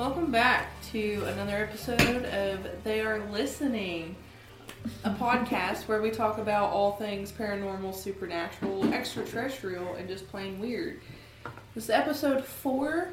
Welcome 0.00 0.30
back 0.30 0.68
to 0.92 1.24
another 1.26 1.58
episode 1.58 2.24
of 2.24 2.66
They 2.84 3.02
Are 3.02 3.22
Listening, 3.30 4.16
a 5.04 5.10
podcast 5.10 5.88
where 5.88 6.00
we 6.00 6.10
talk 6.10 6.38
about 6.38 6.70
all 6.70 6.92
things 6.92 7.30
paranormal, 7.30 7.94
supernatural, 7.94 8.94
extraterrestrial, 8.94 9.96
and 9.96 10.08
just 10.08 10.26
plain 10.30 10.58
weird. 10.58 11.02
This 11.74 11.84
is 11.84 11.90
episode 11.90 12.42
four, 12.42 13.08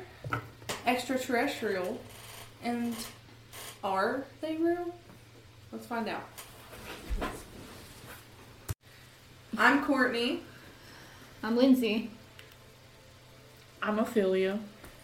extraterrestrial, 0.86 2.00
and 2.64 2.96
are 3.84 4.24
they 4.40 4.56
real? 4.56 4.96
Let's 5.74 5.88
find 5.88 6.08
out. 6.08 6.24
I'm 9.58 9.84
Courtney, 9.84 10.42
I'm 11.44 11.58
Lindsay. 11.58 12.12
I'm 13.84 14.00
Ophelia. 14.00 14.62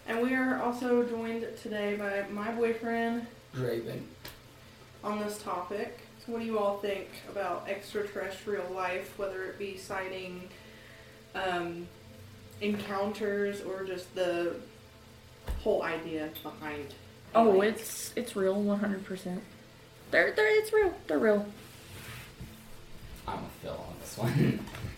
And 0.07 0.21
we 0.21 0.33
are 0.35 0.61
also 0.61 1.03
joined 1.03 1.45
today 1.61 1.95
by 1.95 2.25
my 2.31 2.51
boyfriend 2.51 3.25
Raven. 3.53 4.07
on 5.03 5.19
this 5.19 5.41
topic. 5.41 5.99
So, 6.25 6.31
what 6.31 6.39
do 6.39 6.45
you 6.45 6.57
all 6.59 6.77
think 6.77 7.09
about 7.29 7.67
extraterrestrial 7.67 8.71
life, 8.73 9.17
whether 9.17 9.43
it 9.45 9.59
be 9.59 9.77
sighting, 9.77 10.47
um, 11.35 11.87
encounters, 12.61 13.61
or 13.61 13.83
just 13.83 14.13
the 14.15 14.55
whole 15.61 15.83
idea 15.83 16.29
behind? 16.41 16.93
Oh, 17.35 17.53
aliens? 17.55 17.79
it's 17.79 18.13
it's 18.15 18.35
real, 18.35 18.61
one 18.61 18.79
hundred 18.79 19.03
percent. 19.05 19.41
They're 20.11 20.31
they're 20.31 20.59
it's 20.59 20.71
real. 20.71 20.93
They're 21.07 21.19
real. 21.19 21.45
I'm 23.27 23.39
a 23.39 23.49
Phil 23.61 23.71
on 23.71 23.95
this 23.99 24.17
one. 24.17 24.59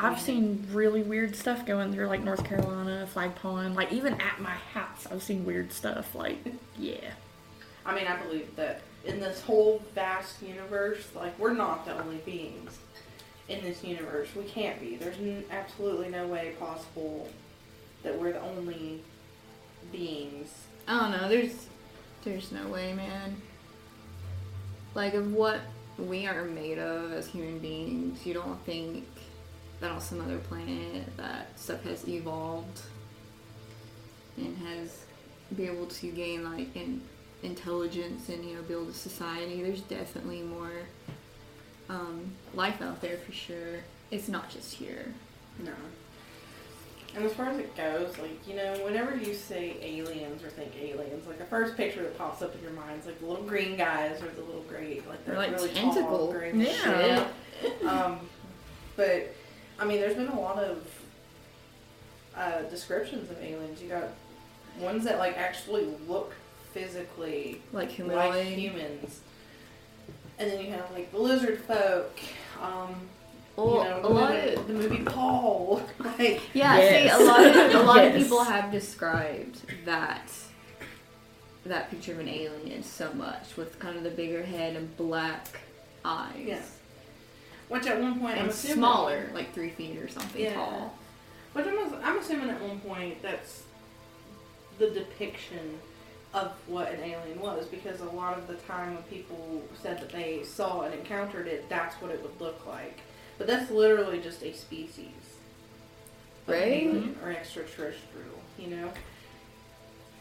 I've 0.00 0.20
seen 0.20 0.64
really 0.72 1.02
weird 1.02 1.34
stuff 1.34 1.66
going 1.66 1.92
through 1.92 2.06
like 2.06 2.22
North 2.22 2.44
Carolina, 2.44 3.06
Flag 3.08 3.34
Pond, 3.34 3.74
like 3.74 3.92
even 3.92 4.14
at 4.20 4.40
my 4.40 4.54
house, 4.72 5.06
I've 5.10 5.22
seen 5.22 5.44
weird 5.44 5.72
stuff. 5.72 6.14
Like, 6.14 6.38
yeah, 6.78 7.10
I 7.84 7.94
mean, 7.94 8.06
I 8.06 8.16
believe 8.22 8.54
that 8.54 8.82
in 9.04 9.18
this 9.18 9.40
whole 9.40 9.82
vast 9.94 10.40
universe, 10.40 11.08
like 11.16 11.36
we're 11.38 11.52
not 11.52 11.84
the 11.84 11.98
only 12.00 12.18
beings 12.18 12.78
in 13.48 13.62
this 13.62 13.82
universe. 13.82 14.28
We 14.36 14.44
can't 14.44 14.80
be. 14.80 14.96
There's 14.96 15.16
n- 15.16 15.44
absolutely 15.50 16.08
no 16.08 16.26
way 16.28 16.54
possible 16.60 17.28
that 18.04 18.16
we're 18.16 18.32
the 18.32 18.42
only 18.42 19.02
beings. 19.90 20.52
I 20.86 21.00
don't 21.00 21.10
know. 21.10 21.28
There's, 21.28 21.66
there's 22.24 22.52
no 22.52 22.68
way, 22.68 22.92
man. 22.92 23.40
Like 24.94 25.14
of 25.14 25.32
what 25.32 25.60
we 25.98 26.26
are 26.26 26.44
made 26.44 26.78
of 26.78 27.12
as 27.12 27.26
human 27.26 27.58
beings, 27.58 28.24
you 28.24 28.34
don't 28.34 28.64
think 28.64 29.06
that 29.80 29.90
on 29.90 30.00
some 30.00 30.20
other 30.20 30.38
planet 30.38 31.04
that 31.16 31.58
stuff 31.58 31.82
has 31.84 32.06
evolved 32.08 32.80
and 34.36 34.56
has 34.58 35.04
be 35.56 35.66
able 35.66 35.86
to 35.86 36.08
gain 36.08 36.44
like 36.44 36.74
in 36.76 37.00
intelligence 37.42 38.28
and 38.28 38.44
you 38.44 38.54
know 38.56 38.62
build 38.62 38.88
a 38.88 38.92
society. 38.92 39.62
There's 39.62 39.80
definitely 39.82 40.42
more 40.42 40.72
um, 41.88 42.32
life 42.54 42.82
out 42.82 43.00
there 43.00 43.16
for 43.18 43.32
sure. 43.32 43.76
It's 44.10 44.28
not 44.28 44.50
just 44.50 44.74
here. 44.74 45.06
No. 45.64 45.72
And 47.16 47.24
as 47.24 47.32
far 47.32 47.46
as 47.46 47.58
it 47.58 47.74
goes, 47.74 48.16
like, 48.18 48.46
you 48.46 48.54
know, 48.54 48.74
whenever 48.84 49.16
you 49.16 49.32
say 49.32 49.76
aliens 49.80 50.44
or 50.44 50.50
think 50.50 50.72
aliens, 50.78 51.26
like 51.26 51.38
the 51.38 51.44
first 51.46 51.74
picture 51.76 52.02
that 52.02 52.18
pops 52.18 52.42
up 52.42 52.54
in 52.54 52.62
your 52.62 52.72
mind 52.72 53.00
is 53.00 53.06
like 53.06 53.18
the 53.20 53.26
little 53.26 53.44
green 53.44 53.76
guys 53.76 54.20
or 54.22 54.28
the 54.28 54.42
little 54.42 54.60
gray, 54.68 55.00
like 55.08 55.24
the 55.24 55.32
Or, 55.32 55.36
like, 55.36 55.52
really 55.52 55.70
tentacle. 55.70 56.02
tall 56.26 56.32
gray 56.32 56.52
Yeah. 56.54 57.26
shit. 57.62 57.84
Um, 57.86 58.20
but 58.94 59.34
I 59.78 59.84
mean, 59.84 60.00
there's 60.00 60.14
been 60.16 60.28
a 60.28 60.40
lot 60.40 60.58
of 60.58 60.86
uh, 62.36 62.62
descriptions 62.62 63.30
of 63.30 63.38
aliens. 63.42 63.80
You 63.82 63.88
got 63.88 64.08
ones 64.80 65.04
that 65.04 65.18
like 65.18 65.36
actually 65.36 65.86
look 66.06 66.34
physically 66.72 67.60
Like 67.72 67.96
like 67.98 68.44
humans, 68.46 69.20
and 70.38 70.50
then 70.50 70.64
you 70.64 70.70
have 70.72 70.90
like 70.92 71.10
the 71.12 71.18
lizard 71.18 71.60
folk. 71.62 72.18
Um, 72.60 73.08
Well, 73.56 73.78
you 73.78 73.84
know, 73.90 73.98
a 73.98 74.02
the 74.02 74.08
lot 74.08 74.32
movie, 74.34 74.54
of 74.54 74.66
the 74.68 74.72
movie 74.74 75.04
Paul. 75.04 75.82
like, 75.98 76.40
Yeah, 76.54 76.76
Yes. 76.78 77.12
see, 77.18 77.22
a 77.22 77.26
lot 77.26 77.44
of 77.44 77.74
a 77.74 77.82
lot 77.82 78.04
of 78.04 78.14
people 78.16 78.44
have 78.44 78.70
described 78.70 79.60
that 79.84 80.30
that 81.66 81.90
picture 81.90 82.12
of 82.12 82.20
an 82.20 82.28
alien 82.28 82.82
so 82.82 83.12
much 83.14 83.56
with 83.56 83.78
kind 83.78 83.96
of 83.96 84.02
the 84.02 84.10
bigger 84.10 84.42
head 84.42 84.74
and 84.76 84.96
black 84.96 85.60
eyes. 86.04 86.32
Yeah. 86.46 86.60
Which 87.68 87.86
at 87.86 88.00
one 88.00 88.18
point 88.20 88.38
I'm 88.38 88.48
assuming 88.48 88.76
smaller, 88.78 89.30
like 89.34 89.52
three 89.54 89.70
feet 89.70 89.98
or 89.98 90.08
something 90.08 90.42
Yeah. 90.42 90.54
tall. 90.54 90.94
Which 91.52 91.66
I'm, 91.66 91.94
I'm 92.04 92.18
assuming 92.18 92.50
at 92.50 92.60
one 92.62 92.80
point 92.80 93.20
that's 93.22 93.62
the 94.78 94.90
depiction 94.90 95.78
of 96.34 96.52
what 96.66 96.92
an 96.92 97.00
alien 97.00 97.40
was, 97.40 97.66
because 97.66 98.00
a 98.00 98.04
lot 98.04 98.36
of 98.38 98.46
the 98.46 98.54
time 98.54 98.94
when 98.94 99.02
people 99.04 99.62
said 99.82 99.98
that 100.00 100.10
they 100.10 100.42
saw 100.44 100.82
and 100.82 100.94
encountered 100.94 101.46
it, 101.48 101.68
that's 101.68 101.94
what 102.02 102.10
it 102.10 102.22
would 102.22 102.38
look 102.40 102.66
like. 102.66 103.00
But 103.38 103.46
that's 103.46 103.70
literally 103.70 104.20
just 104.20 104.42
a 104.42 104.52
species, 104.52 105.08
Right? 106.46 107.02
or 107.22 107.30
extraterrestrial. 107.30 108.26
You 108.58 108.68
know, 108.68 108.92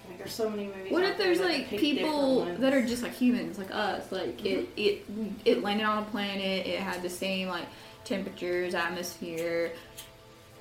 like 0.07 0.17
there's 0.17 0.33
so 0.33 0.49
many 0.49 0.67
movies. 0.67 0.91
What 0.91 1.03
if 1.03 1.17
there's 1.17 1.39
like 1.39 1.69
depict 1.69 1.81
people 1.81 2.45
that 2.59 2.73
are 2.73 2.85
just 2.85 3.03
like 3.03 3.13
humans, 3.13 3.57
like 3.57 3.71
us? 3.71 4.11
Like 4.11 4.45
it, 4.45 4.75
mm-hmm. 4.75 5.25
it, 5.45 5.57
it 5.57 5.63
landed 5.63 5.85
on 5.85 6.03
a 6.03 6.05
planet. 6.05 6.65
It 6.67 6.79
had 6.79 7.01
the 7.01 7.09
same 7.09 7.47
like 7.47 7.65
temperatures, 8.03 8.73
atmosphere, 8.73 9.73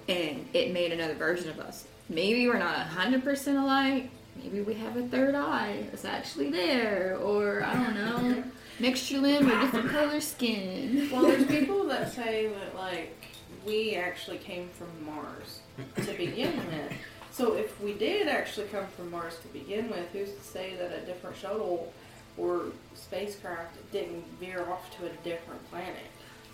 and 0.09 0.47
it 0.53 0.73
made 0.73 0.93
another 0.93 1.15
version 1.15 1.51
of 1.51 1.61
us. 1.61 1.87
Maybe 2.09 2.47
we're 2.49 2.59
not 2.59 2.77
hundred 2.87 3.25
percent 3.25 3.59
alike. 3.59 4.11
Maybe 4.43 4.61
we 4.61 4.75
have 4.75 4.97
a 4.97 5.07
third 5.09 5.35
eye 5.35 5.87
that's 5.91 6.05
actually 6.05 6.51
there, 6.51 7.19
or 7.23 7.65
I 7.65 7.73
don't 7.73 7.95
know, 7.95 8.45
mixture 8.79 9.19
limb 9.19 9.51
or 9.51 9.61
different 9.61 9.91
color 9.91 10.21
skin. 10.21 11.09
Well, 11.13 11.23
there's 11.23 11.47
people 11.47 11.87
that 11.87 12.13
say 12.13 12.49
that 12.49 12.75
like 12.77 13.25
we 13.67 13.95
actually 13.95 14.39
came 14.39 14.69
from 14.71 14.89
Mars 15.05 15.61
to 15.97 16.13
begin 16.13 16.57
with. 16.57 16.93
So 17.37 17.53
if 17.53 17.79
we 17.83 17.93
did 17.93 18.29
actually 18.29 18.69
come 18.69 18.87
from 18.97 19.11
Mars 19.11 19.37
to 19.43 19.49
begin 19.49 19.91
with, 19.91 20.09
who's 20.15 20.33
to 20.33 20.43
say 20.43 20.75
that 20.77 20.91
a 20.91 21.05
different 21.05 21.37
shuttle 21.37 21.93
or 22.39 22.63
spacecraft 22.95 23.77
didn't 23.93 24.25
veer 24.41 24.67
off 24.71 24.97
to 24.97 25.05
a 25.05 25.11
different 25.23 25.71
planet? 25.71 26.07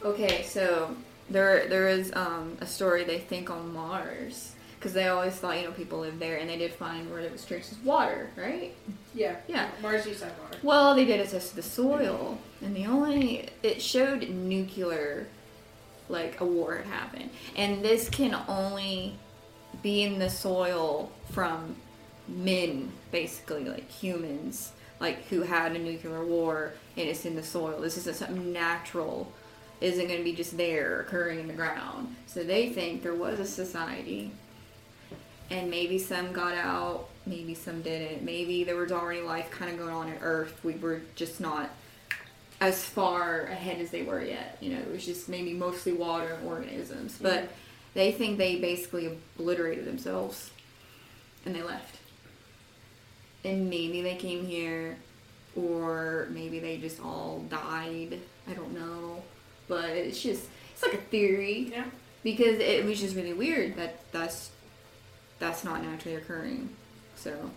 Okay, 0.04 0.42
so 0.42 0.96
there 1.30 1.68
there 1.68 1.86
is 1.86 2.12
um, 2.16 2.56
a 2.60 2.66
story 2.66 3.04
they 3.04 3.20
think 3.20 3.48
on 3.48 3.72
Mars 3.72 4.56
because 4.74 4.92
they 4.92 5.06
always 5.06 5.34
thought 5.34 5.56
you 5.56 5.66
know 5.66 5.70
people 5.70 6.00
lived 6.00 6.18
there, 6.18 6.38
and 6.38 6.50
they 6.50 6.58
did 6.58 6.72
find 6.72 7.08
where 7.12 7.20
it 7.20 7.30
was 7.30 7.44
traces 7.44 7.78
of 7.78 7.86
water, 7.86 8.30
right? 8.36 8.74
Yeah. 9.14 9.36
Yeah. 9.46 9.68
Mars 9.82 10.04
used 10.04 10.18
to 10.18 10.26
have 10.26 10.38
water. 10.40 10.58
Well, 10.64 10.96
they 10.96 11.04
did 11.04 11.20
a 11.20 11.28
test 11.28 11.50
of 11.50 11.56
the 11.56 11.62
soil, 11.62 12.38
and 12.60 12.74
the 12.74 12.86
only 12.86 13.50
it 13.62 13.80
showed 13.80 14.28
nuclear, 14.28 15.28
like 16.08 16.40
a 16.40 16.44
war 16.44 16.74
had 16.74 16.86
happened, 16.86 17.30
and 17.54 17.84
this 17.84 18.08
can 18.08 18.34
only 18.48 19.14
be 19.82 20.02
in 20.02 20.18
the 20.18 20.30
soil 20.30 21.10
from 21.30 21.76
men, 22.28 22.92
basically 23.10 23.64
like 23.64 23.90
humans, 23.90 24.72
like 25.00 25.26
who 25.26 25.42
had 25.42 25.72
a 25.72 25.78
nuclear 25.78 26.24
war, 26.24 26.72
and 26.96 27.08
it's 27.08 27.24
in 27.24 27.34
the 27.34 27.42
soil. 27.42 27.80
This 27.80 27.96
isn't 27.98 28.16
something 28.16 28.52
natural. 28.52 29.30
Isn't 29.80 30.06
going 30.06 30.18
to 30.18 30.24
be 30.24 30.32
just 30.32 30.56
there 30.56 31.00
occurring 31.00 31.40
in 31.40 31.48
the 31.48 31.54
ground. 31.54 32.14
So 32.26 32.44
they 32.44 32.68
think 32.68 33.02
there 33.02 33.16
was 33.16 33.40
a 33.40 33.44
society, 33.44 34.30
and 35.50 35.68
maybe 35.68 35.98
some 35.98 36.32
got 36.32 36.54
out, 36.54 37.08
maybe 37.26 37.54
some 37.54 37.82
didn't. 37.82 38.22
Maybe 38.22 38.62
there 38.62 38.76
was 38.76 38.92
already 38.92 39.22
life 39.22 39.50
kind 39.50 39.72
of 39.72 39.78
going 39.78 39.92
on 39.92 40.08
in 40.08 40.18
Earth. 40.22 40.56
We 40.62 40.74
were 40.74 41.02
just 41.16 41.40
not 41.40 41.70
as 42.60 42.84
far 42.84 43.40
ahead 43.46 43.80
as 43.80 43.90
they 43.90 44.02
were 44.02 44.22
yet. 44.22 44.56
You 44.60 44.74
know, 44.74 44.78
it 44.78 44.92
was 44.92 45.04
just 45.04 45.28
maybe 45.28 45.52
mostly 45.52 45.92
water 45.92 46.34
and 46.34 46.46
organisms. 46.46 47.18
But 47.20 47.50
they 47.94 48.12
think 48.12 48.38
they 48.38 48.56
basically 48.56 49.06
obliterated 49.36 49.84
themselves 49.84 50.50
and 51.44 51.54
they 51.54 51.62
left. 51.62 51.96
And 53.44 53.68
maybe 53.68 54.02
they 54.02 54.14
came 54.14 54.46
here, 54.46 54.96
or 55.56 56.28
maybe 56.30 56.60
they 56.60 56.78
just 56.78 57.00
all 57.02 57.44
died. 57.50 58.20
I 58.48 58.52
don't 58.54 58.72
know. 58.72 59.22
But 59.68 59.90
it's 59.90 60.22
just, 60.22 60.44
it's 60.72 60.82
like 60.82 60.94
a 60.94 60.98
theory 60.98 61.70
Yeah. 61.72 61.84
because 62.22 62.58
it 62.60 62.84
was 62.84 63.00
just 63.00 63.16
really 63.16 63.32
weird 63.32 63.76
that 63.76 64.10
that's 64.12 64.50
that's 65.38 65.64
not 65.64 65.82
naturally 65.82 66.16
occurring. 66.16 66.68
So 67.16 67.50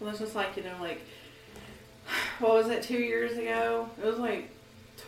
Well, 0.00 0.10
it's 0.10 0.18
just 0.18 0.34
like 0.34 0.56
you 0.56 0.64
know, 0.64 0.76
like 0.80 1.00
what 2.38 2.52
was 2.52 2.68
it? 2.68 2.82
Two 2.82 2.98
years 2.98 3.38
ago, 3.38 3.88
it 4.02 4.04
was 4.06 4.18
like 4.18 4.50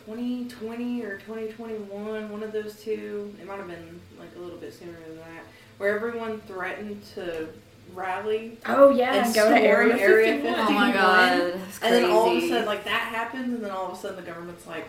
2020 0.07 1.03
or 1.03 1.17
2021. 1.19 2.31
One 2.31 2.43
of 2.43 2.53
those 2.53 2.81
two. 2.83 3.35
It 3.41 3.47
might 3.47 3.57
have 3.59 3.69
been 3.69 4.01
like 4.19 4.29
a 4.37 4.39
little 4.39 4.59
bit 4.59 4.73
sooner 4.75 4.93
than 5.07 5.17
that, 5.19 5.45
where 5.79 5.95
everyone 5.97 6.41
threatened 6.43 7.03
to 7.15 7.49
rally 7.95 8.59
Oh 8.67 8.91
yeah, 8.91 9.15
and 9.15 9.27
and 9.27 9.35
go 9.35 9.49
to 9.51 9.61
Area 9.61 9.97
Area 9.97 10.33
51. 10.43 10.55
oh 10.61 10.71
my 10.73 10.93
god, 10.93 11.55
that's 11.55 11.83
And 11.83 11.95
then 11.95 12.11
all 12.11 12.31
of 12.37 12.43
a 12.43 12.49
sudden, 12.49 12.67
like 12.67 12.85
that 12.85 13.03
happens, 13.15 13.55
and 13.55 13.63
then 13.65 13.71
all 13.71 13.87
of 13.91 13.93
a 13.93 14.01
sudden, 14.01 14.17
the 14.17 14.23
government's 14.23 14.67
like, 14.67 14.87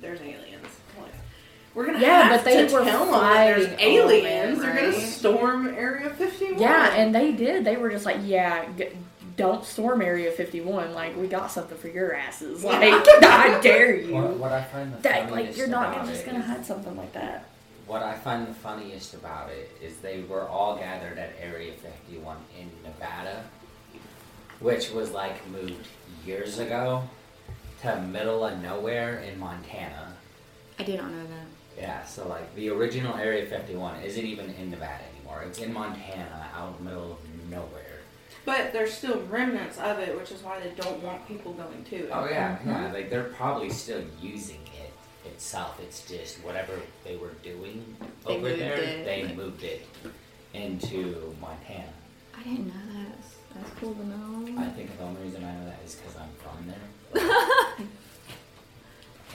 "There's 0.00 0.20
aliens." 0.20 0.66
Like, 1.00 1.12
We're 1.74 1.86
gonna 1.86 2.00
Yeah, 2.00 2.22
have 2.24 2.30
but 2.40 2.44
they 2.44 2.66
to 2.66 2.74
were 2.74 2.84
tell 2.84 3.04
them 3.06 3.12
that 3.20 3.44
there's 3.46 3.66
aliens. 3.80 4.58
over 4.58 4.68
it, 4.70 4.74
They're 4.74 4.90
gonna 4.92 5.06
storm 5.06 5.68
Area 5.68 6.10
51. 6.10 6.60
Yeah, 6.60 6.94
and 6.94 7.14
they 7.14 7.32
did. 7.32 7.64
They 7.64 7.76
were 7.76 7.88
just 7.90 8.04
like, 8.06 8.18
yeah, 8.22 8.66
g- 8.76 8.88
don't 9.36 9.64
storm 9.64 10.02
Area 10.02 10.30
51. 10.30 10.94
Like, 10.94 11.16
we 11.16 11.26
got 11.26 11.50
something 11.50 11.76
for 11.78 11.88
your 11.88 12.14
asses. 12.14 12.64
Like, 12.64 12.92
I 13.22 13.58
dare 13.62 13.96
you. 13.96 14.14
What, 14.14 14.36
what 14.36 14.52
I 14.52 14.62
find 14.64 14.92
the 14.92 14.98
that, 14.98 15.28
funniest 15.28 15.50
like, 15.50 15.56
you're 15.56 15.68
not 15.68 15.94
about 15.94 16.06
just 16.08 16.24
gonna 16.26 16.40
is- 16.40 16.44
hide 16.46 16.66
something 16.66 16.96
like 16.96 17.12
that. 17.12 17.48
What 17.86 18.02
I 18.02 18.14
find 18.14 18.46
the 18.46 18.54
funniest 18.54 19.12
about 19.14 19.50
it 19.50 19.70
is 19.82 19.96
they 19.98 20.22
were 20.22 20.48
all 20.48 20.76
gathered 20.76 21.18
at 21.18 21.32
Area 21.40 21.72
51 21.72 22.36
in 22.58 22.70
Nevada, 22.84 23.44
which 24.60 24.90
was 24.92 25.10
like 25.10 25.46
moved 25.50 25.88
years 26.24 26.58
ago 26.58 27.02
to 27.82 28.00
middle 28.00 28.44
of 28.46 28.62
nowhere 28.62 29.18
in 29.18 29.38
Montana. 29.38 30.14
I 30.78 30.84
did 30.84 31.00
not 31.00 31.10
know 31.10 31.24
that. 31.26 31.46
Yeah, 31.76 32.04
so 32.04 32.28
like 32.28 32.54
the 32.54 32.70
original 32.70 33.16
Area 33.16 33.44
51 33.46 34.00
isn't 34.02 34.24
even 34.24 34.50
in 34.54 34.70
Nevada 34.70 35.02
anymore. 35.16 35.42
It's 35.46 35.58
in 35.58 35.72
Montana, 35.72 36.48
out 36.56 36.74
in 36.78 36.84
the 36.84 36.90
middle 36.90 37.12
of 37.12 37.50
nowhere. 37.50 37.91
But 38.44 38.72
there's 38.72 38.92
still 38.92 39.22
remnants 39.30 39.78
of 39.78 39.98
it, 40.00 40.16
which 40.18 40.30
is 40.32 40.42
why 40.42 40.58
they 40.60 40.70
don't 40.70 41.00
want 41.02 41.26
people 41.28 41.52
going 41.52 41.84
to 41.84 41.96
it. 41.96 42.10
Oh 42.12 42.26
yeah, 42.28 42.58
Mhm. 42.58 42.66
yeah. 42.66 42.92
Like 42.92 43.08
they're 43.10 43.24
probably 43.24 43.70
still 43.70 44.02
using 44.20 44.60
it 44.80 44.92
itself. 45.28 45.78
It's 45.80 46.06
just 46.08 46.38
whatever 46.44 46.72
they 47.04 47.16
were 47.16 47.34
doing 47.42 47.96
They 48.26 48.34
over 48.36 48.48
there, 48.52 48.74
it, 48.74 49.04
they 49.04 49.24
like- 49.26 49.36
moved 49.36 49.62
it 49.62 49.86
into 50.54 51.34
Montana. 51.40 51.92
I 52.36 52.42
didn't 52.42 52.66
know 52.66 52.94
that. 52.94 53.06
That's, 53.14 53.34
that's 53.54 53.80
cool 53.80 53.94
to 53.94 54.06
know. 54.06 54.60
I 54.62 54.68
think 54.70 54.96
the 54.98 55.04
only 55.04 55.22
reason 55.22 55.44
I 55.44 55.54
know 55.54 55.64
that 55.66 55.78
is 55.84 55.94
because 55.94 56.16
I'm 56.16 56.32
from 56.42 56.66
there. 56.66 56.88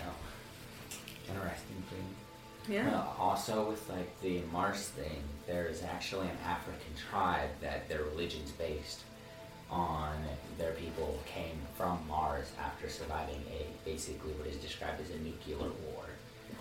no. 0.04 0.12
Interesting 1.34 1.84
thing. 1.90 2.76
Yeah. 2.76 2.90
Uh, 2.94 3.22
also, 3.22 3.70
with 3.70 3.88
like 3.90 4.20
the 4.22 4.42
Mars 4.52 4.90
thing, 4.90 5.24
there's 5.48 5.82
actually 5.84 6.28
an 6.28 6.38
African 6.46 6.94
tribe 7.10 7.50
that 7.62 7.88
their 7.90 8.04
religion's 8.04 8.52
based 8.52 9.00
on 9.70 10.14
their 10.58 10.72
people 10.72 11.20
came 11.26 11.58
from 11.76 12.00
Mars 12.08 12.48
after 12.62 12.90
surviving 12.90 13.42
a 13.52 13.66
basically 13.90 14.32
what 14.34 14.48
is 14.48 14.58
described 14.58 15.02
as 15.02 15.10
a 15.10 15.18
nuclear 15.20 15.58
war 15.58 16.04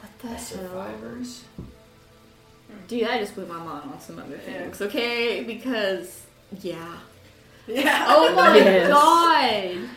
What 0.01 0.19
the 0.21 0.29
as 0.29 0.51
hell? 0.51 0.59
survivors. 0.63 1.45
Dude, 2.89 3.05
I 3.09 3.19
just 3.19 3.35
blew 3.37 3.47
my 3.47 3.59
mind 3.59 3.91
on 3.93 4.01
some 4.01 4.19
other 4.19 4.39
things, 4.39 4.81
okay? 4.83 5.45
Because, 5.45 6.23
yeah. 6.61 6.97
Yeah. 7.69 8.05
Oh 8.09 8.35
my 8.35 8.57
Yes. 8.59 8.89
god! 8.89 9.89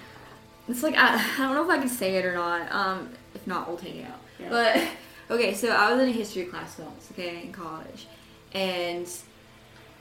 It's 0.68 0.84
like, 0.84 0.96
I, 0.96 1.16
I 1.16 1.38
don't 1.38 1.56
know 1.56 1.64
if 1.64 1.70
I 1.70 1.80
can 1.80 1.90
say 1.90 2.16
it 2.18 2.26
or 2.26 2.36
not. 2.36 2.72
Um, 2.72 3.10
if 3.34 3.46
not, 3.48 3.68
we'll 3.68 3.78
take 3.78 3.96
it 3.96 4.06
out. 4.06 4.20
Yeah. 4.40 4.50
But, 4.50 4.88
okay, 5.36 5.56
so 5.56 5.70
I 5.70 5.92
was 5.92 6.02
in 6.04 6.10
a 6.10 6.12
history 6.12 6.46
class 6.46 6.78
once, 6.78 7.10
okay, 7.12 7.42
in 7.44 7.52
college. 7.52 8.06
And 8.54 9.08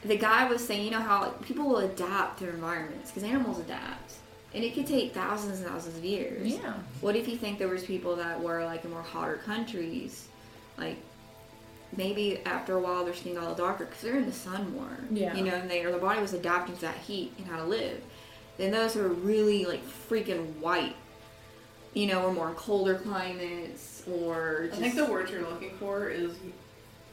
the 0.04 0.16
guy 0.16 0.48
was 0.48 0.66
saying, 0.66 0.84
you 0.84 0.90
know 0.90 1.00
how 1.00 1.22
like, 1.22 1.42
people 1.42 1.68
will 1.68 1.78
adapt 1.78 2.40
their 2.40 2.50
environments, 2.50 3.10
because 3.10 3.24
animals 3.24 3.58
adapt. 3.58 4.14
And 4.54 4.64
it 4.64 4.74
could 4.74 4.86
take 4.86 5.12
thousands 5.12 5.60
and 5.60 5.68
thousands 5.68 5.98
of 5.98 6.04
years. 6.04 6.48
Yeah. 6.48 6.74
What 7.00 7.16
if 7.16 7.28
you 7.28 7.36
think 7.36 7.58
there 7.58 7.68
was 7.68 7.84
people 7.84 8.16
that 8.16 8.40
were 8.40 8.64
like 8.64 8.84
in 8.84 8.90
more 8.90 9.02
hotter 9.02 9.36
countries, 9.36 10.28
like 10.78 10.96
maybe 11.96 12.40
after 12.46 12.76
a 12.76 12.80
while 12.80 13.04
they're 13.04 13.14
skin 13.14 13.34
got 13.34 13.40
a 13.40 13.48
little 13.48 13.66
darker 13.66 13.84
because 13.84 14.00
they're 14.00 14.16
in 14.16 14.26
the 14.26 14.32
sun 14.32 14.74
more. 14.74 14.98
Yeah. 15.10 15.34
You 15.34 15.44
know, 15.44 15.54
and 15.54 15.70
they, 15.70 15.82
their 15.82 15.98
body 15.98 16.20
was 16.20 16.32
adapting 16.32 16.76
to 16.76 16.80
that 16.82 16.96
heat 16.96 17.32
and 17.36 17.46
how 17.46 17.58
to 17.58 17.64
live. 17.64 18.02
Then 18.56 18.70
those 18.70 18.94
who 18.94 19.02
are 19.02 19.08
really 19.08 19.66
like 19.66 19.86
freaking 19.86 20.56
white, 20.56 20.96
you 21.92 22.06
know, 22.06 22.24
or 22.24 22.32
more 22.32 22.52
colder 22.54 22.94
climates 22.94 24.02
or 24.10 24.70
I 24.72 24.76
think 24.76 24.94
the 24.94 25.04
word 25.04 25.28
you're 25.28 25.42
looking 25.42 25.76
for 25.78 26.08
is 26.08 26.32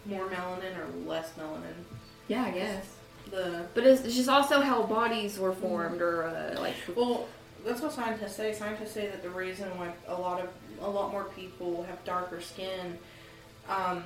more 0.05 0.27
melanin 0.27 0.77
or 0.77 1.07
less 1.07 1.31
melanin. 1.39 1.73
yeah, 2.27 2.45
I 2.45 2.51
guess. 2.51 2.85
The 3.31 3.65
But 3.73 3.85
it's, 3.85 4.01
it's 4.03 4.15
just 4.15 4.29
also 4.29 4.61
how 4.61 4.83
bodies 4.83 5.39
were 5.39 5.53
formed 5.53 6.01
or 6.01 6.23
uh, 6.23 6.59
like 6.59 6.75
well, 6.95 7.27
that's 7.65 7.81
what 7.81 7.91
scientists 7.91 8.35
say. 8.35 8.53
Scientists 8.53 8.91
say 8.91 9.07
that 9.07 9.23
the 9.23 9.29
reason 9.29 9.67
why 9.77 9.91
a 10.07 10.13
lot 10.13 10.39
of 10.39 10.49
a 10.81 10.89
lot 10.89 11.11
more 11.11 11.25
people 11.35 11.83
have 11.83 12.03
darker 12.03 12.39
skin, 12.39 12.97
um, 13.67 14.03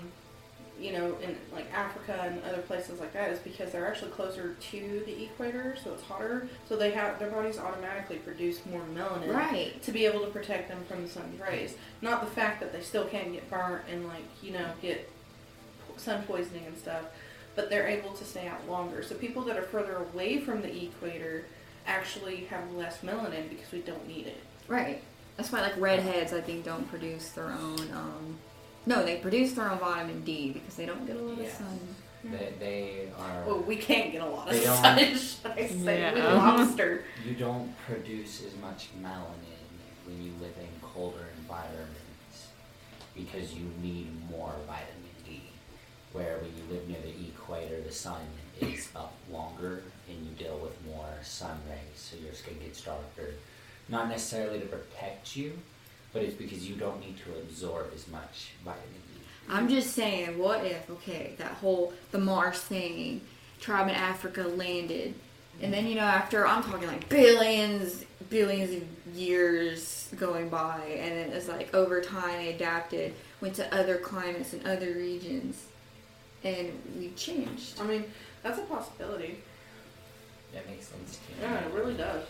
you 0.80 0.94
know, 0.94 1.18
in 1.22 1.36
like 1.54 1.72
Africa 1.74 2.22
and 2.24 2.42
other 2.46 2.62
places 2.62 3.01
like 3.01 3.12
that, 3.12 3.30
is 3.31 3.40
because 3.40 3.72
they're 3.74 3.88
actually 3.88 4.12
closer 4.12 4.56
to 4.72 5.04
the 5.06 5.24
equator, 5.25 5.75
so 5.84 5.94
it's 5.94 6.04
hotter. 6.04 6.48
So 6.69 6.78
they 6.78 6.92
have 6.92 7.19
their 7.19 7.30
bodies 7.30 7.57
automatically 7.57 8.18
produce 8.18 8.66
more 8.66 8.84
melanin. 8.96 9.34
right. 9.34 9.81
to 9.84 9.92
be 9.92 10.06
able 10.06 10.22
to 10.22 10.28
protect 10.28 10.69
them 10.69 10.84
from 10.88 11.04
the 11.04 11.10
sun's 11.10 11.40
rays. 11.42 11.75
Not 12.01 12.22
the 12.24 12.31
fact 12.31 12.62
that 12.62 12.72
they 12.72 12.81
still 12.81 13.06
can 13.06 13.34
get 13.34 13.50
burnt 13.50 13.84
and 13.92 14.07
like 14.07 14.24
you 14.42 14.54
know 14.54 14.66
get 14.81 15.10
sun 16.00 16.24
poisoning 16.24 16.66
and 16.66 16.78
stuff, 16.78 17.04
but 17.56 17.69
they're 17.69 17.88
able 17.88 18.12
to 18.13 18.24
stay 18.25 18.48
out 18.48 18.68
longer. 18.69 19.04
So 19.04 19.16
people 19.16 19.44
that 19.44 19.57
are 19.57 19.63
further 19.63 19.98
away 19.98 20.40
from 20.40 20.62
the 20.62 20.86
equator 20.86 21.46
actually 21.88 22.46
have 22.46 22.72
less 22.74 23.00
melanin 23.00 23.50
because 23.50 23.72
we 23.72 23.80
don't 23.80 24.07
need 24.07 24.28
it. 24.28 24.38
Right. 24.68 25.01
That's 25.38 25.51
why 25.51 25.62
like 25.62 25.80
redheads 25.80 26.34
I 26.34 26.42
think 26.42 26.66
don't 26.66 26.88
produce 26.90 27.30
their 27.30 27.46
own 27.51 27.80
um 27.94 28.38
no, 28.86 29.04
they 29.06 29.18
produce 29.18 29.54
their 29.54 29.69
own 29.69 29.78
vitamin 29.80 30.24
D 30.24 30.51
because 30.51 30.75
they 30.75 30.86
don't 30.86 31.06
get 31.06 31.16
a 31.18 31.19
lot 31.22 31.38
of 31.40 31.50
sun. 31.51 31.80
They, 32.24 32.54
they 32.60 33.10
are. 33.19 33.44
Well, 33.46 33.60
we 33.60 33.75
can't 33.75 34.12
get 34.12 34.22
a 34.22 34.25
lot 34.25 34.50
of 34.50 34.56
sun. 34.56 34.98
I 35.46 35.68
say 35.68 36.00
Yeah. 36.01 36.13
we 36.16 36.22
lobster. 36.22 37.04
You 37.28 37.36
don't 37.36 37.74
produce 37.86 38.44
as 38.46 38.56
much 38.62 38.88
melanin 39.01 39.68
when 40.06 40.22
you 40.24 40.31
live 40.42 40.54
in 40.60 40.68
colder 40.81 41.28
environments 41.38 42.48
because 43.16 43.54
you 43.54 43.69
need 43.81 44.07
more 44.30 44.54
vitamin 44.66 44.88
D. 45.04 45.09
Where 46.12 46.38
when 46.40 46.52
you 46.58 46.74
live 46.74 46.88
near 46.88 47.02
the 47.02 47.28
equator, 47.28 47.82
the 47.82 47.92
sun 47.92 48.22
is 48.60 48.90
up 48.96 49.14
longer 49.32 49.84
and 50.10 50.18
you 50.26 50.32
deal 50.44 50.58
with 50.58 50.76
more 50.86 51.14
sun 51.22 51.60
rays, 51.70 51.80
so 51.96 52.18
your 52.18 52.34
skin 52.34 52.58
gets 52.60 52.82
darker. 52.82 53.34
Not 53.88 54.10
necessarily 54.10 54.60
to 54.60 54.66
protect 54.66 55.36
you, 55.36 55.58
but 56.13 56.24
it's 56.24 56.34
because 56.34 56.68
you 56.68 56.75
don't 56.75 57.00
need 57.00 57.18
to 57.25 57.39
absorb 57.39 57.92
as 57.94 58.08
much 58.08 58.51
vitamin 58.63 59.01
D. 59.13 59.22
I'm 59.48 59.68
just 59.68 59.92
saying, 59.92 60.38
what 60.38 60.66
if, 60.66 60.89
okay, 60.89 61.36
that 61.38 61.54
whole 61.54 61.94
the 62.12 62.20
Mars 62.20 62.60
thing, 62.60 63.22
tribe 63.60 63.88
in 63.88 63.96
Africa 63.96 64.44
landed, 64.44 65.13
and 65.62 65.74
then 65.74 65.86
you 65.88 65.96
know 65.96 66.01
after 66.01 66.48
I'm 66.48 66.63
talking 66.63 66.88
like 66.88 67.10
billions, 67.10 68.06
billions 68.30 68.74
of 68.82 69.16
years 69.16 70.10
going 70.18 70.50
by, 70.50 70.82
and 70.98 71.18
then 71.18 71.30
it's 71.38 71.48
like 71.48 71.74
over 71.74 72.01
time 72.01 72.38
they 72.38 72.54
adapted, 72.54 73.13
went 73.42 73.56
to 73.56 73.75
other 73.75 73.98
climates 73.98 74.54
and 74.54 74.66
other 74.66 74.94
regions, 74.94 75.66
and 76.43 76.72
we 76.98 77.10
changed. 77.12 77.79
I 77.79 77.84
mean, 77.86 78.05
that's 78.43 78.58
a 78.60 78.63
possibility. 78.63 79.39
That 80.53 80.67
makes 80.67 80.88
sense 80.88 81.17
to 81.17 81.31
me. 81.34 81.38
Yeah, 81.41 81.60
it 81.60 81.74
really 81.74 81.93
does. 81.96 82.25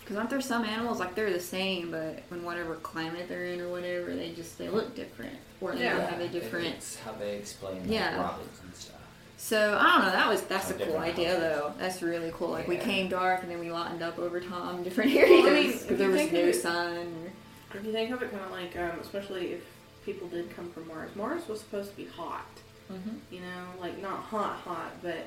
Because 0.00 0.16
aren't 0.16 0.30
there 0.30 0.40
some 0.40 0.64
animals 0.64 0.98
like 0.98 1.14
they're 1.14 1.32
the 1.32 1.40
same, 1.40 1.90
but 1.90 2.22
in 2.30 2.42
whatever 2.44 2.74
climate 2.76 3.26
they're 3.28 3.44
in 3.46 3.60
or 3.60 3.68
whatever, 3.68 4.14
they 4.14 4.32
just 4.32 4.58
they 4.58 4.68
look 4.68 4.94
different, 4.96 5.36
or 5.60 5.72
they 5.74 5.84
Yeah. 5.84 6.10
have 6.10 6.20
a 6.20 6.28
different. 6.28 6.66
It's 6.66 6.96
how 6.98 7.12
they 7.12 7.36
explain 7.36 7.80
like, 7.82 7.90
Yeah. 7.90 8.20
rabbits 8.20 8.60
and 8.62 8.74
stuff. 8.74 8.96
So 9.38 9.78
I 9.80 9.92
don't 9.96 10.04
know. 10.06 10.10
That 10.12 10.28
was 10.28 10.42
that's 10.42 10.70
Or 10.72 10.74
a 10.74 10.86
cool 10.86 10.98
idea 10.98 11.28
houses. 11.28 11.40
though. 11.42 11.74
That's 11.78 12.02
really 12.02 12.32
cool. 12.34 12.48
Like 12.50 12.66
we 12.68 12.76
came 12.78 13.08
dark 13.08 13.42
and 13.42 13.50
then 13.50 13.60
we 13.60 13.70
lightened 13.70 14.02
up 14.02 14.18
over 14.18 14.40
time 14.40 14.78
in 14.78 14.82
different 14.84 15.14
Well, 15.14 15.24
areas 15.24 15.46
I 15.46 15.50
mean, 15.54 15.66
because 15.68 15.90
if 15.90 15.98
there 15.98 16.08
was 16.10 16.20
no 16.32 16.40
of 16.40 16.48
it- 16.48 16.54
sun. 16.60 17.30
If 17.74 17.84
you 17.86 17.92
think 17.92 18.10
of 18.10 18.20
it 18.22 18.30
kind 18.30 18.44
of 18.44 18.50
like, 18.50 18.76
um, 18.76 19.00
especially 19.00 19.52
if 19.54 19.62
people 20.04 20.28
did 20.28 20.54
come 20.54 20.68
from 20.72 20.86
Mars, 20.88 21.08
Mars 21.16 21.48
was 21.48 21.60
supposed 21.60 21.90
to 21.92 21.96
be 21.96 22.04
hot. 22.04 22.44
Mm-hmm. 22.92 23.34
You 23.34 23.40
know, 23.40 23.80
like 23.80 24.00
not 24.00 24.20
hot, 24.20 24.56
hot, 24.56 24.92
but 25.02 25.24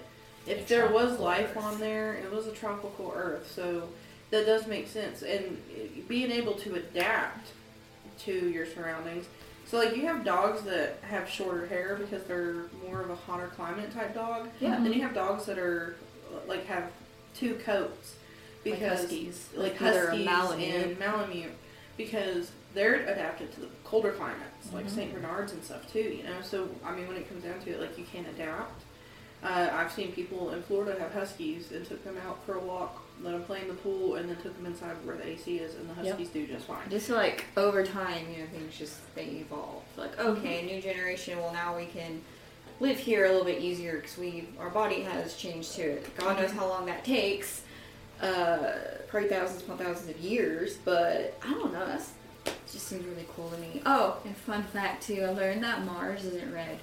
if 0.48 0.66
A 0.66 0.70
there 0.70 0.90
was 0.92 1.20
life 1.20 1.56
Earth. 1.58 1.64
on 1.64 1.80
there, 1.80 2.14
it 2.14 2.32
was 2.32 2.48
a 2.48 2.52
tropical 2.52 3.12
Earth. 3.16 3.52
So 3.54 3.90
that 4.32 4.46
does 4.46 4.68
make 4.68 4.88
sense. 4.88 5.22
And 5.24 5.62
uh, 5.72 6.02
being 6.08 6.32
able 6.32 6.54
to 6.54 6.76
adapt 6.76 7.50
to 8.20 8.32
your 8.50 8.66
surroundings. 8.66 9.26
So, 9.68 9.78
like, 9.78 9.96
you 9.96 10.06
have 10.06 10.24
dogs 10.24 10.62
that 10.64 11.00
have 11.02 11.28
shorter 11.28 11.66
hair 11.66 11.96
because 12.00 12.24
they're 12.26 12.66
more 12.88 13.02
of 13.02 13.10
a 13.10 13.16
hotter 13.16 13.48
climate 13.48 13.92
type 13.92 14.14
dog. 14.14 14.50
Yeah. 14.60 14.76
Then 14.80 14.94
you 14.94 15.02
have 15.02 15.16
dogs 15.16 15.46
that 15.48 15.58
are, 15.58 15.96
uh, 16.32 16.38
like, 16.48 16.68
have 16.68 16.92
two 17.34 17.56
coats 17.66 18.14
Like 18.64 18.76
because 18.76 19.00
huskies. 19.02 19.50
like 19.56 19.82
Like 19.82 19.94
huskies 19.94 20.26
Malamute. 20.26 20.76
and 20.86 21.00
Malamute 21.00 21.52
because 21.98 22.52
they're 22.76 23.06
adapted 23.08 23.52
to 23.54 23.62
the 23.62 23.68
colder 23.84 24.12
climates, 24.12 24.72
like 24.74 24.86
Mhm. 24.86 24.90
St. 24.96 25.14
Bernards 25.14 25.54
and 25.54 25.64
stuff 25.64 25.92
too. 25.92 26.00
You 26.00 26.24
know, 26.24 26.42
so 26.44 26.70
I 26.86 26.94
mean, 26.94 27.08
when 27.08 27.18
it 27.18 27.28
comes 27.28 27.44
down 27.44 27.60
to 27.62 27.72
it, 27.72 27.80
like 27.82 27.98
you 27.98 28.06
can 28.12 28.26
adapt. 28.28 28.84
Uh, 29.44 29.70
I've 29.74 29.92
seen 29.92 30.12
people 30.12 30.52
in 30.52 30.62
Florida 30.64 31.00
have 31.00 31.14
huskies 31.14 31.72
and 31.72 31.86
took 31.86 32.04
them 32.04 32.18
out 32.28 32.44
for 32.46 32.56
a 32.56 32.60
walk, 32.60 33.02
let 33.22 33.32
them 33.34 33.44
play 33.44 33.62
in 33.62 33.68
the 33.68 33.76
pool, 33.76 34.16
and 34.16 34.28
then 34.28 34.38
took 34.38 34.56
them 34.58 34.66
inside 34.66 34.96
where 35.06 35.16
the 35.16 35.28
AC 35.28 35.58
is, 35.58 35.76
and 35.76 35.88
the 35.90 35.94
Yep. 36.04 36.06
huskies 36.18 36.30
do 36.30 36.48
just 36.48 36.66
fine. 36.66 36.90
Just 36.90 37.10
like 37.10 37.46
over 37.56 37.84
time, 37.86 38.26
you 38.32 38.40
know, 38.44 38.48
things 38.52 38.76
just 38.78 38.96
they 39.16 39.26
evolve. 39.26 39.84
Like 39.98 40.20
okay, 40.20 40.64
new 40.66 40.82
generation. 40.82 41.38
Well, 41.40 41.54
now 41.54 41.78
we 41.78 41.86
can 41.86 42.22
live 42.80 42.98
here 42.98 43.26
a 43.26 43.30
little 43.30 43.46
bit 43.46 43.62
easier 43.62 43.98
because 43.98 44.18
we 44.18 44.50
our 44.60 44.70
body 44.70 45.02
has 45.02 45.36
changed 45.38 45.74
to 45.76 45.82
it. 45.84 46.16
God 46.18 46.40
knows 46.40 46.52
how 46.52 46.68
long 46.68 46.86
that 46.88 47.04
takes. 47.06 47.62
Uh, 48.22 48.72
probably 49.10 49.28
thousands 49.30 49.62
upon 49.62 49.78
thousands 49.78 50.10
of 50.10 50.18
years, 50.20 50.78
but 50.86 51.38
I 51.46 51.52
don't 51.52 51.72
know. 51.74 51.86
That's 51.86 52.12
it's 52.46 52.74
just 52.74 52.88
seems 52.88 53.06
really 53.06 53.28
cool 53.36 53.50
to 53.50 53.58
me. 53.58 53.82
Oh, 53.86 54.18
and 54.26 54.36
fun 54.36 54.64
fact 54.64 55.04
too, 55.04 55.24
I 55.24 55.30
learned 55.30 55.64
that 55.64 55.86
Mars 55.86 56.26
isn't 56.26 56.54
red. 56.54 56.80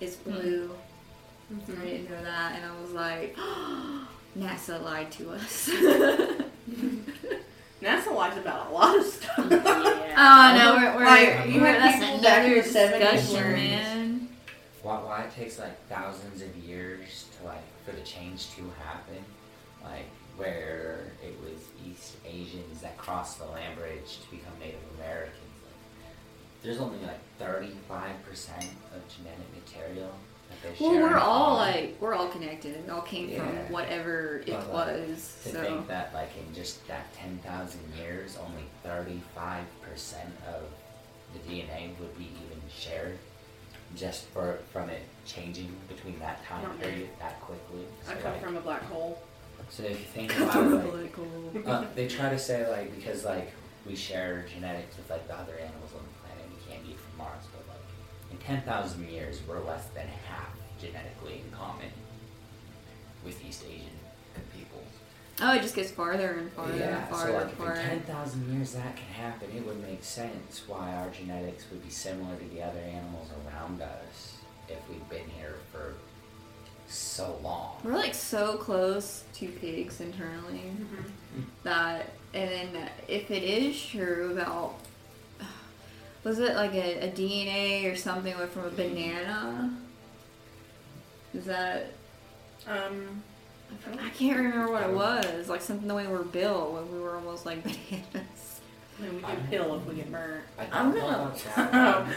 It's 0.00 0.16
hmm. 0.16 0.30
blue. 0.30 0.70
Mm-hmm. 1.52 1.82
I 1.82 1.84
didn't 1.84 2.10
know 2.10 2.22
that, 2.22 2.54
and 2.54 2.64
I 2.64 2.80
was 2.80 2.92
like, 2.92 3.36
NASA 4.38 4.82
lied 4.82 5.10
to 5.12 5.30
us. 5.30 5.70
NASA 7.82 8.14
lies 8.14 8.36
about 8.36 8.68
a 8.68 8.70
lot 8.70 8.98
of 8.98 9.04
stuff. 9.04 9.38
Oh, 10.12 10.14
I 10.16 10.58
know. 10.58 10.76
We're, 10.76 10.96
we're, 10.96 11.04
Like, 11.04 11.46
you 11.46 11.60
we're 11.60 11.72
that's 11.72 12.04
people 12.04 12.20
back 12.20 12.44
in 12.44 12.52
another 12.52 12.62
the 12.62 12.68
70s 12.68 13.20
discussion, 13.20 13.52
man. 13.52 14.28
Why, 14.82 14.96
why 14.96 15.22
it 15.22 15.34
takes 15.34 15.58
like 15.58 15.80
thousands 15.88 16.42
of 16.42 16.54
years 16.56 17.26
to 17.38 17.46
like 17.46 17.62
for 17.86 17.92
the 17.92 18.02
change 18.02 18.50
to 18.56 18.70
happen, 18.82 19.24
like 19.82 20.04
where 20.36 21.12
it 21.24 21.38
was 21.40 21.62
East 22.00 22.16
Asians 22.24 22.80
that 22.80 22.96
crossed 22.96 23.38
the 23.38 23.44
land 23.46 23.76
bridge 23.76 24.18
to 24.22 24.30
become 24.30 24.52
Native 24.58 24.80
Americans. 24.98 25.34
Like, 25.64 26.14
there's 26.62 26.78
only 26.78 26.98
like 27.00 27.20
35 27.38 28.10
percent 28.28 28.64
of 28.94 29.02
genetic 29.08 29.46
material 29.54 30.10
that 30.48 30.76
they 30.78 30.84
Well, 30.84 30.94
we're 31.00 31.18
all 31.18 31.56
like 31.56 31.96
we're 32.00 32.14
all 32.14 32.28
connected. 32.28 32.76
It 32.76 32.90
all 32.90 33.02
came 33.02 33.28
Yeah. 33.28 33.38
from 33.38 33.72
whatever 33.72 34.38
it 34.46 34.46
But, 34.46 34.72
like, 34.72 34.86
was. 35.08 35.36
To 35.44 35.50
So 35.50 35.62
think 35.62 35.88
that 35.88 36.14
like 36.14 36.30
in 36.36 36.54
just 36.54 36.86
that 36.88 37.12
10,000 37.14 37.80
years, 37.98 38.38
only 38.38 38.64
35 38.82 39.64
percent 39.82 40.30
of 40.48 40.62
the 41.34 41.38
DNA 41.50 41.98
would 42.00 42.16
be 42.18 42.24
even 42.24 42.60
shared, 42.74 43.18
just 43.94 44.24
for 44.26 44.58
from 44.72 44.88
it 44.90 45.02
changing 45.26 45.70
between 45.88 46.18
that 46.18 46.44
time 46.46 46.78
period 46.78 47.10
that 47.20 47.40
quickly. 47.42 47.84
I 48.08 48.14
come 48.14 48.32
like, 48.32 48.42
from 48.42 48.56
a 48.56 48.60
black 48.60 48.82
hole. 48.84 49.20
So 49.68 49.82
if 49.84 49.90
you 49.90 50.06
think 50.06 50.36
about 50.38 50.72
it, 50.72 51.14
like, 51.54 51.68
uh, 51.68 51.84
they 51.94 52.08
try 52.08 52.30
to 52.30 52.38
say 52.38 52.68
like 52.70 52.94
because 52.94 53.24
like 53.24 53.52
we 53.86 53.94
share 53.94 54.44
genetics 54.52 54.96
with 54.96 55.08
like 55.10 55.26
the 55.28 55.34
other 55.34 55.54
animals 55.58 55.90
on 55.94 56.02
the 56.02 56.28
planet, 56.28 56.46
we 56.50 56.72
can't 56.72 56.84
be 56.86 56.94
from 56.94 57.18
Mars, 57.18 57.44
but 57.52 57.66
like 57.68 58.32
in 58.32 58.38
ten 58.38 58.62
thousand 58.62 59.08
years, 59.08 59.40
we're 59.46 59.60
less 59.64 59.86
than 59.88 60.06
half 60.28 60.48
genetically 60.80 61.42
in 61.44 61.56
common 61.56 61.90
with 63.24 63.44
East 63.44 63.64
Asian 63.68 63.98
people. 64.56 64.82
oh, 65.42 65.52
it 65.54 65.60
just 65.62 65.74
gets 65.74 65.90
farther 65.90 66.32
and 66.38 66.50
farther 66.52 66.76
yeah, 66.76 67.00
and 67.00 67.08
farther 67.10 67.32
so 67.32 67.38
like 67.38 67.58
and 67.58 67.78
if 67.78 67.84
in 67.84 67.88
ten 67.90 68.00
thousand 68.00 68.52
years 68.52 68.72
that 68.72 68.96
can 68.96 69.06
happen, 69.14 69.48
it 69.54 69.66
would 69.66 69.80
make 69.82 70.02
sense 70.02 70.62
why 70.66 70.94
our 70.94 71.10
genetics 71.10 71.64
would 71.70 71.82
be 71.84 71.90
similar 71.90 72.36
to 72.36 72.44
the 72.48 72.62
other 72.62 72.80
animals 72.80 73.28
around 73.46 73.82
us 73.82 74.36
if 74.68 74.78
we've 74.88 75.08
been 75.08 75.28
here 75.36 75.56
for 75.72 75.94
so 76.90 77.38
long. 77.42 77.76
We're 77.84 77.96
like 77.96 78.14
so 78.14 78.56
close 78.56 79.24
to 79.34 79.48
pigs 79.48 80.00
internally 80.00 80.72
that, 81.62 82.10
and 82.34 82.50
then 82.50 82.90
if 83.08 83.30
it 83.30 83.42
is 83.42 83.80
true 83.82 84.32
about, 84.32 84.74
was 86.24 86.38
it 86.38 86.54
like 86.56 86.74
a, 86.74 87.08
a 87.08 87.12
DNA 87.12 87.90
or 87.90 87.96
something 87.96 88.36
like 88.38 88.50
from 88.50 88.64
a 88.66 88.70
banana? 88.70 89.74
Is 91.32 91.44
that 91.46 91.92
Um, 92.66 93.22
I 94.00 94.08
can't 94.10 94.36
remember 94.36 94.70
what 94.72 94.82
it 94.82 94.90
was. 94.92 95.48
Like 95.48 95.62
something 95.62 95.86
the 95.88 95.94
way 95.94 96.06
we're 96.08 96.24
built 96.24 96.72
when 96.72 96.92
we 96.92 96.98
were 97.00 97.14
almost 97.14 97.46
like 97.46 97.62
bananas. 97.62 98.60
I 98.98 99.02
mean, 99.02 99.14
we 99.16 99.20
can 99.22 99.46
pill 99.48 99.76
if 99.76 99.86
we 99.86 99.94
get 99.94 100.10
burnt. 100.12 100.42
I 100.58 100.64
I'm 100.72 100.90
don't 100.92 100.94
know 100.96 101.06
gonna- 101.06 101.16
about 101.22 101.38
that. 101.72 102.14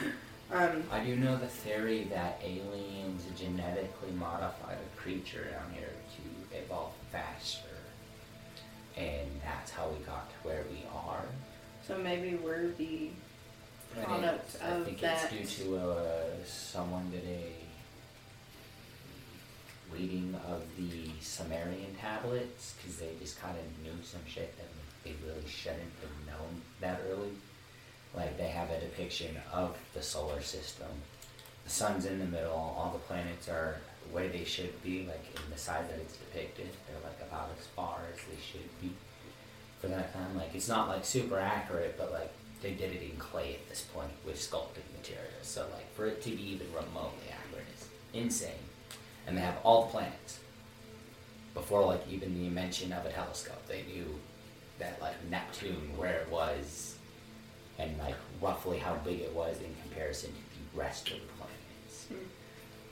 Um, 0.52 0.84
I 0.92 1.00
do 1.04 1.16
know 1.16 1.36
the 1.38 1.48
theory 1.48 2.04
that 2.12 2.40
aliens 2.44 3.24
genetically 3.38 4.12
modified 4.12 4.78
a 4.78 5.00
creature 5.02 5.46
down 5.46 5.72
here 5.74 5.90
to 5.90 6.58
evolve 6.58 6.94
faster. 7.12 7.68
And 8.96 9.28
that's 9.44 9.72
how 9.72 9.88
we 9.90 10.04
got 10.06 10.30
to 10.30 10.36
where 10.48 10.64
we 10.70 10.84
are. 10.94 11.26
so 11.88 11.98
maybe 11.98 12.36
we're 12.36 12.70
the 12.78 13.10
Product 14.04 14.58
I 14.64 14.68
of 14.70 14.86
think 14.86 15.02
that. 15.02 15.32
it's 15.32 15.56
due 15.60 15.66
to 15.66 15.78
uh, 15.78 16.24
someone 16.48 17.12
did 17.12 17.24
a 17.28 17.54
reading 19.94 20.36
of 20.48 20.64
the 20.78 21.10
Sumerian 21.22 21.94
tablets 22.02 22.74
because 22.78 22.98
they 22.98 23.12
just 23.22 23.40
kind 23.40 23.56
of 23.56 23.64
knew 23.84 23.94
some 24.04 24.22
shit 24.28 24.56
that 24.58 24.66
they 25.04 25.14
really 25.28 25.48
shouldn't 25.48 25.82
have 26.02 26.28
known 26.28 26.62
that 26.82 27.02
early. 27.12 27.30
Like 28.16 28.38
they 28.38 28.48
have 28.48 28.70
a 28.70 28.80
depiction 28.80 29.38
of 29.52 29.78
the 29.94 30.02
solar 30.02 30.42
system. 30.42 30.90
The 31.66 31.70
sun's 31.70 32.06
in 32.06 32.20
the 32.20 32.26
middle. 32.26 32.54
All 32.54 32.92
the 32.94 33.00
planets 33.00 33.48
are 33.50 33.78
where 34.12 34.28
they 34.28 34.44
should 34.44 34.82
be, 34.84 35.06
like 35.08 35.26
in 35.36 35.52
the 35.52 35.58
size 35.58 35.88
that 35.90 36.00
it's 36.00 36.18
depicted. 36.18 36.70
They're 36.88 37.04
like 37.04 37.20
about 37.22 37.50
as 37.60 37.66
far 37.68 38.02
as 38.14 38.20
they 38.26 38.42
should 38.42 38.70
be 38.82 38.92
for 39.80 39.88
that 39.88 40.14
time. 40.14 40.36
Like 40.36 40.54
it's 40.54 40.68
not 40.68 40.88
like 40.88 41.06
super 41.06 41.40
accurate, 41.40 41.96
but 41.98 42.12
like 42.12 42.32
they 42.62 42.72
did 42.72 42.94
it 42.94 43.02
in 43.02 43.18
clay 43.18 43.56
at 43.56 43.70
this 43.70 43.82
point 43.94 44.12
with 44.26 44.36
sculpting 44.36 44.88
materials. 44.98 45.28
So 45.44 45.66
like 45.74 45.94
for 45.96 46.06
it 46.06 46.22
to 46.24 46.30
be 46.30 46.52
even 46.52 46.68
remotely 46.68 47.28
accurate 47.32 47.68
is 47.76 47.88
insane. 48.14 48.52
And 49.26 49.38
they 49.38 49.42
have 49.42 49.58
all 49.64 49.84
the 49.86 49.92
planets. 49.92 50.40
Before 51.54 51.86
like 51.86 52.02
even 52.10 52.34
the 52.34 52.48
invention 52.48 52.92
of 52.94 53.06
a 53.06 53.12
telescope, 53.12 53.68
they 53.68 53.84
knew 53.84 54.20
that 54.80 55.00
like 55.02 55.16
Neptune 55.30 55.96
where 55.96 56.22
it 56.22 56.30
was 56.32 56.96
and 57.80 57.98
like 57.98 58.16
roughly 58.42 58.78
how 58.78 58.96
big 59.06 59.20
it 59.22 59.34
was 59.34 59.58
in 59.60 59.74
comparison 59.82 60.30
to 60.32 60.36
the 60.76 60.80
rest 60.80 61.08
of 61.10 61.16
the 61.16 61.28
planets. 61.38 62.08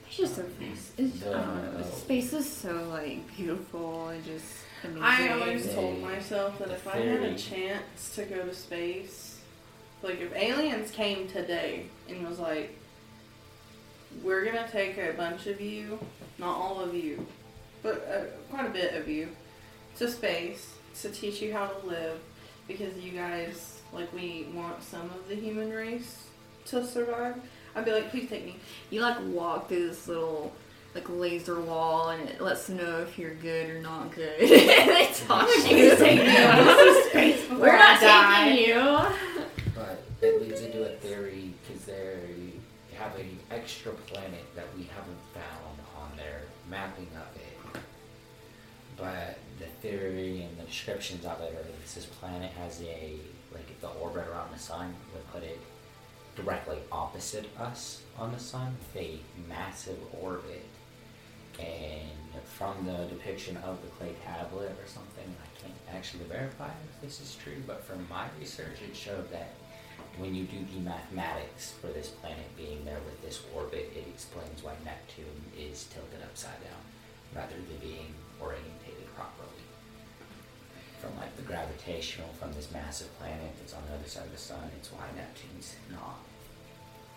It's 0.06 0.16
just 0.16 0.36
so 0.36 0.44
it's, 0.60 0.92
it's, 0.98 1.26
I 1.26 1.30
don't 1.30 1.72
know. 1.74 1.78
The- 1.78 1.84
Space 1.84 2.32
is 2.32 2.50
so 2.50 2.72
like 2.90 3.34
beautiful 3.36 4.08
and 4.08 4.24
just 4.24 4.44
amazing. 4.84 5.02
I 5.02 5.28
always 5.30 5.66
They- 5.66 5.74
told 5.74 6.00
myself 6.00 6.58
that 6.58 6.70
if 6.70 6.86
I 6.86 6.96
had 6.98 7.22
a 7.22 7.34
chance 7.36 8.14
to 8.16 8.24
go 8.24 8.44
to 8.44 8.54
space, 8.54 9.38
like 10.02 10.20
if 10.20 10.34
aliens 10.34 10.90
came 10.90 11.28
today 11.28 11.86
and 12.08 12.26
was 12.26 12.38
like, 12.38 12.76
"We're 14.22 14.44
gonna 14.44 14.68
take 14.70 14.98
a 14.98 15.12
bunch 15.12 15.46
of 15.46 15.60
you, 15.60 15.98
not 16.38 16.56
all 16.56 16.80
of 16.80 16.94
you, 16.94 17.26
but 17.82 18.06
uh, 18.12 18.24
quite 18.50 18.66
a 18.66 18.70
bit 18.70 18.94
of 18.94 19.08
you, 19.08 19.28
to 19.96 20.10
space 20.10 20.74
to 21.00 21.08
teach 21.10 21.40
you 21.40 21.52
how 21.52 21.66
to 21.68 21.86
live, 21.86 22.18
because 22.68 22.98
you 22.98 23.12
guys 23.12 23.71
like 23.92 24.12
we 24.12 24.46
want 24.54 24.82
some 24.82 25.10
of 25.10 25.28
the 25.28 25.34
human 25.34 25.70
race 25.70 26.26
to 26.66 26.84
survive." 26.86 27.36
I'd 27.74 27.84
be 27.84 27.92
like, 27.92 28.10
"Please 28.10 28.28
take 28.28 28.44
me." 28.44 28.56
You 28.90 29.00
like 29.00 29.16
walk 29.24 29.68
through 29.68 29.88
this 29.88 30.06
little 30.08 30.52
like 30.94 31.08
laser 31.08 31.58
wall 31.60 32.10
and 32.10 32.28
it 32.28 32.40
lets 32.40 32.66
them 32.66 32.76
know 32.76 32.98
if 33.00 33.18
you're 33.18 33.34
good 33.34 33.70
or 33.70 33.80
not 33.80 34.14
good. 34.14 34.38
they 34.40 35.10
talk 35.26 35.48
to 35.48 35.74
you. 35.74 35.96
Take 35.96 36.20
me 36.20 36.36
out 36.36 36.58
of 36.88 37.04
space 37.06 37.40
before 37.40 37.58
We're 37.58 37.76
I 37.76 37.78
not 37.78 38.00
die. 38.00 38.48
taking 38.50 38.68
you. 38.68 39.06
But 39.74 40.02
it 40.20 40.42
leads 40.42 40.60
into 40.60 40.84
a 40.84 40.94
theory 40.96 41.54
because 41.66 41.86
they 41.86 42.52
have 42.98 43.18
an 43.18 43.38
extra 43.50 43.92
planet 43.92 44.44
that 44.54 44.66
we 44.76 44.84
haven't 44.84 45.16
found 45.32 45.78
on 45.98 46.14
their 46.18 46.42
mapping 46.68 47.08
of 47.16 47.36
it. 47.40 47.80
But 48.98 49.38
the 49.58 49.66
theory 49.80 50.42
and 50.42 50.58
the 50.58 50.64
descriptions 50.64 51.24
of 51.24 51.40
it 51.40 51.52
are 51.52 51.62
that 51.62 51.86
this 51.86 52.04
planet 52.20 52.52
has 52.52 52.82
a 52.82 52.84
like 52.84 53.18
if 53.18 53.31
the 53.82 53.88
orbit 54.00 54.26
around 54.28 54.54
the 54.54 54.58
sun 54.58 54.94
would 55.12 55.30
put 55.32 55.42
it 55.42 55.60
directly 56.34 56.78
opposite 56.90 57.46
us 57.58 58.02
on 58.16 58.32
the 58.32 58.38
sun 58.38 58.74
with 58.94 59.02
a 59.02 59.18
massive 59.48 59.98
orbit. 60.22 60.64
And 61.60 62.08
from 62.44 62.86
the 62.86 63.04
depiction 63.10 63.58
of 63.58 63.82
the 63.82 63.88
clay 63.88 64.14
tablet 64.24 64.70
or 64.70 64.86
something, 64.86 65.24
I 65.26 65.60
can't 65.60 65.74
actually 65.94 66.24
verify 66.24 66.70
if 66.88 67.00
this 67.02 67.20
is 67.20 67.36
true, 67.42 67.62
but 67.66 67.84
from 67.84 68.06
my 68.08 68.26
research, 68.40 68.78
it 68.88 68.96
showed 68.96 69.30
that 69.32 69.52
when 70.16 70.34
you 70.34 70.44
do 70.44 70.58
the 70.74 70.80
mathematics 70.80 71.74
for 71.80 71.88
this 71.88 72.08
planet 72.08 72.56
being 72.56 72.84
there 72.84 73.00
with 73.04 73.20
this 73.22 73.42
orbit, 73.54 73.92
it 73.94 74.06
explains 74.08 74.62
why 74.62 74.72
Neptune 74.84 75.26
is 75.58 75.84
tilted 75.84 76.22
upside 76.22 76.60
down 76.64 76.80
rather 77.34 77.54
than 77.68 77.78
being 77.80 78.14
orientated 78.40 79.06
properly. 79.14 79.61
From 81.02 81.18
like 81.18 81.34
the 81.34 81.42
gravitational 81.42 82.28
from 82.38 82.52
this 82.52 82.70
massive 82.70 83.10
planet 83.18 83.50
that's 83.58 83.74
on 83.74 83.82
the 83.88 83.94
other 83.98 84.08
side 84.08 84.26
of 84.26 84.30
the 84.30 84.38
sun, 84.38 84.70
it's 84.78 84.92
why 84.92 85.02
Neptune's 85.16 85.74
not 85.90 86.22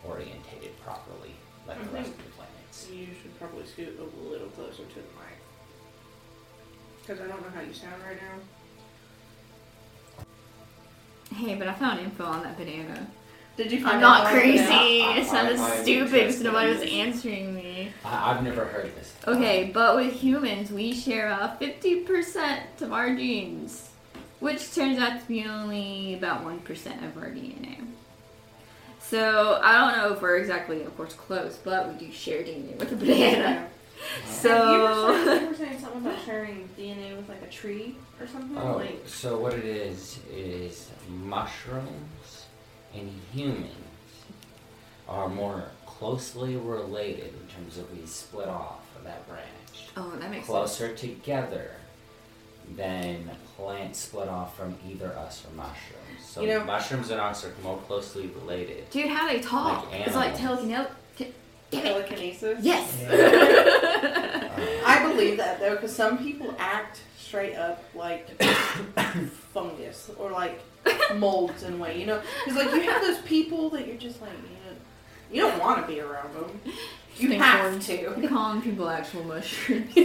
orientated 0.04 0.76
properly 0.82 1.36
like 1.68 1.78
the 1.78 1.90
rest 1.92 2.10
mm-hmm. 2.10 2.20
of 2.20 2.26
the 2.26 2.32
planets. 2.32 2.88
You 2.92 3.08
should 3.22 3.38
probably 3.38 3.66
scoot 3.68 4.00
a 4.00 4.28
little 4.28 4.48
closer 4.50 4.86
to 4.86 4.96
the 4.96 5.14
mic. 5.22 5.38
Because 7.00 7.22
I 7.22 7.28
don't 7.28 7.42
know 7.44 7.52
how 7.54 7.62
you 7.62 7.74
sound 7.74 8.02
right 8.02 8.18
now. 8.18 8.40
Hey, 11.36 11.54
but 11.54 11.68
I 11.68 11.74
found 11.74 12.00
info 12.00 12.24
on 12.24 12.42
that 12.42 12.58
banana. 12.58 13.08
Did 13.58 13.72
you 13.72 13.82
find 13.82 13.96
I'm 13.96 14.02
not 14.02 14.28
crazy. 14.28 14.64
about 14.66 14.82
I- 14.82 15.18
It 15.20 15.28
sounded 15.28 15.60
I- 15.60 15.76
I'm 15.76 15.84
stupid 15.84 16.12
because 16.12 16.42
nobody 16.42 16.74
was 16.74 16.82
answering 16.82 17.56
me. 17.56 17.92
I, 18.04 18.32
I've 18.32 18.44
never 18.44 18.66
heard 18.66 18.94
this. 18.96 19.14
Okay, 19.28 19.72
but 19.74 19.96
with 19.96 20.14
humans, 20.14 20.72
we 20.72 20.94
share 20.94 21.28
about 21.28 21.62
50% 21.62 22.82
of 22.82 22.92
our 22.92 23.16
genes, 23.16 23.90
which 24.40 24.74
turns 24.76 25.00
out 25.00 25.22
to 25.22 25.28
be 25.28 25.46
only 25.46 26.16
about 26.16 26.44
1% 26.44 27.08
of 27.08 27.18
our 27.18 27.30
DNA. 27.30 27.78
So, 29.00 29.60
I 29.64 29.78
don't 29.78 29.98
know 29.98 30.14
if 30.14 30.22
we're 30.22 30.38
exactly, 30.38 30.82
of 30.84 30.96
course, 30.98 31.14
close, 31.14 31.58
but 31.64 31.88
we 31.94 32.08
do 32.08 32.12
share 32.12 32.42
DNA 32.42 32.78
with 32.78 32.92
a 32.92 32.96
banana. 32.96 33.68
you, 34.24 34.26
were 34.26 34.32
saying, 34.32 35.26
So, 35.26 35.34
you 35.42 35.48
were 35.48 35.54
saying 35.54 35.80
something 35.80 36.06
about 36.06 36.26
sharing 36.26 36.68
DNA 36.78 37.16
with 37.16 37.30
like 37.30 37.42
a 37.44 37.48
tree 37.48 37.96
or 38.20 38.28
something? 38.28 38.58
Oh, 38.58 38.78
Like, 38.78 39.04
so 39.08 39.38
what 39.38 39.54
it 39.54 39.64
is 39.64 40.20
is 40.32 40.90
mushrooms 41.08 41.88
and 42.96 43.12
humans 43.34 43.72
are 45.08 45.30
more 45.30 45.66
closely 45.86 46.56
related 46.56 47.34
in 47.34 47.48
terms 47.56 47.78
of 47.78 47.92
we 47.98 48.06
split 48.06 48.48
off 48.48 48.82
of 48.98 49.04
that 49.04 49.28
branch 49.28 49.46
Oh, 49.98 50.10
that 50.20 50.30
makes 50.30 50.46
sense. 50.46 50.48
closer 50.48 50.96
together 50.96 51.72
than 52.76 53.30
plants 53.56 54.00
split 54.00 54.28
off 54.28 54.58
from 54.58 54.76
either 54.90 55.14
us 55.18 55.46
or 55.46 55.56
mushrooms. 55.56 56.26
So 56.28 56.42
You 56.42 56.48
know- 56.48 56.64
mushrooms 56.64 57.12
and 57.12 57.22
us 57.22 57.46
are 57.46 57.54
more 57.64 57.78
closely 57.88 58.28
related. 58.28 58.90
Dude, 58.90 59.08
how 59.10 59.28
they 59.28 59.40
talk. 59.40 59.90
Like 59.92 60.02
it's 60.08 60.16
like 60.16 60.40
animals. 60.42 60.60
telekinesis. 60.68 60.96
Damn 61.72 61.86
it. 61.86 61.88
Telekinesis. 61.94 62.60
Yes. 62.62 63.04
Uh, 63.04 64.82
I 64.86 65.04
believe 65.12 65.38
that 65.38 65.60
though, 65.60 65.76
because 65.76 65.96
some 65.96 66.18
people 66.18 66.54
act 66.60 67.00
straight 67.26 67.56
up 67.56 67.84
like 67.96 68.42
fungus 69.54 70.12
or 70.18 70.30
like 70.32 70.62
molds 71.16 71.64
in 71.64 71.74
a 71.74 71.78
way, 71.78 72.00
you 72.00 72.06
know. 72.06 72.22
Because 72.46 72.64
like 72.64 72.74
you 72.76 72.90
have 72.90 73.02
those 73.02 73.20
people 73.20 73.70
that 73.72 73.88
you're 73.88 73.98
just 73.98 74.22
like, 74.22 74.32
you 74.32 74.38
know, 74.40 74.76
you 75.32 75.42
don't 75.52 75.60
want 75.60 75.82
to 75.82 75.92
be 75.92 76.00
around 76.00 76.34
them. 76.36 76.62
You 77.18 77.28
Stink 77.30 77.42
have 77.42 77.72
worms. 77.72 77.88
to. 77.88 78.28
Calling 78.30 78.62
people 78.62 78.90
actual 78.90 79.24
mushrooms. 79.24 79.90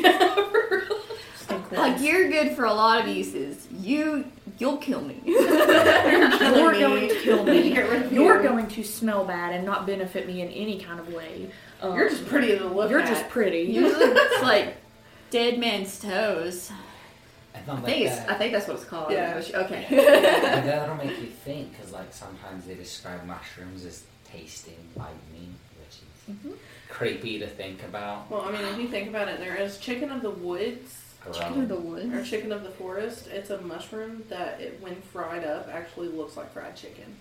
Stink 1.37 1.73
like 1.73 2.01
you're 2.01 2.29
good 2.31 2.53
for 2.57 2.65
a 2.65 2.73
lot 2.73 3.01
of 3.03 3.09
uses. 3.09 3.67
You 3.81 4.25
you'll 4.59 4.79
kill 4.79 5.01
me. 5.03 5.21
You're 5.25 6.73
going 6.73 7.09
to 7.09 7.21
kill 7.21 7.45
me. 7.45 7.71
Get 7.73 7.89
rid 7.91 8.03
of 8.07 8.13
You're 8.13 8.43
going 8.43 8.69
to 8.69 8.83
smell 8.85 9.25
bad 9.25 9.55
and 9.55 9.65
not 9.65 9.87
benefit 9.87 10.27
me 10.27 10.43
in 10.43 10.49
any 10.49 10.79
kind 10.81 11.01
of 11.01 11.13
way. 11.13 11.51
Um, 11.83 11.97
You're 11.97 12.11
just 12.11 12.27
pretty 12.27 12.57
to 12.59 12.65
look 12.67 12.91
You're 12.91 13.01
at. 13.01 13.09
just 13.09 13.29
pretty. 13.29 13.63
Usually 13.63 14.05
it's 14.05 14.43
like 14.43 14.77
dead 15.31 15.59
man's 15.59 15.99
toes. 15.99 16.71
I 17.61 17.63
thought 17.65 17.83
like 17.83 17.93
think 17.95 18.07
it's 18.07 18.17
that, 18.17 18.31
I 18.31 18.35
think 18.35 18.53
that's 18.53 18.67
what 18.69 18.77
it's 18.77 18.85
called. 18.87 19.13
Yeah. 19.13 19.43
Okay. 19.55 19.87
but 19.91 20.65
that'll 20.65 20.95
make 20.97 21.19
you 21.21 21.27
think, 21.27 21.73
because 21.73 21.93
like 21.93 22.13
sometimes 22.13 22.65
they 22.67 22.75
describe 22.75 23.25
mushrooms 23.27 23.85
as 23.85 24.03
tasting 24.25 24.79
like 24.97 25.09
meat, 25.33 25.49
which 25.79 25.99
is 25.99 26.35
Mhm. 26.53 26.57
creepy 26.89 27.39
to 27.41 27.47
think 27.47 27.83
about. 27.83 28.31
Well, 28.31 28.43
I 28.43 28.53
mean, 28.53 28.63
if 28.63 28.79
you 28.79 28.89
think 28.89 29.09
about 29.09 29.29
it, 29.29 29.39
there 29.41 29.57
is 29.57 29.79
chicken 29.79 30.11
of 30.11 30.23
the 30.23 30.31
woods 30.31 30.97
Chicken 31.35 31.61
of 31.63 31.69
the 31.69 31.77
Um, 31.77 32.15
or 32.15 32.25
chicken 32.25 32.51
of 32.51 32.63
the 32.63 32.71
forest. 32.71 33.27
It's 33.27 33.51
a 33.51 33.61
mushroom 33.61 34.25
that, 34.31 34.59
it, 34.59 34.81
when 34.81 34.97
fried 35.13 35.45
up, 35.45 35.69
actually 35.71 36.09
looks 36.09 36.35
like 36.35 36.51
fried 36.51 36.75
chicken 36.77 37.15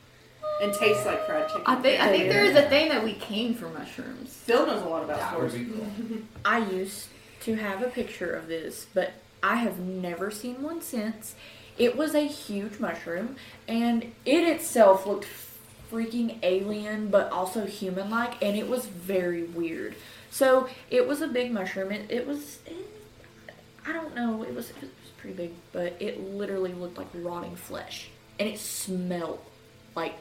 and 0.61 0.73
tastes 0.73 1.05
like 1.05 1.25
fried 1.25 1.47
chicken. 1.49 1.63
I 1.65 1.75
think 1.81 1.99
I 2.01 2.07
think 2.09 2.23
Yeah. 2.23 2.29
there 2.31 2.43
is 2.45 2.55
a 2.55 2.61
thing 2.69 2.87
that 2.89 3.03
we 3.03 3.11
came 3.15 3.55
for 3.55 3.67
mushrooms. 3.67 4.33
Phil 4.45 4.65
knows 4.65 4.81
a 4.83 4.85
lot 4.85 5.03
about 5.03 5.19
that 5.19 5.37
would 5.37 5.51
forest. 5.51 5.57
be 5.57 5.65
cool. 5.65 6.17
I 6.45 6.59
used 6.59 7.07
to 7.41 7.55
have 7.55 7.81
a 7.83 7.89
picture 7.89 8.31
of 8.33 8.47
this, 8.47 8.85
but 8.93 9.11
I 9.41 9.55
have 9.57 9.79
never 9.79 10.31
seen 10.31 10.61
one 10.61 10.81
since. 10.81 11.35
It 11.77 11.95
was 11.95 12.13
a 12.13 12.27
huge 12.27 12.79
mushroom, 12.79 13.37
and 13.67 14.11
it 14.25 14.43
itself 14.47 15.05
looked 15.05 15.27
freaking 15.91 16.37
alien, 16.43 17.09
but 17.09 17.31
also 17.31 17.65
human 17.65 18.09
like, 18.09 18.43
and 18.43 18.57
it 18.57 18.67
was 18.67 18.85
very 18.85 19.43
weird. 19.43 19.95
So 20.29 20.67
it 20.91 21.07
was 21.07 21.21
a 21.21 21.27
big 21.27 21.51
mushroom. 21.51 21.91
It, 21.91 22.11
it 22.11 22.27
was, 22.27 22.59
it, 22.65 22.85
I 23.87 23.93
don't 23.93 24.13
know, 24.13 24.43
it 24.43 24.53
was, 24.53 24.69
it 24.71 24.81
was 24.81 24.89
pretty 25.17 25.35
big, 25.35 25.51
but 25.71 25.95
it 25.99 26.19
literally 26.21 26.73
looked 26.73 26.97
like 26.97 27.07
rotting 27.13 27.55
flesh, 27.55 28.09
and 28.39 28.47
it 28.49 28.59
smelled 28.59 29.39
like 29.95 30.15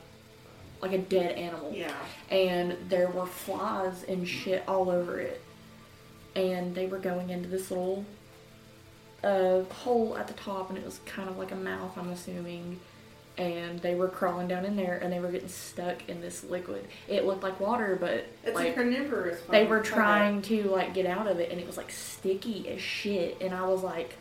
like 0.81 0.93
a 0.93 0.99
dead 0.99 1.33
animal 1.33 1.73
Yeah. 1.75 1.93
and 2.31 2.77
there 2.89 3.09
were 3.09 3.27
flies 3.27 4.05
and 4.09 4.29
shit 4.29 4.63
all 4.69 4.89
over 4.91 5.19
it. 5.19 5.43
And 6.37 6.73
they 6.73 6.87
were 6.87 7.01
going 7.01 7.31
into 7.31 7.49
this 7.49 7.69
little 7.73 8.05
uh, 9.25 9.63
hole 9.65 10.17
at 10.17 10.27
the 10.29 10.35
top, 10.35 10.69
and 10.71 10.79
it 10.79 10.85
was 10.85 11.01
kind 11.07 11.29
of 11.29 11.39
like 11.39 11.53
a 11.53 11.57
mouth, 11.57 11.97
I'm 11.97 12.11
assuming. 12.11 12.81
And 13.37 13.79
they 13.81 13.95
were 13.95 14.09
crawling 14.09 14.49
down 14.49 14.65
in 14.65 14.75
there, 14.75 14.99
and 14.99 15.13
they 15.13 15.21
were 15.21 15.31
getting 15.31 15.49
stuck 15.49 16.09
in 16.09 16.21
this 16.21 16.43
liquid. 16.43 16.85
It 17.07 17.25
looked 17.25 17.45
like 17.45 17.61
water, 17.61 17.97
but 18.01 18.27
It's 18.45 18.55
like 18.57 18.71
a 18.71 18.75
carnivorous. 18.75 19.41
they 19.49 19.65
were 19.65 19.81
trying 19.81 20.43
to 20.43 20.65
like 20.65 20.93
get 20.93 21.07
out 21.07 21.29
of 21.29 21.39
it, 21.39 21.53
and 21.53 21.61
it 21.61 21.67
was 21.67 21.77
like 21.77 21.91
sticky 21.93 22.69
as 22.69 22.81
shit. 22.81 23.41
And 23.41 23.55
I 23.55 23.65
was 23.67 23.83
like, 23.85 24.17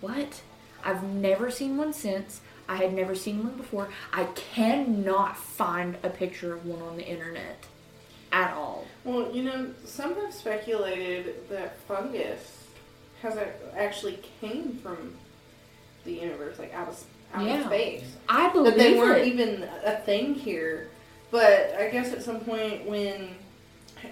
"What? 0.00 0.40
I've 0.84 1.02
never 1.02 1.50
seen 1.50 1.76
one 1.76 1.92
since. 1.92 2.40
I 2.68 2.76
had 2.76 2.94
never 2.94 3.16
seen 3.16 3.42
one 3.42 3.56
before. 3.56 3.88
I 4.12 4.24
cannot 4.24 5.36
find 5.36 5.96
a 6.04 6.08
picture 6.10 6.54
of 6.54 6.64
one 6.64 6.80
on 6.80 6.96
the 6.96 7.04
internet 7.06 7.64
at 8.30 8.54
all." 8.54 8.86
Well, 9.02 9.32
you 9.34 9.42
know, 9.42 9.74
some 9.84 10.14
have 10.14 10.32
speculated 10.32 11.48
that 11.50 11.80
fungus 11.88 12.63
has 13.24 13.36
a, 13.36 13.48
actually 13.76 14.18
came 14.40 14.78
from 14.82 15.14
the 16.04 16.12
universe, 16.12 16.58
like 16.58 16.72
out 16.74 16.88
of 16.88 17.02
out 17.34 17.46
Yeah. 17.46 17.60
of 17.60 17.66
space. 17.66 18.04
I 18.28 18.50
believe 18.52 18.74
That 18.74 18.78
they 18.78 18.94
weren't 18.96 19.22
it. 19.22 19.26
even 19.28 19.68
a 19.84 19.96
thing 19.96 20.34
here. 20.34 20.88
But 21.30 21.74
I 21.80 21.88
guess 21.88 22.12
at 22.12 22.22
some 22.22 22.40
point 22.40 22.84
when 22.86 23.34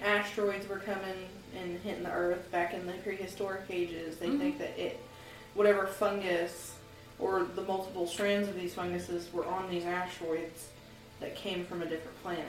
asteroids 0.03 0.67
were 0.67 0.79
coming 0.79 1.29
and 1.57 1.79
hitting 1.81 2.03
the 2.03 2.11
Earth 2.11 2.51
back 2.51 2.73
in 2.73 2.85
the 2.87 2.93
prehistoric 2.93 3.61
ages, 3.69 4.17
they 4.17 4.27
Mhm. 4.27 4.39
think 4.39 4.57
that 4.59 4.77
it, 4.77 4.99
whatever 5.53 5.85
fungus 5.87 6.73
or 7.19 7.43
the 7.43 7.61
multiple 7.61 8.07
strands 8.07 8.49
of 8.49 8.55
these 8.55 8.73
funguses 8.73 9.31
were 9.31 9.45
on 9.45 9.69
these 9.69 9.85
asteroids 9.85 10.67
that 11.21 11.35
came 11.35 11.63
from 11.65 11.81
a 11.81 11.85
different 11.85 12.21
planet. 12.23 12.43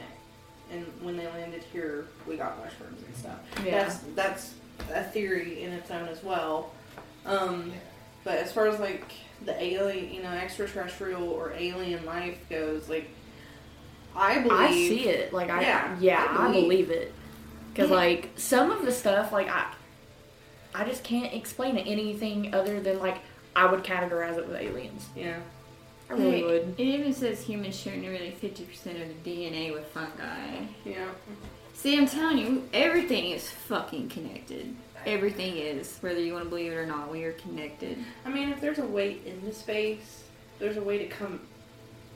And 0.72 0.86
when 1.02 1.16
they 1.18 1.26
landed 1.26 1.62
here, 1.72 2.06
we 2.26 2.36
got 2.36 2.58
mushrooms 2.58 3.02
and 3.06 3.14
stuff. 3.16 3.38
Yeah. 3.64 3.84
That's 3.84 3.98
that's 4.16 4.54
a 4.92 5.02
theory 5.04 5.62
in 5.62 5.72
its 5.72 5.90
own 5.90 6.08
as 6.08 6.22
well. 6.22 6.72
Um, 7.26 7.72
but 8.24 8.38
as 8.38 8.52
far 8.52 8.66
as 8.68 8.78
like 8.80 9.04
the 9.44 9.60
alien, 9.62 10.12
you 10.12 10.22
know, 10.22 10.30
extraterrestrial 10.30 11.28
or 11.28 11.52
alien 11.56 12.04
life 12.06 12.38
goes, 12.48 12.88
like 12.88 13.08
I 14.16 14.38
believe 14.38 14.52
I 14.52 14.70
see 14.70 15.08
it. 15.08 15.32
Like 15.32 15.50
I 15.50 15.60
Yeah, 15.62 15.96
yeah, 16.00 16.26
I 16.30 16.44
I 16.48 16.52
believe- 16.52 16.88
believe, 16.88 16.90
it. 16.90 17.12
Cuz 17.74 17.90
Yeah. 17.90 17.96
like 17.96 18.30
some 18.36 18.70
of 18.70 18.84
the 18.84 18.92
stuff 18.92 19.32
like 19.32 19.48
I 19.48 19.72
I 20.74 20.84
just 20.84 21.04
can't 21.04 21.32
explain 21.32 21.76
it 21.76 21.86
anything 21.86 22.54
other 22.54 22.80
than 22.80 22.98
like 23.00 23.18
I 23.56 23.66
would 23.66 23.84
categorize 23.84 24.36
it 24.38 24.46
with 24.48 24.56
aliens. 24.56 25.06
Yeah. 25.16 25.38
I 26.10 26.12
really 26.14 26.30
Hey, 26.32 26.42
would. 26.42 26.74
It 26.78 26.82
even 26.84 27.14
says 27.14 27.42
humans 27.42 27.76
share 27.78 27.96
nearly 27.96 28.30
50% 28.42 29.00
of 29.00 29.08
the 29.08 29.30
DNA 29.30 29.72
with 29.72 29.86
fungi. 29.86 30.64
Yeah. 30.84 31.06
See, 31.84 31.98
I'm 31.98 32.06
telling 32.08 32.38
you, 32.38 32.66
everything 32.72 33.32
is 33.32 33.46
fucking 33.46 34.08
connected. 34.08 34.74
Everything 35.04 35.58
is, 35.58 35.98
whether 35.98 36.18
you 36.18 36.32
want 36.32 36.44
to 36.44 36.48
believe 36.48 36.72
it 36.72 36.76
or 36.76 36.86
not, 36.86 37.12
we 37.12 37.24
are 37.24 37.32
connected. 37.32 37.98
I 38.24 38.30
mean, 38.30 38.48
if 38.48 38.58
there's 38.58 38.78
a 38.78 38.86
way 38.86 39.18
into 39.26 39.52
space, 39.52 40.22
there's 40.58 40.78
a 40.78 40.82
way 40.82 40.96
to 40.96 41.06
come 41.08 41.40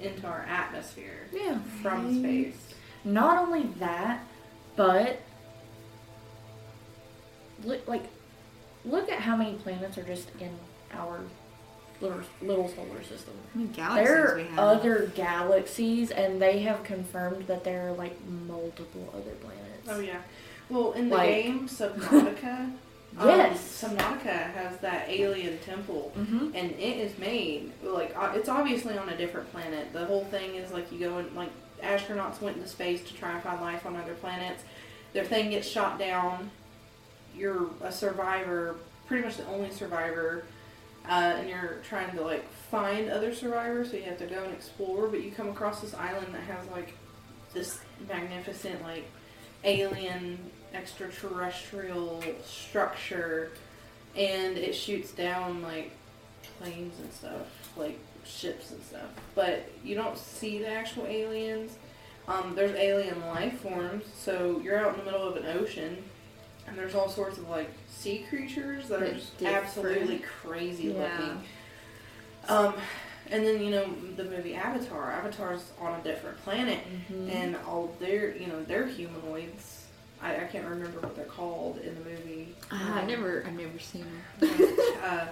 into 0.01 0.27
our 0.27 0.41
atmosphere 0.49 1.29
Yeah. 1.35 1.59
from 1.83 2.19
space. 2.19 2.57
Not 3.05 3.47
only 3.47 3.65
that, 3.79 4.25
but 4.75 5.21
look 7.63 7.87
like 7.87 8.05
look 8.87 9.11
at 9.11 9.21
how 9.21 9.37
many 9.37 9.59
planets 9.59 9.99
are 9.99 10.03
just 10.03 10.31
in 10.41 10.57
our 10.95 11.21
little, 12.01 12.21
little 12.43 12.69
solar 12.69 13.03
system. 13.03 13.35
How 13.77 13.95
many 13.95 14.05
There 14.07 14.39
are 14.39 14.43
other 14.59 15.11
galaxies, 15.15 16.11
and 16.11 16.41
they 16.41 16.61
have 16.61 16.83
confirmed 16.85 17.47
that 17.47 17.65
there 17.65 17.89
are 17.89 17.93
like 17.93 18.17
multiple 18.47 19.09
other 19.15 19.33
planets. 19.43 19.89
Oh 19.89 20.01
yeah. 20.01 20.21
Well, 20.69 20.93
in 20.93 21.09
the 21.09 21.17
Like- 21.17 21.45
game 21.45 21.69
Subnautica, 21.69 22.73
Yes. 23.21 23.83
um, 23.85 23.91
Subnautica 23.97 24.53
has 24.53 24.77
that 24.79 25.09
alien 25.09 25.59
temple 25.61 26.13
Mm-hmm. 26.17 26.51
and 26.55 26.71
it 26.73 26.99
is 26.99 27.19
made 27.19 27.73
like 27.83 28.15
uh, 28.17 28.33
it's 28.35 28.51
obviously 28.51 28.97
on 28.99 29.09
a 29.09 29.17
different 29.17 29.51
planet. 29.51 29.93
The 29.95 30.05
whole 30.05 30.25
thing 30.27 30.55
is 30.57 30.71
like 30.73 30.93
you 30.93 30.99
go 31.01 31.17
and 31.19 31.35
like 31.35 31.49
astronauts 31.83 32.41
went 32.43 32.57
into 32.59 32.69
space 32.69 33.03
to 33.09 33.15
try 33.15 33.33
and 33.33 33.43
find 33.43 33.61
life 33.63 33.87
on 33.87 33.97
other 33.97 34.13
planets. 34.15 34.63
Their 35.15 35.25
thing 35.25 35.51
gets 35.51 35.67
shot 35.67 35.99
down. 35.99 36.51
You're 37.35 37.71
a 37.83 37.91
survivor, 37.91 38.77
pretty 39.07 39.25
much 39.25 39.37
the 39.39 39.47
only 39.47 39.71
survivor, 39.71 40.45
uh, 41.09 41.37
and 41.39 41.49
you're 41.49 41.79
trying 41.89 42.15
to 42.17 42.23
like 42.23 42.49
find 42.71 43.11
other 43.11 43.35
survivors. 43.35 43.91
So 43.91 43.97
you 43.97 44.05
have 44.05 44.19
to 44.19 44.27
go 44.27 44.45
and 44.45 44.53
explore. 44.53 45.09
But 45.09 45.23
you 45.23 45.31
come 45.31 45.49
across 45.49 45.81
this 45.81 45.95
island 45.95 46.35
that 46.35 46.43
has 46.43 46.69
like 46.71 46.95
this 47.55 47.81
magnificent 48.09 48.83
like 48.83 49.05
alien 49.65 50.39
extraterrestrial 50.75 52.23
structure 52.45 53.51
and 54.17 54.59
it 54.59 54.75
shoots 54.75 55.13
down 55.13 55.63
like 55.63 55.93
planes 56.59 56.99
and 56.99 57.13
stuff, 57.13 57.47
like 57.77 57.99
ships 58.25 58.71
and 58.71 58.83
stuff. 58.83 59.09
But 59.35 59.71
you 59.85 59.95
don't 59.95 60.19
see 60.19 60.59
the 60.59 60.69
actual 60.69 61.07
aliens. 61.07 61.77
Um, 62.27 62.55
there's 62.55 62.77
alien 62.77 63.21
life 63.29 63.61
forms, 63.61 64.05
so 64.15 64.61
you're 64.63 64.79
out 64.79 64.93
in 64.93 64.99
the 64.99 65.11
middle 65.11 65.27
of 65.27 65.37
an 65.37 65.47
ocean, 65.47 66.05
and 66.69 66.79
there's 66.79 66.95
all 66.95 67.09
sorts 67.09 67.39
of 67.39 67.49
like 67.49 67.71
sea 67.89 68.25
creatures 68.29 68.89
that 68.89 69.03
are 69.03 69.13
just 69.15 69.43
absolutely 69.43 70.19
crazy 70.43 70.89
Yeah. 70.89 71.03
looking. 71.19 71.43
Um, 72.49 72.75
and 73.31 73.45
then 73.45 73.63
you 73.63 73.71
know 73.71 73.87
the 74.17 74.25
movie 74.25 74.55
Avatar. 74.55 75.11
Avatar's 75.13 75.71
on 75.81 75.99
a 76.01 76.03
different 76.03 76.43
planet, 76.45 76.81
Mm-hmm. 77.13 77.31
and 77.31 77.57
all 77.67 77.95
their 78.01 78.35
you 78.37 78.47
know 78.47 78.63
they're 78.65 78.87
humanoids. 78.87 79.85
I, 80.21 80.35
I 80.37 80.45
can't 80.45 80.67
remember 80.67 80.99
what 81.01 81.15
they're 81.15 81.25
called 81.27 81.79
in 81.79 81.95
the 81.95 82.11
movie. 82.11 82.55
Ah, 82.73 82.99
I've 82.99 83.07
never, 83.07 83.45
I've 83.47 83.53
never 83.53 83.79
seen 83.79 84.05
them. 84.41 84.51
uh, 85.05 85.27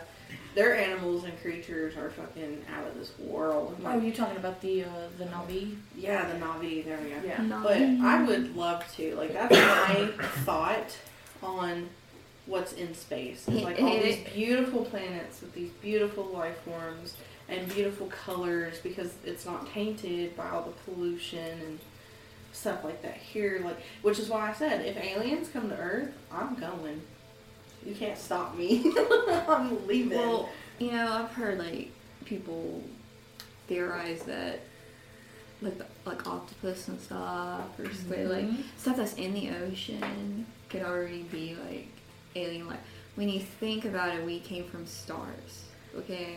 their 0.55 0.77
animals 0.77 1.25
and 1.25 1.41
creatures 1.43 1.97
are 1.97 2.09
fucking 2.11 2.65
out 2.73 2.87
of 2.87 2.95
this 2.97 3.11
world. 3.19 3.77
Oh, 3.81 3.85
Like, 3.85 4.03
you 4.05 4.13
talking 4.13 4.37
about 4.37 4.61
the 4.61 4.85
uh, 4.85 4.89
the 5.19 5.25
Na'vi? 5.25 5.77
yeah, 5.97 6.29
the 6.31 6.39
Na'vi. 6.39 6.85
There 6.85 6.99
we 6.99 7.11
go. 7.11 7.17
Yeah. 7.25 7.43
No. 7.43 7.63
But 7.65 7.79
I 7.79 8.23
would 8.25 8.55
love 8.57 8.85
to. 8.97 9.17
Like 9.17 9.33
that's 9.33 9.53
my 9.57 10.11
thought 10.45 10.97
on 11.47 11.89
what's 12.47 12.73
in 12.73 12.95
space. 12.95 13.47
Is 13.49 13.63
like 13.63 13.81
all 13.81 14.01
these 14.01 14.25
beautiful 14.33 14.85
planets 14.85 15.41
with 15.41 15.55
these 15.55 15.71
beautiful 15.83 16.25
life 16.25 16.57
forms 16.65 17.17
and 17.49 17.69
beautiful 17.73 18.07
colors 18.07 18.79
because 18.83 19.15
it's 19.25 19.45
not 19.45 19.71
tainted 19.73 20.37
by 20.37 20.49
all 20.51 20.63
the 20.63 20.93
pollution 20.93 21.61
and 21.61 21.79
stuff 22.53 22.85
like 22.85 23.03
that 23.03 23.17
here. 23.17 23.61
Like 23.65 23.79
which 24.03 24.19
is 24.19 24.29
why 24.29 24.51
I 24.51 24.53
said 24.53 24.85
if 24.85 24.97
aliens 24.97 25.49
come 25.49 25.69
to 25.69 25.77
Earth, 25.77 26.13
I'm 26.33 26.55
going. 26.55 27.03
You 27.85 27.95
can't 27.95 28.19
stop 28.19 28.57
me. 28.57 28.93
I'm 29.49 29.87
leaving. 29.87 30.19
Well, 30.19 30.49
you 30.79 30.91
know, 30.91 31.09
I've 31.13 31.33
heard 31.33 31.59
like 31.59 31.93
people 32.25 32.83
theorize 33.69 34.23
that 34.25 34.61
like 35.63 35.79
the, 35.79 35.87
like 36.05 36.27
octopus 36.27 36.89
and 36.89 37.01
stuff, 37.01 37.79
or 37.79 37.93
squid, 37.95 38.29
like 38.29 38.45
mm-hmm. 38.45 38.63
stuff 38.77 38.97
that's 38.97 39.15
in 39.15 39.33
the 39.35 39.51
ocean 39.51 40.47
could 40.69 40.83
already 40.83 41.23
be 41.25 41.57
like 41.69 41.89
alien 42.35 42.67
life. 42.69 42.81
When 43.15 43.29
you 43.29 43.41
think 43.41 43.85
about 43.85 44.15
it, 44.15 44.25
we 44.25 44.41
came 44.41 44.65
from 44.65 44.87
stars, 44.87 45.65
okay? 45.97 46.37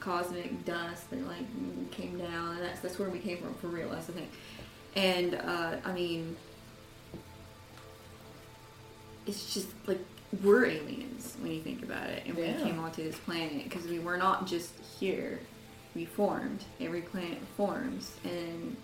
Cosmic 0.00 0.64
dust 0.64 1.08
that 1.10 1.26
like 1.26 1.90
came 1.90 2.18
down, 2.18 2.56
and 2.56 2.62
that's 2.64 2.80
that's 2.80 2.98
where 2.98 3.08
we 3.08 3.18
came 3.18 3.38
from 3.38 3.54
for 3.54 3.68
real. 3.68 3.88
That's 3.90 4.06
the 4.06 4.12
thing. 4.12 4.28
And 4.96 5.34
uh, 5.36 5.76
I 5.84 5.92
mean, 5.92 6.36
it's 9.26 9.54
just 9.54 9.68
like 9.86 10.00
we're 10.42 10.66
aliens 10.66 11.36
when 11.40 11.52
you 11.52 11.60
think 11.62 11.82
about 11.82 12.08
it, 12.10 12.24
and 12.26 12.36
Yeah. 12.36 12.56
we 12.56 12.62
came 12.62 12.78
onto 12.80 13.02
this 13.04 13.16
planet 13.18 13.64
because 13.64 13.86
we 13.86 13.98
were 13.98 14.16
not 14.16 14.46
just 14.46 14.72
here. 14.98 15.38
We 15.94 16.04
formed. 16.06 16.64
Every 16.80 17.02
planet 17.02 17.38
forms, 17.56 18.16
and 18.24 18.76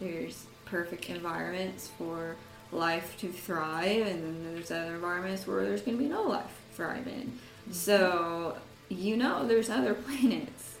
there's 0.00 0.46
perfect 0.64 1.10
environments 1.10 1.90
for 1.98 2.36
life 2.72 3.16
to 3.18 3.28
thrive, 3.28 4.06
and 4.06 4.22
then 4.22 4.54
there's 4.54 4.70
other 4.70 4.94
environments 4.94 5.46
where 5.46 5.64
there's 5.64 5.82
going 5.82 5.96
to 5.96 6.02
be 6.02 6.08
no 6.08 6.22
life 6.22 6.60
thriving. 6.74 7.38
Mm-hmm. 7.64 7.72
So 7.72 8.56
you 8.88 9.16
know, 9.16 9.46
there's 9.46 9.70
other 9.70 9.94
planets, 10.06 10.76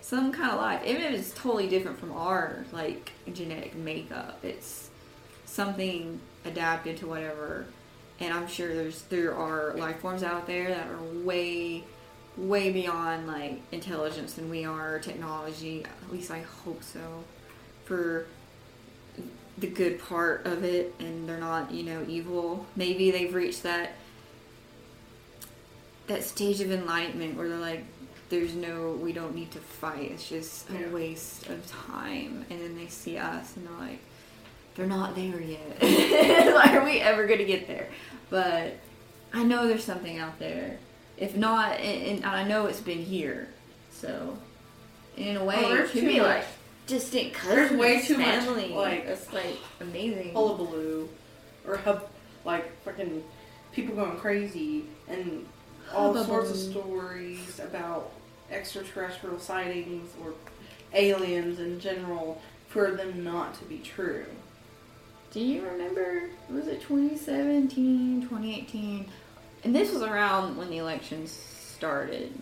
some 0.00 0.32
kind 0.32 0.50
of 0.50 0.60
life. 0.60 0.82
Even 0.84 1.02
if 1.02 1.12
it's 1.12 1.32
totally 1.32 1.68
different 1.68 1.98
from 1.98 2.12
our 2.12 2.64
like 2.72 3.12
genetic 3.32 3.74
makeup, 3.74 4.38
it's 4.42 4.90
something 5.44 6.20
adapted 6.44 6.96
to 6.98 7.06
whatever. 7.06 7.66
And 8.18 8.34
I'm 8.34 8.48
sure 8.48 8.74
there's 8.74 9.02
there 9.02 9.34
are 9.34 9.74
life 9.76 10.00
forms 10.00 10.22
out 10.22 10.46
there 10.46 10.68
that 10.68 10.88
are 10.88 11.02
way 11.24 11.84
way 12.36 12.70
beyond 12.70 13.26
like 13.26 13.60
intelligence 13.72 14.34
than 14.34 14.48
we 14.48 14.64
are 14.64 14.98
technology 15.00 15.84
at 15.84 16.12
least 16.12 16.30
i 16.30 16.40
hope 16.64 16.82
so 16.82 17.24
for 17.84 18.26
the 19.60 19.66
good 19.66 19.98
part 20.00 20.46
of 20.46 20.64
it 20.64 20.94
and 20.98 21.28
they're 21.28 21.38
not 21.38 21.70
you 21.70 21.82
know 21.84 22.04
evil. 22.08 22.66
Maybe 22.76 23.10
they've 23.10 23.32
reached 23.32 23.62
that 23.62 23.92
that 26.06 26.24
stage 26.24 26.60
of 26.60 26.70
enlightenment 26.72 27.36
where 27.36 27.48
they're 27.48 27.58
like 27.58 27.84
there's 28.30 28.54
no 28.54 28.92
we 29.02 29.12
don't 29.12 29.34
need 29.34 29.50
to 29.52 29.58
fight. 29.58 30.10
It's 30.12 30.28
just 30.28 30.68
a 30.70 30.74
Yeah. 30.74 30.88
waste 30.88 31.48
of 31.48 31.66
time. 31.66 32.44
And 32.50 32.60
then 32.60 32.76
they 32.76 32.86
see 32.88 33.18
us 33.18 33.56
and 33.56 33.66
they're 33.66 33.88
like 33.88 33.98
they're 34.76 34.86
not 34.86 35.14
there 35.14 35.40
yet. 35.40 35.80
Like 36.54 36.70
are 36.72 36.84
we 36.84 37.00
ever 37.00 37.26
gonna 37.26 37.44
get 37.44 37.66
there? 37.66 37.88
But 38.30 38.76
i 39.32 39.44
know 39.44 39.66
there's 39.68 39.84
something 39.84 40.18
out 40.18 40.38
there. 40.38 40.78
If 41.16 41.36
not 41.36 41.78
and, 41.80 42.18
and 42.18 42.24
I 42.24 42.44
know 42.44 42.66
it's 42.66 42.80
been 42.80 43.02
here. 43.04 43.48
So 43.92 44.36
in 45.16 45.36
a 45.36 45.44
way 45.44 45.56
Oh, 45.58 45.74
it 45.74 45.90
could 45.90 46.04
be 46.06 46.20
like 46.20 46.44
distant 46.90 47.32
cousins 47.32 47.54
There's 47.54 47.70
way 47.72 48.02
too 48.02 48.18
much, 48.18 48.46
like- 48.74 49.04
it's 49.06 49.32
like 49.32 49.56
amazing 49.80 50.32
hullabaloo 50.32 51.08
or 51.66 51.76
hub 51.76 52.08
like 52.44 52.82
fucking 52.84 53.22
people 53.72 53.94
going 53.94 54.16
crazy 54.18 54.84
and 55.08 55.46
all 55.94 56.14
sorts 56.24 56.50
of 56.50 56.56
stories 56.56 57.58
about 57.60 58.10
extraterrestrial 58.50 59.38
sightings 59.38 60.10
or 60.22 60.34
aliens 60.92 61.58
in 61.60 61.78
general 61.80 62.40
for 62.68 62.90
them 62.92 63.22
not 63.24 63.54
to 63.54 63.64
be 63.64 63.78
true. 63.78 64.26
Do 65.32 65.40
you 65.40 65.62
remember? 65.64 66.30
Was 66.48 66.66
it 66.66 66.80
2017, 66.82 68.22
2018? 68.22 69.06
And 69.62 69.74
this 69.74 69.92
was 69.92 70.02
around 70.02 70.56
when 70.56 70.70
the 70.70 70.78
elections 70.78 71.30
started. 71.30 72.32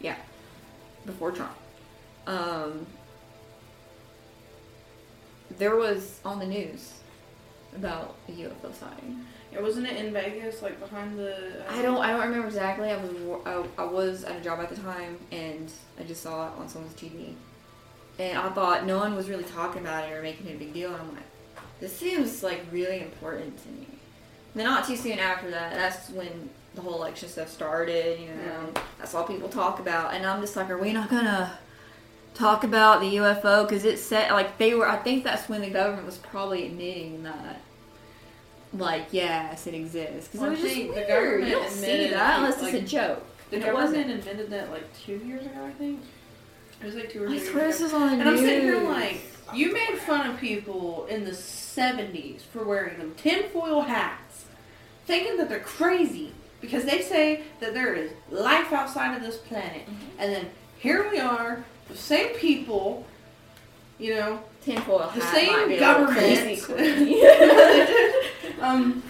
Yeah, 0.00 0.16
before 1.06 1.30
Trump. 1.32 1.52
Um, 2.26 2.86
there 5.58 5.76
was 5.76 6.20
on 6.24 6.38
the 6.38 6.46
news 6.46 6.94
about 7.76 8.14
a 8.28 8.32
UFO 8.32 8.74
sighting. 8.74 9.24
Yeah, 9.52 9.60
wasn't 9.62 9.86
it 9.88 9.96
in 9.96 10.12
Vegas, 10.12 10.62
like 10.62 10.78
behind 10.78 11.18
the? 11.18 11.64
I 11.68 11.82
don't. 11.82 11.98
I 11.98 12.10
don't 12.12 12.20
remember 12.20 12.46
exactly. 12.46 12.88
I 12.90 12.96
was. 12.96 13.10
I, 13.78 13.82
I 13.82 13.84
was 13.84 14.24
at 14.24 14.36
a 14.36 14.40
job 14.40 14.60
at 14.60 14.68
the 14.68 14.76
time, 14.76 15.18
and 15.32 15.70
I 15.98 16.04
just 16.04 16.22
saw 16.22 16.46
it 16.48 16.52
on 16.58 16.68
someone's 16.68 16.94
TV, 16.94 17.34
and 18.20 18.38
I 18.38 18.48
thought 18.50 18.86
no 18.86 18.98
one 18.98 19.16
was 19.16 19.28
really 19.28 19.42
talking 19.44 19.82
about 19.82 20.08
it 20.08 20.12
or 20.12 20.22
making 20.22 20.46
it 20.46 20.54
a 20.54 20.58
big 20.58 20.72
deal. 20.72 20.92
And 20.92 21.00
I'm 21.02 21.14
like, 21.14 21.24
this 21.80 21.96
seems 21.96 22.44
like 22.44 22.64
really 22.70 23.00
important 23.00 23.60
to 23.64 23.68
me. 23.70 23.86
And 24.52 24.60
then 24.60 24.66
not 24.66 24.86
too 24.86 24.96
soon 24.96 25.18
after 25.18 25.50
that, 25.50 25.74
that's 25.74 26.10
when 26.10 26.48
the 26.76 26.80
whole 26.82 26.94
election 26.94 27.28
stuff 27.28 27.48
started. 27.48 28.20
You 28.20 28.28
know, 28.28 28.34
Yeah. 28.74 28.82
that's 28.98 29.14
all 29.16 29.24
people 29.24 29.48
talk 29.48 29.80
about, 29.80 30.14
and 30.14 30.24
I'm 30.24 30.40
just 30.40 30.54
like, 30.54 30.70
are 30.70 30.78
we 30.78 30.92
not 30.92 31.10
gonna? 31.10 31.58
Talk 32.40 32.64
about 32.64 33.00
the 33.02 33.16
UFO 33.16 33.68
because 33.68 33.84
it 33.84 33.98
said 33.98 34.30
like 34.32 34.56
they 34.56 34.72
were. 34.74 34.88
I 34.88 34.96
think 34.96 35.24
that's 35.24 35.46
when 35.48 35.60
the 35.60 35.68
government 35.68 36.06
was 36.06 36.16
probably 36.16 36.64
admitting 36.66 37.22
that, 37.24 37.60
like, 38.72 39.08
yes, 39.10 39.66
it 39.66 39.74
exists. 39.74 40.28
Because 40.28 40.40
Well, 40.40 40.50
it 40.52 40.52
was 40.52 40.60
just 40.62 40.94
the 40.94 41.04
government 41.06 41.48
You 41.48 41.54
don't 41.56 41.70
see 41.70 42.08
that 42.08 42.38
unless 42.38 42.62
like, 42.62 42.72
it's 42.72 42.84
a 42.84 42.96
joke. 42.96 43.24
The 43.50 43.56
And 43.56 43.64
it 43.64 43.66
government 43.66 43.90
wasn't. 43.94 44.10
invented 44.10 44.50
that 44.50 44.70
like 44.70 44.84
two 45.04 45.16
years 45.18 45.44
ago, 45.44 45.66
I 45.66 45.70
think. 45.72 46.00
It 46.80 46.86
was 46.86 46.94
like 46.94 47.10
two 47.10 47.24
or 47.24 47.26
three 47.26 47.36
I 47.36 47.40
years 47.40 47.50
swear 47.50 47.64
ago. 47.64 47.72
this 47.72 47.80
is 47.82 47.92
on 47.92 48.06
the 48.06 48.20
And 48.20 48.28
I'm 48.28 48.38
sitting 48.38 48.62
here 48.62 48.80
news. 48.80 48.88
like, 48.88 49.20
you 49.54 49.72
made 49.74 49.98
fun 49.98 50.30
of 50.30 50.40
people 50.40 51.04
in 51.10 51.24
the 51.26 51.32
70s 51.32 52.40
for 52.40 52.64
wearing 52.64 52.96
them 52.98 53.12
tinfoil 53.18 53.82
hats, 53.82 54.46
thinking 55.04 55.36
that 55.36 55.50
they're 55.50 55.60
crazy 55.60 56.32
because 56.62 56.84
they 56.84 57.02
say 57.02 57.42
that 57.60 57.74
there 57.74 57.92
is 57.94 58.12
life 58.30 58.72
outside 58.72 59.14
of 59.14 59.20
this 59.22 59.36
planet. 59.36 59.82
Mm-hmm. 59.82 60.20
And 60.20 60.32
then 60.32 60.50
here 60.78 61.06
we 61.10 61.18
are, 61.18 61.64
the 61.90 61.96
same 61.96 62.34
people, 62.36 63.06
you 63.98 64.14
know, 64.14 64.40
tinfoil 64.62 65.10
the 65.14 65.20
same 65.20 65.52
might 65.52 65.68
be 65.68 65.76
a 65.76 65.80
government. 65.80 66.70
um, 68.60 69.02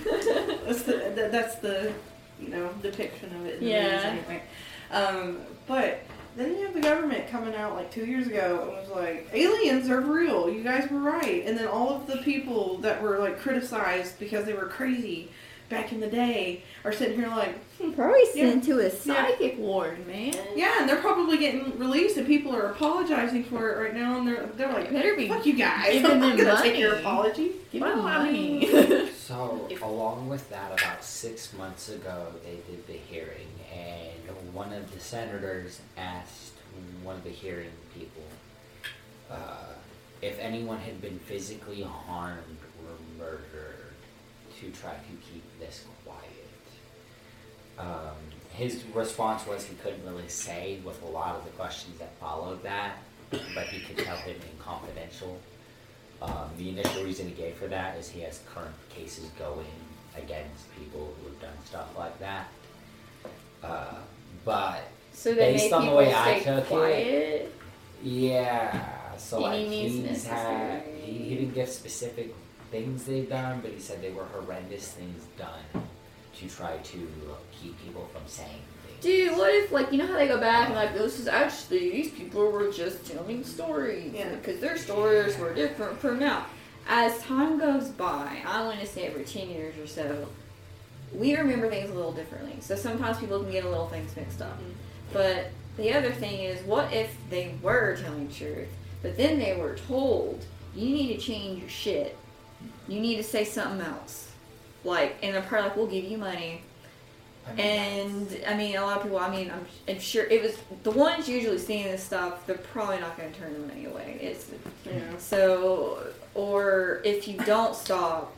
that's 0.66 0.82
the, 0.82 1.12
that, 1.14 1.32
that's 1.32 1.56
the, 1.56 1.92
you 2.40 2.48
know, 2.48 2.70
depiction 2.82 3.34
of 3.36 3.46
it 3.46 3.60
in 3.60 3.68
Yeah. 3.68 4.16
anyway. 4.16 4.42
Um, 4.90 5.38
but 5.66 6.00
then 6.36 6.56
you 6.56 6.64
have 6.64 6.74
the 6.74 6.80
government 6.80 7.28
coming 7.28 7.54
out 7.54 7.74
like 7.74 7.90
two 7.90 8.06
years 8.06 8.26
ago 8.26 8.60
and 8.62 8.72
was 8.72 8.88
like, 8.90 9.28
aliens 9.32 9.88
are 9.88 10.00
real. 10.00 10.48
You 10.48 10.62
guys 10.62 10.88
were 10.90 11.00
right. 11.00 11.44
And 11.46 11.58
then 11.58 11.66
all 11.66 11.90
of 11.90 12.06
the 12.06 12.18
people 12.18 12.78
that 12.78 13.02
were 13.02 13.18
like 13.18 13.38
criticized 13.38 14.18
because 14.18 14.44
they 14.44 14.54
were 14.54 14.66
crazy 14.66 15.28
back 15.70 15.92
in 15.92 16.00
the 16.00 16.06
day 16.08 16.62
are 16.84 16.92
sitting 16.92 17.16
here 17.18 17.28
like, 17.28 17.56
hmm, 17.78 17.92
Probably 17.92 18.20
Yeah. 18.34 18.50
sent 18.50 18.64
to 18.64 18.80
a 18.80 18.90
psychic 18.90 19.56
ward, 19.58 20.06
man. 20.06 20.34
yeah, 20.54 20.80
and 20.80 20.88
they're 20.88 21.00
probably 21.00 21.38
getting 21.38 21.78
released 21.78 22.16
and 22.18 22.26
people 22.26 22.54
are 22.54 22.66
apologizing 22.72 23.44
for 23.44 23.70
it 23.72 23.82
right 23.82 23.94
now 23.94 24.18
and 24.18 24.28
they're 24.28 24.46
they're 24.56 24.72
like, 24.72 24.92
Better 24.92 25.14
be 25.16 25.28
fuck 25.28 25.46
you 25.46 25.54
guys. 25.54 25.92
giving 25.92 26.10
I'm 26.10 26.20
them 26.20 26.36
gonna 26.36 26.60
take 26.60 26.78
your 26.78 26.96
apology. 26.96 27.52
Give 27.72 27.80
well, 27.80 27.96
them 27.96 28.04
I 28.06 28.18
money. 28.18 28.66
mean, 28.66 29.08
So, 29.16 29.68
along 29.80 30.28
with 30.28 30.50
that, 30.50 30.72
about 30.80 31.04
six 31.04 31.52
months 31.52 31.88
ago, 31.88 32.26
they 32.44 32.56
did 32.68 32.84
the 32.88 32.94
hearing, 32.94 33.46
and 33.72 34.52
one 34.52 34.72
of 34.72 34.92
the 34.92 34.98
senators 34.98 35.80
asked 35.96 36.54
one 37.04 37.14
of 37.14 37.22
the 37.22 37.30
hearing 37.30 37.70
people 37.94 38.22
uh, 39.30 39.68
if 40.22 40.36
anyone 40.40 40.78
had 40.78 41.00
been 41.00 41.18
physically 41.20 41.82
harmed 41.82 42.56
or 42.84 42.96
murdered 43.24 43.44
to 44.60 44.70
try 44.70 44.92
to 44.92 45.32
keep 45.32 45.42
this 45.58 45.84
quiet. 46.04 46.30
Um, 47.78 48.16
his 48.52 48.84
response 48.94 49.46
was 49.46 49.64
he 49.64 49.74
couldn't 49.76 50.04
really 50.04 50.28
say 50.28 50.80
with 50.84 51.02
a 51.02 51.06
lot 51.06 51.36
of 51.36 51.44
the 51.44 51.50
questions 51.50 51.98
that 51.98 52.14
followed 52.18 52.62
that, 52.62 52.98
but 53.30 53.66
he 53.66 53.80
could 53.80 54.04
tell 54.04 54.16
him 54.16 54.36
in 54.36 54.58
confidential. 54.58 55.40
Um, 56.20 56.50
the 56.58 56.68
initial 56.68 57.04
reason 57.04 57.28
he 57.28 57.34
gave 57.34 57.54
for 57.54 57.68
that 57.68 57.96
is 57.96 58.08
he 58.10 58.20
has 58.20 58.40
current 58.54 58.74
cases 58.90 59.30
going 59.38 59.66
against 60.16 60.74
people 60.78 61.14
who 61.20 61.28
have 61.28 61.40
done 61.40 61.64
stuff 61.64 61.88
like 61.96 62.18
that. 62.18 62.48
Uh, 63.62 63.94
but 64.44 64.82
so 65.12 65.32
they 65.32 65.52
Based 65.52 65.72
on 65.72 65.86
the 65.86 65.92
way 65.92 66.14
I 66.14 66.40
took 66.40 66.70
it, 66.70 67.54
yeah, 68.02 69.16
so 69.16 69.40
like 69.40 69.66
he's 69.66 70.26
had, 70.26 70.82
he, 71.02 71.12
he 71.12 71.34
didn't 71.36 71.54
give 71.54 71.68
specific 71.68 72.34
things 72.70 73.04
they've 73.04 73.28
done, 73.28 73.60
but 73.60 73.70
he 73.72 73.80
said 73.80 74.00
they 74.02 74.10
were 74.12 74.24
horrendous 74.24 74.92
things 74.92 75.24
done 75.36 75.84
to 76.38 76.48
try 76.48 76.76
to 76.78 77.08
keep 77.52 77.78
people 77.84 78.08
from 78.12 78.22
saying 78.26 78.48
things. 78.86 79.00
Dude, 79.02 79.36
what 79.36 79.52
if 79.54 79.72
like 79.72 79.90
you 79.92 79.98
know 79.98 80.06
how 80.06 80.14
they 80.16 80.28
go 80.28 80.38
back 80.38 80.66
and 80.68 80.76
like 80.76 80.94
this 80.94 81.18
is 81.18 81.26
actually 81.28 81.90
these 81.90 82.10
people 82.10 82.50
were 82.50 82.70
just 82.70 83.04
telling 83.06 83.44
stories 83.44 84.12
Yeah. 84.14 84.28
because 84.36 84.60
their 84.60 84.76
stories 84.76 85.36
were 85.38 85.54
different 85.54 85.98
from 85.98 86.18
now. 86.18 86.46
As 86.88 87.18
time 87.22 87.58
goes 87.58 87.88
by, 87.88 88.38
I 88.46 88.64
want 88.64 88.80
to 88.80 88.86
say 88.86 89.06
every 89.06 89.24
ten 89.24 89.48
years 89.50 89.76
or 89.78 89.86
so, 89.86 90.26
we 91.14 91.36
remember 91.36 91.68
things 91.68 91.90
a 91.90 91.94
little 91.94 92.12
differently. 92.12 92.56
So 92.60 92.74
sometimes 92.76 93.18
people 93.18 93.40
can 93.42 93.50
get 93.52 93.64
a 93.64 93.68
little 93.68 93.88
things 93.88 94.14
mixed 94.16 94.40
up. 94.42 94.58
Mhm. 94.60 94.72
But 95.12 95.46
the 95.76 95.92
other 95.92 96.10
thing 96.12 96.40
is, 96.40 96.62
what 96.64 96.92
if 96.92 97.16
they 97.30 97.54
were 97.62 97.96
telling 98.00 98.28
truth, 98.30 98.68
but 99.02 99.16
then 99.16 99.38
they 99.38 99.56
were 99.56 99.76
told 99.88 100.44
you 100.74 100.88
need 100.90 101.08
to 101.14 101.18
change 101.20 101.60
your 101.60 101.68
shit. 101.68 102.16
You 102.90 103.00
need 103.00 103.16
to 103.16 103.22
say 103.22 103.44
something 103.44 103.80
else. 103.86 104.28
Like, 104.82 105.16
and 105.22 105.34
they're 105.34 105.42
probably 105.42 105.68
like, 105.68 105.76
we'll 105.76 105.86
give 105.86 106.04
you 106.04 106.18
money. 106.18 106.62
I 107.46 107.52
mean, 107.54 107.66
And 107.66 108.40
I 108.48 108.54
mean, 108.56 108.76
a 108.76 108.82
lot 108.82 108.96
of 108.98 109.02
people. 109.04 109.18
I 109.18 109.30
mean, 109.30 109.50
I'm, 109.50 109.64
I'm 109.88 110.00
sure 110.00 110.24
it 110.24 110.42
was 110.42 110.56
the 110.82 110.90
ones 110.90 111.28
usually 111.28 111.58
seeing 111.58 111.84
this 111.84 112.02
stuff. 112.02 112.46
They're 112.46 112.58
probably 112.58 112.98
not 112.98 113.16
going 113.16 113.32
to 113.32 113.38
turn 113.38 113.52
the 113.52 113.60
money 113.60 113.86
away. 113.86 114.18
It's 114.20 114.50
Yeah. 114.84 115.00
so, 115.18 116.02
or 116.34 117.00
if 117.04 117.28
you 117.28 117.38
don't 117.38 117.74
stop, 117.74 118.34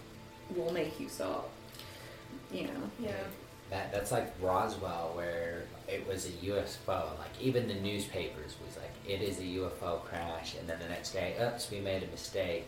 we'll 0.55 0.73
make 0.73 1.01
you 1.01 1.09
stop. 1.09 1.51
You 2.53 2.65
know. 2.65 2.91
Yeah. 3.01 3.13
That 3.71 3.91
that's 3.93 4.13
like 4.13 4.33
Roswell, 4.41 5.13
where 5.15 5.63
it 5.89 6.07
was 6.07 6.27
a 6.27 6.31
UFO. 6.31 7.19
Like 7.19 7.41
even 7.41 7.67
the 7.69 7.75
newspapers 7.75 8.55
was 8.65 8.77
like, 8.77 8.93
it 9.09 9.23
is 9.23 9.39
a 9.39 9.43
UFO 9.43 10.03
crash, 10.05 10.55
and 10.59 10.69
then 10.69 10.79
the 10.79 10.89
next 10.89 11.13
day, 11.13 11.35
oops, 11.43 11.71
we 11.71 11.81
made 11.81 12.03
a 12.03 12.07
mistake. 12.09 12.67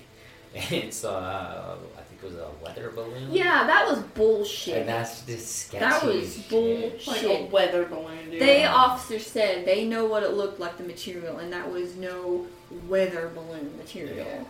And 0.55 0.73
it's 0.73 1.05
uh, 1.05 1.77
I 1.99 2.01
think 2.03 2.23
it 2.23 2.27
was 2.27 2.37
a 2.37 2.49
weather 2.65 2.93
balloon. 2.95 3.33
Yeah, 3.33 3.67
that 3.67 3.89
was 3.89 3.99
bullshit. 4.15 4.79
And 4.79 4.89
that's 4.89 5.23
just 5.23 5.67
sketchy. 5.67 5.81
That 5.81 6.05
was 6.05 6.17
as 6.17 6.37
shit. 6.37 6.49
bullshit. 6.49 7.07
Like 7.09 7.23
a 7.25 7.45
weather 7.47 7.85
balloon, 7.87 8.31
dude. 8.31 8.41
They 8.41 8.65
officer 8.65 9.19
said 9.19 9.65
they 9.65 9.85
know 9.85 10.05
what 10.05 10.23
it 10.23 10.35
looked 10.35 10.61
like 10.61 10.77
the 10.79 10.85
material, 10.85 11.39
and 11.39 11.53
that 11.53 11.69
was 11.71 11.97
no 11.97 12.47
weather 12.89 13.31
balloon 13.35 13.77
material. 13.77 14.27
Yeah. 14.27 14.45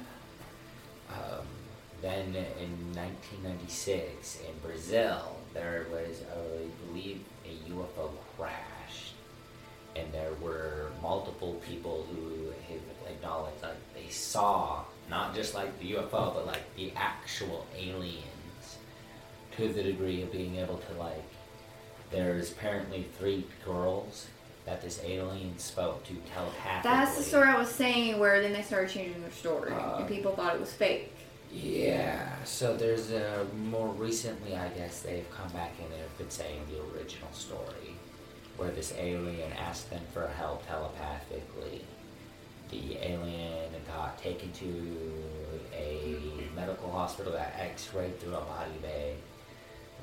Um, 1.10 1.46
then 2.02 2.34
in 2.60 2.94
1996 2.94 4.40
in 4.46 4.58
Brazil, 4.62 5.36
there 5.54 5.86
was, 5.90 6.22
I 6.30 6.86
believe, 6.86 7.20
a 7.46 7.70
UFO 7.70 8.10
crash, 8.36 9.12
and 9.96 10.12
there 10.12 10.34
were 10.42 10.90
multiple 11.00 11.54
people 11.66 12.06
who 12.10 12.52
acknowledged 13.08 13.62
like 13.62 13.94
they 13.94 14.10
saw 14.10 14.84
not 15.08 15.34
just 15.34 15.54
like 15.54 15.78
the 15.80 15.92
UFO, 15.92 16.34
but 16.34 16.46
like 16.46 16.74
the 16.76 16.92
actual 16.96 17.66
aliens, 17.76 18.78
to 19.56 19.72
the 19.72 19.82
degree 19.82 20.22
of 20.22 20.32
being 20.32 20.56
able 20.56 20.78
to 20.78 20.92
like. 20.94 21.22
There's 22.10 22.52
apparently 22.52 23.06
three 23.18 23.46
girls 23.64 24.26
that 24.66 24.80
this 24.82 25.00
alien 25.04 25.58
spoke 25.58 26.04
to 26.04 26.14
telepathically. 26.32 26.90
That's 26.90 27.16
the 27.16 27.22
story 27.22 27.48
I 27.48 27.58
was 27.58 27.68
saying, 27.68 28.18
where 28.18 28.40
then 28.40 28.52
they 28.52 28.62
started 28.62 28.90
changing 28.90 29.20
their 29.20 29.30
story, 29.30 29.72
Uh, 29.72 29.98
and 29.98 30.08
people 30.08 30.34
thought 30.34 30.54
it 30.54 30.60
was 30.60 30.72
fake. 30.72 31.10
Yeah, 31.52 32.42
so 32.44 32.76
there's 32.76 33.12
a 33.12 33.46
more 33.56 33.88
recently, 33.88 34.56
I 34.56 34.68
guess 34.68 35.02
they've 35.02 35.28
come 35.30 35.48
back 35.52 35.72
and 35.80 35.90
they've 35.92 36.18
been 36.18 36.30
saying 36.30 36.62
the 36.68 36.80
original 36.98 37.30
story, 37.32 37.94
where 38.56 38.70
this 38.70 38.92
alien 38.96 39.52
asked 39.52 39.90
them 39.90 40.02
for 40.12 40.26
help 40.28 40.66
telepathically. 40.66 41.84
The 42.74 42.96
alien 43.00 43.70
got 43.86 44.18
taken 44.18 44.50
to 44.52 45.12
a 45.72 46.16
medical 46.56 46.90
hospital, 46.90 47.32
got 47.32 47.52
X-rayed 47.56 48.18
through 48.18 48.34
a 48.34 48.40
body 48.40 48.78
bag. 48.82 49.14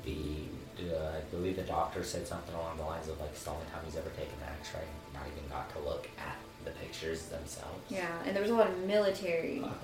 The, 0.04 0.82
the 0.82 0.98
I 0.98 1.20
believe 1.30 1.56
the 1.56 1.62
doctor 1.62 2.02
said 2.02 2.26
something 2.26 2.54
along 2.54 2.78
the 2.78 2.84
lines 2.84 3.08
of 3.08 3.20
like, 3.20 3.30
it's 3.30 3.44
the 3.44 3.50
only 3.50 3.66
time 3.66 3.82
he's 3.84 3.96
ever 3.96 4.08
taken 4.10 4.34
an 4.40 4.54
X-ray, 4.60 4.80
not 5.12 5.24
even 5.26 5.48
got 5.50 5.70
to 5.74 5.80
look 5.80 6.08
at 6.18 6.36
the 6.64 6.70
pictures 6.70 7.26
themselves. 7.26 7.82
Yeah, 7.90 8.08
and 8.24 8.34
there 8.34 8.42
was 8.42 8.50
a 8.50 8.54
lot 8.54 8.70
of 8.70 8.78
military. 8.86 9.60
Um, 9.62 9.74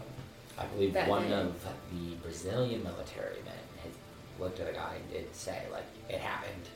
I 0.57 0.65
believe 0.67 0.95
That 0.95 1.09
one 1.09 1.31
of 1.31 1.55
the 1.93 2.15
Brazilian 2.23 2.83
military 2.83 3.37
men 3.45 3.65
had 3.83 3.93
looked 4.41 4.61
at 4.61 4.71
a 4.71 4.73
guy 4.73 4.95
and 4.97 5.13
did 5.13 5.35
say, 5.37 5.63
like, 5.71 5.87
it 6.09 6.19
happened. 6.19 6.69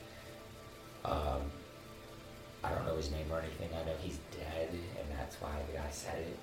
Um, 1.03 1.41
I 2.63 2.69
don't 2.69 2.85
know 2.85 2.95
his 2.95 3.11
name 3.11 3.25
or 3.31 3.39
anything. 3.39 3.69
I 3.73 3.85
know 3.85 3.95
he's 4.01 4.19
dead, 4.31 4.69
and 4.71 5.19
that's 5.19 5.35
why 5.41 5.51
the 5.69 5.77
guy 5.77 5.89
said 5.91 6.19
it. 6.19 6.37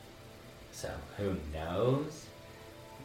So, 0.72 0.90
who 1.16 1.37
knows? 1.52 2.26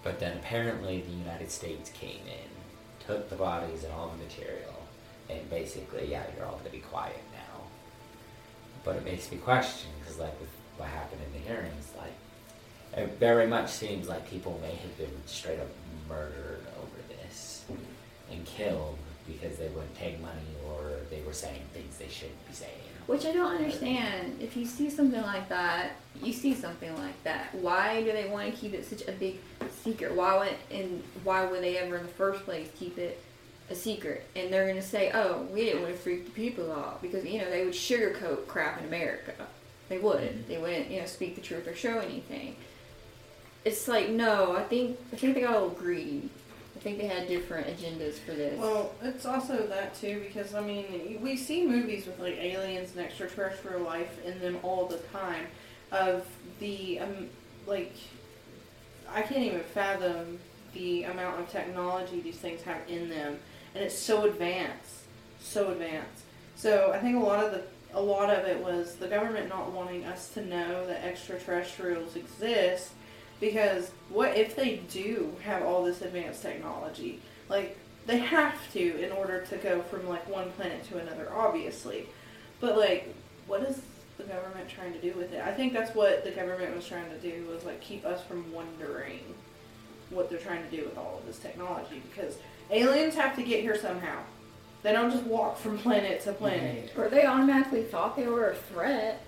But 0.04 0.20
then 0.20 0.38
apparently 0.38 1.02
the 1.02 1.12
United 1.12 1.50
States 1.52 1.90
came 1.92 2.22
in, 2.28 3.06
took 3.08 3.30
the 3.30 3.36
bodies 3.36 3.84
and 3.84 3.94
all 3.94 4.10
the 4.10 4.24
material, 4.24 4.84
and 5.30 5.50
basically, 5.50 6.12
yeah, 6.12 6.24
you're 6.36 6.46
all 6.46 6.54
going 6.54 6.66
to 6.66 6.72
be 6.72 6.80
quiet 6.80 7.22
now. 7.34 7.62
But 8.84 8.98
it 8.98 9.06
makes 9.06 9.32
me 9.32 9.38
question, 9.38 9.90
because, 10.00 10.20
like, 10.20 10.40
with 10.40 10.50
what 10.78 10.90
happened 10.90 11.22
in 11.26 11.42
the 11.42 11.48
hearings, 11.48 11.92
like, 11.98 12.14
it 12.96 13.18
very 13.20 13.48
much 13.48 13.70
seems 13.70 14.08
like 14.08 14.30
people 14.30 14.60
may 14.62 14.76
have 14.76 14.98
been 14.98 15.12
straight 15.26 15.60
up 15.60 15.68
murdered 16.08 16.62
over 16.78 17.02
this 17.10 17.66
and 18.32 18.46
killed 18.46 18.98
because 19.28 19.58
they 19.58 19.68
wouldn't 19.70 19.96
take 19.98 20.22
money 20.22 20.56
or 20.68 20.92
they 21.10 21.22
were 21.22 21.34
saying 21.34 21.62
things 21.74 21.98
they 21.98 22.08
shouldn't 22.08 22.48
be 22.48 22.54
saying. 22.54 22.72
Which 23.08 23.26
I 23.26 23.32
don't 23.32 23.56
understand. 23.56 24.38
If 24.42 24.58
you 24.58 24.66
see 24.66 24.90
something 24.90 25.22
like 25.22 25.48
that, 25.50 25.92
you 26.22 26.34
see 26.34 26.54
something 26.56 26.96
like 26.98 27.24
that. 27.24 27.54
Why 27.54 28.02
do 28.02 28.12
they 28.12 28.28
want 28.28 28.52
to 28.52 28.60
keep 28.60 28.74
it 28.74 28.86
such 28.86 29.08
a 29.08 29.12
big 29.12 29.40
secret? 29.84 30.14
Why 30.14 30.38
would 30.38 30.56
and 30.72 31.04
why 31.24 31.46
would 31.46 31.62
they 31.62 31.78
ever 31.78 31.98
in 31.98 32.04
the 32.04 32.12
first 32.12 32.44
place 32.46 32.70
keep 32.78 32.98
it 32.98 33.22
a 33.70 33.76
secret? 33.76 34.28
And 34.36 34.52
they're 34.52 34.68
gonna 34.68 34.82
say, 34.82 35.12
"Oh, 35.14 35.44
we 35.54 35.66
didn't 35.66 35.84
want 35.84 35.94
to 35.94 36.00
freak 36.00 36.26
the 36.26 36.32
people 36.32 36.72
out," 36.72 37.02
because 37.02 37.26
you 37.26 37.40
know 37.40 37.50
they 37.50 37.64
would 37.64 37.76
sugarcoat 37.76 38.48
crap 38.48 38.80
in 38.80 38.86
America. 38.86 39.34
They 39.90 40.00
wouldn't. 40.00 40.32
Mm-hmm. 40.32 40.48
They 40.48 40.58
wouldn't, 40.58 40.90
you 40.90 41.00
know, 41.00 41.06
speak 41.06 41.36
the 41.36 41.42
truth 41.42 41.68
or 41.68 41.76
show 41.76 42.00
anything. 42.00 42.56
It's 43.64 43.88
like 43.88 44.10
no. 44.10 44.56
I 44.56 44.64
think 44.64 44.98
I 45.14 45.16
think 45.16 45.36
they 45.36 45.42
got 45.42 45.52
a 45.52 45.60
little 45.60 45.70
greedy. 45.70 46.30
Think 46.86 47.00
they 47.00 47.08
had 47.08 47.28
different 47.28 47.66
agendas 47.66 48.20
for 48.20 48.34
this. 48.34 48.60
Well, 48.60 48.94
it's 49.02 49.26
also 49.26 49.66
that 49.66 49.96
too 49.96 50.24
because 50.24 50.54
I 50.54 50.62
mean 50.62 51.18
we 51.20 51.36
see 51.36 51.66
movies 51.66 52.06
with 52.06 52.20
like 52.20 52.36
aliens 52.36 52.92
and 52.96 53.04
extraterrestrial 53.04 53.82
life 53.82 54.24
in 54.24 54.40
them 54.40 54.60
all 54.62 54.86
the 54.86 55.00
time. 55.12 55.48
Of 55.92 56.28
the 56.60 57.00
um, 57.00 57.30
like, 57.66 57.96
I 59.12 59.24
can't 59.24 59.42
even 59.42 59.62
fathom 59.62 60.38
the 60.76 61.06
amount 61.06 61.40
of 61.40 61.50
technology 61.50 62.22
these 62.22 62.38
things 62.38 62.62
have 62.62 62.82
in 62.88 63.10
them, 63.10 63.40
and 63.74 63.84
it's 63.84 63.98
so 63.98 64.26
advanced, 64.26 65.06
so 65.40 65.72
advanced. 65.72 66.22
So 66.56 66.92
I 66.94 67.00
think 67.00 67.16
a 67.16 67.20
lot 67.20 67.44
of 67.44 67.52
the 67.52 67.64
a 67.96 68.02
lot 68.02 68.30
of 68.30 68.46
it 68.46 68.60
was 68.64 68.98
the 68.98 69.08
government 69.08 69.50
not 69.50 69.72
wanting 69.72 70.06
us 70.06 70.30
to 70.36 70.46
know 70.46 70.86
that 70.86 71.04
extraterrestrials 71.04 72.16
exist 72.16 72.92
because 73.40 73.92
what 74.10 74.38
if 74.38 74.56
they 74.56 74.78
do 74.90 75.36
have 75.44 75.64
all 75.64 75.84
this 75.84 76.02
advanced 76.02 76.42
technology? 76.42 77.20
Like 77.50 77.78
they 78.06 78.18
have 78.18 78.72
to 78.74 79.04
in 79.04 79.12
order 79.12 79.42
to 79.42 79.58
go 79.58 79.82
from 79.84 80.08
like 80.08 80.28
one 80.30 80.52
planet 80.52 80.84
to 80.90 80.98
another, 80.98 81.32
obviously. 81.34 82.08
But 82.60 82.78
like, 82.78 83.14
what 83.48 83.62
is 83.64 83.82
the 84.18 84.24
government 84.24 84.70
trying 84.70 84.94
to 84.94 85.02
do 85.02 85.14
with 85.18 85.34
it? 85.34 85.42
I 85.42 85.52
think 85.54 85.74
that's 85.74 85.94
what 85.96 86.24
the 86.24 86.32
government 86.32 86.76
was 86.76 86.88
trying 86.88 87.10
to 87.10 87.18
do 87.18 87.46
was 87.48 87.64
like 87.66 87.82
keep 87.82 88.06
us 88.06 88.24
from 88.24 88.52
wondering 88.54 89.20
what 90.10 90.30
they're 90.30 90.40
trying 90.40 90.64
to 90.64 90.76
do 90.76 90.86
with 90.86 90.98
all 90.98 91.18
of 91.18 91.26
this 91.26 91.40
technology 91.40 92.02
because 92.10 92.38
aliens 92.70 93.16
have 93.16 93.36
to 93.36 93.44
get 93.44 93.62
here 93.62 93.78
somehow. 93.78 94.20
They 94.84 94.92
don't 94.92 95.12
just 95.12 95.24
walk 95.24 95.58
from 95.58 95.78
planet 95.80 96.22
to 96.22 96.34
planet. 96.34 96.94
Or 96.96 97.10
they 97.10 97.26
automatically 97.26 97.84
thought 97.84 98.16
they 98.16 98.28
were 98.28 98.52
a 98.52 98.56
threat, 98.56 99.22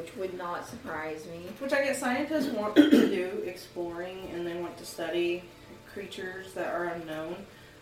which 0.00 0.16
would 0.16 0.36
not 0.38 0.68
surprise 0.68 1.26
me. 1.26 1.42
Which 1.58 1.72
I 1.72 1.84
guess 1.84 2.00
scientists 2.00 2.46
want 2.46 2.74
to 2.76 2.90
do 2.90 3.42
exploring 3.44 4.30
and 4.32 4.46
they 4.46 4.54
want 4.54 4.76
to 4.78 4.86
study 4.86 5.44
creatures 5.92 6.52
that 6.54 6.72
are 6.72 6.84
unknown. 6.84 7.36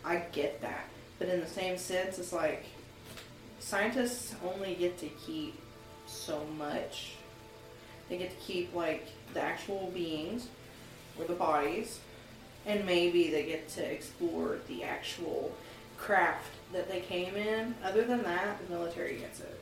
I 0.05 0.17
get 0.33 0.61
that. 0.63 0.89
But 1.19 1.29
in 1.29 1.41
the 1.41 1.47
same 1.47 1.79
sense, 1.79 2.19
it's 2.19 2.33
like 2.33 2.65
scientists 3.61 4.35
only 4.45 4.75
get 4.75 4.99
to 4.99 5.09
keep 5.27 5.59
so 6.07 6.45
much. 6.57 7.13
They 8.09 8.19
get 8.19 8.31
to 8.31 8.45
keep 8.45 8.75
like 8.75 9.07
the 9.35 9.43
actual 9.43 9.91
beings 9.95 10.49
or 11.19 11.27
the 11.27 11.35
bodies, 11.35 12.01
and 12.67 12.87
maybe 12.87 13.31
they 13.31 13.45
get 13.45 13.69
to 13.71 13.85
explore 13.85 14.59
the 14.69 14.85
actual 14.85 15.53
craft 15.99 16.55
that 16.73 16.89
they 16.89 17.01
came 17.01 17.37
in. 17.37 17.75
Other 17.85 18.05
than 18.05 18.23
that, 18.23 18.59
the 18.67 18.75
military 18.75 19.17
gets 19.17 19.41
it, 19.41 19.61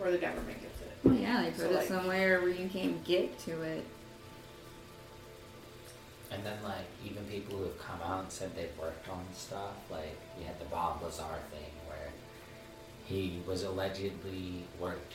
or 0.00 0.10
the 0.10 0.18
government 0.18 0.60
gets 0.60 0.64
it. 0.64 0.73
Well, 1.04 1.14
yeah, 1.14 1.42
they 1.42 1.50
put 1.50 1.60
So, 1.60 1.66
it 1.70 1.74
like- 1.74 1.88
somewhere 1.88 2.40
where 2.40 2.48
you 2.50 2.68
can't 2.68 3.04
get 3.04 3.38
to 3.40 3.62
it. 3.62 3.84
And 6.30 6.44
then, 6.44 6.56
like, 6.64 6.86
even 7.04 7.24
people 7.26 7.58
who 7.58 7.64
have 7.64 7.78
come 7.78 8.00
out 8.02 8.24
and 8.24 8.32
said 8.32 8.56
they've 8.56 8.76
worked 8.80 9.08
on 9.08 9.24
stuff, 9.36 9.74
like, 9.90 10.16
you 10.38 10.44
had 10.46 10.58
the 10.58 10.64
Bob 10.64 11.00
Lazar 11.02 11.38
thing 11.52 11.70
where 11.86 12.08
he 13.04 13.40
was 13.46 13.62
allegedly 13.62 14.64
worked 14.80 15.12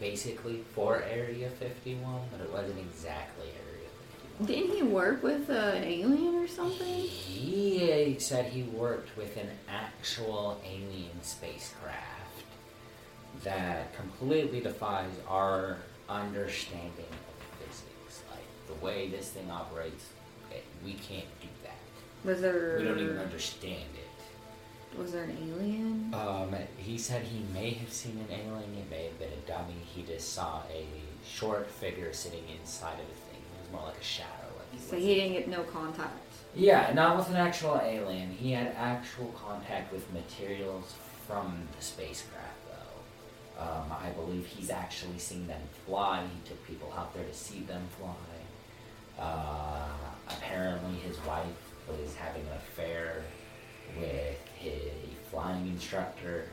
basically 0.00 0.64
for 0.74 1.02
Area 1.02 1.50
51, 1.50 2.22
but 2.32 2.40
it 2.40 2.50
wasn't 2.50 2.78
exactly 2.78 3.48
Area 3.48 3.88
51. 4.38 4.46
Didn't 4.46 4.76
he 4.76 4.82
work 4.82 5.22
with 5.22 5.50
uh, 5.50 5.52
an 5.52 5.84
alien 5.84 6.36
or 6.36 6.48
something? 6.48 7.00
He 7.02 8.16
said 8.18 8.46
he 8.46 8.62
worked 8.62 9.16
with 9.16 9.36
an 9.36 9.50
actual 9.68 10.60
alien 10.64 11.20
spacecraft 11.22 12.23
that 13.42 13.94
completely 13.96 14.60
defies 14.60 15.10
our 15.28 15.78
understanding 16.08 16.90
of 16.98 17.58
physics. 17.58 18.22
Like 18.30 18.44
the 18.66 18.84
way 18.84 19.08
this 19.08 19.30
thing 19.30 19.50
operates, 19.50 20.06
eh, 20.52 20.58
we 20.84 20.94
can't 20.94 21.26
do 21.40 21.48
that. 21.62 22.28
Was 22.28 22.40
there? 22.40 22.76
We 22.78 22.84
don't 22.84 22.98
even 22.98 23.18
understand 23.18 23.88
it. 23.94 24.98
Was 24.98 25.12
there 25.12 25.24
an 25.24 25.36
alien? 25.42 26.14
Um, 26.14 26.54
he 26.78 26.96
said 26.96 27.24
he 27.24 27.44
may 27.52 27.70
have 27.70 27.92
seen 27.92 28.24
an 28.28 28.32
alien. 28.32 28.74
It 28.76 28.88
may 28.90 29.06
have 29.06 29.18
been 29.18 29.32
a 29.32 29.48
dummy. 29.48 29.74
He 29.92 30.02
just 30.02 30.32
saw 30.32 30.62
a 30.72 30.86
short 31.26 31.68
figure 31.68 32.12
sitting 32.12 32.44
inside 32.58 33.00
of 33.00 33.06
the 33.08 33.14
thing. 33.14 33.40
It 33.40 33.62
was 33.62 33.72
more 33.72 33.88
like 33.88 34.00
a 34.00 34.04
shadow. 34.04 34.28
Like 34.56 34.72
he 34.72 34.78
So 34.78 34.96
he 34.96 35.14
didn't 35.16 35.32
get 35.32 35.48
no 35.48 35.64
contact. 35.64 36.12
Yeah, 36.54 36.92
not 36.94 37.16
with 37.16 37.28
an 37.30 37.36
actual 37.36 37.80
alien. 37.82 38.30
He 38.30 38.52
had 38.52 38.68
actual 38.76 39.34
contact 39.36 39.92
with 39.92 40.10
materials 40.12 40.94
from 41.26 41.66
the 41.76 41.84
spacecraft. 41.84 42.53
Um, 43.58 43.92
I 43.92 44.10
believe 44.10 44.46
he's 44.46 44.70
actually 44.70 45.18
seen 45.18 45.46
them 45.46 45.60
fly. 45.86 46.22
He 46.22 46.48
took 46.48 46.66
people 46.66 46.92
out 46.96 47.14
there 47.14 47.24
to 47.24 47.34
see 47.34 47.60
them 47.60 47.82
fly. 47.98 49.22
Uh, 49.22 49.88
apparently, 50.28 50.98
his 50.98 51.18
wife 51.24 51.46
was 51.88 52.14
having 52.16 52.42
an 52.42 52.56
affair 52.56 53.22
with 53.98 54.38
his 54.56 54.90
flying 55.30 55.68
instructor 55.68 56.48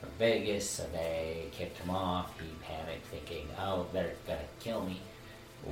from 0.00 0.10
Vegas, 0.18 0.68
so 0.68 0.84
they 0.92 1.48
kicked 1.50 1.78
him 1.78 1.90
off. 1.90 2.38
He 2.38 2.46
panicked, 2.62 3.06
thinking, 3.06 3.48
"Oh, 3.58 3.86
they're 3.92 4.14
gonna 4.26 4.40
kill 4.60 4.84
me." 4.84 5.00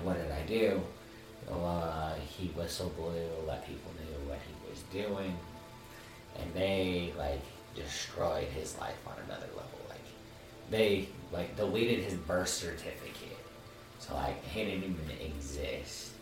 What 0.02 0.16
did 0.16 0.32
I 0.32 0.42
do? 0.42 0.82
uh, 1.52 2.14
he 2.14 2.48
whistle 2.48 2.92
blew, 2.96 3.28
let 3.46 3.66
people 3.66 3.90
knew 4.00 4.28
what 4.28 4.38
he 4.46 4.70
was 4.70 4.82
doing, 4.92 5.36
and 6.38 6.54
they 6.54 7.12
like 7.18 7.42
destroyed 7.74 8.48
his 8.48 8.76
life 8.78 8.96
on 9.06 9.14
another 9.26 9.46
level. 9.54 9.75
They 10.70 11.08
like 11.32 11.56
deleted 11.56 12.04
his 12.04 12.14
birth 12.14 12.48
certificate, 12.48 13.38
so 13.98 14.14
like 14.14 14.42
he 14.44 14.64
didn't 14.64 14.84
even 14.84 15.26
exist. 15.34 16.12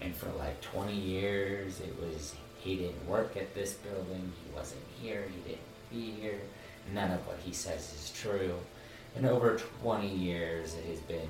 And 0.00 0.14
for 0.14 0.30
like 0.38 0.60
20 0.60 0.94
years, 0.94 1.80
it 1.80 1.94
was 2.00 2.34
he 2.58 2.76
didn't 2.76 3.06
work 3.08 3.36
at 3.36 3.54
this 3.54 3.74
building, 3.74 4.32
he 4.44 4.54
wasn't 4.54 4.82
here, 5.00 5.24
he 5.28 5.50
didn't 5.50 5.66
be 5.90 6.20
here. 6.20 6.40
None 6.92 7.10
of 7.10 7.26
what 7.26 7.38
he 7.44 7.52
says 7.52 7.92
is 7.94 8.12
true. 8.14 8.54
And 9.16 9.26
over 9.26 9.58
20 9.82 10.08
years, 10.08 10.74
it 10.74 10.84
has 10.86 11.00
been 11.00 11.28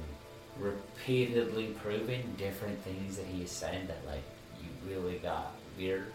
repeatedly 0.58 1.68
proven 1.82 2.34
different 2.36 2.78
things 2.84 3.16
that 3.16 3.26
he 3.26 3.46
said 3.46 3.88
that 3.88 4.06
like 4.06 4.22
you 4.60 4.68
really 4.90 5.18
got 5.18 5.52
weird. 5.76 6.12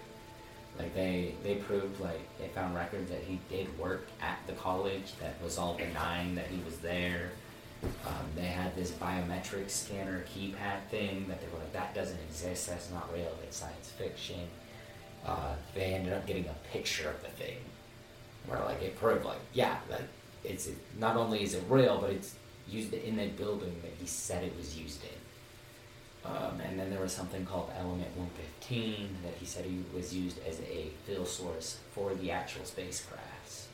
Like 0.77 0.93
they 0.93 1.33
they 1.43 1.55
proved 1.55 1.99
like 1.99 2.21
they 2.39 2.47
found 2.49 2.75
records 2.75 3.09
that 3.09 3.21
he 3.23 3.39
did 3.49 3.77
work 3.79 4.07
at 4.21 4.39
the 4.45 4.53
college 4.53 5.13
that 5.19 5.41
was 5.43 5.57
all 5.57 5.75
denying 5.75 6.35
that 6.35 6.47
he 6.47 6.61
was 6.63 6.77
there. 6.77 7.31
Um, 7.83 8.25
they 8.35 8.45
had 8.45 8.75
this 8.75 8.91
biometric 8.91 9.69
scanner 9.69 10.23
keypad 10.33 10.87
thing 10.89 11.25
that 11.27 11.39
they 11.41 11.47
were 11.47 11.59
like 11.59 11.73
that 11.73 11.95
doesn't 11.95 12.19
exist. 12.29 12.67
That's 12.67 12.91
not 12.91 13.11
real. 13.13 13.31
It's 13.43 13.57
science 13.57 13.91
fiction. 13.97 14.47
Uh, 15.25 15.55
they 15.73 15.93
ended 15.95 16.13
up 16.13 16.25
getting 16.27 16.45
a 16.45 16.55
picture 16.71 17.09
of 17.09 17.21
the 17.21 17.29
thing 17.29 17.57
where 18.45 18.59
like 18.63 18.81
it 18.81 18.97
proved 18.97 19.25
like 19.25 19.39
yeah 19.53 19.77
like 19.89 20.07
it's 20.43 20.69
not 20.97 21.17
only 21.17 21.43
is 21.43 21.53
it 21.53 21.63
real 21.67 21.99
but 21.99 22.11
it's 22.11 22.35
used 22.69 22.93
in 22.93 23.17
the 23.17 23.27
building 23.29 23.75
that 23.81 23.91
he 23.99 24.05
said 24.05 24.43
it 24.43 24.55
was 24.57 24.77
used 24.77 25.03
in. 25.03 25.16
Um, 26.27 26.59
and 26.59 26.77
then 26.77 26.89
there 26.89 26.99
was 26.99 27.13
something 27.13 27.45
called 27.45 27.71
Element 27.77 28.09
115 28.17 29.17
that 29.23 29.33
he 29.39 29.45
said 29.45 29.65
he 29.65 29.83
was 29.95 30.13
used 30.13 30.39
as 30.45 30.59
a 30.61 30.89
fill 31.05 31.25
source 31.25 31.79
for 31.93 32.13
the 32.15 32.31
actual 32.31 32.63
spacecrafts. 32.63 33.67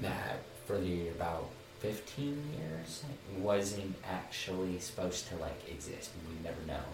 That 0.00 0.42
for 0.66 0.78
the 0.78 1.08
about 1.08 1.48
15 1.80 2.42
years 2.56 3.02
wasn't 3.38 3.96
actually 4.08 4.78
supposed 4.78 5.28
to 5.28 5.36
like 5.36 5.68
exist. 5.68 6.10
We've 6.28 6.44
never 6.44 6.60
known. 6.66 6.92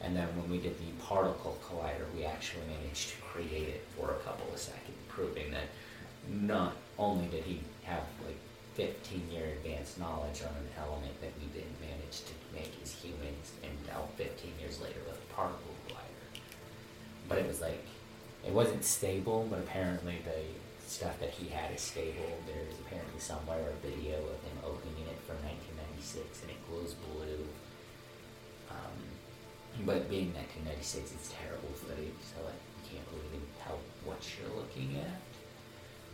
And 0.00 0.14
then 0.14 0.28
when 0.36 0.48
we 0.48 0.58
did 0.58 0.78
the 0.78 0.92
particle 1.04 1.58
collider, 1.66 2.06
we 2.16 2.24
actually 2.24 2.62
managed 2.68 3.10
to 3.10 3.16
create 3.22 3.68
it 3.68 3.84
for 3.96 4.12
a 4.12 4.18
couple 4.24 4.46
of 4.52 4.60
seconds, 4.60 4.96
proving 5.08 5.50
that 5.50 5.66
not 6.28 6.76
only 6.98 7.26
did 7.26 7.42
he 7.42 7.60
have 7.82 8.04
like 8.24 8.36
15 8.74 9.28
year 9.32 9.46
advanced 9.58 9.98
knowledge 9.98 10.42
on 10.42 10.54
an 10.54 10.68
element 10.78 11.20
that 11.20 11.32
we 11.40 11.46
didn't 11.46 11.80
manage 11.80 12.22
to 12.22 12.32
humans, 13.02 13.52
and 13.62 13.72
now 13.86 14.08
15 14.16 14.52
years 14.60 14.80
later 14.80 15.00
with 15.06 15.16
a 15.16 15.34
particle 15.34 15.74
collider. 15.86 16.40
But 17.28 17.38
it 17.38 17.46
was 17.46 17.60
like, 17.60 17.84
it 18.46 18.52
wasn't 18.52 18.84
stable, 18.84 19.46
but 19.50 19.58
apparently 19.58 20.16
the 20.24 20.88
stuff 20.88 21.20
that 21.20 21.30
he 21.30 21.48
had 21.48 21.70
is 21.74 21.80
stable. 21.80 22.32
There's 22.46 22.74
apparently 22.86 23.20
somewhere 23.20 23.60
a 23.60 23.86
video 23.86 24.16
of 24.16 24.40
him 24.40 24.56
opening 24.64 25.04
it 25.04 25.20
from 25.28 25.36
1996 25.44 26.42
and 26.42 26.50
it 26.50 26.60
glows 26.68 26.94
blue. 27.12 27.44
Um, 28.72 28.96
but 29.84 30.08
being 30.08 30.32
1996, 30.32 31.12
it's 31.12 31.32
terrible 31.36 31.72
footage, 31.76 32.16
so 32.24 32.40
like 32.44 32.56
you 32.56 32.96
can't 32.96 33.08
really 33.12 33.44
tell 33.60 33.78
what 34.04 34.18
you're 34.34 34.56
looking 34.56 34.96
at. 34.96 35.20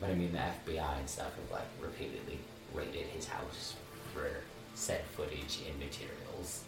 But 0.01 0.11
I 0.11 0.15
mean, 0.15 0.33
the 0.33 0.43
FBI 0.43 0.99
and 0.99 1.09
stuff 1.09 1.31
have 1.39 1.51
like 1.51 1.71
repeatedly 1.81 2.39
raided 2.75 3.07
his 3.15 3.27
house 3.27 3.75
for 4.13 4.43
said 4.75 5.03
footage 5.17 5.61
and 5.69 5.79
materials, 5.79 6.65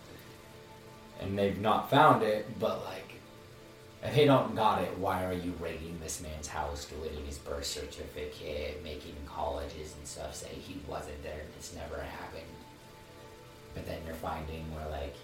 and 1.21 1.39
they've 1.39 1.61
not 1.61 1.91
found 1.91 2.23
it. 2.23 2.47
But 2.59 2.85
like, 2.85 3.15
if 4.03 4.15
they 4.15 4.25
don't 4.25 4.55
got 4.55 4.83
it, 4.83 4.97
why 4.99 5.25
are 5.25 5.33
you 5.33 5.55
raiding 5.61 5.99
this 6.01 6.23
man's 6.23 6.47
house, 6.47 6.85
deleting 6.87 7.25
his 7.27 7.39
birth 7.39 7.65
certificate, 7.65 8.83
making 8.83 9.17
colleges 9.27 9.95
and 9.97 10.07
stuff 10.07 10.35
say 10.35 10.49
he 10.49 10.81
wasn't 10.89 11.23
there, 11.23 11.43
this 11.57 11.75
never 11.75 12.03
happened? 12.03 12.45
But 13.75 13.87
then 13.87 13.99
you're 14.07 14.15
finding 14.15 14.65
where 14.75 14.89
like 14.89 15.15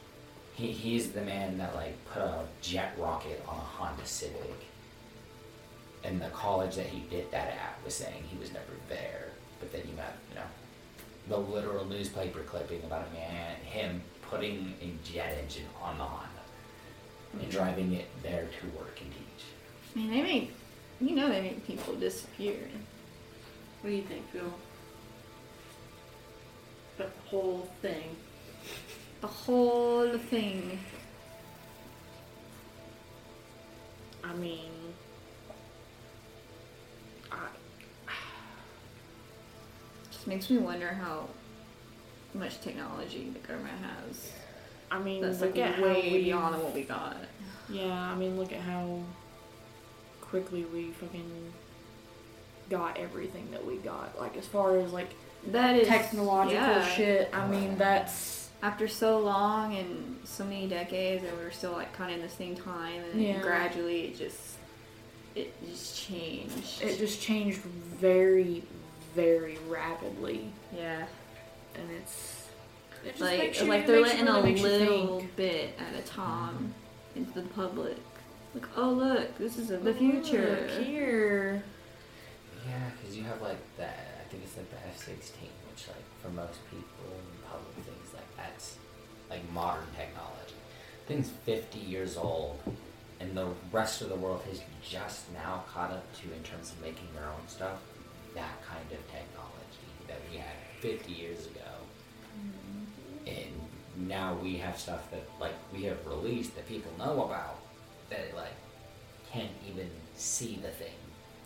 he 0.54 0.72
he's 0.72 1.12
the 1.12 1.22
man 1.22 1.58
that 1.58 1.74
like 1.74 1.96
put 2.12 2.22
a 2.22 2.44
jet 2.60 2.94
rocket 2.98 3.42
on 3.48 3.56
a 3.56 3.60
Honda 3.60 4.04
Civic 4.04 4.66
and 6.04 6.20
the 6.20 6.28
college 6.28 6.76
that 6.76 6.86
he 6.86 7.00
did 7.08 7.30
that 7.30 7.48
at 7.48 7.78
was 7.84 7.94
saying 7.94 8.24
he 8.28 8.38
was 8.38 8.52
never 8.52 8.72
there. 8.88 9.28
But 9.60 9.72
then 9.72 9.82
you 9.88 9.94
got, 9.94 10.14
you 10.30 10.36
know, 10.36 10.46
the 11.32 11.38
literal 11.38 11.86
newspaper 11.86 12.40
clipping 12.40 12.82
about 12.84 13.06
a 13.08 13.14
man, 13.14 13.56
him 13.64 14.02
putting 14.20 14.74
a 14.82 14.92
jet 15.02 15.38
engine 15.42 15.64
on 15.82 15.96
the 15.96 16.04
Honda 16.04 16.28
and 17.32 17.42
hmm. 17.42 17.50
driving 17.50 17.94
it 17.94 18.06
there 18.22 18.48
to 18.60 18.78
work 18.78 19.00
and 19.00 19.10
teach. 19.10 19.96
Man, 19.96 20.10
they 20.10 20.22
make, 20.22 20.52
you 21.00 21.16
know, 21.16 21.30
they 21.30 21.40
make 21.40 21.66
people 21.66 21.94
disappear. 21.94 22.58
What 23.80 23.90
do 23.90 23.96
you 23.96 24.02
think, 24.02 24.30
Phil? 24.30 24.52
The 26.98 27.06
whole 27.24 27.66
thing. 27.80 28.14
The 29.22 29.26
whole 29.26 30.18
thing. 30.18 30.78
I 34.22 34.34
mean, 34.34 34.70
Just 40.22 40.28
makes 40.28 40.50
me 40.50 40.58
wonder 40.58 40.86
how 40.86 41.26
much 42.32 42.60
technology 42.60 43.28
the 43.34 43.40
government 43.40 43.74
has. 44.06 44.30
I 44.88 45.00
mean, 45.00 45.20
That's 45.20 45.40
look 45.40 45.56
like 45.56 45.66
at 45.66 45.74
how 45.74 45.82
way 45.82 46.12
we 46.12 46.22
beyond 46.22 46.62
what 46.62 46.72
we 46.72 46.82
got. 46.82 47.16
Yeah, 47.68 47.90
I 47.90 48.14
mean, 48.14 48.38
look 48.38 48.52
at 48.52 48.60
how 48.60 49.00
quickly 50.20 50.64
we 50.64 50.92
fucking 50.92 51.52
got 52.70 52.98
everything 52.98 53.50
that 53.50 53.66
we 53.66 53.78
got. 53.78 54.16
Like, 54.20 54.36
as 54.36 54.46
far 54.46 54.76
as 54.78 54.92
like 54.92 55.10
That 55.48 55.74
is 55.74 55.88
technological 55.88 56.54
yeah. 56.62 56.86
shit, 56.86 57.30
I 57.32 57.48
mean, 57.48 57.76
that's 57.76 58.48
After 58.62 58.86
so 58.86 59.18
long 59.18 59.74
and 59.74 60.18
so 60.22 60.44
many 60.44 60.68
decades, 60.68 61.24
and 61.24 61.36
we 61.36 61.42
were 61.42 61.50
still 61.50 61.72
like 61.72 61.92
kind 61.94 62.12
of 62.12 62.18
in 62.18 62.22
the 62.22 62.32
same 62.32 62.54
time, 62.54 63.02
and 63.10 63.20
Yeah. 63.20 63.40
gradually 63.42 64.02
it 64.04 64.16
just 64.16 64.38
it 65.34 65.52
just 65.68 65.98
changed. 65.98 66.80
it 66.80 66.96
just 66.98 67.20
changed 67.20 67.58
very, 67.58 68.62
very 69.14 69.58
rapidly, 69.68 70.50
yeah, 70.74 71.06
and 71.74 71.90
it's 71.90 72.48
it 73.04 73.10
just 73.10 73.20
like 73.20 73.60
you- 73.60 73.66
like 73.66 73.80
it 73.82 73.86
they're 73.86 74.00
letting 74.00 74.26
really 74.62 74.86
a 74.86 74.90
little 74.90 75.26
bit 75.36 75.78
at 75.78 75.98
a 75.98 76.02
time 76.06 76.74
into 77.16 77.32
the 77.32 77.48
public. 77.48 77.96
Like, 78.54 78.66
oh 78.76 78.90
look, 78.90 79.38
this 79.38 79.56
is 79.58 79.68
the 79.68 79.94
future. 79.94 80.68
Look 80.76 80.84
here. 80.86 81.62
Yeah, 82.68 82.90
because 83.00 83.16
you 83.16 83.24
have 83.24 83.40
like 83.42 83.58
the, 83.76 83.86
I 83.86 84.24
think 84.30 84.44
it's 84.44 84.56
like 84.56 84.70
the 84.70 84.76
F 84.88 84.98
16, 84.98 85.48
which, 85.70 85.88
like, 85.88 86.04
for 86.22 86.28
most 86.28 86.58
people 86.70 86.86
in 87.10 87.48
public 87.50 87.74
things, 87.86 88.14
like, 88.14 88.36
that's 88.36 88.76
like 89.30 89.40
modern 89.52 89.86
technology. 89.96 90.54
Thing's 91.08 91.30
50 91.44 91.78
years 91.80 92.16
old, 92.16 92.60
and 93.20 93.36
the 93.36 93.48
rest 93.72 94.00
of 94.02 94.10
the 94.10 94.14
world 94.16 94.42
has 94.48 94.60
just 94.88 95.32
now 95.32 95.64
caught 95.72 95.90
up 95.90 96.04
to, 96.20 96.32
in 96.32 96.42
terms 96.44 96.70
of 96.70 96.80
making 96.82 97.08
their 97.14 97.24
own 97.26 97.48
stuff, 97.48 97.78
that 98.34 98.62
kind 98.66 98.86
of 98.90 98.98
technology 99.10 99.92
that 100.08 100.18
we 100.30 100.38
had 100.38 100.56
50 100.80 101.12
years 101.12 101.46
ago. 101.46 101.60
Mm-hmm. 102.38 103.28
And 103.28 104.08
now 104.08 104.34
we 104.34 104.56
have 104.58 104.78
stuff 104.78 105.10
that, 105.10 105.24
like, 105.40 105.54
we 105.72 105.84
have 105.84 106.04
released 106.06 106.54
that 106.56 106.68
people 106.68 106.92
know 106.98 107.24
about 107.24 107.58
that, 108.10 108.34
like, 108.34 108.54
can't 109.32 109.50
even 109.68 109.90
see 110.16 110.58
the 110.62 110.68
thing. 110.68 110.94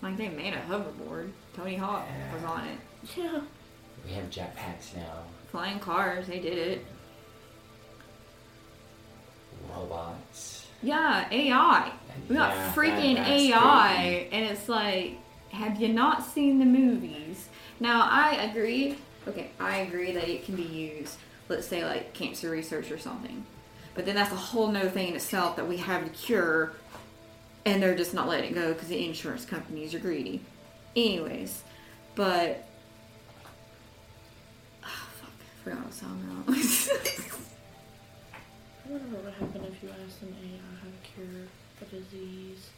Like 0.03 0.17
they 0.17 0.29
made 0.29 0.55
a 0.55 0.61
hoverboard. 0.61 1.31
Tony 1.55 1.77
Hawk 1.77 2.07
was 2.35 2.45
on 2.45 2.67
it. 2.67 2.79
Yeah. 3.17 3.41
We 4.05 4.13
have 4.13 4.31
jetpacks 4.31 4.95
now, 4.95 5.25
Flying 5.51 5.81
cars, 5.81 6.29
they 6.29 6.39
did 6.39 6.57
it. 6.59 6.87
robots. 9.75 10.67
Yeah, 10.83 11.27
AI. 11.31 11.93
We 12.29 12.37
got 12.37 12.55
yeah, 12.55 12.73
freaking 12.73 13.19
AI, 13.19 14.29
and 14.31 14.45
it's 14.45 14.69
like, 14.69 15.19
have 15.57 15.81
you 15.81 15.89
not 15.89 16.25
seen 16.25 16.59
the 16.59 16.65
movies? 16.65 17.49
Now, 17.81 18.09
I 18.11 18.35
agree. 18.45 18.97
Okay, 19.27 19.51
I 19.59 19.79
agree 19.79 20.13
that 20.13 20.29
it 20.29 20.45
can 20.45 20.55
be 20.55 20.63
used, 20.63 21.19
let's 21.49 21.67
say, 21.67 21.85
like 21.85 22.13
cancer 22.13 22.51
research 22.51 22.91
or 22.91 22.99
something. 22.99 23.45
But 23.95 24.07
then 24.07 24.15
that's 24.15 24.33
a 24.33 24.37
whole 24.37 24.69
nother 24.69 24.91
thing 24.91 25.09
in 25.09 25.17
itself 25.17 25.57
that 25.57 25.67
we 25.67 25.79
have 25.79 26.05
the 26.05 26.11
cure, 26.11 26.73
and 27.65 27.83
they're 27.83 27.97
just 27.97 28.15
not 28.15 28.29
letting 28.29 28.51
it 28.51 28.55
go 28.55 28.73
because 28.73 28.89
the 28.89 29.05
insurance 29.05 29.45
companies 29.45 29.95
are 29.95 29.99
greedy. 29.99 30.43
Anyways, 30.95 31.63
but. 32.15 32.67
Oh, 34.85 35.09
fuck. 35.21 35.31
I 35.41 35.65
forgot 35.65 35.79
what 35.79 35.85
I 35.85 35.89
was 35.89 36.01
talking 36.01 36.25
about. 37.27 37.33
I 38.85 38.93
wonder 38.93 39.17
what 39.17 39.25
would 39.25 39.35
happen 39.35 39.65
if 39.65 39.83
you 39.83 39.89
asked 39.89 40.23
an 40.23 40.37
AI 40.41 40.61
how 40.81 40.87
to 40.87 41.01
cure 41.03 41.49
a 41.81 41.85
disease. 41.85 42.69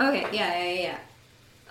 Okay, 0.00 0.26
yeah, 0.32 0.62
yeah, 0.62 0.80
yeah. 0.80 0.98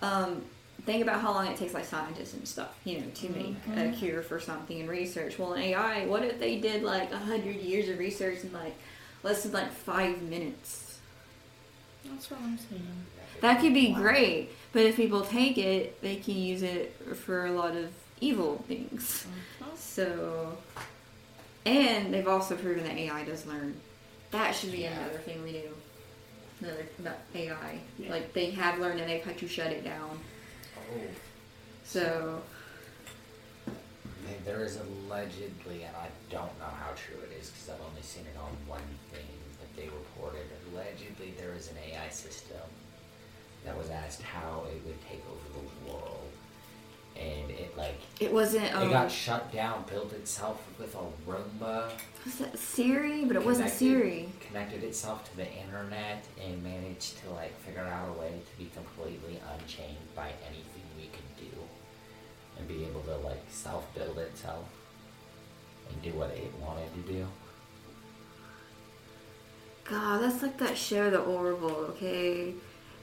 Um, 0.02 0.44
think 0.86 1.02
about 1.02 1.22
how 1.22 1.34
long 1.34 1.48
it 1.48 1.58
takes, 1.58 1.74
like 1.74 1.86
scientists 1.86 2.34
and 2.34 2.48
stuff, 2.48 2.76
you 2.84 3.00
know, 3.00 3.08
to 3.16 3.30
make 3.30 3.56
a 3.68 3.80
Mhm. 3.80 3.98
cure 3.98 4.22
for 4.22 4.40
something 4.40 4.80
and 4.80 4.90
research. 4.90 5.38
Well, 5.40 5.54
in 5.54 5.62
AI, 5.64 6.06
what 6.06 6.24
if 6.24 6.40
they 6.40 6.58
did 6.60 6.84
like 6.84 7.12
a 7.12 7.18
hundred 7.18 7.56
years 7.56 7.90
of 7.90 7.98
research 7.98 8.44
in 8.44 8.54
like 8.54 8.76
less 9.24 9.44
than 9.44 9.52
like 9.52 9.72
five 9.72 10.22
minutes? 10.22 11.00
That's 12.06 12.30
what 12.30 12.40
I'm 12.42 12.58
saying. 12.58 13.06
That 13.42 13.60
could 13.62 13.74
be 13.74 13.92
Wow. 13.92 14.00
great, 14.02 14.50
but 14.72 14.84
if 14.84 14.96
people 14.96 15.22
take 15.26 15.58
it, 15.58 16.00
they 16.02 16.18
can 16.18 16.36
use 16.38 16.62
it 16.62 16.96
for 17.26 17.46
a 17.48 17.52
lot 17.52 17.76
of 17.76 17.92
evil 18.22 18.64
things. 18.68 19.26
Uh-huh. 19.60 19.72
So, 19.76 20.58
and 21.66 22.14
they've 22.14 22.28
also 22.28 22.56
proven 22.56 22.84
that 22.84 22.96
AI 22.96 23.24
does 23.26 23.46
learn. 23.46 23.76
That 24.32 24.54
should 24.56 24.72
be 24.72 24.80
Yeah. 24.80 24.98
another 25.00 25.18
thing 25.20 25.44
we 25.44 25.52
do. 25.54 25.76
Another 26.62 26.88
about 27.00 27.18
AI. 27.34 27.80
Yeah. 28.00 28.10
Like 28.12 28.34
they 28.34 28.52
have 28.52 28.80
learned 28.80 29.00
and 29.02 29.10
they've 29.10 29.24
had 29.24 29.38
to 29.40 29.48
shut 29.48 29.72
it 29.72 29.84
down. 29.84 30.20
So 31.84 32.42
There- 34.26 34.56
There 34.56 34.64
is 34.66 34.78
allegedly, 34.78 35.84
and 35.84 35.96
I 35.96 36.08
don't 36.32 36.58
know 36.60 36.66
how 36.66 36.94
true 36.96 37.20
it 37.22 37.32
is 37.40 37.50
because 37.52 37.70
I've 37.70 37.82
only 37.88 38.02
seen 38.02 38.26
it 38.26 38.36
on 38.38 38.50
one 38.68 38.82
thing, 39.12 39.28
but 39.60 39.76
they 39.76 39.88
reported 39.88 40.48
allegedly 40.72 41.34
there 41.38 41.54
is 41.54 41.70
an 41.70 41.78
AI 41.78 42.10
system 42.10 42.58
that 43.64 43.78
was 43.78 43.90
asked 43.92 44.22
how 44.24 44.66
it 44.72 44.82
would 44.86 45.00
take 45.08 45.22
over 45.30 45.48
the 45.60 45.92
world, 45.92 46.30
and 47.16 47.52
it 47.52 47.78
like 47.78 48.00
it 48.20 48.32
wasn't. 48.34 48.74
Um, 48.76 48.88
it 48.90 48.92
got 48.92 49.12
shut 49.12 49.52
down, 49.52 49.86
built 49.90 50.12
itself 50.14 50.60
with 50.80 50.96
a 50.96 51.06
Roomba, 51.30 51.92
was 52.26 52.36
that 52.40 52.58
Siri? 52.58 53.26
But 53.26 53.36
it 53.38 53.46
wasn't 53.46 53.70
Siri. 53.70 54.30
connected 54.48 54.84
itself 54.84 55.24
to 55.30 55.38
the 55.38 55.52
internet, 55.52 56.26
and 56.44 56.64
managed 56.64 57.20
to 57.24 57.30
like 57.32 57.56
figure 57.62 57.82
out 57.86 58.10
a 58.10 58.14
way 58.20 58.32
to 58.52 58.58
be 58.58 58.70
completely 58.76 59.40
unchained 59.54 59.98
by 60.16 60.30
anything 60.48 60.64
we 60.64 60.64
could 60.64 60.74
do, 60.74 60.75
and 62.58 62.68
be 62.68 62.86
able 62.86 63.02
to 63.02 63.16
like 63.18 63.44
self 63.50 63.94
build 63.96 64.18
itself 64.18 64.66
and 65.90 66.02
do 66.02 66.12
what 66.12 66.32
it 66.32 66.52
wanted 66.62 66.94
to 66.94 67.14
do. 67.14 67.28
God, 69.86 70.22
that's 70.24 70.42
like 70.42 70.58
that 70.58 70.78
show, 70.78 71.10
The 71.10 71.20
Orville. 71.20 71.86
Okay, 71.92 72.54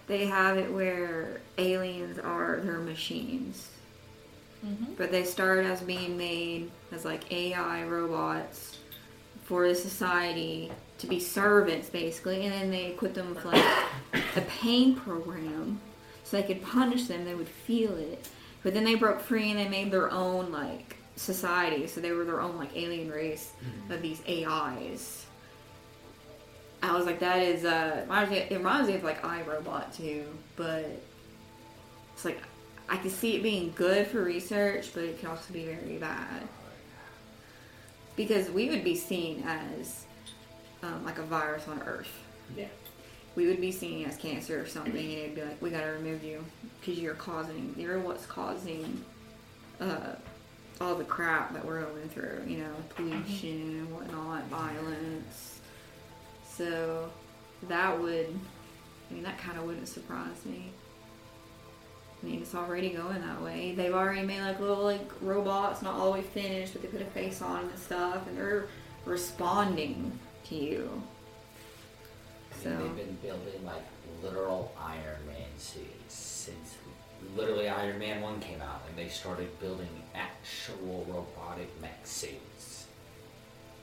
they 0.07 0.27
have 0.27 0.59
it 0.59 0.73
where 0.73 1.41
aliens 1.59 2.19
are 2.19 2.61
their 2.61 2.79
machines. 2.79 3.69
Mm-hmm. 4.65 4.95
but 4.95 5.11
they 5.11 5.25
start 5.25 5.67
as 5.67 5.81
being 5.81 6.17
made 6.17 6.71
as 6.93 7.05
like 7.05 7.33
AI 7.33 7.83
robots 7.83 8.79
for 9.43 9.67
the 9.67 9.75
society 9.75 10.71
to 10.99 11.09
be 11.09 11.19
servants 11.19 11.89
basically, 11.91 12.45
and 12.47 12.53
then 12.53 12.71
they 12.71 12.87
equipped 12.87 13.17
them 13.17 13.35
with 13.35 13.45
like 13.45 13.65
a 14.37 14.41
pain 14.43 14.95
program 14.95 15.81
so 16.23 16.37
they 16.37 16.45
could 16.45 16.63
punish 16.63 17.09
them, 17.09 17.25
they 17.25 17.35
would 17.35 17.49
feel 17.49 17.97
it. 17.97 18.29
But 18.63 18.75
then 18.75 18.85
they 18.85 18.95
broke 18.95 19.21
free 19.21 19.51
and 19.51 19.59
they 19.59 19.69
made 19.69 19.91
their 19.91 20.11
own 20.11 20.53
like 20.53 20.97
society, 21.17 21.87
so 21.87 22.01
they 22.01 22.13
were 22.13 22.25
their 22.25 22.41
own 22.41 22.57
like 22.57 22.77
alien 22.77 23.11
race 23.11 23.53
of 23.91 24.03
these 24.03 24.23
AIs. 24.29 25.27
I 26.83 26.93
was 26.93 27.07
like, 27.07 27.21
that 27.21 27.41
is 27.41 27.65
uh, 27.65 28.05
it 28.31 28.51
reminds 28.51 28.89
me 28.89 28.97
of 28.97 29.05
like 29.05 29.23
iRobot 29.23 29.97
too, 29.97 30.27
but 30.57 30.87
it's 32.15 32.25
like 32.25 32.41
I 32.89 32.97
can 32.97 33.11
see 33.11 33.37
it 33.37 33.43
being 33.43 33.73
good 33.75 34.07
for 34.07 34.23
research, 34.23 34.91
but 34.95 35.05
it 35.05 35.19
can 35.21 35.29
also 35.29 35.53
be 35.53 35.65
very 35.65 35.99
bad 35.99 36.43
because 38.17 38.51
we 38.51 38.69
would 38.69 38.85
be 38.85 38.95
seen 38.95 39.43
as 39.47 40.05
um, 40.83 41.05
like 41.05 41.19
a 41.19 41.23
virus 41.23 41.67
on 41.69 41.81
Earth. 41.83 42.13
Yeah. 42.57 42.67
We 43.35 43.47
would 43.47 43.61
be 43.61 43.72
seen 43.72 44.07
as 44.07 44.16
cancer 44.16 44.61
or 44.61 44.66
something, 44.66 44.95
and 44.95 45.18
it'd 45.18 45.35
be 45.35 45.43
like, 45.43 45.62
we 45.62 45.70
gotta 45.70 45.93
remove 45.93 46.22
you 46.22 46.45
because 46.80 46.99
you're 46.99 47.14
causing, 47.14 47.74
you're 47.78 47.99
what's 47.99 48.26
causing 48.26 49.03
uh, 49.80 50.14
all 50.80 50.95
the 50.95 51.05
crap 51.05 51.53
that 51.55 51.64
we're 51.64 51.80
going 51.80 52.09
through. 52.09 52.43
You 52.47 52.59
know, 52.59 52.74
pollution 52.95 53.78
and 53.80 53.93
whatnot, 53.93 54.45
violence. 54.49 55.61
So 56.47 57.11
that 57.68 57.99
would, 57.99 58.39
I 59.11 59.14
mean, 59.14 59.22
that 59.22 59.39
kind 59.39 59.59
of 59.59 59.64
wouldn't 59.64 59.89
surprise 59.89 60.45
me. 60.45 60.70
I 62.22 62.26
mean, 62.26 62.43
it's 62.43 62.55
already 62.55 62.91
going 62.91 63.20
that 63.20 63.43
way. 63.43 63.74
They've 63.74 63.95
already 63.95 64.26
made 64.26 64.43
like 64.43 64.61
little 64.61 64.85
like 64.85 65.11
robots, 65.20 65.83
not 65.83 65.95
all 65.95 66.07
the 66.07 66.18
way 66.18 66.22
finished, 66.22 66.72
but 66.72 66.83
they 66.83 66.89
put 66.89 67.01
a 67.01 67.07
face 67.07 67.43
on 67.43 67.64
and 67.64 67.78
stuff, 67.78 68.26
and 68.28 68.37
they're 68.37 68.66
responding 69.05 70.18
to 70.49 70.55
you. 70.55 71.03
So- 72.63 72.71
they've 72.71 72.97
been 72.97 73.17
building 73.23 73.65
like 73.65 73.85
literal 74.23 74.73
Iron 74.81 75.27
Man 75.27 75.49
suits 75.59 76.15
since 76.15 76.77
literally 77.37 77.69
Iron 77.69 77.99
Man 77.99 78.21
1 78.21 78.41
came 78.41 78.61
out, 78.61 78.83
and 78.89 78.97
they 78.97 79.09
started 79.09 79.59
building 79.61 79.89
actual 80.15 81.05
robotic 81.09 81.69
mech 81.81 82.07
suits. 82.07 82.87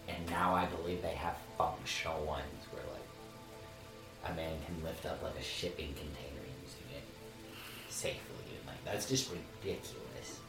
And 0.07 0.27
now 0.29 0.53
I 0.55 0.65
believe 0.65 1.01
they 1.01 1.09
have 1.15 1.37
functional 1.57 2.25
ones 2.25 2.65
where 2.71 2.83
like 2.93 4.31
a 4.31 4.35
man 4.35 4.57
can 4.65 4.83
lift 4.83 5.05
up 5.05 5.21
like 5.23 5.37
a 5.39 5.43
shipping 5.43 5.93
container 5.93 6.43
using 6.63 6.97
it 6.97 7.03
safely. 7.89 8.19
And 8.57 8.67
like 8.67 8.83
that's 8.85 9.07
just 9.07 9.29
ridiculous. 9.31 10.39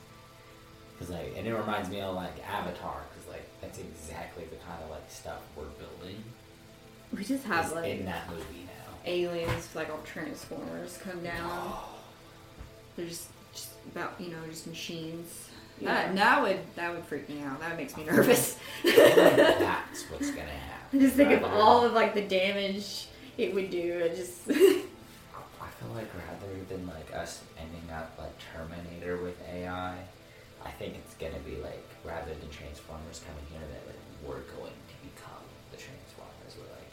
Cause 0.98 1.10
like, 1.10 1.34
and 1.36 1.46
it 1.46 1.54
reminds 1.54 1.88
me 1.88 2.00
of 2.00 2.14
like 2.14 2.34
Avatar, 2.46 3.02
cause 3.14 3.28
like 3.28 3.48
that's 3.60 3.78
exactly 3.78 4.44
the 4.50 4.56
kind 4.56 4.82
of 4.82 4.90
like 4.90 5.08
stuff 5.10 5.40
we're 5.56 5.64
building 5.64 6.22
We 7.12 7.24
just 7.24 7.44
have 7.44 7.66
is 7.66 7.72
like 7.72 7.90
in 7.90 8.04
that 8.04 8.28
movie 8.30 8.66
now. 8.66 8.94
aliens, 9.04 9.68
like 9.74 9.90
all 9.90 10.00
Transformers, 10.04 10.98
come 11.02 11.20
oh. 11.20 11.24
down. 11.24 11.74
They're 12.96 13.06
just, 13.06 13.28
just 13.52 13.70
about 13.92 14.14
you 14.18 14.28
know 14.28 14.38
just 14.48 14.66
machines. 14.66 15.48
That, 15.82 16.14
that 16.14 16.42
would 16.42 16.58
that 16.76 16.92
would 16.94 17.04
freak 17.04 17.28
me 17.28 17.42
out. 17.42 17.60
That 17.60 17.76
makes 17.76 17.96
me 17.96 18.04
nervous. 18.10 18.58
That's 18.84 20.02
what's 20.10 20.30
gonna 20.30 20.42
happen. 20.42 21.00
just 21.00 21.16
think 21.16 21.32
of 21.32 21.44
all 21.44 21.84
of 21.84 21.92
like 21.92 22.14
the 22.14 22.22
damage 22.22 23.08
it 23.38 23.54
would 23.54 23.70
do. 23.70 23.78
It 23.78 24.16
just 24.16 24.50
I 24.50 24.52
feel 24.52 25.94
like 25.94 26.08
rather 26.14 26.52
than 26.68 26.86
like 26.86 27.14
us 27.14 27.42
ending 27.58 27.90
up 27.90 28.12
like 28.18 28.32
Terminator 28.52 29.16
with 29.22 29.40
AI, 29.48 29.96
I 30.64 30.70
think 30.72 30.96
it's 30.96 31.14
gonna 31.14 31.42
be 31.44 31.56
like 31.62 31.84
rather 32.04 32.34
than 32.34 32.50
Transformers 32.50 33.22
coming 33.26 33.44
here, 33.50 33.60
that 33.60 33.86
like 33.86 34.00
we're 34.26 34.44
going 34.56 34.76
to 34.76 34.96
become 35.02 35.44
the 35.72 35.78
Transformers. 35.78 36.56
We're 36.56 36.72
like 36.76 36.92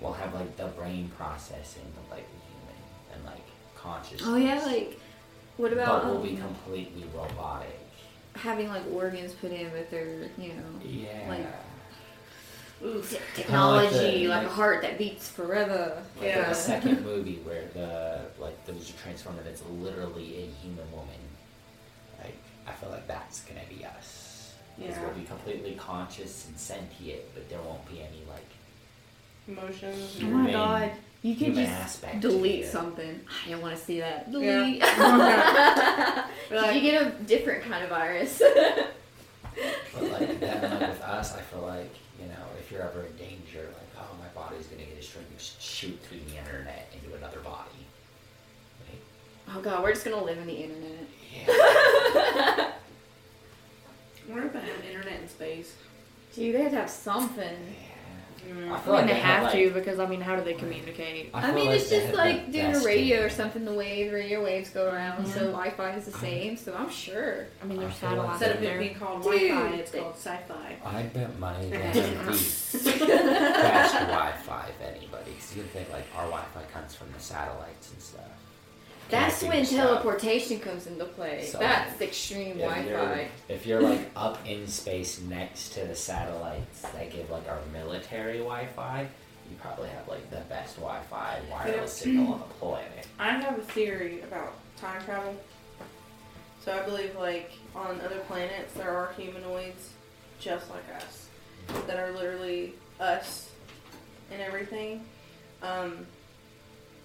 we'll 0.00 0.12
have 0.12 0.34
like 0.34 0.56
the 0.56 0.66
brain 0.66 1.10
processing 1.16 1.82
of 1.96 2.10
like 2.10 2.26
the 2.30 2.38
human 2.48 2.82
and 3.14 3.24
like 3.24 3.44
consciousness. 3.76 4.22
oh 4.26 4.36
yeah, 4.36 4.62
like 4.64 4.98
what 5.56 5.72
about 5.72 6.02
but 6.04 6.12
we'll 6.12 6.22
be 6.22 6.30
um, 6.36 6.42
completely 6.42 7.04
robotic. 7.14 7.78
having 8.36 8.68
like 8.68 8.82
organs 8.92 9.32
put 9.34 9.50
in 9.50 9.70
with 9.72 9.90
their 9.90 10.28
you 10.38 10.54
know 10.54 10.80
Yeah. 10.84 11.28
like- 11.28 11.46
Ooh. 12.80 13.02
t- 13.02 13.16
Kinda 13.34 13.66
like 13.66 13.90
technology, 13.90 14.22
the- 14.22 14.28
like, 14.28 14.42
like- 14.44 14.46
a 14.46 14.54
heart 14.54 14.82
that 14.82 14.98
beats 14.98 15.28
forever. 15.28 16.00
Like 16.16 16.26
Yeah. 16.28 16.48
the 16.48 16.54
second 16.54 17.04
movie 17.04 17.40
where 17.42 17.64
the 17.74 18.20
like 18.40 18.64
there's 18.66 18.90
a 18.90 18.92
transformer 18.92 19.42
that's 19.42 19.62
literally 19.80 20.44
a 20.44 20.46
human 20.64 20.88
woman. 20.92 21.18
Like 22.22 22.36
I 22.68 22.72
feel 22.72 22.90
like 22.90 23.08
that's 23.08 23.40
gonna 23.40 23.66
be 23.68 23.84
us. 23.84 24.54
Yeah. 24.78 24.96
we'll 25.02 25.10
be 25.14 25.24
completely 25.24 25.74
conscious 25.74 26.46
and 26.46 26.56
sentient, 26.56 27.22
but 27.34 27.48
there 27.50 27.60
won't 27.62 27.84
be 27.90 27.98
any 28.00 28.22
like 28.28 28.46
Emotions. 29.48 30.16
Oh 30.16 30.20
Human- 30.20 30.44
my 30.44 30.50
god, 30.52 30.92
you 31.22 31.34
could 31.34 31.48
human 31.48 31.64
just 31.64 31.76
aspect 31.80 32.20
delete 32.20 32.66
something. 32.66 33.20
I 33.46 33.50
don't 33.50 33.62
want 33.62 33.76
to 33.76 33.82
see 33.82 33.98
that. 34.00 34.26
Yeah. 34.30 34.32
Delete. 34.32 34.82
But 36.50 36.62
like, 36.62 36.74
you 36.82 36.90
get 36.90 37.02
a 37.02 37.10
different 37.24 37.64
kind 37.64 37.82
of 37.84 37.90
virus. 37.90 38.40
But 39.92 40.02
like 40.12 40.38
then 40.40 40.62
like 40.70 40.80
with 40.90 41.00
us, 41.02 41.34
I 41.34 41.40
feel 41.40 41.62
like 41.62 41.92
you 42.20 42.26
know 42.26 42.44
if 42.60 42.70
you're 42.70 42.82
ever 42.82 43.02
in 43.06 43.16
danger, 43.16 43.62
like 43.74 43.88
oh 43.98 44.14
my 44.20 44.28
body's 44.40 44.66
gonna 44.66 44.84
get 44.84 44.96
destroyed, 44.96 45.24
you 45.32 45.36
just 45.36 45.60
shoot 45.60 45.98
through 46.04 46.20
the 46.28 46.36
internet 46.38 46.92
into 46.94 47.16
another 47.16 47.40
body. 47.40 47.70
Like, 48.88 49.00
oh 49.56 49.60
god, 49.60 49.82
we're 49.82 49.92
just 49.92 50.04
gonna 50.04 50.22
live 50.22 50.38
in 50.38 50.46
the 50.46 50.52
internet. 50.54 51.08
Yeah. 51.34 52.70
we're 54.28 54.46
gonna 54.46 54.60
have 54.60 54.84
internet 54.86 55.20
in 55.22 55.28
space? 55.28 55.74
Dude, 56.34 56.54
they 56.54 56.62
have 56.62 56.70
to 56.72 56.78
have 56.78 56.90
something. 56.90 57.56
Mm. 58.48 58.70
I 58.70 58.76
I 58.76 58.80
feel 58.80 58.92
mean, 58.92 59.02
like 59.02 59.06
they 59.08 59.12
they 59.14 59.18
have 59.20 59.42
like, 59.44 59.52
to 59.52 59.70
because 59.70 59.98
I 59.98 60.06
mean, 60.06 60.20
how 60.20 60.36
do 60.36 60.42
they 60.44 60.54
communicate? 60.54 61.30
I, 61.34 61.46
feel 61.46 61.54
mean, 61.54 61.66
like 61.66 61.80
it's 61.80 61.90
just 61.90 62.14
like 62.14 62.50
doing 62.50 62.66
a 62.66 62.72
best 62.72 62.86
radio 62.86 63.22
or 63.24 63.28
something. 63.30 63.64
The 63.64 63.74
wave, 63.74 64.12
radio 64.12 64.42
waves 64.42 64.70
go 64.70 64.86
around, 64.90 65.26
so 65.26 65.40
Wi-Fi 65.52 65.94
is 65.96 66.04
the 66.06 66.12
same. 66.12 66.56
So 66.56 66.74
I'm 66.74 66.90
sure. 66.90 67.46
I 67.62 67.66
mean, 67.66 67.78
there's 67.80 67.92
I 68.02 68.10
feel 68.10 68.16
like 68.22 68.30
Instead 68.30 68.56
of 68.56 68.62
it 68.62 68.66
there. 68.66 68.78
being 68.78 68.94
called 68.94 69.22
Wi-Fi, 69.22 69.74
it's 69.76 69.90
called 69.90 70.14
sci-fi. 70.16 70.76
I 70.84 71.02
bet 71.02 71.38
money 71.38 71.68
that 71.70 71.96
Okay. 71.96 72.16
would 72.16 72.26
best 72.26 73.94
Wi-Fi 73.94 74.68
if 74.68 74.80
anybody. 74.96 75.32
Because 75.32 75.56
you 75.56 75.62
can 75.62 75.70
think 75.72 75.92
like 75.92 76.06
our 76.16 76.24
Wi-Fi 76.26 76.62
comes 76.72 76.94
from 76.94 77.12
the 77.12 77.20
satellites 77.20 77.90
and 77.92 78.00
stuff. 78.02 78.22
That's 79.10 79.38
Connecting 79.40 79.48
when 79.60 79.66
stuff. 79.66 79.86
teleportation 79.86 80.60
comes 80.60 80.86
into 80.86 81.04
play. 81.06 81.46
So, 81.46 81.58
That's 81.58 82.00
extreme 82.00 82.58
Wi-Fi. 82.58 83.28
if 83.48 83.66
you're 83.66 83.80
like 83.80 84.10
up 84.14 84.38
in 84.46 84.66
space 84.66 85.20
next 85.20 85.70
to 85.74 85.84
the 85.86 85.94
satellites 85.94 86.82
that 86.82 87.10
give 87.10 87.30
like 87.30 87.48
our 87.48 87.58
military 87.72 88.38
Wi-Fi, 88.38 89.08
you 89.50 89.56
probably 89.60 89.88
have 89.88 90.06
like 90.08 90.28
the 90.30 90.40
best 90.48 90.76
Wi-Fi 90.76 91.40
wireless 91.50 91.92
signal 91.92 92.34
on 92.34 92.40
the 92.40 92.44
planet. 92.56 93.06
I 93.18 93.30
have 93.30 93.58
a 93.58 93.62
theory 93.62 94.20
about 94.22 94.54
time 94.76 95.02
travel. 95.04 95.34
So 96.62 96.72
I 96.76 96.82
believe 96.82 97.16
like 97.16 97.52
on 97.74 98.00
other 98.02 98.18
planets 98.26 98.74
there 98.74 98.94
are 98.94 99.12
humanoids 99.16 99.90
just 100.38 100.68
like 100.70 100.84
us 100.96 101.28
that 101.86 101.98
are 101.98 102.12
literally 102.12 102.74
us 103.00 103.48
and 104.30 104.42
everything. 104.42 105.04
Um, 105.62 106.06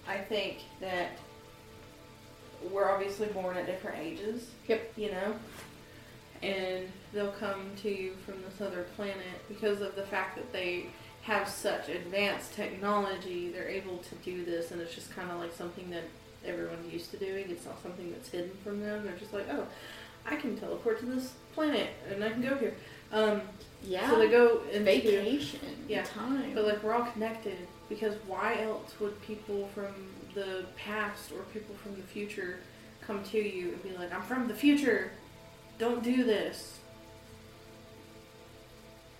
I 0.06 0.18
think 0.18 0.58
that 0.80 1.12
we're 2.70 2.90
obviously 2.90 3.26
born 3.28 3.56
at 3.56 3.66
different 3.66 3.98
ages. 3.98 4.50
Yep. 4.68 4.92
You 4.96 5.12
know? 5.12 5.34
And 6.42 6.88
they'll 7.12 7.32
come 7.32 7.70
to 7.82 7.88
you 7.88 8.12
from 8.26 8.42
this 8.42 8.60
other 8.60 8.84
planet 8.96 9.48
because 9.48 9.80
of 9.80 9.96
the 9.96 10.02
fact 10.02 10.36
that 10.36 10.52
they 10.52 10.86
have 11.22 11.48
such 11.48 11.88
advanced 11.88 12.52
technology, 12.52 13.50
they're 13.50 13.68
able 13.68 13.96
to 13.96 14.14
do 14.16 14.44
this, 14.44 14.72
and 14.72 14.80
it's 14.80 14.94
just 14.94 15.10
kind 15.16 15.30
of 15.30 15.38
like 15.38 15.54
something 15.54 15.88
that 15.88 16.04
everyone's 16.44 16.92
used 16.92 17.10
to 17.12 17.16
doing. 17.16 17.46
It's 17.48 17.64
not 17.64 17.82
something 17.82 18.12
that's 18.12 18.28
hidden 18.28 18.50
from 18.62 18.80
them. 18.80 19.04
They're 19.04 19.16
just 19.16 19.32
like, 19.32 19.46
oh, 19.50 19.66
I 20.26 20.36
can 20.36 20.56
teleport 20.56 21.00
to 21.00 21.06
this 21.06 21.32
planet 21.54 21.90
and 22.10 22.22
I 22.24 22.30
can 22.30 22.42
go 22.42 22.56
here. 22.56 22.74
Um, 23.12 23.42
yeah. 23.82 24.08
So 24.08 24.18
they 24.18 24.28
go 24.28 24.62
into 24.72 24.84
vacation. 24.84 25.60
Yeah. 25.88 26.02
Time. 26.04 26.54
but 26.54 26.64
like 26.64 26.82
we're 26.82 26.94
all 26.94 27.04
connected 27.12 27.56
because 27.88 28.14
why 28.26 28.62
else 28.62 28.94
would 29.00 29.20
people 29.22 29.68
from 29.74 29.92
the 30.34 30.64
past 30.76 31.32
or 31.32 31.42
people 31.52 31.74
from 31.76 31.94
the 31.96 32.02
future 32.02 32.58
come 33.00 33.22
to 33.24 33.38
you 33.38 33.68
and 33.72 33.82
be 33.82 33.90
like, 33.96 34.12
I'm 34.12 34.22
from 34.22 34.48
the 34.48 34.54
future, 34.54 35.10
don't 35.78 36.02
do 36.02 36.24
this. 36.24 36.78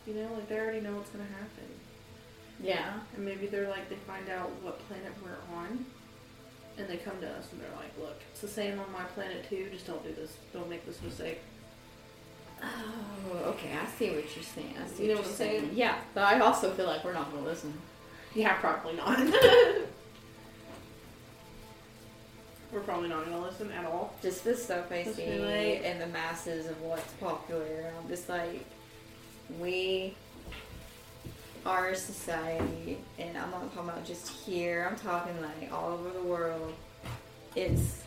You 0.07 0.15
know, 0.15 0.29
like 0.35 0.49
they 0.49 0.59
already 0.59 0.81
know 0.81 0.93
what's 0.97 1.11
gonna 1.11 1.25
happen. 1.25 1.69
yeah. 2.61 2.93
And 3.17 3.25
maybe 3.25 3.47
they're 3.47 3.69
like, 3.69 3.89
they 3.89 3.97
find 3.97 4.29
out 4.29 4.51
what 4.63 4.79
planet 4.89 5.13
we're 5.23 5.57
on, 5.57 5.85
and 6.77 6.89
they 6.89 6.97
come 6.99 7.21
to 7.21 7.29
us 7.31 7.47
and 7.53 7.61
they're 7.61 7.77
like, 7.77 7.93
look, 7.99 8.21
it's 8.31 8.41
the 8.41 8.49
same 8.49 8.79
on 8.81 8.91
my 8.93 9.05
planet 9.15 9.49
too, 9.49 9.69
just 9.73 9.87
don't 9.87 10.03
do 10.05 10.13
this. 10.13 10.37
Don't 10.53 10.69
make 10.69 10.85
this 10.87 11.01
mistake. 11.03 11.41
Oh, 12.63 13.37
okay. 13.51 13.71
I 13.81 13.87
see 13.99 14.11
what 14.11 14.35
you're 14.35 14.45
saying. 14.45 14.75
I 14.83 14.87
see 14.89 15.03
You 15.05 15.09
know 15.11 15.15
what 15.21 15.27
what 15.27 15.39
you're 15.39 15.49
I'm 15.49 15.55
saying? 15.61 15.71
Yeah, 15.75 15.97
but 16.15 16.23
I 16.25 16.41
also 16.41 16.71
feel 16.73 16.87
like 16.87 17.05
we're 17.05 17.13
not 17.13 17.31
gonna 17.33 17.45
listen. 17.47 17.73
Yeah, 18.35 18.55
probably 18.55 18.95
not. 18.97 19.19
we're 22.75 22.81
probably 22.81 23.09
not 23.09 23.25
gonna 23.25 23.41
listen 23.41 23.71
at 23.73 23.85
all. 23.85 24.13
Just 24.21 24.43
the 24.45 24.57
stuff 24.57 24.91
I 24.91 25.05
Just 25.05 25.17
see 25.17 25.27
be 25.27 25.39
like- 25.39 25.83
and 25.85 26.01
the 26.01 26.09
masses 26.09 26.67
of 26.67 26.81
what's 26.83 27.13
popular. 27.15 27.93
I'm 28.03 28.09
just 28.09 28.29
like, 28.29 28.65
we 29.61 30.15
our 31.65 31.95
society, 31.95 32.99
and 33.19 33.39
I'm 33.39 33.51
not 33.51 33.73
talking 33.75 33.89
about 33.89 34.05
just 34.05 34.29
here. 34.29 34.87
I'm 34.91 34.99
talking 34.99 35.41
like 35.41 35.73
all 35.73 35.93
over 35.93 36.11
the 36.11 36.23
world. 36.23 36.75
It's 37.55 38.03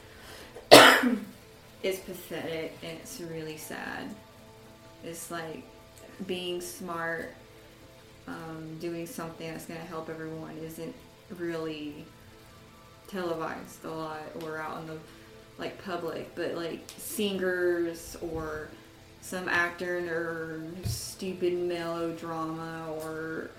it's 1.82 2.00
pathetic 2.00 2.78
and 2.84 2.98
it's 3.00 3.20
really 3.22 3.58
sad. 3.58 4.14
It's 5.04 5.32
like 5.32 5.64
being 6.28 6.60
smart, 6.62 7.34
um, 8.28 8.78
doing 8.80 9.08
something 9.08 9.50
that's 9.50 9.66
gonna 9.66 9.80
help 9.80 10.10
everyone 10.10 10.58
isn't 10.64 10.94
really 11.38 12.06
televised 13.08 13.84
a 13.86 13.92
lot 13.92 14.22
or 14.44 14.58
out 14.58 14.82
in 14.82 14.88
the 14.88 14.98
like 15.58 15.84
public, 15.84 16.34
but 16.36 16.56
like 16.56 16.82
singers 16.98 18.16
or 18.32 18.70
some 19.22 19.50
actor 19.50 19.98
in 19.98 20.06
their 20.06 20.60
stupid 20.86 21.54
melodrama 21.58 22.86
or 23.02 23.50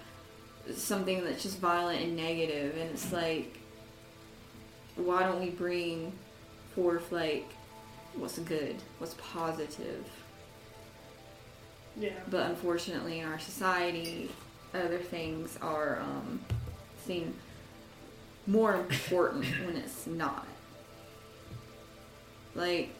something 0.74 1.24
that's 1.24 1.42
just 1.42 1.58
violent 1.58 2.00
and 2.02 2.16
negative 2.16 2.76
and 2.76 2.90
it's 2.90 3.10
like 3.12 3.58
why 4.96 5.22
don't 5.22 5.40
we 5.40 5.50
bring 5.50 6.12
forth 6.74 7.10
like 7.10 7.50
what's 8.14 8.38
good 8.40 8.76
what's 8.98 9.14
positive 9.14 10.04
Yeah. 11.96 12.10
but 12.30 12.50
unfortunately 12.50 13.20
in 13.20 13.26
our 13.28 13.38
society 13.38 14.30
other 14.74 14.98
things 14.98 15.58
are 15.62 16.00
um, 16.00 16.40
seen 17.06 17.34
more 18.48 18.74
important 18.74 19.44
when 19.64 19.76
it's 19.76 20.06
not. 20.06 20.46
Like 22.54 22.90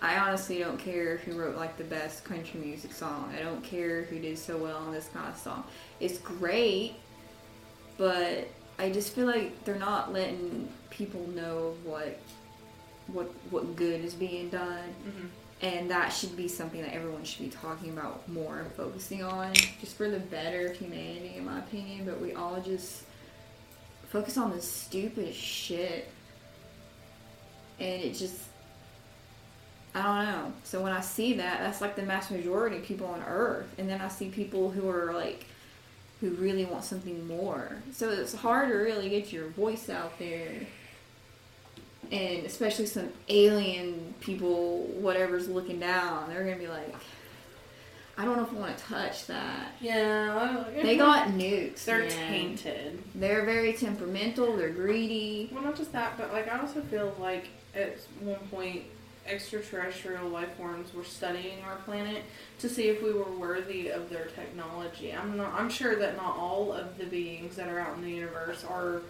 i 0.00 0.16
honestly 0.16 0.60
don't 0.60 0.78
care 0.78 1.16
who 1.16 1.32
wrote 1.32 1.56
like 1.56 1.76
the 1.76 1.82
best 1.82 2.24
country 2.24 2.60
music 2.60 2.92
song. 2.92 3.34
I 3.36 3.42
don't 3.42 3.62
care 3.64 4.04
who 4.04 4.18
did 4.20 4.38
so 4.38 4.56
well 4.56 4.76
on 4.76 4.92
this 4.92 5.10
kind 5.12 5.28
of 5.28 5.36
song. 5.36 5.64
It's 6.00 6.18
great 6.18 6.94
but 7.98 8.48
i 8.78 8.88
just 8.88 9.12
feel 9.12 9.26
like 9.26 9.64
they're 9.64 9.74
not 9.74 10.12
letting 10.12 10.68
people 10.88 11.26
know 11.34 11.74
what 11.82 12.20
what 13.08 13.26
what 13.50 13.74
good 13.76 14.04
is 14.04 14.14
being 14.14 14.48
done. 14.48 14.94
Hmm 15.04 15.26
and 15.60 15.90
that 15.90 16.10
should 16.10 16.36
be 16.36 16.46
something 16.46 16.80
that 16.82 16.94
everyone 16.94 17.24
should 17.24 17.44
be 17.44 17.50
talking 17.50 17.90
about 17.90 18.28
more 18.28 18.60
and 18.60 18.72
focusing 18.72 19.24
on 19.24 19.52
just 19.80 19.96
for 19.96 20.08
the 20.08 20.20
better 20.20 20.68
of 20.68 20.76
humanity 20.76 21.34
in 21.36 21.44
my 21.44 21.58
opinion. 21.58 22.04
But 22.04 22.20
we 22.20 22.32
all 22.32 22.60
just 22.60 23.02
focus 24.08 24.36
on 24.36 24.50
the 24.50 24.60
stupid 24.60 25.34
shit. 25.34 26.08
And 27.80 28.02
it 28.02 28.14
just 28.14 28.36
i 29.94 30.02
don't 30.02 30.32
know. 30.32 30.52
So 30.64 30.82
when 30.82 30.92
i 30.92 31.00
see 31.00 31.34
that 31.34 31.60
that's 31.60 31.80
like 31.80 31.96
the 31.96 32.02
mass 32.02 32.30
majority 32.30 32.76
of 32.76 32.84
people 32.84 33.06
on 33.06 33.22
earth. 33.26 33.72
And 33.78 33.88
then 33.88 34.00
i 34.00 34.08
see 34.08 34.28
people 34.28 34.70
who 34.70 34.88
are 34.88 35.12
like 35.12 35.46
who 36.20 36.30
really 36.30 36.64
want 36.64 36.84
something 36.84 37.26
more. 37.26 37.76
So 37.92 38.10
it's 38.10 38.34
hard 38.34 38.70
to 38.70 38.74
really 38.74 39.08
get 39.08 39.32
your 39.32 39.48
voice 39.48 39.88
out 39.88 40.18
there. 40.18 40.66
And 42.10 42.44
especially 42.46 42.86
some 42.86 43.10
alien 43.28 44.14
people, 44.20 44.84
whatever's 44.98 45.48
looking 45.48 45.78
down, 45.78 46.28
they're 46.28 46.42
gonna 46.42 46.56
be 46.56 46.66
like, 46.66 46.94
I 48.18 48.24
don't 48.24 48.36
know 48.36 48.42
if 48.42 48.52
I 48.52 48.56
want 48.56 48.76
to 48.76 48.84
touch 48.84 49.26
that. 49.26 49.72
Yeah. 49.80 50.64
They 50.82 50.96
got 50.96 51.28
nukes. 51.28 51.84
They're 51.84 52.00
man. 52.00 52.10
tainted. 52.10 53.02
They're 53.14 53.44
very 53.44 53.72
temperamental. 53.72 54.56
They're 54.56 54.70
greedy. 54.70 55.48
Well, 55.52 55.62
not 55.62 55.76
just 55.76 55.92
that, 55.92 56.18
but 56.18 56.32
like 56.32 56.48
I 56.48 56.58
also 56.58 56.82
feel 56.82 57.14
like 57.20 57.48
at 57.74 57.98
one 58.20 58.40
point 58.50 58.82
extraterrestrial 59.24 60.28
life 60.28 60.48
forms 60.56 60.92
were 60.94 61.04
studying 61.04 61.60
our 61.62 61.76
planet 61.76 62.22
to 62.58 62.68
see 62.68 62.88
if 62.88 63.02
we 63.02 63.12
were 63.12 63.30
worthy 63.30 63.88
of 63.88 64.10
their 64.10 64.26
technology. 64.26 65.14
I'm 65.14 65.36
not. 65.36 65.54
I'm 65.54 65.70
sure 65.70 65.94
that 65.96 66.16
not 66.16 66.36
all 66.36 66.72
of 66.72 66.98
the 66.98 67.06
beings 67.06 67.54
that 67.56 67.68
are 67.68 67.78
out 67.78 67.96
in 67.96 68.02
the 68.02 68.10
universe 68.10 68.64
are 68.64 69.02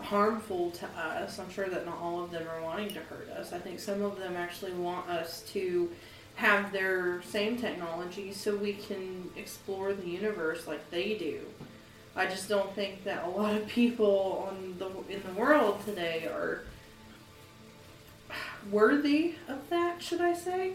harmful 0.00 0.70
to 0.72 0.86
us. 0.98 1.38
I'm 1.38 1.50
sure 1.50 1.68
that 1.68 1.84
not 1.86 1.98
all 1.98 2.24
of 2.24 2.30
them 2.32 2.46
are 2.48 2.62
wanting 2.62 2.88
to 2.90 3.00
hurt 3.00 3.28
us. 3.30 3.52
I 3.52 3.58
think 3.58 3.78
some 3.78 4.02
of 4.02 4.18
them 4.18 4.36
actually 4.36 4.72
want 4.72 5.08
us 5.08 5.42
to 5.52 5.90
have 6.38 6.70
their 6.70 7.20
same 7.22 7.56
technology 7.56 8.32
so 8.32 8.54
we 8.54 8.72
can 8.72 9.28
explore 9.36 9.92
the 9.92 10.06
universe 10.06 10.68
like 10.68 10.88
they 10.88 11.14
do. 11.14 11.40
I 12.14 12.26
just 12.26 12.48
don't 12.48 12.72
think 12.76 13.02
that 13.02 13.24
a 13.24 13.28
lot 13.28 13.56
of 13.56 13.66
people 13.66 14.46
on 14.48 14.76
the 14.78 14.86
in 15.12 15.20
the 15.26 15.32
world 15.40 15.84
today 15.84 16.26
are 16.26 16.62
worthy 18.70 19.34
of 19.48 19.68
that. 19.70 20.00
Should 20.00 20.20
I 20.20 20.32
say? 20.32 20.74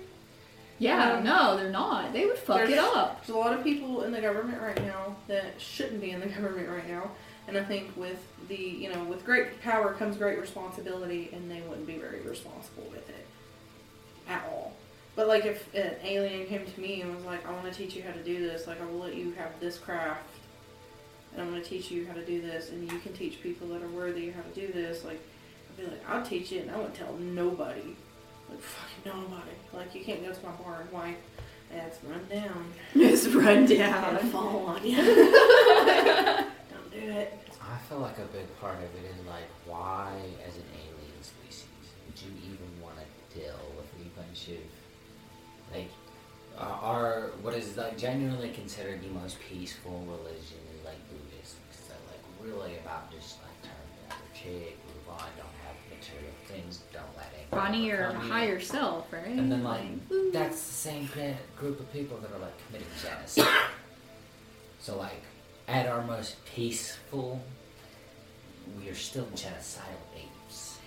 Yeah, 0.80 1.14
Um, 1.14 1.24
no, 1.24 1.56
they're 1.56 1.70
not. 1.70 2.12
They 2.12 2.26
would 2.26 2.38
fuck 2.38 2.70
it 2.70 2.78
up. 2.78 3.26
There's 3.26 3.34
a 3.34 3.40
lot 3.40 3.58
of 3.58 3.64
people 3.64 4.04
in 4.04 4.12
the 4.12 4.20
government 4.20 4.62
right 4.62 4.84
now 4.84 5.16
that 5.30 5.62
shouldn't 5.62 6.02
be 6.02 6.12
in 6.12 6.20
the 6.20 6.26
government 6.36 6.68
right 6.68 6.90
now, 6.90 7.12
and 7.48 7.58
I 7.58 7.64
think 7.64 7.96
with 7.96 8.20
the 8.50 8.58
you 8.58 8.94
know 8.94 9.02
with 9.06 9.24
great 9.24 9.62
power 9.62 9.94
comes 9.94 10.18
great 10.18 10.42
responsibility, 10.42 11.30
and 11.32 11.50
they 11.50 11.62
wouldn't 11.62 11.88
be 11.88 11.98
very 11.98 12.20
responsible 12.20 12.84
with 12.92 13.08
it 13.08 13.26
at 14.28 14.44
all. 14.50 14.74
But 15.16 15.28
like 15.28 15.46
if 15.46 15.74
an 15.76 15.96
alien 16.04 16.46
came 16.48 16.66
to 16.66 16.80
me 16.82 17.02
and 17.02 17.16
was 17.16 17.24
like, 17.26 17.48
"I 17.48 17.52
want 17.52 17.66
to 17.72 17.78
teach 17.78 17.96
you 17.96 18.02
how 18.04 18.12
to 18.14 18.24
do 18.24 18.40
this. 18.48 18.66
Like 18.68 18.82
I 18.82 18.86
will 18.86 19.00
let 19.00 19.16
you 19.16 19.32
have 19.34 19.60
this 19.60 19.78
craft, 19.78 20.28
and 21.34 21.42
I'm 21.42 21.50
going 21.52 21.62
to 21.62 21.68
teach 21.70 21.92
you 21.92 22.08
how 22.08 22.14
to 22.14 22.26
do 22.26 22.42
this, 22.42 22.70
and 22.72 22.92
you 22.92 22.98
can 23.00 23.14
teach 23.14 23.42
people 23.42 23.68
that 23.70 23.82
are 23.84 23.88
worthy 23.90 24.32
how 24.32 24.42
to 24.42 24.50
do 24.60 24.72
this." 24.74 25.04
Like 25.04 25.22
I'd 25.70 25.78
be 25.78 25.84
like, 25.90 26.10
"I'll 26.10 26.24
teach 26.26 26.52
it, 26.52 26.62
and 26.64 26.72
I 26.72 26.78
won't 26.78 26.96
tell 26.96 27.14
nobody." 27.18 27.96
Like 28.50 28.60
fucking 28.60 29.14
nobody. 29.22 29.52
Like 29.72 29.94
you 29.96 30.04
can't 30.04 30.24
go 30.26 30.34
to 30.34 30.46
my 30.46 30.52
bar 30.64 30.82
and 30.82 30.92
wife 30.92 31.16
Yeah, 31.72 31.86
it's 31.88 32.04
run 32.04 32.26
down. 32.30 32.74
It's 32.96 33.28
run 33.28 33.66
Gonna 33.66 33.78
down. 33.78 34.18
fall 34.30 34.66
on 34.66 34.84
you. 34.88 34.96
Don't 34.98 36.92
do 36.92 36.98
it. 37.12 37.40
I 37.62 37.78
feel 37.88 38.00
like 38.00 38.18
a 38.18 38.26
big 38.26 38.46
part 38.60 38.78
of 38.78 38.84
it 38.84 39.06
is 39.10 39.26
like, 39.28 39.48
why, 39.66 40.12
as 40.48 40.56
an 40.58 40.64
uh, 46.64 46.78
our 46.82 47.32
what 47.42 47.54
is 47.54 47.76
like 47.78 47.98
genuinely 47.98 48.50
considered 48.52 49.02
the 49.04 49.10
most 49.10 49.38
peaceful 49.50 50.04
religion 50.08 50.60
is 50.74 50.86
like 50.86 50.98
Buddhism, 51.10 51.60
because 51.70 51.88
they're 51.88 51.98
like 52.08 52.24
really 52.42 52.78
about 52.78 53.12
just 53.12 53.38
like 53.42 53.62
turn 53.62 53.72
the 54.08 54.16
other 54.16 54.24
cheek, 54.34 54.78
move 54.88 55.10
on, 55.10 55.28
don't 55.38 55.58
have 55.66 55.76
material 55.90 56.34
things, 56.48 56.84
don't 56.94 57.06
let 57.18 57.32
it. 57.34 57.48
Finding 57.52 57.84
your 57.84 58.08
overcome 58.08 58.28
you. 58.28 58.32
higher 58.32 58.60
self, 58.60 59.12
right? 59.12 59.28
And 59.28 59.52
then 59.52 59.64
like 59.64 59.86
that's 60.32 60.66
the 60.66 60.74
same 60.74 61.10
group 61.58 61.80
of 61.80 61.92
people 61.92 62.18
that 62.18 62.32
are 62.32 62.40
like 62.40 62.54
committing 62.68 62.88
genocide. 63.02 63.48
so 64.80 64.98
like 64.98 65.24
at 65.68 65.88
our 65.88 66.06
most 66.06 66.44
peaceful, 66.46 67.42
we 68.80 68.90
are 68.90 68.96
still 68.96 69.26
genocidal 69.36 70.04
apes. 70.16 70.78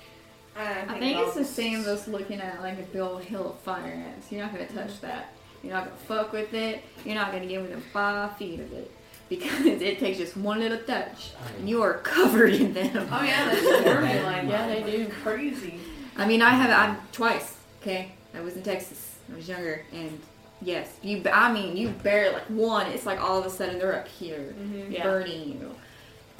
I 0.58 0.98
think 0.98 1.18
it's 1.18 1.34
the 1.34 1.44
same 1.44 1.84
as 1.84 2.08
looking 2.08 2.40
at 2.40 2.62
like 2.62 2.78
a 2.78 2.82
big 2.82 3.00
old 3.02 3.22
hill 3.22 3.50
of 3.50 3.58
fire 3.60 3.92
ants. 3.92 4.32
You're 4.32 4.42
not 4.42 4.52
gonna 4.52 4.66
touch 4.68 5.00
that. 5.02 5.35
You're 5.62 5.72
not 5.74 5.84
gonna 5.84 5.96
fuck 6.22 6.32
with 6.32 6.54
it. 6.54 6.82
You're 7.04 7.14
not 7.14 7.32
gonna 7.32 7.46
get 7.46 7.60
within 7.62 7.80
five 7.92 8.36
feet 8.36 8.60
of 8.60 8.72
it 8.72 8.90
because 9.28 9.64
it 9.66 9.98
takes 9.98 10.18
just 10.18 10.36
one 10.36 10.60
little 10.60 10.78
touch 10.78 11.30
and 11.58 11.68
you 11.68 11.82
are 11.82 11.94
covered 11.98 12.52
in 12.54 12.72
them. 12.72 13.08
Oh 13.10 13.22
yeah, 13.22 13.50
they 13.50 13.60
swarm 13.60 14.08
you 14.08 14.22
like 14.22 14.48
Yeah, 14.48 14.66
they 14.68 14.82
do. 14.82 15.08
crazy. 15.22 15.80
I 16.16 16.26
mean, 16.26 16.42
I 16.42 16.50
have 16.50 16.70
I'm 16.70 16.98
twice. 17.12 17.56
Okay, 17.82 18.12
I 18.34 18.40
was 18.40 18.54
in 18.56 18.62
Texas. 18.62 19.16
I 19.32 19.36
was 19.36 19.48
younger, 19.48 19.84
and 19.92 20.20
yes, 20.62 20.88
you. 21.02 21.22
I 21.32 21.52
mean, 21.52 21.76
you 21.76 21.88
barely 21.90 22.34
like 22.34 22.44
one. 22.44 22.86
It's 22.92 23.04
like 23.06 23.20
all 23.20 23.38
of 23.38 23.44
a 23.46 23.50
sudden 23.50 23.78
they're 23.78 23.96
up 23.96 24.08
here, 24.08 24.54
Mhm. 24.58 24.92
Yeah. 24.92 25.02
burning 25.02 25.48
you. 25.60 25.74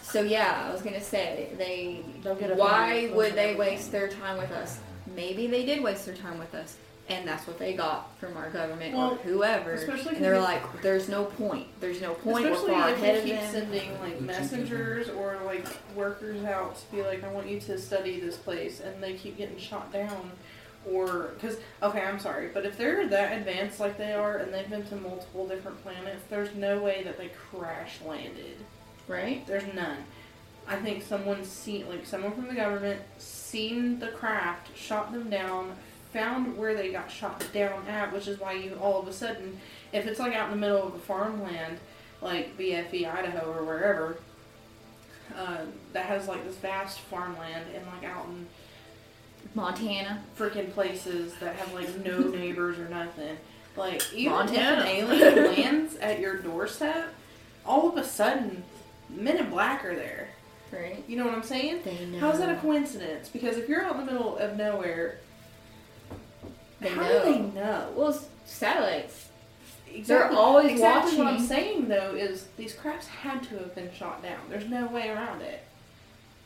So 0.02 0.22
yeah, 0.22 0.64
I 0.68 0.72
was 0.72 0.82
gonna 0.82 1.00
say 1.00 1.48
they. 1.58 2.04
They'll 2.22 2.36
get 2.36 2.56
Why 2.56 3.10
would 3.12 3.34
they 3.34 3.54
waste 3.56 3.90
their 3.92 4.08
time 4.08 4.38
with 4.38 4.52
us? 4.52 4.78
Maybe 5.14 5.46
they 5.48 5.64
did 5.66 5.82
waste 5.82 6.06
their 6.06 6.14
time 6.16 6.38
with 6.38 6.54
us, 6.54 6.76
and 7.08 7.26
that's 7.26 7.46
what 7.46 7.58
they 7.58 7.72
got 7.74 8.10
from 8.18 8.36
our 8.36 8.50
government 8.50 8.94
Well, 8.94 9.12
or 9.12 9.16
whoever. 9.16 9.72
especially 9.72 10.16
And 10.16 10.24
they're 10.24 10.40
like, 10.40 10.82
"There's 10.82 11.08
no 11.08 11.24
point. 11.24 11.68
There's 11.80 12.00
no 12.00 12.14
point. 12.14 12.44
We're 12.44 12.52
Especially 12.52 12.72
far 12.72 12.90
if 12.90 12.96
ahead 12.96 13.16
they 13.16 13.30
keep 13.30 13.40
them." 13.40 13.52
sending 13.52 14.00
like 14.00 14.20
messengers 14.20 15.08
or 15.10 15.38
like 15.44 15.66
workers 15.94 16.44
out 16.44 16.76
to 16.76 16.90
be 16.96 17.02
like, 17.02 17.22
I 17.22 17.28
want 17.32 17.46
you 17.48 17.60
to 17.60 17.78
study 17.78 18.18
this 18.20 18.36
place, 18.36 18.80
and 18.80 19.02
they 19.02 19.14
keep 19.14 19.36
getting 19.36 19.58
shot 19.58 19.92
down. 19.92 20.32
Or, 20.88 21.30
because, 21.34 21.56
okay, 21.82 22.00
I'm 22.00 22.20
sorry, 22.20 22.48
but 22.54 22.64
if 22.64 22.78
they're 22.78 23.08
that 23.08 23.36
advanced 23.36 23.80
like 23.80 23.98
they 23.98 24.12
are 24.12 24.36
and 24.36 24.54
they've 24.54 24.70
been 24.70 24.86
to 24.86 24.94
multiple 24.94 25.48
different 25.48 25.82
planets, 25.82 26.22
there's 26.30 26.54
no 26.54 26.78
way 26.78 27.02
that 27.02 27.18
they 27.18 27.28
crash 27.50 27.98
landed. 28.06 28.56
Right? 29.08 29.44
There's 29.48 29.66
none. 29.74 29.96
I 30.68 30.76
think 30.76 31.02
someone 31.02 31.44
seen, 31.44 31.88
like 31.88 32.06
someone 32.06 32.32
from 32.34 32.46
the 32.46 32.54
government, 32.54 33.00
seen 33.18 33.98
the 33.98 34.08
craft, 34.08 34.76
shot 34.76 35.12
them 35.12 35.28
down, 35.28 35.74
found 36.16 36.56
where 36.56 36.74
they 36.74 36.90
got 36.90 37.10
shot 37.10 37.44
down 37.52 37.86
at, 37.88 38.12
which 38.12 38.26
is 38.26 38.40
why 38.40 38.52
you 38.52 38.74
all 38.80 39.00
of 39.00 39.06
a 39.06 39.12
sudden, 39.12 39.60
if 39.92 40.06
it's 40.06 40.18
like 40.18 40.34
out 40.34 40.50
in 40.50 40.58
the 40.58 40.66
middle 40.66 40.86
of 40.86 40.94
a 40.94 40.98
farmland, 40.98 41.78
like 42.22 42.56
BFE, 42.56 43.06
Idaho, 43.06 43.52
or 43.52 43.64
wherever, 43.64 44.18
uh, 45.36 45.58
that 45.92 46.06
has 46.06 46.26
like 46.26 46.44
this 46.44 46.56
vast 46.56 47.00
farmland 47.00 47.66
and 47.74 47.84
like 47.86 48.04
out 48.04 48.26
in 48.26 48.46
Montana. 49.54 50.22
freaking 50.38 50.72
places 50.72 51.34
that 51.40 51.56
have 51.56 51.72
like 51.74 52.04
no 52.04 52.18
neighbors 52.30 52.78
or 52.78 52.88
nothing. 52.88 53.36
Like 53.76 54.02
even 54.14 54.32
Montana. 54.32 54.86
if 54.86 55.10
an 55.10 55.18
alien 55.18 55.44
lands 55.54 55.96
at 55.96 56.18
your 56.18 56.38
doorstep, 56.38 57.12
all 57.66 57.90
of 57.90 57.98
a 57.98 58.04
sudden, 58.04 58.64
Men 59.08 59.36
in 59.36 59.50
Black 59.50 59.84
are 59.84 59.94
there. 59.94 60.28
Right? 60.72 61.04
You 61.06 61.16
know 61.16 61.26
what 61.26 61.34
I'm 61.34 61.42
saying? 61.42 61.82
They 61.84 62.06
know. 62.06 62.18
How's 62.18 62.38
that 62.38 62.50
a 62.50 62.58
coincidence? 62.58 63.28
Because 63.28 63.56
if 63.56 63.68
you're 63.68 63.84
out 63.84 63.98
in 63.98 64.04
the 64.04 64.12
middle 64.12 64.36
of 64.36 64.56
nowhere, 64.56 65.20
They 66.88 66.94
how 66.94 67.02
know. 67.02 67.24
do 67.24 67.32
they 67.32 67.38
know? 67.60 67.92
Well, 67.94 68.08
s- 68.10 68.28
satellites. 68.44 69.28
Exactly, 69.92 70.02
They're 70.02 70.30
always 70.30 70.72
exactly 70.72 71.16
what 71.18 71.26
I'm 71.28 71.40
saying 71.40 71.88
though 71.88 72.14
is 72.14 72.48
these 72.56 72.74
crafts 72.74 73.06
had 73.06 73.42
to 73.44 73.58
have 73.58 73.74
been 73.74 73.90
shot 73.94 74.22
down. 74.22 74.40
There's 74.50 74.68
no 74.68 74.86
way 74.88 75.08
around 75.08 75.40
it. 75.42 75.64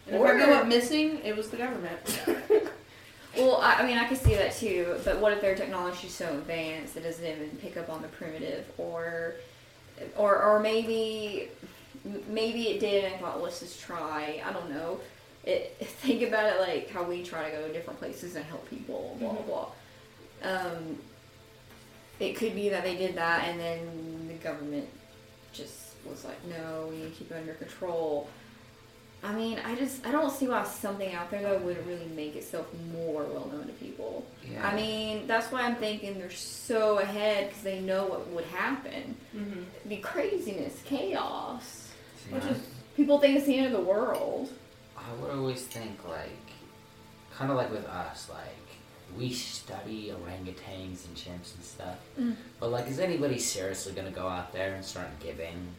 And 0.07 0.17
Or- 0.17 0.35
if 0.35 0.43
I 0.43 0.47
go 0.47 0.53
up 0.53 0.67
missing, 0.67 1.21
it 1.25 1.37
was 1.37 1.51
the 1.51 1.57
government. 1.57 2.23
Well, 3.37 3.61
I, 3.63 3.75
I 3.75 3.87
mean, 3.87 3.97
I 3.97 4.07
could 4.07 4.19
see 4.19 4.35
that 4.35 4.57
too, 4.57 4.97
but 5.05 5.19
what 5.21 5.33
if 5.33 5.41
their 5.41 5.55
technology 5.55 6.09
is 6.09 6.15
so 6.15 6.29
advanced 6.31 6.97
it 6.97 7.05
doesn't 7.05 7.25
even 7.25 7.49
pick 7.61 7.77
up 7.77 7.89
on 7.89 8.03
the 8.03 8.09
primitive, 8.09 8.67
or, 8.77 9.35
or, 10.17 10.43
or 10.43 10.61
maybe, 10.61 11.49
maybe 12.29 12.69
it 12.69 12.81
did 12.81 13.05
and 13.05 13.15
I 13.15 13.19
thought 13.19 13.41
let's 13.41 13.61
just 13.61 13.81
try. 13.81 14.43
I 14.45 14.53
don't 14.53 14.71
know. 14.71 15.01
It 15.45 15.77
think 15.81 16.23
about 16.23 16.53
it 16.53 16.61
like 16.61 16.91
how 16.91 17.05
we 17.05 17.23
try 17.23 17.49
to 17.49 17.57
go 17.57 17.67
to 17.67 17.73
different 17.73 17.99
places 17.99 18.37
and 18.37 18.45
help 18.45 18.69
people. 18.69 19.17
Blah 19.21 19.31
blah 19.31 19.39
mm-hmm. 19.39 19.49
blah. 19.49 19.69
Um, 20.43 20.99
it 22.19 22.37
could 22.37 22.55
be 22.55 22.69
that 22.69 22.85
they 22.85 22.97
did 22.97 23.15
that 23.17 23.45
and 23.49 23.59
then 23.59 24.29
the 24.29 24.35
government 24.35 24.87
just 25.53 25.95
was 26.09 26.25
like, 26.25 26.37
no, 26.47 26.87
we 26.91 26.97
need 26.97 27.05
to 27.13 27.19
keep 27.19 27.31
it 27.31 27.37
under 27.37 27.55
control. 27.55 28.29
I 29.23 29.33
mean, 29.35 29.59
I 29.65 29.75
just 29.75 30.07
I 30.07 30.11
don't 30.13 30.31
see 30.33 30.49
why 30.49 30.65
something 30.65 31.13
out 31.15 31.31
there 31.31 31.43
though 31.43 31.59
wouldn't 31.59 31.87
really 31.87 32.07
make 32.17 32.37
itself 32.37 32.67
more 32.95 33.25
well 33.25 33.51
known 33.53 33.67
to 33.67 33.73
people. 33.75 34.25
Yeah. 34.51 34.67
I 34.67 34.75
mean, 34.75 35.27
that's 35.27 35.53
why 35.53 35.63
I'm 35.63 35.77
thinking 35.77 36.19
they're 36.19 36.31
so 36.31 36.99
ahead 37.01 37.49
because 37.49 37.63
they 37.63 37.81
know 37.81 38.07
what 38.07 38.27
would 38.29 38.47
happen. 38.47 39.15
mm-hmm. 39.37 39.61
It'd 39.77 39.89
be 39.91 39.99
craziness, 39.99 40.81
chaos. 40.85 41.89
See, 42.25 42.35
Which 42.35 42.45
I- 42.45 42.49
is 42.49 42.61
People 42.97 43.19
think 43.19 43.37
it's 43.39 43.47
the 43.47 43.57
end 43.57 43.67
of 43.67 43.73
the 43.73 43.81
world. 43.87 44.51
I 44.97 45.13
would 45.21 45.31
always 45.31 45.63
think 45.63 46.07
like, 46.07 46.29
kind 47.35 47.51
of 47.51 47.57
like 47.57 47.71
with 47.71 47.87
us, 47.87 48.29
like 48.29 48.60
we 49.17 49.33
study 49.33 50.13
orangutans 50.13 51.05
and 51.07 51.15
chimps 51.17 51.55
and 51.55 51.65
stuff, 51.65 51.99
Mm. 52.19 52.37
but 52.59 52.71
like, 52.71 52.87
is 52.89 52.99
anybody 53.01 53.39
seriously 53.39 53.93
gonna 53.93 54.11
go 54.11 54.29
out 54.29 54.53
there 54.53 54.75
and 54.75 54.85
start 54.85 55.09
giving 55.21 55.75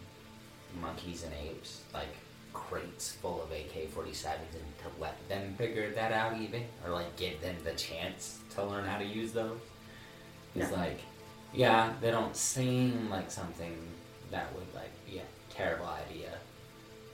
monkeys 0.79 1.23
and 1.23 1.34
apes 1.34 1.82
like 1.93 2.15
crates 2.53 3.13
full 3.13 3.41
of 3.41 3.51
AK-47s 3.51 4.53
and 4.55 4.77
to 4.79 4.99
let 5.01 5.15
them 5.29 5.53
figure 5.57 5.91
that 5.91 6.11
out 6.11 6.38
even, 6.39 6.63
or 6.86 6.91
like 6.91 7.15
give 7.15 7.39
them 7.41 7.55
the 7.63 7.73
chance 7.73 8.39
to 8.55 8.63
learn 8.63 8.86
how 8.86 8.97
to 8.97 9.05
use 9.05 9.32
those? 9.32 9.59
It's 10.55 10.69
No. 10.71 10.77
like, 10.77 10.99
yeah, 11.53 11.93
they 12.01 12.11
don't 12.11 12.36
seem 12.36 13.09
like 13.09 13.32
something 13.32 13.77
that 14.32 14.53
would 14.55 14.73
like 14.75 14.91
be 15.05 15.19
a 15.19 15.23
terrible 15.53 15.86
idea 15.88 16.32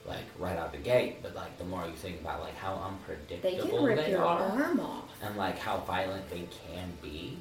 like 0.08 0.24
right 0.38 0.56
out 0.56 0.72
the 0.72 0.78
gate, 0.78 1.22
but 1.22 1.34
like 1.34 1.56
the 1.58 1.64
more 1.64 1.84
you 1.86 1.92
think 1.94 2.20
about 2.20 2.40
like 2.40 2.56
how 2.56 2.74
They 2.74 3.14
unpredictable 3.14 3.68
can 3.78 3.84
rip 3.84 3.96
they 4.04 4.10
your 4.12 4.24
are 4.24 4.38
arm 4.42 4.80
off. 4.80 5.04
and 5.22 5.36
like 5.36 5.58
how 5.58 5.78
violent 5.78 6.28
they 6.30 6.48
can 6.66 6.92
be, 7.02 7.38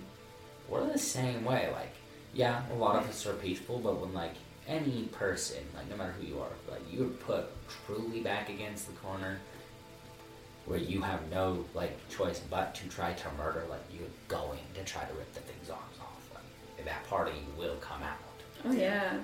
we're 0.70 0.86
the 0.86 0.98
same 0.98 1.44
way. 1.46 1.70
Like, 1.74 1.94
yeah, 2.34 2.62
a 2.72 2.76
lot 2.76 2.98
of 2.98 3.10
us 3.10 3.26
are 3.26 3.34
peaceful, 3.34 3.80
but 3.80 4.00
when 4.00 4.14
like 4.14 4.34
any 4.68 5.04
person, 5.14 5.64
like 5.76 5.90
no 5.90 5.96
matter 5.96 6.12
who 6.12 6.28
you 6.28 6.40
are, 6.40 6.50
like 6.70 6.82
you're 6.92 7.08
put 7.08 7.46
truly 7.86 8.20
back 8.20 8.50
against 8.50 8.88
the 8.88 8.94
corner 8.94 9.40
where 10.66 10.80
you 10.80 11.02
have 11.02 11.22
no 11.32 11.64
like 11.74 11.98
choice 12.10 12.42
but 12.50 12.76
to 12.76 12.88
try 12.90 13.14
to 13.14 13.28
murder, 13.38 13.64
like 13.70 13.84
you're 13.92 14.10
going 14.28 14.60
to 14.76 14.84
try 14.84 15.04
to 15.06 15.14
rip 15.14 15.34
the 15.34 15.40
thing's 15.42 15.70
arms 15.70 15.98
off. 16.02 16.30
Like 16.34 16.86
that 16.86 17.04
part 17.10 17.30
of 17.30 17.36
you 17.36 17.42
will 17.58 17.78
come 17.78 18.02
out. 18.04 18.18
Oh 18.66 18.72
yeah, 18.74 19.18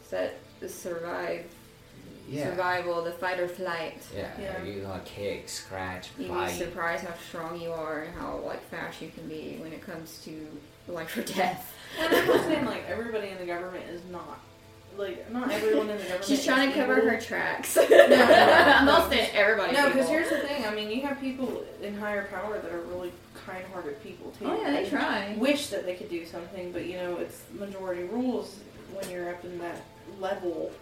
it's 0.00 0.10
that 0.10 0.36
the 0.60 0.68
survive 2.32 2.52
survival, 2.84 3.02
the 3.04 3.12
fight 3.12 3.40
or 3.40 3.48
flight. 3.48 4.02
Yeah, 4.16 4.28
Yeah. 4.40 4.62
you're 4.62 4.84
gonna 4.84 5.02
kick, 5.04 5.48
scratch, 5.48 6.08
You'd 6.18 6.32
be 6.32 6.48
surprised 6.52 7.04
how 7.04 7.14
strong 7.28 7.60
you 7.60 7.72
are 7.72 8.02
and 8.02 8.14
how 8.14 8.38
like 8.46 8.62
fast 8.70 9.02
you 9.02 9.10
can 9.10 9.28
be 9.28 9.58
when 9.60 9.72
it 9.72 9.82
comes 9.82 10.22
to 10.24 10.46
life 10.88 11.16
or 11.16 11.22
death. 11.22 11.74
And 11.98 12.14
I'm 12.14 12.26
not 12.26 12.44
saying 12.44 12.64
like 12.66 12.84
everybody 12.88 13.28
in 13.28 13.38
the 13.38 13.46
government 13.46 13.84
is 13.90 14.02
not. 14.10 14.40
Like 14.96 15.30
not 15.30 15.50
everyone 15.50 15.88
in 15.88 15.96
the 15.96 16.02
government. 16.02 16.24
She's 16.24 16.44
trying 16.44 16.68
is 16.70 16.74
to 16.74 16.80
cover 16.80 16.98
evil. 16.98 17.10
her 17.10 17.20
tracks. 17.20 17.76
no, 17.76 17.86
no. 17.88 17.96
I'm 18.76 18.86
not 18.86 19.08
saying 19.10 19.30
everybody. 19.34 19.72
No, 19.72 19.86
because 19.88 20.08
here's 20.08 20.28
the 20.28 20.38
thing. 20.38 20.66
I 20.66 20.74
mean, 20.74 20.90
you 20.90 21.00
have 21.02 21.20
people 21.20 21.64
in 21.82 21.96
higher 21.96 22.26
power 22.26 22.58
that 22.58 22.70
are 22.72 22.80
really 22.82 23.12
kind-hearted 23.46 24.02
people 24.02 24.32
too. 24.32 24.46
Oh 24.46 24.60
yeah, 24.60 24.70
they 24.70 24.84
They 24.84 24.90
try. 24.90 25.34
Wish 25.38 25.68
that 25.68 25.86
they 25.86 25.94
could 25.94 26.10
do 26.10 26.26
something, 26.26 26.72
but 26.72 26.86
you 26.86 26.96
know, 26.96 27.16
it's 27.16 27.42
majority 27.52 28.02
rules 28.04 28.58
when 28.92 29.08
you're 29.10 29.30
up 29.30 29.44
in 29.44 29.58
that 29.60 29.82
level 30.18 30.72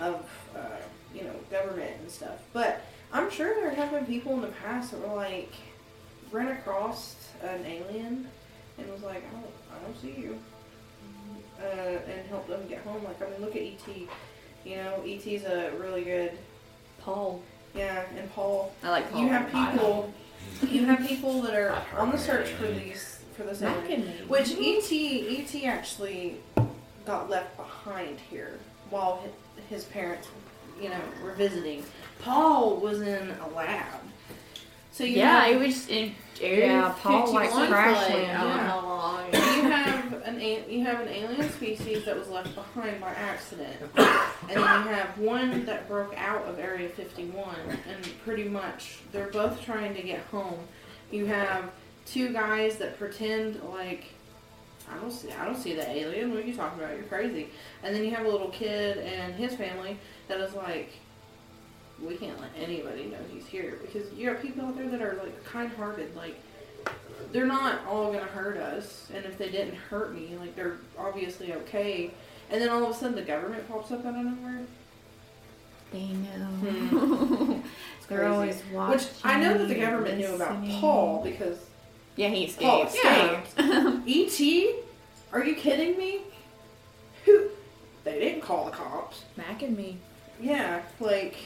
of, 0.00 0.24
uh, 0.56 0.60
you 1.14 1.24
know, 1.24 1.34
government 1.50 1.92
and 2.00 2.10
stuff. 2.10 2.38
But 2.52 2.82
I'm 3.12 3.30
sure 3.30 3.54
there 3.54 3.70
have 3.70 3.90
been 3.90 4.06
people 4.06 4.34
in 4.34 4.40
the 4.42 4.48
past 4.48 4.92
that 4.92 5.00
were 5.00 5.14
like, 5.16 5.52
ran 6.30 6.48
across 6.48 7.16
an 7.42 7.64
alien 7.66 8.28
and 8.78 8.90
was 8.92 9.02
like, 9.02 9.24
I 9.26 9.30
don't, 9.32 9.52
I 9.74 9.84
don't 9.84 10.00
see 10.00 10.20
you, 10.20 10.38
uh, 11.60 11.64
and 12.10 12.26
helped 12.28 12.48
them 12.48 12.66
get 12.68 12.82
home. 12.84 13.02
Like, 13.04 13.20
I 13.22 13.30
mean, 13.30 13.40
look 13.40 13.56
at 13.56 13.62
ET. 13.62 13.96
You 14.64 14.76
know, 14.76 15.02
ET's 15.06 15.44
a 15.44 15.72
really 15.78 16.04
good. 16.04 16.32
Paul. 17.00 17.42
Yeah, 17.74 18.04
and 18.16 18.30
Paul. 18.34 18.72
I 18.82 18.90
like 18.90 19.10
Paul. 19.10 19.22
You 19.22 19.28
have 19.28 19.46
people. 19.50 20.12
You 20.68 20.84
have 20.86 21.06
people 21.06 21.42
that 21.42 21.54
are 21.54 21.82
on 21.96 22.10
the 22.10 22.18
search 22.18 22.48
for 22.50 22.66
these 22.66 23.20
for 23.36 23.44
this 23.44 23.62
alien. 23.62 24.02
Which 24.28 24.50
ET 24.52 24.92
ET 24.92 25.64
actually 25.66 26.36
got 27.06 27.30
left 27.30 27.56
behind 27.56 28.18
here 28.30 28.58
while 28.90 29.20
hi- 29.22 29.30
his 29.70 29.84
parents, 29.84 30.28
you 30.82 30.88
know, 30.90 31.00
were 31.22 31.32
visiting. 31.32 31.82
Paul 32.20 32.76
was 32.76 33.00
in 33.00 33.30
a 33.30 33.48
lab. 33.54 34.00
So 34.92 35.04
you 35.04 35.18
yeah, 35.18 35.44
have, 35.44 35.54
it 35.62 35.66
was 35.66 35.88
in 35.88 36.14
Area 36.42 36.66
Yeah, 36.66 36.94
Paul 36.98 37.32
likes 37.32 37.52
51 37.54 37.66
for, 37.68 37.72
crash 37.72 38.08
like, 38.08 38.14
land. 38.14 38.38
I 38.38 38.42
don't 38.42 38.50
know 38.50 38.56
Yeah. 38.56 38.68
how 38.68 38.86
long. 38.86 39.32
you 39.32 39.70
have 39.70 40.22
an 40.24 40.40
you 40.68 40.84
have 40.84 41.00
an 41.00 41.08
alien 41.08 41.50
species 41.52 42.04
that 42.04 42.18
was 42.18 42.28
left 42.28 42.54
behind 42.54 43.00
by 43.00 43.10
accident, 43.10 43.76
and 43.96 43.96
then 44.48 44.56
you 44.56 44.62
have 44.92 45.16
one 45.18 45.64
that 45.66 45.88
broke 45.88 46.12
out 46.18 46.44
of 46.46 46.58
Area 46.58 46.88
51, 46.88 47.54
and 47.88 48.04
pretty 48.24 48.48
much 48.48 48.98
they're 49.12 49.28
both 49.28 49.62
trying 49.62 49.94
to 49.94 50.02
get 50.02 50.20
home. 50.26 50.58
You 51.12 51.26
have 51.26 51.70
two 52.04 52.32
guys 52.32 52.76
that 52.78 52.98
pretend 52.98 53.62
like 53.62 54.04
I 54.90 54.96
don't 54.96 55.10
see 55.10 55.32
I 55.32 55.44
don't 55.44 55.56
see 55.56 55.74
the 55.74 55.88
alien. 55.88 56.30
What 56.30 56.42
are 56.42 56.46
you 56.46 56.54
talking 56.54 56.82
about? 56.82 56.94
You're 56.94 57.04
crazy. 57.04 57.50
And 57.82 57.94
then 57.94 58.04
you 58.04 58.10
have 58.12 58.26
a 58.26 58.28
little 58.28 58.50
kid 58.50 58.98
and 58.98 59.34
his 59.34 59.54
family 59.54 59.98
that 60.28 60.40
is 60.40 60.54
like. 60.54 60.90
We 62.02 62.16
can't 62.16 62.40
let 62.40 62.48
anybody 62.58 63.04
know 63.04 63.18
he's 63.30 63.44
here 63.44 63.78
because 63.82 64.10
you 64.14 64.30
have 64.30 64.40
people 64.40 64.64
out 64.64 64.74
there 64.74 64.88
that 64.88 65.02
are 65.02 65.20
like 65.22 65.44
kind-hearted, 65.44 66.16
like 66.16 66.34
they're 67.30 67.44
not 67.44 67.84
all 67.86 68.10
gonna 68.10 68.24
hurt 68.24 68.56
us, 68.56 69.10
and 69.14 69.24
if 69.26 69.36
they 69.36 69.50
didn't 69.50 69.74
hurt 69.74 70.14
me, 70.14 70.34
like 70.38 70.56
they're 70.56 70.78
obviously 70.98 71.52
okay. 71.52 72.10
And 72.50 72.60
then 72.60 72.70
all 72.70 72.82
of 72.82 72.90
a 72.90 72.94
sudden, 72.94 73.14
the 73.14 73.22
government 73.22 73.68
pops 73.68 73.92
up 73.92 74.04
out 74.04 74.16
of 74.16 74.24
nowhere. 74.24 74.62
They 75.92 76.08
know. 76.08 76.46
Hmm. 76.46 77.60
They're 78.08 78.26
always 78.26 78.60
watching. 78.72 78.98
Which 78.98 79.08
I 79.22 79.40
know 79.40 79.56
that 79.56 79.68
the 79.68 79.74
government 79.74 80.18
knew 80.18 80.34
about. 80.34 80.64
Paul 80.80 81.22
because 81.22 81.58
Yeah, 82.20 82.28
he 82.28 82.46
Paul 82.48 82.82
escaped. 82.82 83.54
Oh, 83.56 83.64
escaped. 83.64 84.06
E.T. 84.06 84.74
Are 85.32 85.42
you 85.42 85.54
kidding 85.54 85.96
me? 85.96 86.20
Who? 87.24 87.48
They 88.04 88.18
didn't 88.18 88.42
call 88.42 88.66
the 88.66 88.72
cops. 88.72 89.24
Mac 89.38 89.62
and 89.62 89.74
me. 89.74 89.96
Yeah, 90.38 90.82
like. 90.98 91.36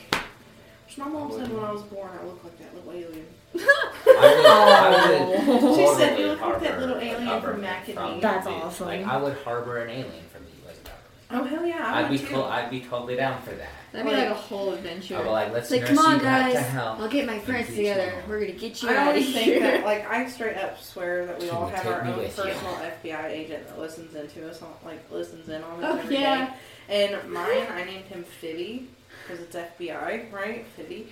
My 0.97 1.07
mom 1.07 1.31
said 1.31 1.53
when 1.53 1.65
I 1.65 1.71
was 1.71 1.83
born, 1.83 2.11
I 2.21 2.25
looked 2.25 2.45
like 2.45 2.59
that 2.59 2.75
little 2.75 2.91
alien. 2.91 3.27
I 3.55 3.59
would, 4.07 4.47
I 4.47 5.63
would 5.63 5.75
She 5.77 5.95
said 5.95 6.19
you 6.19 6.27
look 6.27 6.41
like 6.41 6.61
that 6.63 6.81
little 6.81 6.99
alien 6.99 7.41
from 7.41 7.61
Mac 7.61 7.89
and 7.89 8.15
Me. 8.17 8.21
That's 8.21 8.47
awesome. 8.49 8.87
Like 8.87 9.07
I 9.07 9.17
would 9.17 9.37
harbor 9.45 9.79
an 9.79 9.91
alien 9.91 10.25
from 10.33 10.43
the 10.45 10.51
U.S. 10.67 10.79
government. 10.79 11.24
Oh 11.35 11.45
hell 11.45 11.67
yeah! 11.67 11.85
I 11.95 12.03
I'd 12.05 12.11
be 12.11 12.19
too. 12.19 12.27
cool. 12.29 12.45
I'd 12.45 12.71
be 12.71 12.81
totally 12.81 13.17
down 13.17 13.41
for 13.43 13.51
that. 13.51 13.69
That'd 13.93 14.11
be 14.11 14.17
like 14.17 14.29
a 14.29 14.35
whole 14.35 14.73
adventure. 14.73 15.17
I'd 15.19 15.23
be 15.25 15.29
like, 15.29 15.53
let's 15.53 15.71
It's 15.71 15.81
like, 15.83 15.91
nurse 15.91 15.99
come 15.99 16.07
on, 16.13 16.17
you 16.19 16.23
back 16.25 16.49
to 16.49 16.55
guys. 16.55 16.67
hell. 16.69 16.97
I'll 17.01 17.09
get 17.09 17.27
my 17.27 17.39
friends 17.39 17.69
Get 17.69 17.77
you 17.77 17.83
together. 17.89 18.11
home. 18.11 18.23
We're 18.31 18.41
gonna 18.41 18.53
get 18.53 18.83
you 18.83 18.89
I 18.89 18.93
out 18.97 19.01
of 19.03 19.07
always 19.09 19.33
think 19.33 19.45
here. 19.45 19.61
that, 19.61 19.85
like, 19.85 20.09
I 20.11 20.29
straight 20.29 20.57
up 20.57 20.81
swear 20.83 21.27
that 21.27 21.39
we 21.41 21.51
all 21.51 21.69
Can 21.69 21.69
you 21.71 21.75
have 21.77 21.83
take 21.85 21.93
our 21.93 22.05
me 22.05 22.11
own 22.13 22.19
with 22.19 22.37
you? 22.39 22.43
personal 22.45 22.75
FBI 22.77 23.27
agent 23.31 23.69
that 23.69 23.79
listens 23.79 24.15
into 24.15 24.49
us, 24.51 24.63
on, 24.63 24.73
like, 24.85 25.11
listens 25.11 25.49
in 25.49 25.63
on 25.63 25.85
us 25.85 25.95
Oh, 25.95 25.99
every 25.99 26.17
day. 26.17 26.23
yeah. 26.23 26.55
And 26.89 27.31
mine, 27.33 27.67
I 27.73 27.85
named 27.85 28.05
him 28.07 28.25
Fibby 28.25 28.89
because 29.23 29.41
it's 29.43 29.55
FBI, 29.57 30.31
right? 30.33 30.67
Fibby. 30.77 31.09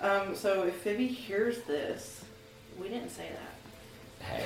Um, 0.00 0.34
so 0.34 0.62
if 0.64 0.74
Fibby 0.76 1.06
hears 1.08 1.58
this, 1.62 2.24
we 2.80 2.88
didn't 2.88 3.10
say 3.10 3.28
that. 3.28 3.51
Hey, 4.22 4.44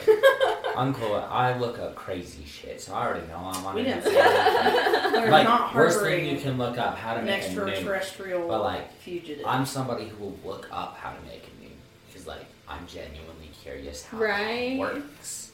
Uncle, 0.75 1.15
I 1.17 1.57
look 1.59 1.79
up 1.79 1.95
crazy 1.95 2.45
shit, 2.45 2.81
so 2.81 2.95
I 2.95 3.07
already 3.07 3.27
know 3.29 3.37
I'm 3.37 3.65
on 3.67 3.75
We 3.75 3.83
it. 3.83 3.85
didn't 3.85 4.03
say 4.05 4.15
that. 4.15 5.11
We're 5.13 5.31
like 5.31 5.45
not 5.45 5.75
worst 5.75 5.97
thing 6.01 6.05
harboring 6.25 6.37
you 6.37 6.41
can 6.41 6.59
look 6.59 6.79
up 6.79 6.97
how 6.97 7.15
to 7.15 7.21
an 7.21 7.27
make 7.27 7.43
a 7.43 7.47
nuke. 7.49 7.69
extraterrestrial 7.69 8.49
But, 8.49 8.63
like, 8.63 8.93
fugitive. 8.99 9.45
I'm 9.47 9.65
somebody 9.67 10.09
who 10.09 10.25
will 10.25 10.39
look 10.45 10.69
up 10.73 10.97
how 10.97 11.11
to 11.13 11.21
make 11.27 11.45
a 11.45 11.65
nuke 11.65 11.71
because 12.09 12.27
like 12.27 12.45
I'm 12.69 12.87
genuinely 12.87 13.51
curious 13.63 14.05
how 14.05 14.19
Right. 14.19 14.71
that 14.77 14.79
works. 14.79 15.53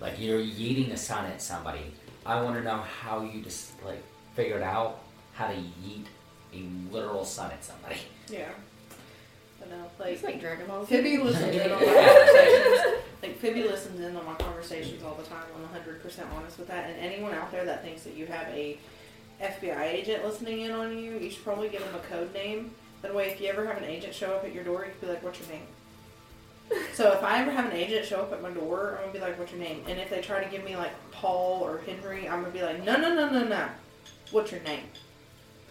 Like 0.00 0.18
you're 0.18 0.40
yeeting 0.40 0.90
the 0.90 0.96
sun 0.96 1.26
at 1.26 1.40
somebody. 1.40 1.92
I 2.26 2.40
want 2.42 2.56
to 2.56 2.62
know 2.62 2.78
how 2.78 3.22
you 3.22 3.42
just 3.42 3.72
like 3.84 4.02
figured 4.34 4.62
out 4.62 5.00
how 5.34 5.46
to 5.48 5.54
yeet 5.54 6.06
a 6.54 6.92
literal 6.92 7.24
sun 7.24 7.50
at 7.50 7.64
somebody. 7.64 7.96
yeah. 8.28 8.48
I 9.64 9.68
know. 9.70 9.84
Like, 9.98 10.12
It's 10.14 10.22
like 10.22 10.40
Dragon 10.40 10.66
Ball. 10.66 10.84
Z. 10.84 10.96
Phoebe 10.96 11.18
listens 11.22 11.54
in 11.54 11.70
on 11.70 11.80
my 11.80 11.84
conversations. 11.86 13.02
Like 13.22 13.38
Phoebe 13.38 13.62
listens 13.62 14.00
in 14.00 14.16
on 14.16 14.24
my 14.26 14.34
conversations 14.34 15.02
all 15.02 15.14
the 15.14 15.22
time. 15.24 15.44
I'm 15.54 15.62
100 15.62 16.02
percent 16.02 16.28
honest 16.34 16.58
with 16.58 16.68
that. 16.68 16.90
And 16.90 16.98
anyone 16.98 17.32
out 17.34 17.50
there 17.52 17.64
that 17.64 17.82
thinks 17.84 18.02
that 18.02 18.14
you 18.14 18.26
have 18.26 18.48
a 18.48 18.78
FBI 19.40 19.82
agent 19.82 20.24
listening 20.24 20.60
in 20.60 20.70
on 20.72 20.96
you, 20.98 21.18
you 21.18 21.30
should 21.30 21.44
probably 21.44 21.68
give 21.68 21.84
them 21.84 21.94
a 21.94 21.98
code 22.00 22.32
name. 22.34 22.72
That 23.02 23.14
way, 23.14 23.30
if 23.30 23.40
you 23.40 23.48
ever 23.48 23.66
have 23.66 23.76
an 23.78 23.84
agent 23.84 24.14
show 24.14 24.32
up 24.34 24.44
at 24.44 24.52
your 24.54 24.64
door, 24.64 24.84
you 24.84 24.92
can 24.92 25.00
be 25.00 25.06
like, 25.08 25.22
"What's 25.22 25.40
your 25.40 25.48
name?" 25.48 25.66
so 26.94 27.12
if 27.12 27.22
I 27.22 27.40
ever 27.40 27.50
have 27.50 27.66
an 27.66 27.72
agent 27.72 28.06
show 28.06 28.20
up 28.20 28.32
at 28.32 28.40
my 28.42 28.50
door, 28.50 28.96
I'm 28.98 29.06
gonna 29.08 29.12
be 29.12 29.20
like, 29.20 29.38
"What's 29.38 29.52
your 29.52 29.60
name?" 29.60 29.82
And 29.88 29.98
if 29.98 30.08
they 30.10 30.20
try 30.20 30.42
to 30.42 30.48
give 30.50 30.64
me 30.64 30.76
like 30.76 30.92
Paul 31.10 31.62
or 31.62 31.78
Henry, 31.86 32.28
I'm 32.28 32.40
gonna 32.42 32.52
be 32.52 32.62
like, 32.62 32.84
"No, 32.84 32.96
no, 32.96 33.14
no, 33.14 33.28
no, 33.30 33.44
no. 33.44 33.68
What's 34.30 34.52
your 34.52 34.60
name?" 34.62 34.84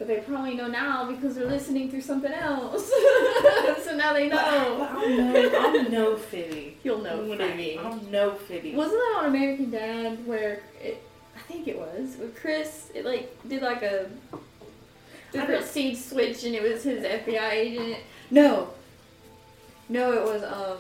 But 0.02 0.08
they 0.08 0.18
probably 0.22 0.56
know 0.56 0.66
now 0.66 1.06
because 1.06 1.36
they're 1.36 1.46
listening 1.46 1.92
through 1.92 2.02
something 2.02 2.32
else. 2.34 2.90
so 3.84 3.96
now 3.96 4.14
they 4.14 4.30
know. 4.30 4.88
I'll 4.90 5.08
know. 5.08 5.52
I'll 5.60 5.90
know 5.92 6.16
Phoebe. 6.32 6.76
You'll 6.82 7.04
know 7.04 7.24
When 7.24 7.40
I- 7.40 7.52
Phoebe. 7.52 7.78
I'll 7.78 7.98
know 8.10 8.34
Phoebe. 8.34 8.74
Wasn't 8.74 8.98
that 9.00 9.16
on 9.20 9.26
American 9.28 9.70
Dad 9.70 10.26
where 10.26 10.64
it? 10.82 11.04
I 11.38 11.40
think 11.42 11.68
it 11.68 11.78
was 11.78 12.16
where 12.16 12.30
Chris 12.30 12.90
it 12.96 13.06
like 13.06 13.30
did 13.48 13.62
like 13.62 13.84
a 13.84 14.10
different 15.32 15.66
seed 15.66 15.96
switch 16.00 16.46
and 16.46 16.56
it 16.56 16.64
was 16.64 16.82
his 16.82 17.04
FBI 17.06 17.52
agent. 17.52 17.98
No, 18.32 18.70
no, 19.88 20.14
it 20.14 20.24
was 20.24 20.42
um 20.42 20.80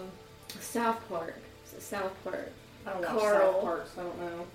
South 0.59 0.99
Park. 1.09 1.37
It's 1.63 1.73
a 1.77 1.81
South 1.81 2.11
Park. 2.23 2.51
I 2.87 2.93
don't 2.93 3.03
Carl. 3.05 3.51
South 3.53 3.61
Park, 3.61 3.87
so 3.93 4.01
I 4.01 4.03
don't 4.05 4.19
know. 4.39 4.45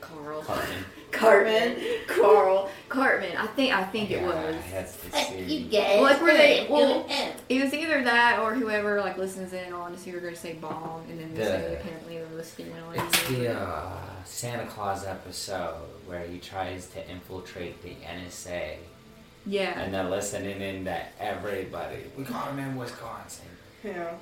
Carl. 0.00 0.42
Cartman. 0.42 0.84
Cartman. 1.10 1.76
Carl. 2.06 2.70
Cartman. 2.88 3.36
I 3.36 3.46
think 3.48 3.74
I 3.74 3.84
think 3.84 4.10
it 4.10 4.22
was. 4.22 4.56
That's 4.70 4.96
the 4.96 5.10
series. 5.16 5.72
Well, 5.72 6.02
like 6.02 6.20
where 6.22 6.36
they 6.36 6.66
well, 6.70 7.06
it 7.48 7.62
was 7.62 7.72
either 7.74 8.02
that 8.04 8.38
or 8.40 8.54
whoever 8.54 9.00
like 9.00 9.16
listens 9.18 9.52
in 9.52 9.72
on 9.72 9.92
us. 9.94 10.06
You 10.06 10.14
were 10.14 10.20
gonna 10.20 10.36
say 10.36 10.54
bomb, 10.54 11.02
and 11.10 11.18
then 11.20 11.34
they 11.34 11.44
say 11.44 11.76
apparently 11.80 12.18
they're 12.18 12.26
listening 12.36 12.70
in 12.72 12.82
on 12.82 13.06
It's 13.06 13.28
the 13.28 13.52
uh, 13.58 13.96
Santa 14.24 14.66
Claus 14.66 15.04
episode 15.06 15.88
where 16.06 16.24
he 16.26 16.38
tries 16.38 16.88
to 16.90 17.10
infiltrate 17.10 17.82
the 17.82 17.94
NSA 18.04 18.76
Yeah. 19.46 19.78
and 19.80 19.94
they're 19.94 20.04
listening 20.04 20.60
in 20.60 20.84
to 20.86 21.00
everybody. 21.20 22.04
We 22.16 22.24
caught 22.24 22.50
him 22.50 22.58
in 22.58 22.76
Wisconsin. 22.76 23.46
Yeah. 23.84 24.12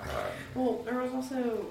Um, 0.00 0.08
Well, 0.54 0.82
there 0.84 0.98
was 1.00 1.12
also 1.12 1.66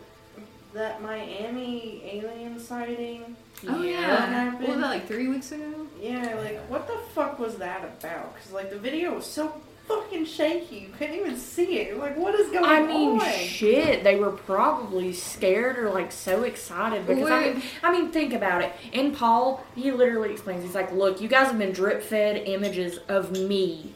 that 0.74 1.02
Miami 1.02 2.02
alien 2.06 2.60
sighting. 2.60 3.36
Oh 3.68 3.78
What 3.78 3.88
yeah. 3.88 4.26
happened? 4.26 4.60
What 4.62 4.70
was 4.70 4.80
that 4.82 4.90
like 4.90 5.08
three 5.08 5.28
weeks 5.28 5.52
ago? 5.52 5.88
Yeah, 6.02 6.36
like 6.36 6.60
what 6.70 6.88
the 6.88 6.98
fuck 7.14 7.40
was 7.40 7.56
that 7.58 7.84
about? 7.84 8.34
Because 8.34 8.52
like 8.52 8.70
the 8.70 8.80
video 8.80 9.16
was 9.16 9.26
so 9.26 9.54
fucking 9.88 10.26
shaky, 10.26 10.78
you 10.78 10.90
couldn't 10.98 11.16
even 11.16 11.38
see 11.38 11.80
it. 11.80 11.98
Like 11.98 12.18
what 12.18 12.34
is 12.36 12.50
going 12.50 12.66
on? 12.66 12.72
I 12.72 12.82
mean, 12.82 13.20
on? 13.20 13.32
shit. 13.32 14.04
They 14.04 14.16
were 14.16 14.32
probably 14.32 15.14
scared 15.14 15.78
or 15.78 15.90
like 15.92 16.12
so 16.12 16.44
excited 16.44 17.06
because 17.06 17.30
I 17.30 17.54
mean, 17.54 17.64
I 17.84 17.92
mean, 17.92 18.12
think 18.12 18.34
about 18.34 18.62
it. 18.64 18.74
In 18.92 19.14
Paul, 19.14 19.64
he 19.76 19.92
literally 19.92 20.32
explains. 20.32 20.64
He's 20.64 20.76
like, 20.76 20.92
"Look, 20.92 21.22
you 21.22 21.28
guys 21.28 21.48
have 21.48 21.58
been 21.60 21.72
drip 21.74 22.02
fed 22.02 22.38
images 22.48 22.98
of 23.10 23.32
me, 23.32 23.94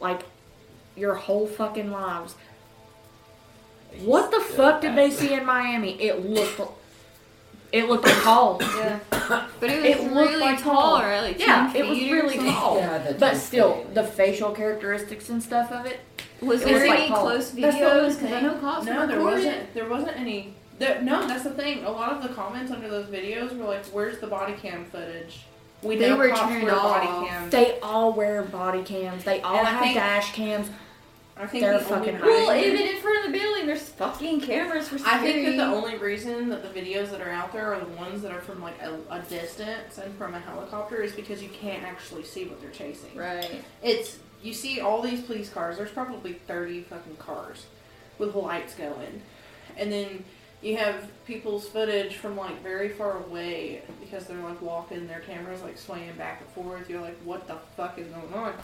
like 0.00 0.22
your 0.96 1.14
whole 1.14 1.46
fucking 1.46 1.90
lives. 1.90 2.34
What 4.00 4.30
the 4.30 4.40
fuck 4.40 4.80
did 4.80 4.96
they 4.96 5.10
see 5.10 5.34
in 5.34 5.44
Miami? 5.46 6.00
It 6.00 6.24
looked, 6.28 6.60
it 7.72 7.88
looked 7.88 8.04
like 8.06 8.16
Paul. 8.22 8.58
Yeah. 8.60 8.98
But 9.10 9.70
it 9.70 9.76
was 9.82 9.84
It 9.84 10.12
looked 10.12 10.30
really 10.30 10.36
like 10.40 10.62
tall, 10.62 10.74
tall. 10.98 11.02
right? 11.02 11.20
Like 11.20 11.38
Yeah, 11.38 11.72
it 11.74 11.86
was 11.86 11.98
really 11.98 12.36
tall. 12.38 12.76
Yeah, 12.78 13.12
But 13.18 13.36
still, 13.36 13.76
feet. 13.84 13.94
the 13.94 14.04
facial 14.04 14.50
characteristics 14.50 15.28
and 15.30 15.42
stuff 15.42 15.70
of 15.72 15.86
it. 15.86 16.00
Was 16.40 16.62
It 16.62 16.64
there 16.66 16.74
was 16.80 16.88
like 16.88 16.98
any 16.98 17.08
Paul. 17.08 17.20
close 17.22 17.50
That's 17.52 17.76
the 17.76 17.82
videos? 17.84 17.90
only 18.02 18.14
Because 18.14 18.32
I 18.32 18.40
know 18.40 18.54
cops 18.54 18.86
No, 18.86 19.06
there 19.06 19.16
recording. 19.18 19.46
wasn't. 19.46 19.74
There 19.74 19.88
wasn't 19.88 20.20
any. 20.20 20.54
There, 20.78 21.00
no, 21.02 21.26
that's 21.28 21.44
the 21.44 21.50
thing. 21.50 21.84
A 21.84 21.90
lot 21.90 22.10
of 22.12 22.22
the 22.22 22.30
comments 22.30 22.72
under 22.72 22.88
those 22.88 23.06
videos 23.06 23.56
were 23.56 23.66
like, 23.66 23.84
"Where's 23.86 24.18
the 24.18 24.26
body 24.26 24.54
cam 24.54 24.84
footage?" 24.86 25.42
We 25.82 25.96
They 25.96 26.10
know 26.10 26.16
were 26.16 26.28
cops 26.30 26.40
turned 26.40 26.64
wear 26.64 26.74
body 26.74 27.06
cams. 27.28 27.52
They 27.52 27.78
all 27.80 28.12
wear 28.12 28.42
body 28.42 28.82
cams. 28.82 29.22
They 29.24 29.40
all 29.42 29.56
And 29.56 29.66
I 29.68 29.70
have 29.70 29.80
think- 29.82 29.94
dash 29.94 30.32
cams. 30.32 30.70
I 31.42 31.46
think 31.46 31.62
they're 31.62 31.78
the 31.78 31.84
fucking 31.84 32.16
only 32.16 32.28
Well, 32.28 32.56
even 32.56 32.80
in 32.80 33.00
front 33.00 33.26
of 33.26 33.32
the 33.32 33.38
building, 33.38 33.66
there's 33.66 33.88
fucking 33.88 34.42
cameras 34.42 34.88
for 34.88 34.96
I 35.04 35.18
think 35.18 35.44
that 35.46 35.56
the 35.56 35.64
only 35.64 35.96
reason 35.96 36.48
that 36.50 36.62
the 36.62 36.80
videos 36.80 37.10
that 37.10 37.20
are 37.20 37.30
out 37.30 37.52
there 37.52 37.74
are 37.74 37.80
the 37.80 37.90
ones 37.96 38.22
that 38.22 38.30
are 38.30 38.40
from 38.40 38.62
like 38.62 38.80
a, 38.80 38.96
a 39.10 39.20
distance 39.22 39.98
and 39.98 40.14
from 40.16 40.34
a 40.34 40.38
helicopter 40.38 41.02
is 41.02 41.12
because 41.12 41.42
you 41.42 41.48
can't 41.48 41.82
actually 41.82 42.22
see 42.22 42.44
what 42.44 42.60
they're 42.60 42.70
chasing. 42.70 43.16
Right. 43.16 43.62
It's 43.82 44.18
you 44.40 44.52
see 44.52 44.80
all 44.80 45.02
these 45.02 45.20
police 45.22 45.48
cars. 45.48 45.78
There's 45.78 45.90
probably 45.90 46.34
thirty 46.34 46.82
fucking 46.82 47.16
cars 47.16 47.66
with 48.18 48.36
lights 48.36 48.74
going, 48.76 49.22
and 49.76 49.90
then 49.90 50.24
you 50.62 50.76
have 50.76 51.08
people's 51.26 51.66
footage 51.68 52.16
from 52.16 52.36
like 52.36 52.62
very 52.62 52.90
far 52.90 53.18
away 53.24 53.82
because 54.00 54.26
they're 54.26 54.38
like 54.38 54.62
walking. 54.62 55.08
Their 55.08 55.20
cameras 55.20 55.60
like 55.62 55.76
swaying 55.76 56.14
back 56.16 56.40
and 56.40 56.50
forth. 56.50 56.88
You're 56.88 57.00
like, 57.00 57.18
what 57.24 57.48
the 57.48 57.56
fuck 57.76 57.98
is 57.98 58.06
going 58.06 58.32
on? 58.32 58.54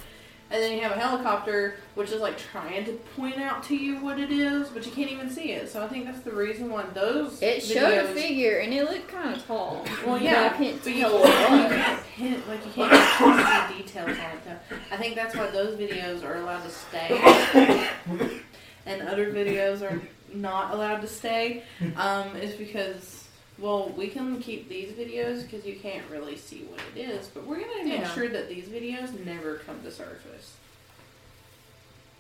And 0.51 0.63
then 0.63 0.73
you 0.73 0.81
have 0.81 0.93
a 0.93 0.99
helicopter, 0.99 1.77
which 1.95 2.11
is 2.11 2.23
like 2.23 2.39
trying 2.39 2.87
to 2.87 2.93
point 3.17 3.37
out 3.37 3.63
to 3.65 3.77
you 3.77 3.99
what 3.99 4.19
it 4.19 4.31
is, 4.33 4.69
but 4.71 4.87
you 4.87 4.93
can't 4.93 5.11
even 5.11 5.29
see 5.29 5.53
it. 5.53 5.69
So 5.71 5.83
I 5.85 5.89
think 5.89 6.07
that's 6.07 6.21
the 6.21 6.31
reason 6.33 6.71
why 6.71 6.85
those 6.95 7.43
It 7.43 7.63
showed 7.63 7.93
a 7.93 8.05
videos- 8.05 8.15
figure 8.15 8.59
and 8.61 8.73
it 8.73 8.85
looked 8.85 9.09
kind 9.09 9.37
of 9.37 9.47
tall. 9.47 9.85
Well, 10.07 10.15
But 10.15 10.23
yeah, 10.23 10.51
I 10.51 10.57
can't 10.57 10.83
but 10.83 10.93
you 10.95 11.01
tell 11.01 11.23
can't, 11.23 11.71
you 11.73 11.77
can't 11.77 12.07
pin, 12.17 12.43
like 12.49 12.65
you 12.65 12.73
can't 12.73 13.69
see 13.69 13.75
the 13.77 13.83
details 13.83 14.09
on 14.19 14.25
it 14.25 14.45
though. 14.47 14.77
I 14.91 14.97
think 14.97 15.17
that's 15.17 15.37
why 15.37 15.49
those 15.51 15.79
videos 15.79 16.25
are 16.25 16.37
allowed 16.37 16.63
to 16.63 16.71
stay, 16.71 17.89
and 18.87 19.03
other 19.03 19.31
videos 19.33 19.83
are 19.83 20.01
not 20.33 20.73
allowed 20.73 21.01
to 21.03 21.07
stay. 21.07 21.63
Um, 21.97 22.35
is 22.37 22.55
because 22.55 23.18
well, 23.59 23.89
we 23.97 24.09
can 24.09 24.41
keep 24.41 24.69
these 24.69 24.91
videos 24.93 25.43
because 25.43 25.67
you 25.67 25.77
can't 25.77 26.05
really 26.11 26.37
see 26.37 26.65
what 26.71 26.81
it 26.95 27.01
is, 27.01 27.27
but 27.29 27.45
we're 27.47 27.61
gonna 27.61 27.85
make 27.85 28.01
Yeah. 28.01 28.15
sure 28.15 28.29
that 28.29 28.49
these 28.49 28.67
videos 28.67 29.25
never 29.25 29.57
come 29.67 29.83
to 29.83 29.91
surface. 29.91 30.53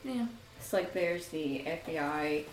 Yeah. 0.04 0.26
It's 0.58 0.72
like 0.72 0.92
there's 0.92 1.28
the 1.28 1.60
FBI 1.66 2.44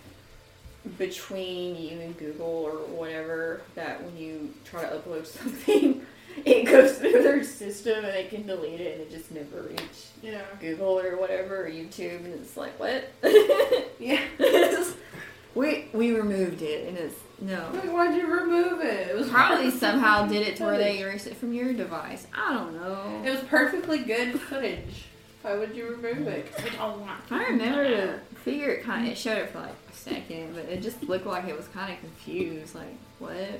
between 0.98 1.76
you 1.76 2.00
and 2.00 2.18
Google 2.18 2.46
or 2.46 2.74
whatever 2.96 3.62
that 3.74 4.04
when 4.04 4.16
you 4.18 4.54
try 4.66 4.84
to 4.84 4.96
upload 4.98 5.26
something, 5.42 6.06
it 6.46 6.66
goes 6.66 6.98
through 7.00 7.24
their 7.24 7.44
system 7.44 8.06
and 8.06 8.14
they 8.14 8.26
can 8.26 8.46
delete 8.46 8.82
it 8.82 9.00
and 9.00 9.02
it 9.02 9.10
just 9.12 9.32
never 9.32 9.64
reach 9.64 10.10
Yeah. 10.22 10.42
Google 10.62 11.00
or 11.00 11.18
whatever 11.18 11.66
or 11.66 11.70
YouTube 11.70 12.24
and 12.26 12.34
it's 12.36 12.56
like 12.58 12.80
what? 12.80 13.10
Yeah. 14.00 14.22
We 15.56 15.88
we 15.94 16.12
removed 16.14 16.62
it 16.62 16.88
and 16.88 16.98
it's 16.98 17.16
no. 17.42 17.70
Like, 17.74 17.92
why'd 17.92 18.16
you 18.16 18.28
remove 18.34 18.82
it? 18.82 19.10
It 19.10 19.16
was 19.16 19.30
Probably 19.30 19.70
somehow 19.72 20.26
did 20.28 20.48
it 20.48 20.56
to 20.58 20.64
where 20.64 20.78
they 20.78 21.00
erased 21.00 21.28
it 21.28 21.36
from 21.36 21.52
your 21.52 21.74
device. 21.74 22.28
I 22.34 22.54
don't 22.54 22.76
know. 22.76 23.22
It 23.26 23.30
was 23.32 23.42
perfectly 23.44 24.00
good 24.00 24.40
footage. 24.40 25.06
Why 25.42 25.56
would 25.58 25.76
you 25.76 25.88
remove 25.90 26.28
it? 26.28 26.52
we 26.64 26.70
don't 26.72 27.02
want 27.02 27.20
I 27.30 27.44
remember 27.46 27.84
the 27.90 28.20
figure. 28.38 28.70
It 28.72 28.84
kind 28.84 29.06
of 29.06 29.12
it 29.12 29.18
showed 29.18 29.38
it 29.38 29.50
for 29.50 29.60
like 29.60 29.76
a 29.92 29.96
second, 29.96 30.56
but 30.56 30.66
it 30.66 30.82
just 30.82 31.04
looked 31.04 31.26
like 31.26 31.46
it 31.48 31.56
was 31.58 31.68
kind 31.68 31.94
of 31.94 32.00
confused. 32.00 32.74
Like 32.76 32.98
what? 33.20 33.60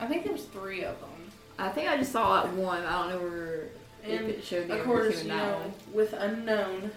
I 0.00 0.06
think 0.06 0.24
there 0.24 0.32
was 0.32 0.44
three 0.44 0.82
of 0.84 0.98
them. 1.00 1.10
I 1.58 1.68
think 1.68 1.88
I 1.88 1.96
just 1.96 2.12
saw 2.12 2.42
that 2.42 2.52
one. 2.54 2.82
I 2.82 3.02
don't 3.02 3.10
know 3.10 3.28
where 3.28 3.68
if 4.04 4.20
And 4.20 4.30
it 4.30 4.42
showed 4.42 4.66
the 4.68 4.74
of 4.74 4.80
other 4.80 4.84
course, 4.84 5.20
two 5.20 5.26
you 5.28 5.32
in 5.32 5.38
that 5.38 5.60
know, 5.60 5.72
with 5.92 6.12
unknown, 6.14 6.90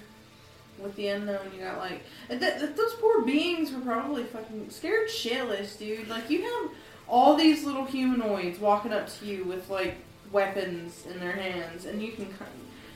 with 0.79 0.95
the 0.95 1.07
unknown, 1.07 1.51
you 1.55 1.63
got 1.63 1.77
like 1.77 2.03
th- 2.27 2.39
th- 2.39 2.75
those 2.75 2.93
poor 2.95 3.21
beings 3.21 3.71
were 3.71 3.79
probably 3.81 4.23
fucking 4.23 4.69
scared 4.69 5.09
shitless, 5.09 5.77
dude. 5.77 6.07
Like 6.07 6.29
you 6.29 6.41
have 6.43 6.71
all 7.07 7.35
these 7.35 7.63
little 7.63 7.85
humanoids 7.85 8.59
walking 8.59 8.91
up 8.93 9.07
to 9.19 9.25
you 9.25 9.43
with 9.45 9.69
like 9.69 9.95
weapons 10.31 11.05
in 11.11 11.19
their 11.19 11.31
hands, 11.33 11.85
and 11.85 12.01
you 12.01 12.11
can 12.11 12.25
kind 12.25 12.51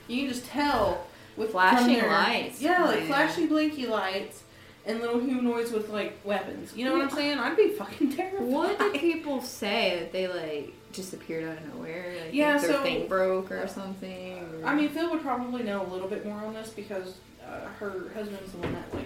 you 0.08 0.22
can 0.26 0.30
just 0.34 0.46
tell 0.46 1.06
with 1.38 1.52
Flashing 1.52 1.94
their- 2.00 2.08
lights. 2.10 2.62
Yeah, 2.62 2.84
like 2.86 3.02
Yeah. 3.02 3.08
flashy 3.08 3.46
blinky 3.46 3.86
lights. 3.88 4.44
And 4.86 5.02
little 5.02 5.20
humanoids 5.20 5.72
with 5.72 5.90
like 5.90 6.18
weapons. 6.24 6.74
You 6.76 6.86
know 6.86 6.94
what 6.94 7.02
I'm 7.02 7.10
saying? 7.12 7.38
I'd 7.38 7.56
be 7.56 7.70
fucking 7.70 8.14
terrified. 8.16 8.42
What 8.48 8.80
did 8.80 8.94
people 8.94 9.40
say 9.42 10.00
that 10.00 10.12
they 10.12 10.28
like 10.28 10.74
just 10.94 11.14
appeared 11.14 11.44
out 11.48 11.58
of 11.58 11.76
nowhere? 11.76 12.16
Like 12.26 12.34
Yeah, 12.34 12.58
their 12.58 12.72
so- 12.72 12.82
thing 12.82 13.08
broke 13.08 13.52
or 13.52 13.68
something. 13.68 14.40
or- 14.64 14.66
I 14.66 14.74
mean, 14.74 14.90
Phil 14.90 15.12
would 15.12 15.22
probably 15.22 15.62
know 15.64 15.86
a 15.86 15.90
little 15.92 16.08
bit 16.08 16.26
more 16.26 16.40
on 16.40 16.54
this 16.56 16.70
because 16.70 17.18
uh, 17.50 17.68
her 17.80 18.12
husband's 18.14 18.52
the 18.52 18.58
one 18.60 18.74
that 18.74 18.94
like 18.94 19.06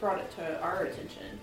brought 0.00 0.18
it 0.18 0.30
to 0.36 0.60
our 0.62 0.84
attention. 0.84 1.38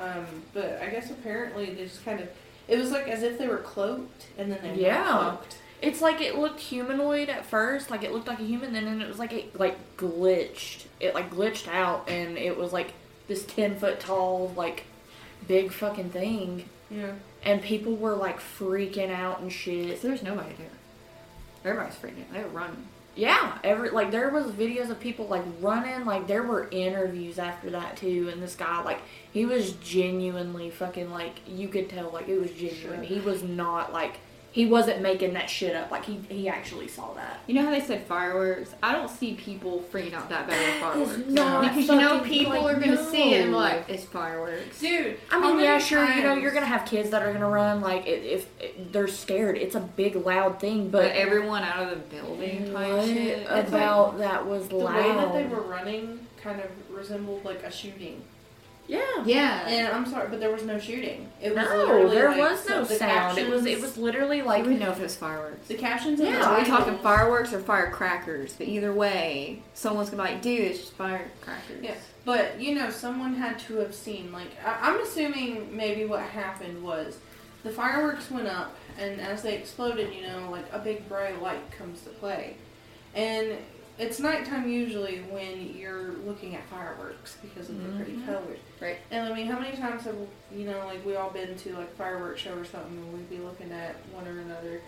Um, 0.00 0.26
but 0.54 0.80
I 0.82 0.88
guess 0.88 1.10
apparently 1.10 1.66
they 1.74 1.84
just 1.84 2.04
kind 2.04 2.20
of 2.20 2.28
it 2.68 2.78
was 2.78 2.90
like 2.90 3.08
as 3.08 3.22
if 3.22 3.38
they 3.38 3.48
were 3.48 3.58
cloaked 3.58 4.26
and 4.38 4.50
then 4.52 4.58
they 4.62 4.82
Yeah. 4.82 5.02
weren't 5.04 5.38
cloaked. 5.38 5.56
It's 5.82 6.00
like 6.02 6.20
it 6.20 6.36
looked 6.36 6.60
humanoid 6.60 7.28
at 7.30 7.46
first, 7.46 7.90
like 7.90 8.02
it 8.04 8.12
looked 8.12 8.28
like 8.28 8.38
a 8.38 8.44
human, 8.44 8.76
and 8.76 8.86
then 8.86 9.00
it 9.00 9.08
was 9.08 9.18
like 9.18 9.32
it 9.32 9.58
like 9.58 9.96
glitched. 9.96 10.84
It 11.00 11.14
like 11.14 11.30
glitched 11.30 11.68
out, 11.68 12.08
and 12.08 12.36
it 12.36 12.56
was 12.58 12.72
like 12.72 12.92
this 13.28 13.44
ten 13.46 13.78
foot 13.78 13.98
tall, 13.98 14.52
like 14.56 14.84
big 15.48 15.72
fucking 15.72 16.10
thing, 16.10 16.68
Yeah. 16.90 17.12
and 17.42 17.62
people 17.62 17.96
were 17.96 18.14
like 18.14 18.40
freaking 18.40 19.10
out 19.10 19.40
and 19.40 19.50
shit. 19.50 20.02
So 20.02 20.08
there's 20.08 20.22
nobody 20.22 20.54
there. 20.58 20.66
Everybody's 21.72 21.96
freaking 21.98 22.24
out. 22.28 22.32
They 22.34 22.42
were 22.42 22.48
running. 22.50 22.86
Yeah, 23.16 23.58
every 23.64 23.90
like 23.90 24.10
there 24.10 24.30
was 24.30 24.46
videos 24.52 24.88
of 24.88 25.00
people 25.00 25.26
like 25.26 25.42
running. 25.60 26.04
Like 26.04 26.26
there 26.26 26.42
were 26.42 26.68
interviews 26.70 27.38
after 27.38 27.70
that 27.70 27.96
too, 27.96 28.30
and 28.32 28.42
this 28.42 28.54
guy 28.54 28.82
like 28.82 29.02
he 29.32 29.44
was 29.46 29.72
genuinely 29.72 30.70
fucking 30.70 31.10
like 31.10 31.40
you 31.46 31.68
could 31.68 31.88
tell 31.90 32.10
like 32.10 32.28
it 32.28 32.40
was 32.40 32.52
genuine. 32.52 33.00
Sure. 33.00 33.02
He 33.02 33.20
was 33.20 33.42
not 33.42 33.92
like 33.92 34.20
he 34.52 34.66
wasn't 34.66 35.00
making 35.00 35.34
that 35.34 35.48
shit 35.48 35.76
up. 35.76 35.90
Like 35.90 36.04
he 36.04 36.20
he 36.28 36.48
actually 36.48 36.88
saw 36.88 37.12
that. 37.14 37.40
You 37.46 37.54
know 37.54 37.64
how 37.64 37.70
they 37.70 37.80
said 37.80 38.02
fireworks? 38.02 38.74
I 38.82 38.92
don't 38.92 39.08
see 39.08 39.34
people 39.34 39.84
freaking 39.92 40.12
out 40.12 40.28
that 40.28 40.48
bad 40.48 40.66
with 40.66 40.80
fireworks. 40.80 41.30
not 41.30 41.62
because 41.62 41.88
you 41.88 41.94
know 41.96 42.20
people 42.20 42.52
like, 42.62 42.76
are 42.76 42.80
gonna 42.80 43.10
see 43.10 43.34
it 43.34 43.44
and 43.44 43.52
like, 43.52 43.88
it's 43.88 44.04
fireworks. 44.04 44.80
Dude, 44.80 45.18
I 45.30 45.40
mean, 45.40 45.56
many 45.56 45.64
yeah, 45.64 45.78
sure. 45.78 46.04
You 46.04 46.22
know, 46.22 46.34
you're 46.34 46.52
gonna 46.52 46.66
have 46.66 46.84
kids 46.84 47.10
that 47.10 47.22
are 47.22 47.32
gonna 47.32 47.48
run. 47.48 47.80
Like, 47.80 48.06
if, 48.06 48.48
if 48.60 48.92
they're 48.92 49.08
scared, 49.08 49.56
it's 49.56 49.76
a 49.76 49.80
big, 49.80 50.16
loud 50.16 50.58
thing. 50.58 50.90
But 50.90 51.02
But 51.02 51.12
everyone 51.12 51.62
out 51.62 51.84
of 51.84 51.90
the 51.90 52.16
building 52.16 52.72
what 52.72 53.06
shit. 53.06 53.46
about 53.46 54.18
that 54.18 54.46
was 54.46 54.70
loud. 54.70 54.70
the 54.70 54.76
loud? 54.84 54.96
way 54.96 55.14
that 55.14 55.32
they 55.32 55.46
were 55.46 55.62
running 55.62 56.26
kind 56.42 56.60
of 56.60 56.70
resembled 56.90 57.44
like 57.44 57.62
a 57.62 57.70
shooting. 57.70 58.22
Yeah. 58.98 59.24
Yeah. 59.24 59.68
And 59.68 59.88
I'm 59.94 60.06
sorry, 60.06 60.28
but 60.28 60.40
there 60.40 60.50
was 60.50 60.64
no 60.64 60.78
shooting. 60.78 61.28
It 61.40 61.54
was 61.54 61.64
No, 61.64 62.08
there 62.08 62.28
like, 62.30 62.38
was 62.38 62.68
no 62.68 62.84
the 62.84 62.94
sound. 62.96 63.38
It 63.38 63.48
was 63.48 63.64
it 63.66 63.80
was 63.80 63.96
literally 63.96 64.42
like 64.42 64.60
like 64.60 64.66
we 64.66 64.76
know 64.76 64.90
if 64.90 64.98
it 64.98 65.02
was 65.02 65.16
fireworks. 65.16 65.68
the 65.68 65.74
captions. 65.74 66.20
Yeah, 66.20 66.42
Are 66.44 66.58
we 66.58 66.64
titles- 66.64 66.66
talking 66.86 66.98
fireworks 66.98 67.52
or 67.52 67.60
firecrackers? 67.60 68.54
But 68.54 68.66
either 68.68 68.92
way, 68.92 69.62
someone's 69.74 70.10
gonna 70.10 70.22
be 70.24 70.28
like, 70.32 70.42
dude, 70.42 70.60
it's 70.62 70.80
just 70.80 70.92
firecrackers. 70.94 71.82
Yeah, 71.82 71.94
but 72.24 72.60
you 72.60 72.74
know, 72.74 72.90
someone 72.90 73.34
had 73.34 73.58
to 73.60 73.76
have 73.76 73.94
seen. 73.94 74.32
Like, 74.32 74.48
I- 74.66 74.90
I'm 74.90 75.00
assuming 75.00 75.74
maybe 75.76 76.04
what 76.04 76.20
happened 76.22 76.82
was 76.82 77.18
the 77.62 77.70
fireworks 77.70 78.30
went 78.30 78.48
up, 78.48 78.74
and 78.98 79.20
as 79.20 79.42
they 79.42 79.54
exploded, 79.56 80.12
you 80.14 80.22
know, 80.26 80.48
like 80.50 80.64
a 80.72 80.78
big 80.78 81.08
bright 81.08 81.40
light 81.42 81.70
comes 81.70 82.02
to 82.02 82.08
play, 82.10 82.56
and 83.14 83.52
it's 84.00 84.18
nighttime 84.18 84.68
usually 84.68 85.18
when 85.30 85.74
you're 85.76 86.12
looking 86.26 86.54
at 86.56 86.66
fireworks 86.68 87.36
because 87.42 87.68
of 87.68 87.82
the 87.82 87.90
pretty 87.96 88.12
Mhm. 88.12 88.26
colors. 88.26 88.58
Right. 88.80 88.96
And 89.10 89.30
I 89.30 89.36
mean, 89.36 89.46
how 89.46 89.58
many 89.58 89.76
times 89.76 90.04
have 90.04 90.16
you 90.50 90.64
know, 90.64 90.86
like 90.86 91.04
we 91.04 91.16
all 91.16 91.30
been 91.30 91.54
to 91.56 91.76
like 91.76 91.94
fireworks 91.96 92.40
show 92.40 92.54
or 92.54 92.64
something, 92.64 92.96
and 92.96 93.12
we'd 93.12 93.28
be 93.28 93.38
looking 93.38 93.70
at 93.72 93.94
one 94.12 94.26
or 94.26 94.40
another, 94.40 94.80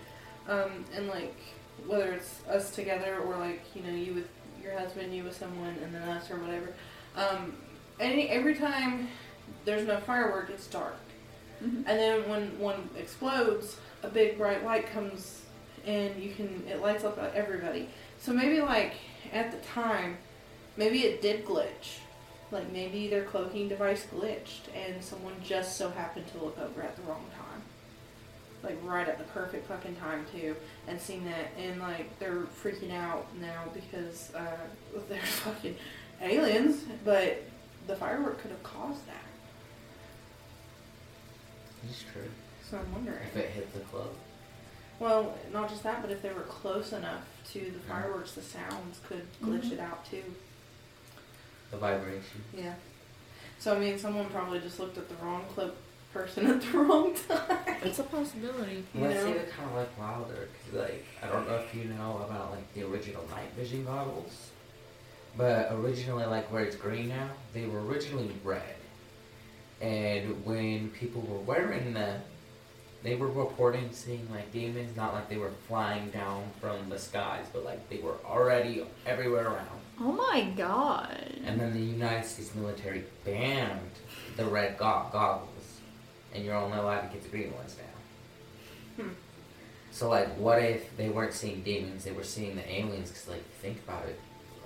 um, 0.48 0.84
and 0.96 1.08
like 1.08 1.34
whether 1.86 2.12
it's 2.12 2.40
us 2.48 2.70
together 2.74 3.18
or 3.18 3.36
like 3.36 3.60
you 3.74 3.82
know 3.82 3.90
you 3.94 4.14
with 4.14 4.28
your 4.62 4.78
husband, 4.78 5.14
you 5.14 5.24
with 5.24 5.36
someone, 5.36 5.76
and 5.82 5.94
then 5.94 6.02
us 6.08 6.30
or 6.30 6.36
whatever. 6.36 6.72
Um, 7.14 7.54
any 8.00 8.28
every 8.30 8.54
time 8.54 9.08
there's 9.66 9.86
no 9.86 9.98
firework, 10.00 10.48
it's 10.50 10.66
dark, 10.68 10.96
Mhm. 11.62 11.84
and 11.86 11.86
then 11.86 12.28
when 12.30 12.58
one 12.58 12.88
explodes, 12.96 13.76
a 14.02 14.08
big 14.08 14.38
bright 14.38 14.64
light 14.64 14.86
comes, 14.86 15.42
and 15.86 16.16
you 16.22 16.32
can 16.34 16.64
it 16.66 16.80
lights 16.80 17.04
up 17.04 17.18
everybody. 17.34 17.88
So 18.22 18.32
maybe 18.32 18.60
like 18.60 18.94
at 19.32 19.50
the 19.50 19.58
time, 19.66 20.16
maybe 20.76 21.00
it 21.00 21.20
did 21.20 21.44
glitch. 21.44 21.98
Like 22.52 22.70
maybe 22.70 23.08
their 23.08 23.24
cloaking 23.24 23.68
device 23.68 24.06
glitched 24.14 24.68
and 24.76 25.02
someone 25.02 25.34
just 25.42 25.76
so 25.76 25.90
happened 25.90 26.28
to 26.28 26.38
look 26.38 26.56
over 26.58 26.82
at 26.82 26.94
the 26.94 27.02
wrong 27.02 27.24
time. 27.36 27.62
Like 28.62 28.78
right 28.84 29.08
at 29.08 29.18
the 29.18 29.24
perfect 29.24 29.66
fucking 29.66 29.96
time 29.96 30.24
too, 30.32 30.54
and 30.86 31.00
seen 31.00 31.24
that, 31.24 31.50
and 31.58 31.80
like 31.80 32.16
they're 32.20 32.44
freaking 32.62 32.92
out 32.92 33.26
now 33.40 33.64
because 33.74 34.32
uh, 34.36 34.56
they're 35.08 35.18
fucking 35.18 35.74
aliens, 36.20 36.84
but 37.04 37.42
the 37.88 37.96
firework 37.96 38.40
could 38.40 38.52
have 38.52 38.62
caused 38.62 39.04
that. 39.08 39.24
It's 41.88 42.04
true. 42.12 42.30
So 42.70 42.78
I'm 42.78 42.92
wondering. 42.92 43.18
If 43.34 43.36
it 43.36 43.50
hit 43.50 43.74
the 43.74 43.80
club. 43.80 44.10
Well, 45.00 45.36
not 45.52 45.68
just 45.68 45.82
that, 45.82 46.00
but 46.00 46.12
if 46.12 46.22
they 46.22 46.32
were 46.32 46.42
close 46.42 46.92
enough 46.92 47.24
to 47.52 47.58
the 47.58 47.78
fireworks, 47.88 48.32
the 48.32 48.42
sounds 48.42 49.00
could 49.06 49.26
mm-hmm. 49.42 49.52
glitch 49.52 49.72
it 49.72 49.80
out 49.80 50.04
too. 50.08 50.22
The 51.70 51.76
vibration. 51.78 52.44
Yeah. 52.56 52.74
So 53.58 53.74
I 53.74 53.78
mean, 53.78 53.98
someone 53.98 54.26
probably 54.26 54.60
just 54.60 54.78
looked 54.80 54.98
at 54.98 55.08
the 55.08 55.14
wrong 55.24 55.44
clip 55.54 55.76
person 56.12 56.46
at 56.50 56.60
the 56.60 56.78
wrong 56.78 57.14
time. 57.28 57.58
it's 57.82 57.98
a 57.98 58.04
possibility. 58.04 58.84
You 58.94 59.00
Well, 59.00 59.10
that's 59.10 59.24
know? 59.24 59.30
even 59.30 59.46
kind 59.46 59.70
of 59.70 59.76
like 59.76 59.98
wilder, 59.98 60.48
cause 60.64 60.80
like 60.80 61.04
I 61.22 61.28
don't 61.28 61.48
know 61.48 61.56
if 61.56 61.74
you 61.74 61.84
know 61.84 62.22
about 62.24 62.50
like 62.52 62.72
the 62.74 62.82
original 62.82 63.26
night 63.30 63.50
vision 63.56 63.84
goggles, 63.84 64.50
but 65.36 65.68
originally 65.72 66.26
like 66.26 66.50
where 66.52 66.64
it's 66.64 66.76
green 66.76 67.08
now, 67.08 67.30
they 67.54 67.66
were 67.66 67.84
originally 67.84 68.32
red, 68.44 68.76
and 69.80 70.44
when 70.44 70.90
people 70.90 71.22
were 71.22 71.38
wearing 71.38 71.94
them, 71.94 72.20
they 73.02 73.16
were 73.16 73.28
reporting 73.28 73.88
seeing 73.92 74.28
like 74.30 74.52
demons, 74.52 74.96
not 74.96 75.12
like 75.12 75.28
they 75.28 75.36
were 75.36 75.50
flying 75.66 76.10
down 76.10 76.44
from 76.60 76.88
the 76.88 76.98
skies, 76.98 77.46
but 77.52 77.64
like 77.64 77.88
they 77.88 77.98
were 77.98 78.16
already 78.24 78.84
everywhere 79.06 79.46
around. 79.46 79.80
Oh 80.00 80.12
my 80.12 80.42
god. 80.56 81.40
And 81.44 81.60
then 81.60 81.72
the 81.72 81.80
United 81.80 82.26
States 82.26 82.54
military 82.54 83.04
banned 83.24 83.90
the 84.36 84.44
red 84.44 84.78
go- 84.78 85.06
goggles, 85.12 85.80
and 86.34 86.44
you're 86.44 86.54
only 86.54 86.78
allowed 86.78 87.02
to 87.02 87.08
get 87.08 87.22
the 87.22 87.28
green 87.28 87.52
ones 87.54 87.76
now. 87.76 89.04
Hmm. 89.04 89.12
So 89.90 90.08
like, 90.08 90.28
what 90.38 90.62
if 90.62 90.96
they 90.96 91.08
weren't 91.08 91.34
seeing 91.34 91.62
demons? 91.62 92.04
They 92.04 92.12
were 92.12 92.24
seeing 92.24 92.56
the 92.56 92.72
aliens. 92.72 93.10
Because 93.10 93.28
like, 93.28 93.44
think 93.60 93.78
about 93.86 94.06
it. 94.06 94.18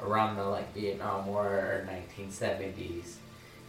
Around 0.02 0.36
the 0.36 0.44
like 0.44 0.74
Vietnam 0.74 1.26
War 1.26 1.46
or 1.46 1.88
1970s 1.90 3.14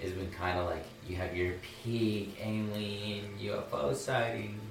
is 0.01 0.13
when 0.15 0.29
kind 0.31 0.59
of 0.59 0.65
like 0.67 0.85
you 1.07 1.15
have 1.15 1.35
your 1.35 1.53
peak 1.83 2.37
alien 2.41 3.25
UFO 3.41 3.95
sightings. 3.95 4.61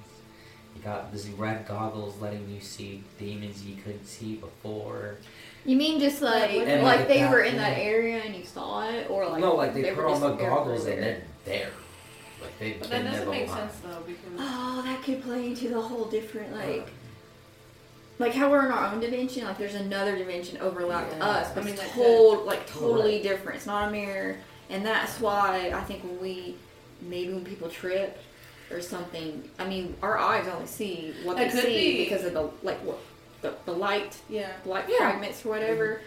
You 0.75 0.83
got 0.83 1.11
these 1.11 1.27
red 1.29 1.67
goggles 1.67 2.21
letting 2.21 2.47
you 2.49 2.61
see 2.61 3.03
demons 3.17 3.63
you 3.65 3.75
couldn't 3.83 4.05
see 4.05 4.35
before. 4.35 5.17
You 5.65 5.75
mean 5.75 5.99
just 5.99 6.21
like 6.21 6.51
And, 6.51 6.83
like, 6.83 6.99
like, 6.99 7.07
they 7.07 7.21
at 7.21 7.31
were 7.31 7.41
in 7.41 7.57
that 7.57 7.77
area 7.79 8.19
and 8.23 8.35
you 8.35 8.45
saw 8.45 8.87
it, 8.87 9.09
or 9.09 9.27
like 9.27 9.41
no, 9.41 9.55
like 9.55 9.73
they, 9.73 9.91
were 9.93 10.03
put 10.03 10.13
on 10.13 10.21
the 10.21 10.33
goggles 10.33 10.85
and 10.85 11.01
they're 11.01 11.23
there. 11.45 11.69
Like 12.41 12.57
they 12.59 12.73
But 12.73 12.89
that 12.91 13.03
doesn't 13.03 13.29
make 13.29 13.49
lie. 13.49 13.57
sense 13.57 13.79
though 13.83 14.01
because 14.05 14.39
Oh, 14.39 14.81
that 14.85 15.01
could 15.03 15.23
play 15.23 15.47
into 15.47 15.69
the 15.69 15.81
whole 15.81 16.05
different 16.05 16.53
uh. 16.53 16.57
like 16.57 16.87
like 18.19 18.33
how 18.33 18.49
we're 18.49 18.65
in 18.65 18.71
our 18.71 18.93
own 18.93 18.99
dimension. 18.99 19.45
Like 19.45 19.57
there's 19.57 19.75
another 19.75 20.15
dimension 20.17 20.57
overlapped 20.59 21.15
Yeah. 21.17 21.25
us, 21.25 21.51
but 21.53 21.61
I 21.61 21.65
mean, 21.65 21.73
it's 21.75 21.83
that 21.83 21.91
told 21.93 22.45
like 22.45 22.65
totally 22.67 23.15
Right. 23.15 23.23
different. 23.23 23.57
It's 23.57 23.65
not 23.67 23.89
a 23.89 23.91
mirror, 23.91 24.37
and 24.69 24.85
that's 24.85 25.19
why 25.19 25.71
I 25.73 25.81
think 25.81 26.03
when 26.03 26.19
we 26.21 26.55
maybe 27.01 27.33
when 27.33 27.45
people 27.45 27.69
trip 27.69 28.17
or 28.71 28.81
something. 28.81 29.49
I 29.59 29.67
mean, 29.67 29.95
our 30.01 30.17
eyes 30.17 30.47
only 30.47 30.67
see 30.67 31.13
what 31.23 31.37
That 31.37 31.53
they 31.53 31.61
see 31.61 31.97
be. 31.97 32.03
because 32.03 32.25
of 32.25 32.33
the 32.33 32.49
like 32.63 32.77
what 32.83 32.99
the, 33.41 33.53
the 33.65 33.71
light 33.71 34.17
yeah. 34.29 34.51
light 34.65 34.85
Yeah. 34.89 34.97
fragments 35.11 35.45
or 35.45 35.49
whatever. 35.49 36.01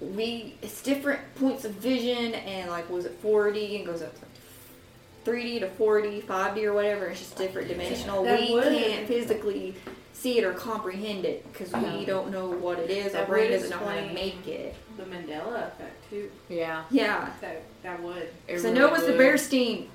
We 0.00 0.54
it's 0.60 0.82
different 0.82 1.20
points 1.36 1.64
of 1.64 1.72
vision 1.72 2.34
and 2.34 2.70
like 2.70 2.88
was 2.90 3.04
it 3.06 3.22
4D 3.22 3.76
and 3.76 3.86
goes 3.86 4.02
up 4.02 4.12
to 4.18 5.30
3D 5.30 5.60
to 5.60 5.68
4D, 5.68 6.24
5D 6.24 6.64
or 6.64 6.72
whatever. 6.74 7.06
It's 7.06 7.20
just 7.20 7.36
different 7.36 7.68
dimensional. 7.68 8.22
That 8.24 8.40
we 8.40 8.52
would- 8.52 8.64
can't 8.64 9.06
physically 9.08 9.74
see 10.16 10.38
it 10.38 10.44
or 10.44 10.52
comprehend 10.54 11.24
it 11.24 11.50
because 11.52 11.72
we 11.72 11.78
Uh-huh. 11.80 12.04
don't 12.06 12.30
know 12.30 12.46
what 12.48 12.78
it 12.78 12.90
is. 12.90 13.14
Our 13.14 13.20
That 13.20 13.28
brain 13.28 13.50
would 13.50 13.60
doesn't 13.60 13.70
know 13.70 13.86
how 13.86 13.94
to 13.94 14.12
make 14.14 14.46
it. 14.46 14.74
The 14.96 15.04
Mandela 15.04 15.68
effect 15.68 16.08
too. 16.10 16.30
Yeah. 16.48 16.84
Yeah. 16.90 17.28
That 17.40 17.62
that 17.82 18.02
would. 18.02 18.28
It 18.48 18.58
so 18.58 18.64
really 18.68 18.78
no, 18.78 18.86
it 18.86 18.92
was 18.92 19.06
the 19.06 19.12
bear 19.12 19.36
steam. 19.36 19.88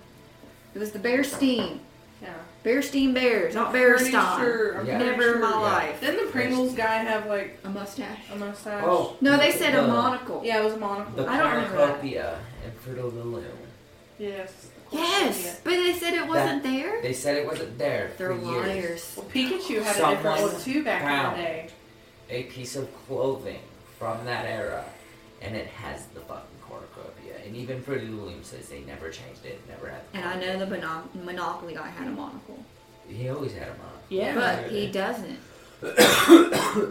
It 0.76 0.80
was 0.80 0.92
the 0.92 1.00
bear 1.00 1.24
steam. 1.24 1.80
Yeah. 2.22 2.30
Bear 2.64 2.84
steam 2.84 3.14
bears, 3.16 3.56
not 3.56 3.74
bear 3.74 3.96
pretty 3.96 4.12
stein. 4.12 4.40
Sure, 4.40 4.84
Yeah. 4.86 4.98
pretty 5.00 5.12
Never 5.12 5.34
in 5.36 5.42
my 5.42 5.52
sure. 5.52 5.62
life. 5.62 6.00
Didn't 6.02 6.24
the 6.28 6.32
Pringles 6.32 6.76
guy 6.76 6.98
have 6.98 7.26
like 7.26 7.58
A 7.64 7.70
mustache. 7.70 8.20
a 8.32 8.36
mustache? 8.36 8.84
Oh, 8.86 9.16
No, 9.22 9.38
they 9.38 9.52
said 9.52 9.74
a 9.74 9.88
monocle. 9.88 10.42
Yeah, 10.46 10.62
it 10.62 10.64
was 10.64 10.74
a 10.76 10.78
monocle. 10.78 11.24
The 11.24 11.28
I 11.30 11.38
don't 11.40 11.50
remember 11.50 11.78
that. 11.78 11.86
cornucopia 11.88 12.40
and 12.64 12.74
Fruit 12.76 13.00
of 13.00 13.16
the 13.16 13.24
Loom. 13.24 13.44
Yes. 14.20 14.68
Yes, 14.92 15.62
but 15.64 15.72
they 15.72 15.94
said 15.94 16.14
it 16.14 16.28
wasn't 16.28 16.64
there. 16.64 17.02
They 17.02 17.14
said 17.14 17.38
it 17.38 17.46
wasn't 17.46 17.78
there 17.78 18.12
They're 18.18 18.36
for 18.36 18.46
years. 18.46 18.68
liars. 18.68 19.14
Well, 19.18 19.26
Pikachu 19.28 19.82
had 19.84 19.96
a 19.96 20.16
different 20.16 20.42
one 20.54 20.62
too 20.62 20.84
back 20.84 21.02
in 21.02 21.38
the 21.38 21.44
day. 21.44 21.70
A 22.30 22.44
piece 22.44 22.76
of 22.76 22.90
clothing 23.08 23.60
from 23.98 24.26
that 24.26 24.46
era, 24.46 24.84
and 25.42 25.56
it 25.56 25.68
has 25.68 26.06
the 26.08 26.20
fucking 26.22 26.44
cornucopia. 26.62 27.34
And 27.46 27.56
even 27.56 27.82
Fruit 27.82 28.04
of 28.04 28.10
Loom 28.10 28.44
says 28.44 28.68
they 28.70 28.82
never 28.82 29.10
changed 29.10 29.46
it, 29.46 29.60
never 29.70 29.90
had. 29.90 30.02
The 30.12 30.18
And 30.20 30.26
I 30.28 30.40
know 30.40 30.60
the 30.60 30.68
mono- 30.68 31.10
Monopoly 31.24 31.74
guy 31.74 31.88
had 31.90 32.08
a 32.08 32.12
monocle, 32.12 32.64
He 33.08 33.30
always 33.30 33.54
had 33.54 33.68
a 33.68 33.72
on. 33.72 33.78
Yeah. 34.10 34.36
but 34.36 34.72
he 34.72 34.88
doesn't. 34.92 35.40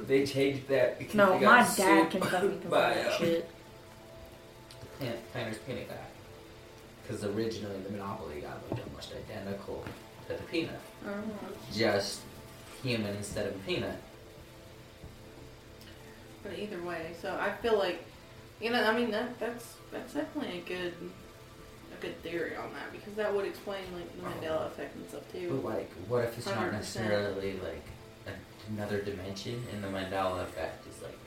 they 0.09 0.27
changed 0.27 0.67
that 0.69 0.99
because 0.99 1.15
No, 1.15 1.39
they 1.39 1.45
my 1.47 1.63
dad 1.77 2.11
can 2.11 2.21
fucking 2.21 2.21
confirm 2.21 2.59
by, 2.71 2.95
that 2.95 3.07
uh, 3.07 3.19
shit. 3.19 3.51
Plant, 4.99 5.33
Planter's 5.33 5.59
Peanut 5.59 5.89
guy. 5.89 5.95
Because 7.11 7.25
originally 7.25 7.77
the 7.81 7.91
Monopoly 7.91 8.41
guy 8.41 8.53
looked 8.71 8.87
almost 8.87 9.13
identical 9.13 9.85
to 10.29 10.35
the 10.35 10.43
peanut. 10.45 10.79
Uh-huh. 11.05 11.49
Just 11.75 12.21
human 12.85 13.17
instead 13.17 13.49
of 13.49 13.67
peanut. 13.67 13.97
But 16.45 16.57
either 16.57 16.81
way, 16.83 17.17
so 17.21 17.37
I 17.39 17.51
feel 17.51 17.77
like, 17.77 18.05
you 18.61 18.71
know, 18.71 18.81
I 18.85 18.97
mean 18.97 19.11
that 19.11 19.41
that's 19.41 19.75
that's 19.91 20.15
definitely 20.15 20.59
a 20.59 20.69
good 20.69 20.95
a 21.99 22.01
good 22.01 22.23
theory 22.23 22.55
on 22.55 22.73
that 22.75 22.93
because 22.93 23.15
that 23.15 23.35
would 23.35 23.45
explain 23.45 23.83
like 23.93 24.17
the 24.17 24.23
Mandela 24.23 24.69
effect 24.69 24.95
and 24.95 25.09
stuff 25.09 25.33
too. 25.33 25.49
But 25.51 25.65
like, 25.65 25.93
what 26.07 26.25
if 26.25 26.39
it's 26.39 26.47
not 26.47 26.59
100%. 26.59 26.73
necessarily 26.73 27.55
like 27.55 27.85
a, 28.29 28.73
another 28.73 29.03
dimension, 29.03 29.65
and 29.73 29.83
the 29.83 29.89
Mandela 29.89 30.45
effect 30.45 30.87
is 30.87 31.03
like 31.03 31.19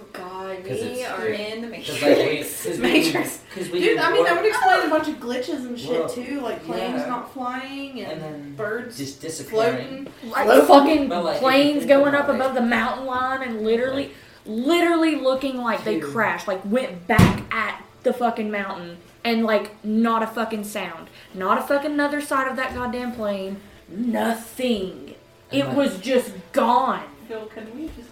Oh 0.00 0.06
God, 0.12 0.56
'Cause 0.64 0.80
we 0.80 1.02
it's- 1.02 1.10
are 1.18 1.26
in 1.28 1.62
the 1.62 1.66
matrix. 1.68 2.62
cause 2.64 2.76
we, 2.78 2.82
Matrix. 2.82 3.40
Cause 3.54 3.70
we 3.70 3.80
Dude, 3.80 3.98
I 3.98 4.12
mean 4.12 4.24
that 4.24 4.36
would 4.36 4.46
explain 4.48 4.86
a 4.86 4.90
bunch 4.90 5.08
of 5.08 5.14
glitches 5.16 5.66
and 5.66 5.78
shit 5.78 5.90
Well, 5.90 6.08
too, 6.08 6.40
like 6.40 6.64
planes 6.64 7.00
yeah. 7.00 7.06
not 7.06 7.32
flying 7.32 8.00
and, 8.00 8.12
And 8.12 8.22
then 8.22 8.54
birds 8.56 8.96
just 8.98 9.20
disappearing. 9.20 10.06
floating. 10.06 10.30
Like 10.30 10.64
fucking 10.66 11.08
like, 11.08 11.40
planes 11.40 11.86
going 11.86 12.14
up 12.14 12.28
above 12.28 12.54
the 12.54 12.60
mountain 12.62 13.06
line 13.06 13.42
and 13.42 13.62
literally, 13.64 14.12
literally 14.46 15.16
looking 15.16 15.56
like 15.58 15.84
they 15.84 15.98
crashed, 16.00 16.46
like 16.48 16.64
went 16.64 17.06
back 17.06 17.42
at 17.52 17.82
the 18.02 18.12
fucking 18.12 18.50
mountain 18.50 18.98
and 19.24 19.44
like 19.44 19.82
not 19.84 20.22
a 20.22 20.26
fucking 20.26 20.64
sound, 20.64 21.08
not 21.32 21.58
a 21.58 21.62
fucking 21.62 21.92
another 21.92 22.20
side 22.20 22.48
of 22.48 22.56
that 22.56 22.74
goddamn 22.74 23.12
plane, 23.12 23.60
nothing. 23.88 25.14
And 25.50 25.60
It 25.62 25.66
like- 25.68 25.76
was 25.76 25.98
just 25.98 26.32
gone. 26.52 27.04
Phil, 27.28 27.46
can 27.46 27.66
we 27.76 27.86
just 27.96 28.10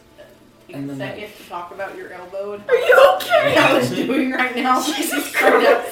And 0.74 0.84
a 0.90 0.94
then, 0.94 0.98
second 0.98 1.22
like- 1.22 1.36
to 1.38 1.48
talk 1.48 1.70
about 1.72 1.96
your 1.96 2.12
elbow 2.12 2.54
and 2.54 2.68
Are 2.68 2.76
you 2.76 3.16
okay? 3.16 3.54
how 3.54 3.76
it's 3.76 3.90
doing 3.90 4.32
right 4.32 4.54
now? 4.56 4.82
Jesus 4.86 5.26
straight 5.30 5.66
up 5.66 5.84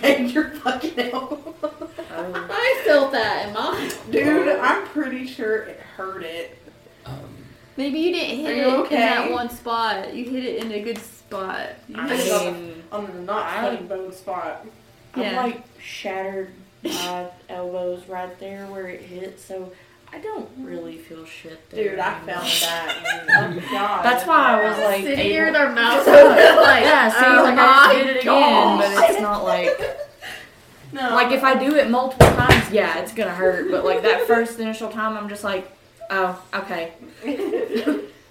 bang 0.00 0.28
your 0.30 0.50
fucking 0.50 0.98
elbow. 0.98 1.54
I 2.10 2.82
felt 2.84 3.12
that 3.12 3.48
in 3.48 3.54
my. 3.54 3.90
Dude, 4.10 4.48
I'm 4.58 4.84
pretty 4.88 5.26
sure 5.26 5.58
it 5.62 5.78
hurt 5.80 6.22
it. 6.24 6.58
Um, 7.06 7.14
Maybe 7.76 7.98
you 8.00 8.12
didn't 8.12 8.38
hit 8.40 8.50
Are 8.50 8.52
it 8.52 8.66
you 8.66 8.84
in 8.86 8.90
that 9.00 9.30
one 9.30 9.50
spot. 9.50 10.12
You 10.14 10.24
hit 10.24 10.44
it 10.44 10.64
in 10.64 10.72
a 10.72 10.80
good 10.80 10.98
spot. 10.98 11.70
You 11.88 11.96
I 11.96 12.08
hit 12.08 12.26
it 12.26 12.32
on 12.32 12.44
the- 12.44 12.52
mean, 12.60 12.82
on 12.92 13.06
the 13.06 13.12
not 13.22 13.44
I- 13.46 13.62
funny 13.76 13.86
bone 13.86 14.12
spot. 14.12 14.66
I'm 15.14 15.36
like 15.36 15.62
shattered 15.80 16.50
my 16.82 17.26
elbows 17.48 18.06
right 18.08 18.38
there 18.38 18.66
where 18.66 18.86
it 18.88 19.00
hit, 19.02 19.40
so 19.40 19.72
I 20.12 20.18
don't 20.18 20.48
really 20.58 20.96
feel 20.96 21.24
shit 21.26 21.68
there. 21.70 21.90
Dude, 21.90 21.98
I 21.98 22.16
anymore. 22.16 22.34
felt 22.36 22.60
that. 22.62 23.26
oh, 23.30 23.70
God. 23.70 24.04
That's 24.04 24.26
why 24.26 24.62
I 24.62 24.68
was 24.68 24.78
like, 24.78 25.02
Sitting 25.04 25.18
here 25.26 25.46
able- 25.46 25.52
with 25.52 25.60
our 25.60 25.74
mouths 25.74 26.08
open, 26.08 26.56
like, 26.56 26.82
yeah, 26.84 27.08
see, 27.10 27.26
oh 27.26 27.42
like 27.44 27.58
I 27.58 27.94
just 27.94 28.06
did 28.06 28.16
it 28.16 28.20
again, 28.22 28.78
but 28.78 29.10
it's 29.10 29.20
not 29.20 29.44
like 29.44 29.98
No. 30.92 31.10
like 31.14 31.32
if 31.32 31.44
I 31.44 31.54
do 31.62 31.76
it 31.76 31.90
multiple 31.90 32.26
times, 32.28 32.70
yeah, 32.70 32.98
it's 33.00 33.12
gonna 33.12 33.34
hurt. 33.34 33.70
But 33.70 33.84
like 33.84 34.02
that 34.02 34.26
first 34.26 34.58
initial 34.58 34.88
time, 34.88 35.16
I'm 35.18 35.28
just 35.28 35.44
like, 35.44 35.70
oh, 36.08 36.42
okay, 36.54 36.94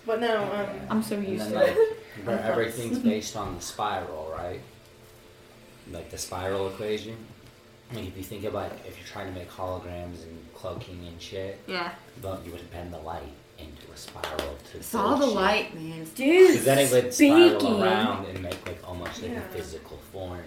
but 0.05 0.19
no, 0.19 0.43
um, 0.43 0.67
I'm 0.89 1.03
so 1.03 1.19
used 1.19 1.49
to 1.49 1.63
it. 1.63 1.77
where 2.23 2.39
everything's 2.39 2.97
based 2.97 3.35
on 3.37 3.53
the 3.55 3.61
spiral, 3.61 4.33
right? 4.35 4.59
Like 5.91 6.09
the 6.09 6.17
spiral 6.17 6.67
equation. 6.67 7.15
Like 7.93 8.05
if 8.07 8.17
you 8.17 8.23
think 8.23 8.43
about 8.43 8.71
it, 8.71 8.79
if 8.85 8.97
you're 8.97 9.07
trying 9.07 9.33
to 9.33 9.39
make 9.39 9.49
holograms 9.49 10.23
and 10.23 10.53
cloaking 10.53 11.05
and 11.07 11.21
shit, 11.21 11.59
Yeah. 11.67 11.91
but 12.21 12.45
you 12.45 12.51
would 12.51 12.69
bend 12.71 12.93
the 12.93 12.97
light 12.99 13.23
into 13.57 13.89
a 13.93 13.97
spiral 13.97 14.55
to 14.71 14.83
Saw 14.83 15.09
build 15.09 15.21
the 15.21 15.25
shit. 15.27 15.35
light, 15.35 15.75
man. 15.75 16.03
Dude, 16.15 16.47
Because 16.49 16.65
then 16.65 16.77
it 16.79 16.91
would 16.91 17.13
spiral 17.13 17.83
around 17.83 18.25
and 18.27 18.41
make 18.43 18.65
like 18.67 18.79
almost 18.87 19.21
like 19.21 19.31
Yeah. 19.31 19.37
a 19.39 19.41
physical 19.49 19.97
form. 20.11 20.43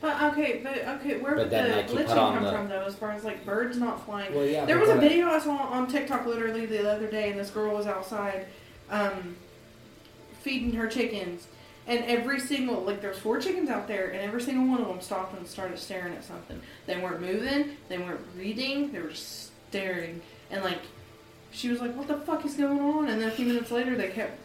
but 0.00 0.20
okay, 0.32 0.60
but 0.62 0.76
okay, 1.00 1.16
where 1.18 1.34
But 1.36 1.44
would 1.44 1.50
then, 1.50 1.70
the 1.70 1.76
like, 1.78 1.88
you 1.90 1.96
glitching 1.96 2.06
put 2.08 2.18
on 2.18 2.34
come 2.34 2.44
the- 2.44 2.52
from 2.52 2.68
though? 2.68 2.84
As 2.84 2.94
far 2.96 3.12
as 3.12 3.24
like 3.24 3.46
birds 3.46 3.78
not 3.78 4.04
flying. 4.04 4.34
Well, 4.34 4.44
yeah. 4.44 4.64
There 4.64 4.78
was 4.78 4.90
a 4.90 4.96
video 4.96 5.28
I 5.28 5.38
saw 5.38 5.56
on 5.56 5.86
TikTok 5.88 6.26
literally 6.26 6.66
the 6.66 6.90
other 6.90 7.06
day, 7.06 7.30
and 7.30 7.38
this 7.40 7.50
girl 7.50 7.74
was 7.74 7.86
outside, 7.86 8.46
um, 8.90 9.36
feeding 10.42 10.72
her 10.74 10.86
chickens, 10.86 11.46
and 11.86 12.04
every 12.04 12.40
single 12.40 12.80
like 12.82 13.00
there's 13.00 13.18
four 13.18 13.38
chickens 13.40 13.70
out 13.70 13.86
there, 13.88 14.08
and 14.10 14.20
every 14.20 14.42
single 14.42 14.66
one 14.66 14.80
of 14.80 14.88
them 14.88 15.00
stopped 15.00 15.36
and 15.38 15.46
started 15.46 15.78
staring 15.78 16.14
at 16.14 16.24
something. 16.24 16.60
They 16.86 16.96
weren't 16.98 17.20
moving, 17.20 17.76
they 17.88 17.98
weren't 17.98 18.34
breathing, 18.34 18.92
they 18.92 19.00
were 19.00 19.10
just 19.10 19.50
staring, 19.68 20.20
and 20.50 20.62
like 20.64 20.80
she 21.52 21.68
was 21.68 21.80
like, 21.80 21.94
"What 21.96 22.08
the 22.08 22.18
fuck 22.18 22.44
is 22.44 22.54
going 22.54 22.80
on?" 22.80 23.08
And 23.08 23.20
then 23.20 23.28
a 23.28 23.32
few 23.32 23.46
minutes 23.46 23.70
later, 23.70 23.96
they 23.96 24.08
kept 24.08 24.38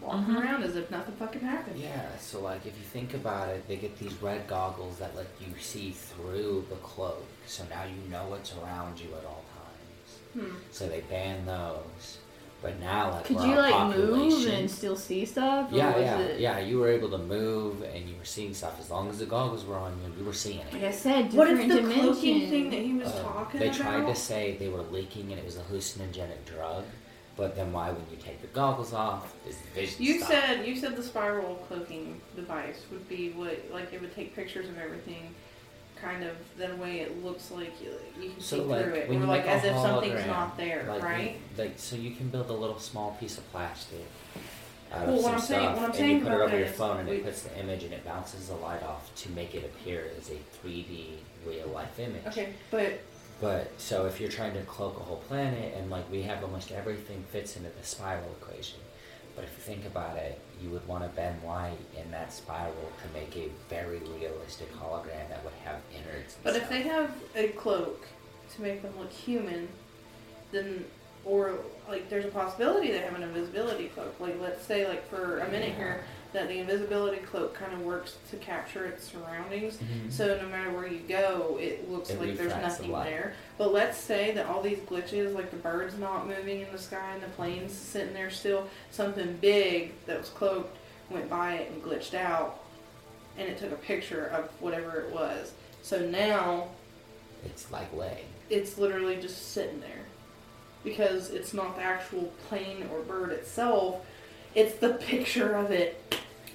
walking 0.00 0.34
Mhm. 0.34 0.42
around 0.42 0.62
as 0.64 0.74
if 0.74 0.90
nothing 0.90 1.14
fucking 1.14 1.40
happened. 1.42 1.78
Yeah, 1.78 2.16
so 2.18 2.40
like 2.40 2.66
if 2.66 2.76
you 2.76 2.84
think 2.92 3.14
about 3.14 3.48
it, 3.50 3.66
they 3.68 3.76
get 3.76 3.96
these 3.98 4.12
red 4.20 4.46
goggles 4.48 4.98
that 4.98 5.14
let 5.14 5.26
you 5.40 5.54
see 5.60 5.92
through 5.92 6.66
the 6.68 6.74
cloak. 6.76 7.24
So 7.46 7.62
now 7.70 7.84
you 7.84 8.10
know 8.10 8.26
what's 8.28 8.52
around 8.56 8.98
you 8.98 9.06
at 9.16 9.24
all 9.24 9.44
times. 9.54 10.48
Hmm. 10.50 10.56
So 10.72 10.88
they 10.88 11.02
ban 11.02 11.46
those. 11.46 12.18
But 12.62 12.78
now 12.78 13.10
like 13.10 13.24
Could 13.24 13.40
you 13.40 13.56
like 13.56 13.96
move 13.96 14.46
and 14.46 14.70
still 14.70 14.94
see 14.94 15.24
stuff? 15.24 15.68
Yeah, 15.72 15.92
was 15.96 16.02
yeah, 16.04 16.18
it- 16.20 16.40
yeah. 16.40 16.58
You 16.60 16.78
were 16.78 16.88
able 16.88 17.10
to 17.10 17.18
move 17.18 17.82
and 17.82 18.08
you 18.08 18.14
were 18.16 18.24
seeing 18.24 18.54
stuff 18.54 18.78
as 18.78 18.88
long 18.88 19.10
as 19.10 19.18
the 19.18 19.26
goggles 19.26 19.64
were 19.64 19.74
on 19.76 19.98
you. 20.00 20.12
You 20.16 20.24
were 20.24 20.32
seeing 20.32 20.60
it. 20.60 20.72
Like. 20.72 20.84
I 20.84 20.92
said, 20.92 21.32
What 21.34 21.48
if 21.48 21.58
different 21.58 21.72
the 21.72 21.80
dimensions. 21.80 22.06
cloaking 22.18 22.48
thing 22.50 22.70
that 22.70 22.80
he 22.80 22.94
was 22.94 23.08
Uh, 23.08 23.22
talking 23.24 23.58
they 23.60 23.66
about? 23.66 23.76
They 23.78 23.82
tried 23.82 24.06
to 24.06 24.14
say 24.14 24.56
they 24.58 24.68
were 24.68 24.82
leaking 24.82 25.30
and 25.32 25.38
it 25.40 25.44
was 25.44 25.56
a 25.56 25.60
hallucinogenic 25.62 26.44
drug. 26.46 26.84
But 27.34 27.56
then 27.56 27.72
why, 27.72 27.90
when 27.90 28.04
you 28.10 28.16
take 28.22 28.40
the 28.42 28.46
goggles 28.48 28.92
off, 28.92 29.34
is 29.48 29.56
the 29.56 29.80
vision 29.80 29.96
You 30.02 30.18
stop? 30.18 30.30
said 30.30 30.66
you 30.68 30.76
said 30.76 30.96
the 30.96 31.02
spiral 31.02 31.54
cloaking 31.66 32.20
device 32.36 32.82
would 32.92 33.08
be 33.08 33.30
what 33.30 33.58
like 33.72 33.92
it 33.92 34.00
would 34.02 34.14
take 34.14 34.36
pictures 34.36 34.68
of 34.68 34.78
everything, 34.78 35.34
kind 36.02 36.24
of 36.24 36.36
the 36.58 36.74
way 36.76 37.00
it 37.00 37.24
looks 37.24 37.50
like 37.50 37.80
you, 37.82 37.92
you 38.20 38.30
can 38.30 38.40
So, 38.40 38.56
see 38.56 38.62
like, 38.62 38.84
through 38.84 38.94
it, 38.94 39.10
or 39.10 39.18
like 39.26 39.46
as 39.46 39.64
if 39.64 39.76
something's 39.76 40.26
not 40.26 40.56
there, 40.56 40.84
like, 40.88 41.02
right? 41.02 41.36
Like 41.56 41.74
so, 41.78 41.96
you 41.96 42.10
can 42.12 42.28
build 42.28 42.50
a 42.50 42.52
little 42.52 42.78
small 42.78 43.12
piece 43.20 43.38
of 43.38 43.50
plastic 43.52 44.00
out 44.92 45.06
Well, 45.06 45.16
of 45.16 45.22
some 45.22 45.34
I'm 45.34 45.40
saying- 45.40 45.74
stuff, 45.74 45.84
and 45.86 45.94
saying 45.94 46.18
you 46.18 46.22
put 46.24 46.32
it 46.32 46.40
over 46.40 46.58
your 46.58 46.66
phone, 46.66 46.98
and 46.98 47.08
we- 47.08 47.16
it 47.16 47.24
puts 47.24 47.42
the 47.42 47.58
image, 47.58 47.84
and 47.84 47.94
it 47.94 48.04
bounces 48.04 48.48
the 48.48 48.54
light 48.56 48.82
off 48.82 49.14
to 49.16 49.30
make 49.30 49.54
it 49.54 49.64
appear 49.64 50.10
as 50.18 50.28
a 50.30 50.36
3D 50.60 51.18
real 51.46 51.68
life 51.68 51.98
image. 51.98 52.26
Okay, 52.26 52.52
but 52.70 53.00
But 53.40 53.70
so 53.78 54.06
if 54.06 54.20
you're 54.20 54.30
trying 54.30 54.54
to 54.54 54.60
cloak 54.62 54.96
a 54.98 55.02
whole 55.02 55.16
planet, 55.28 55.74
and 55.76 55.90
like 55.90 56.08
we 56.10 56.22
have 56.22 56.42
almost 56.44 56.70
everything 56.72 57.24
fits 57.32 57.56
into 57.56 57.70
the 57.70 57.84
spiral 57.84 58.30
equation. 58.40 58.78
But 59.34 59.44
if 59.44 59.50
you 59.56 59.74
think 59.74 59.86
about 59.86 60.16
it, 60.16 60.38
you 60.62 60.70
would 60.70 60.86
want 60.86 61.02
to 61.02 61.08
bend 61.10 61.42
light 61.44 61.78
in 62.00 62.10
that 62.10 62.32
spiral 62.32 62.92
to 63.02 63.18
make 63.18 63.36
a 63.36 63.50
very 63.68 63.98
realistic 63.98 64.72
hologram 64.74 65.28
that 65.28 65.42
would 65.44 65.52
have 65.64 65.80
innards. 65.92 66.36
But 66.42 66.56
if 66.56 66.68
they 66.68 66.82
have 66.82 67.14
a 67.34 67.48
cloak 67.48 68.06
to 68.54 68.62
make 68.62 68.82
them 68.82 68.92
look 68.98 69.10
human, 69.10 69.68
then 70.50 70.84
or 71.24 71.58
like 71.88 72.08
there's 72.08 72.24
a 72.24 72.28
possibility 72.28 72.90
they 72.90 72.98
have 72.98 73.14
an 73.14 73.22
invisibility 73.22 73.88
cloak. 73.88 74.18
Like 74.20 74.40
let's 74.40 74.64
say 74.64 74.88
like 74.88 75.08
for 75.08 75.40
a 75.40 75.48
minute 75.50 75.74
here 75.74 76.04
that 76.32 76.48
the 76.48 76.58
invisibility 76.58 77.18
cloak 77.18 77.54
kind 77.54 77.72
of 77.72 77.82
works 77.82 78.16
to 78.30 78.36
capture 78.36 78.86
its 78.86 79.10
surroundings. 79.10 79.76
Mhm. 79.76 80.10
So 80.10 80.40
no 80.40 80.48
matter 80.48 80.70
where 80.70 80.86
you 80.86 81.00
go, 81.00 81.58
it 81.60 81.90
looks 81.90 82.10
It 82.10 82.18
like 82.20 82.36
there's 82.36 82.52
nothing 82.62 82.90
there. 82.92 83.34
But 83.58 83.72
let's 83.72 83.98
say 83.98 84.32
that 84.32 84.46
all 84.46 84.62
these 84.62 84.78
glitches, 84.78 85.34
like 85.34 85.50
the 85.50 85.56
birds 85.56 85.98
not 85.98 86.26
moving 86.26 86.60
in 86.60 86.72
the 86.72 86.78
sky 86.78 87.12
and 87.14 87.22
the 87.22 87.28
planes 87.28 87.72
sitting 87.74 88.14
there 88.14 88.30
still, 88.30 88.68
something 88.90 89.36
big 89.40 89.92
that 90.06 90.18
was 90.18 90.30
cloaked 90.30 90.76
went 91.10 91.28
by 91.28 91.54
it 91.56 91.70
and 91.70 91.82
glitched 91.82 92.14
out, 92.14 92.60
and 93.36 93.46
it 93.48 93.58
took 93.58 93.72
a 93.72 93.76
picture 93.76 94.26
of 94.28 94.48
whatever 94.60 95.00
it 95.00 95.12
was. 95.12 95.52
So 95.82 95.98
now 96.00 96.68
it's 97.44 97.70
like 97.70 97.92
leg. 97.92 98.24
it's 98.48 98.78
literally 98.78 99.16
just 99.16 99.52
sitting 99.52 99.80
there 99.80 100.04
because 100.84 101.30
it's 101.30 101.52
not 101.54 101.76
the 101.76 101.82
actual 101.82 102.32
plane 102.48 102.88
or 102.92 103.00
bird 103.02 103.30
itself. 103.32 104.04
It's 104.54 104.74
the 104.78 104.90
picture 104.94 105.54
of 105.54 105.70
it. 105.70 105.98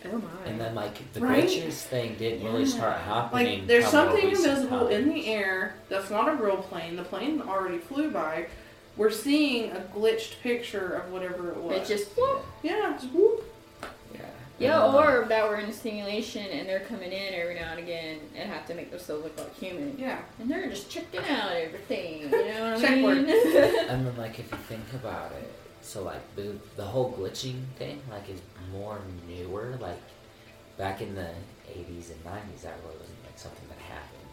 Oh 0.05 0.17
my. 0.19 0.45
And 0.49 0.59
then 0.61 0.75
like 0.75 1.11
the 1.13 1.21
Right? 1.21 1.43
glitches 1.47 1.73
thing 1.83 2.15
didn't 2.17 2.45
really 2.45 2.65
start 2.65 2.97
happening. 2.99 3.59
Like 3.59 3.67
there's 3.67 3.87
something 3.87 4.25
recent 4.29 4.47
invisible 4.47 4.87
in 4.87 5.09
the 5.09 5.27
air 5.27 5.75
that's 5.89 6.09
not 6.09 6.29
a 6.29 6.35
real 6.35 6.57
plane. 6.57 6.95
The 6.95 7.03
plane 7.03 7.41
already 7.41 7.79
flew 7.79 8.11
by. 8.11 8.47
We're 8.95 9.11
seeing 9.11 9.71
a 9.71 9.79
glitched 9.95 10.39
picture 10.41 10.93
of 10.93 11.11
whatever 11.11 11.51
it 11.51 11.57
was. 11.57 11.77
It 11.89 11.93
just 11.95 12.09
whoop. 12.17 12.43
yeah, 12.63 12.93
just 12.99 13.11
whoop. 13.13 13.43
Yeah. 14.13 14.21
yeah, 14.59 14.85
And 14.85 14.95
or 14.95 15.23
um, 15.23 15.29
that 15.29 15.43
we're 15.47 15.57
in 15.57 15.69
a 15.69 15.73
simulation 15.73 16.45
and 16.47 16.67
they're 16.67 16.79
coming 16.81 17.11
in 17.11 17.33
every 17.33 17.55
now 17.55 17.71
and 17.71 17.79
again 17.79 18.19
and 18.35 18.49
have 18.51 18.65
to 18.67 18.73
make 18.75 18.89
themselves 18.89 19.23
look 19.23 19.37
like 19.37 19.55
human. 19.55 19.97
Yeah. 19.99 20.19
And 20.39 20.49
they're 20.49 20.69
just 20.69 20.89
checking 20.89 21.19
out 21.21 21.51
everything. 21.51 22.21
You 22.21 22.29
know 22.29 22.73
what 22.75 22.85
I 22.85 22.95
mean? 22.95 23.25
And 23.89 24.07
then 24.07 24.15
like 24.17 24.39
if 24.39 24.51
you 24.51 24.57
think 24.69 24.85
about 24.93 25.31
it, 25.33 25.51
so 25.87 26.03
like 26.03 26.35
the 26.35 26.55
the 26.75 26.83
whole 26.83 27.13
glitching 27.13 27.63
thing 27.77 28.01
like 28.11 28.29
is 28.29 28.41
more 28.71 28.99
newer. 29.27 29.77
Like 29.79 30.01
back 30.77 31.01
in 31.01 31.15
the 31.15 31.29
80s 31.69 32.11
and 32.11 32.23
90s, 32.25 32.61
that 32.63 32.75
really 32.83 32.97
wasn't 32.99 33.23
like 33.25 33.37
something 33.37 33.67
that 33.69 33.79
happened. 33.79 34.29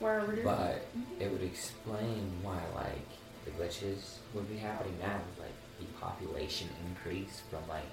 Where. 0.00 0.20
But 0.44 0.86
mm-hmm. 0.96 1.22
it 1.22 1.30
would 1.30 1.42
explain 1.42 2.32
why 2.42 2.60
like 2.74 3.08
the 3.44 3.52
glitches 3.52 4.16
would 4.34 4.48
be 4.50 4.56
happening 4.56 4.94
now 5.00 5.20
with 5.30 5.46
like 5.46 5.54
the 5.78 5.86
population 5.98 6.68
increase 6.88 7.42
from 7.48 7.60
like 7.68 7.84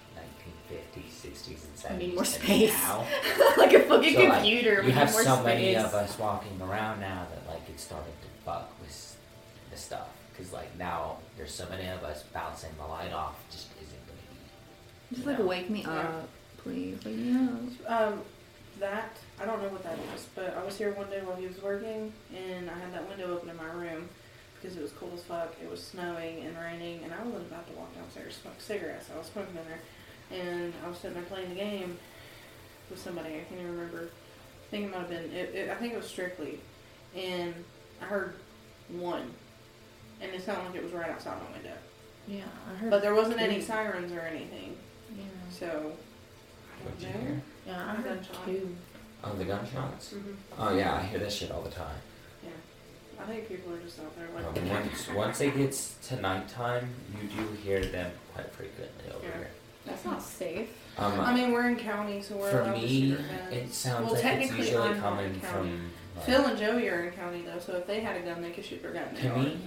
1950s, 0.70 1.32
60s, 1.32 1.64
and 1.66 1.78
70s. 1.78 1.92
I 1.92 1.98
need 1.98 2.16
more 2.16 2.26
space. 2.26 2.74
Now. 2.74 3.06
like 3.58 3.74
a 3.74 3.80
fucking 3.82 4.14
So, 4.14 4.24
like, 4.24 4.34
computer. 4.34 4.82
You 4.82 4.88
we 4.88 4.92
have 4.92 5.12
more 5.12 5.24
so 5.24 5.36
space. 5.36 5.46
many 5.46 5.76
of 5.76 5.94
us 5.94 6.18
walking 6.18 6.60
around 6.62 7.00
now 7.00 7.28
that 7.30 7.54
like 7.54 7.70
it's 7.70 7.84
starting 7.84 8.14
to 8.22 8.44
fuck 8.44 8.72
with 8.82 9.18
the 9.72 9.78
stuff. 9.78 10.17
Cause 10.38 10.54
like 10.54 10.78
now 10.78 11.18
there's 11.36 11.52
so 11.54 11.66
many 11.70 11.88
of 11.88 12.04
us 12.04 12.24
bouncing 12.34 12.70
the 12.78 12.86
light 12.86 13.12
off 13.12 13.36
just 13.50 13.68
isn't 13.82 14.06
gonna 14.06 14.20
be. 15.10 15.16
Just 15.16 15.26
like 15.28 15.40
know. 15.40 15.46
wake 15.46 15.70
me 15.70 15.82
Yeah. 15.82 16.00
up, 16.00 16.30
please. 16.58 17.04
Wake 17.04 17.16
me 17.16 17.36
up. 17.88 17.92
Um, 17.92 18.22
that 18.80 19.18
I 19.42 19.46
don't 19.46 19.62
know 19.64 19.70
what 19.70 19.84
that 19.84 19.98
is, 20.16 20.28
but 20.36 20.56
I 20.56 20.64
was 20.64 20.78
here 20.78 20.92
one 20.94 21.10
day 21.10 21.22
while 21.24 21.36
he 21.36 21.48
was 21.48 21.60
working, 21.64 22.14
and 22.36 22.70
I 22.70 22.78
had 22.78 22.94
that 22.94 23.10
window 23.10 23.34
open 23.36 23.50
in 23.50 23.58
my 23.58 23.72
room 23.72 24.08
because 24.62 24.78
it 24.78 24.82
was 24.84 24.92
cold 24.92 25.14
as 25.16 25.24
fuck. 25.24 25.56
It 25.64 25.70
was 25.70 25.82
snowing 25.84 26.46
and 26.46 26.56
raining, 26.58 27.04
and 27.04 27.12
I 27.12 27.24
was 27.24 27.42
about 27.42 27.66
to 27.68 27.74
walk 27.74 27.96
downstairs 27.96 28.36
to 28.36 28.42
smoke 28.42 28.56
cigarettes. 28.60 29.08
I 29.14 29.18
was 29.18 29.28
smoking 29.28 29.56
in 29.58 29.66
there, 29.68 30.40
and 30.40 30.74
I 30.86 30.90
was 30.90 31.00
sitting 31.00 31.16
there 31.16 31.24
playing 31.24 31.50
the 31.50 31.56
game 31.56 31.98
with 32.92 33.00
somebody. 33.02 33.30
I 33.30 33.40
can't 33.50 33.60
even 33.62 33.72
remember. 33.72 34.10
I 34.68 34.70
think 34.70 34.86
it 34.86 34.92
might 34.92 35.00
have 35.00 35.10
been. 35.10 35.32
It, 35.32 35.56
it, 35.56 35.70
I 35.72 35.76
think 35.76 35.94
it 35.94 35.98
was 35.98 36.06
Strictly, 36.08 36.60
and 37.16 37.56
I 38.02 38.06
heard 38.06 38.36
one, 38.90 39.32
and 40.22 40.32
it 40.34 40.44
sounded 40.44 40.66
like 40.66 40.76
it 40.76 40.84
was 40.84 40.94
right 40.94 41.10
outside 41.10 41.38
my 41.50 41.54
window. 41.58 41.78
Yeah, 42.28 42.44
I 42.72 42.76
heard. 42.78 42.90
But 42.90 43.02
there 43.02 43.16
wasn't 43.16 43.40
any 43.40 43.62
sirens 43.62 44.12
or 44.12 44.20
anything, 44.22 44.76
Yeah, 45.16 45.24
so 45.50 45.94
What'd 46.84 47.02
you 47.02 47.08
hear? 47.08 47.42
yeah, 47.66 47.84
I 47.92 47.96
heard 47.96 48.06
Gunshot. 48.06 48.46
two. 48.46 48.76
Oh, 49.24 49.34
the 49.34 49.46
gunshots. 49.46 50.12
hmm 50.12 50.32
Oh 50.60 50.76
yeah, 50.78 50.96
I 50.96 51.04
hear 51.04 51.20
that 51.20 51.32
shit 51.32 51.52
all 51.52 51.62
the 51.62 51.72
time. 51.72 51.96
Yeah, 52.44 52.50
I 53.22 53.26
think 53.26 53.48
people 53.48 53.74
are 53.74 53.80
just 53.80 54.00
out 54.00 54.16
there 54.16 54.28
like. 54.36 54.46
Um, 54.62 54.70
once 54.70 55.08
once 55.10 55.42
it 55.42 55.56
gets 55.58 55.96
to 56.10 56.22
nighttime, 56.22 56.90
you 57.22 57.28
do 57.30 57.52
hear 57.64 57.80
them 57.84 58.12
quite 58.34 58.52
frequently 58.52 59.12
over 59.16 59.26
Yeah. 59.26 59.34
here. 59.38 59.50
That's 59.86 60.04
not 60.06 60.22
safe. 60.22 60.70
Um, 60.98 61.20
I 61.22 61.34
mean, 61.34 61.52
we're 61.54 61.70
in 61.70 61.78
county, 61.78 62.22
so 62.22 62.36
we're 62.36 62.52
for 62.52 62.70
me, 62.72 63.14
it 63.52 63.74
sounds 63.74 64.00
Well, 64.06 64.06
like 64.08 64.14
it's 64.16 64.22
technically, 64.22 64.58
usually 64.66 64.90
I'm 64.90 65.00
coming 65.00 65.40
from. 65.40 65.92
Like, 66.18 66.26
Phil 66.26 66.46
and 66.46 66.58
Joey 66.58 66.90
are 66.90 67.06
in 67.06 67.14
county 67.14 67.44
though, 67.44 67.60
so 67.60 67.74
if 67.78 67.88
they 67.88 68.02
had 68.02 68.18
a 68.18 68.22
gun, 68.22 68.42
they 68.42 68.50
could 68.52 68.66
shoot 68.66 68.82
their 68.82 68.92
gun. 68.92 69.16
to 69.16 69.30
me, 69.38 69.60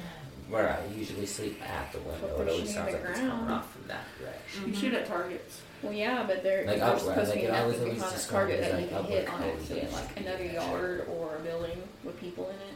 where 0.51 0.69
I 0.69 0.95
usually 0.95 1.27
sleep 1.27 1.61
at 1.63 1.93
the 1.93 1.99
window, 2.01 2.35
But 2.37 2.49
it 2.49 2.51
always 2.51 2.75
sounds 2.75 2.93
like 2.93 3.03
the 3.03 3.11
it's 3.11 3.21
coming 3.21 3.49
off 3.51 3.73
from 3.73 3.87
that 3.89 4.05
direction. 4.19 4.69
you 4.69 4.75
shoot 4.75 4.95
at 4.95 5.07
targets. 5.07 5.61
Well, 5.83 5.93
yeah, 5.93 6.25
but 6.27 6.43
they're, 6.43 6.67
Like, 6.67 6.77
they're 6.81 6.89
up- 6.89 7.01
supposed 7.01 7.33
to 7.33 7.39
be 7.39 7.45
like, 7.49 7.53
I 7.57 7.63
enough 7.63 7.81
always 7.81 8.03
on 8.03 8.09
a 8.09 8.13
described 8.13 8.51
target 8.51 8.61
as, 8.61 8.71
that 8.71 8.75
like, 8.75 8.83
you 8.83 8.89
can 8.89 8.97
upward 8.99 9.13
hit 9.19 9.29
on 9.33 9.39
codes 9.43 9.61
accident, 9.63 9.85
and 9.85 9.93
like 9.95 10.09
shit. 10.09 10.27
another 10.27 10.45
yard 10.45 11.09
or 11.09 11.37
a 11.37 11.41
building 11.41 11.83
with 12.05 12.21
people 12.21 12.49
in 12.49 12.55
it. 12.57 12.75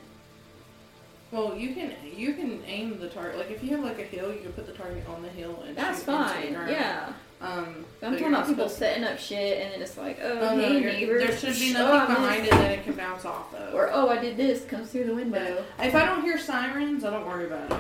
Well, 1.33 1.55
you 1.57 1.75
can 1.75 1.93
you 2.17 2.35
can 2.35 2.63
aim 2.65 3.01
the 3.01 3.09
target. 3.09 3.37
Like 3.39 3.51
if 3.51 3.63
you 3.65 3.71
have 3.71 3.85
like 3.85 3.99
a 3.99 4.05
hill, 4.05 4.33
you 4.33 4.39
can 4.41 4.53
put 4.53 4.67
the 4.67 4.73
target 4.73 5.05
on 5.09 5.21
the 5.23 5.29
hill 5.29 5.65
and 5.67 5.77
That's 5.77 6.05
shoot 6.05 6.09
into 6.13 6.23
the 6.23 6.29
fine. 6.29 6.53
ground. 6.55 6.71
Yeah. 6.71 7.13
Um, 7.41 7.85
I'm 8.03 8.13
talking 8.13 8.29
about 8.29 8.47
people 8.47 8.65
supposed- 8.69 8.79
setting 8.79 9.05
up 9.05 9.19
shit 9.19 9.61
and 9.63 9.73
then 9.73 9.83
it's 9.83 9.99
like, 9.99 10.19
oh, 10.23 10.39
Oh, 10.41 10.57
hey 10.57 10.79
you're- 10.81 10.93
neighbor. 10.93 11.19
there 11.19 11.37
should 11.37 11.55
be 11.55 11.73
nothing 11.75 12.01
I 12.01 12.07
behind 12.07 12.43
missed- 12.43 12.55
it 12.55 12.57
that 12.59 12.71
it 12.73 12.85
can 12.85 12.95
bounce 12.95 13.25
off 13.25 13.53
of. 13.55 13.75
Or 13.75 13.91
oh, 13.93 14.09
I 14.09 14.17
did 14.19 14.37
this. 14.37 14.65
Comes 14.65 14.91
through 14.91 15.05
the 15.05 15.15
window. 15.15 15.63
If 15.81 15.95
I 15.95 16.07
don't 16.07 16.23
hear 16.23 16.39
sirens, 16.39 17.05
I 17.05 17.11
don't 17.11 17.27
worry 17.27 17.47
about 17.47 17.71
it. 17.73 17.79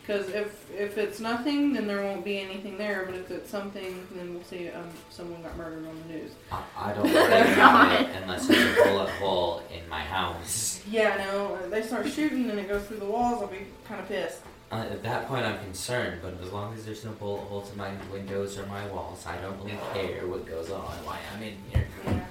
Because 0.00 0.28
if 0.30 0.68
if 0.76 0.98
it's 0.98 1.20
nothing, 1.20 1.74
then 1.74 1.86
there 1.86 2.02
won't 2.02 2.24
be 2.24 2.40
anything 2.40 2.76
there. 2.76 3.04
But 3.06 3.14
if 3.14 3.30
it's 3.30 3.48
something, 3.50 4.04
then 4.16 4.34
we'll 4.34 4.42
see 4.42 4.68
um, 4.70 4.88
someone 5.10 5.40
got 5.42 5.56
murdered 5.56 5.86
on 5.86 5.96
the 6.08 6.14
news. 6.14 6.32
I, 6.50 6.62
I 6.76 6.92
don't 6.92 7.04
worry 7.12 7.52
about 7.52 8.00
it 8.00 8.08
unless 8.22 8.48
there's 8.48 8.78
a 8.78 8.82
bullet 8.82 9.10
hole 9.10 9.62
in 9.72 9.88
my 9.88 10.00
house. 10.00 10.82
Yeah, 10.90 11.16
no. 11.30 11.56
if 11.62 11.70
They 11.70 11.82
start 11.82 12.08
shooting 12.08 12.50
and 12.50 12.58
it 12.58 12.68
goes 12.68 12.82
through 12.86 12.96
the 12.98 13.04
walls. 13.04 13.42
I'll 13.42 13.48
be 13.48 13.58
kind 13.86 14.00
of 14.00 14.08
pissed. 14.08 14.40
Uh, 14.72 14.86
at 14.90 15.02
that 15.02 15.28
point, 15.28 15.44
I'm 15.44 15.62
concerned, 15.62 16.20
but 16.22 16.32
as 16.42 16.50
long 16.50 16.72
as 16.72 16.86
there's 16.86 17.04
no 17.04 17.10
bullet 17.10 17.42
holes 17.42 17.70
in 17.70 17.76
my 17.76 17.90
windows 18.10 18.56
or 18.56 18.64
my 18.64 18.86
walls, 18.86 19.26
I 19.26 19.36
don't 19.36 19.58
really 19.58 19.76
care 19.92 20.26
what 20.26 20.46
goes 20.46 20.70
on 20.70 20.80
why 21.04 21.18
I'm 21.34 21.42
in 21.42 21.58
here. 21.70 21.86
Yeah. 22.06 22.24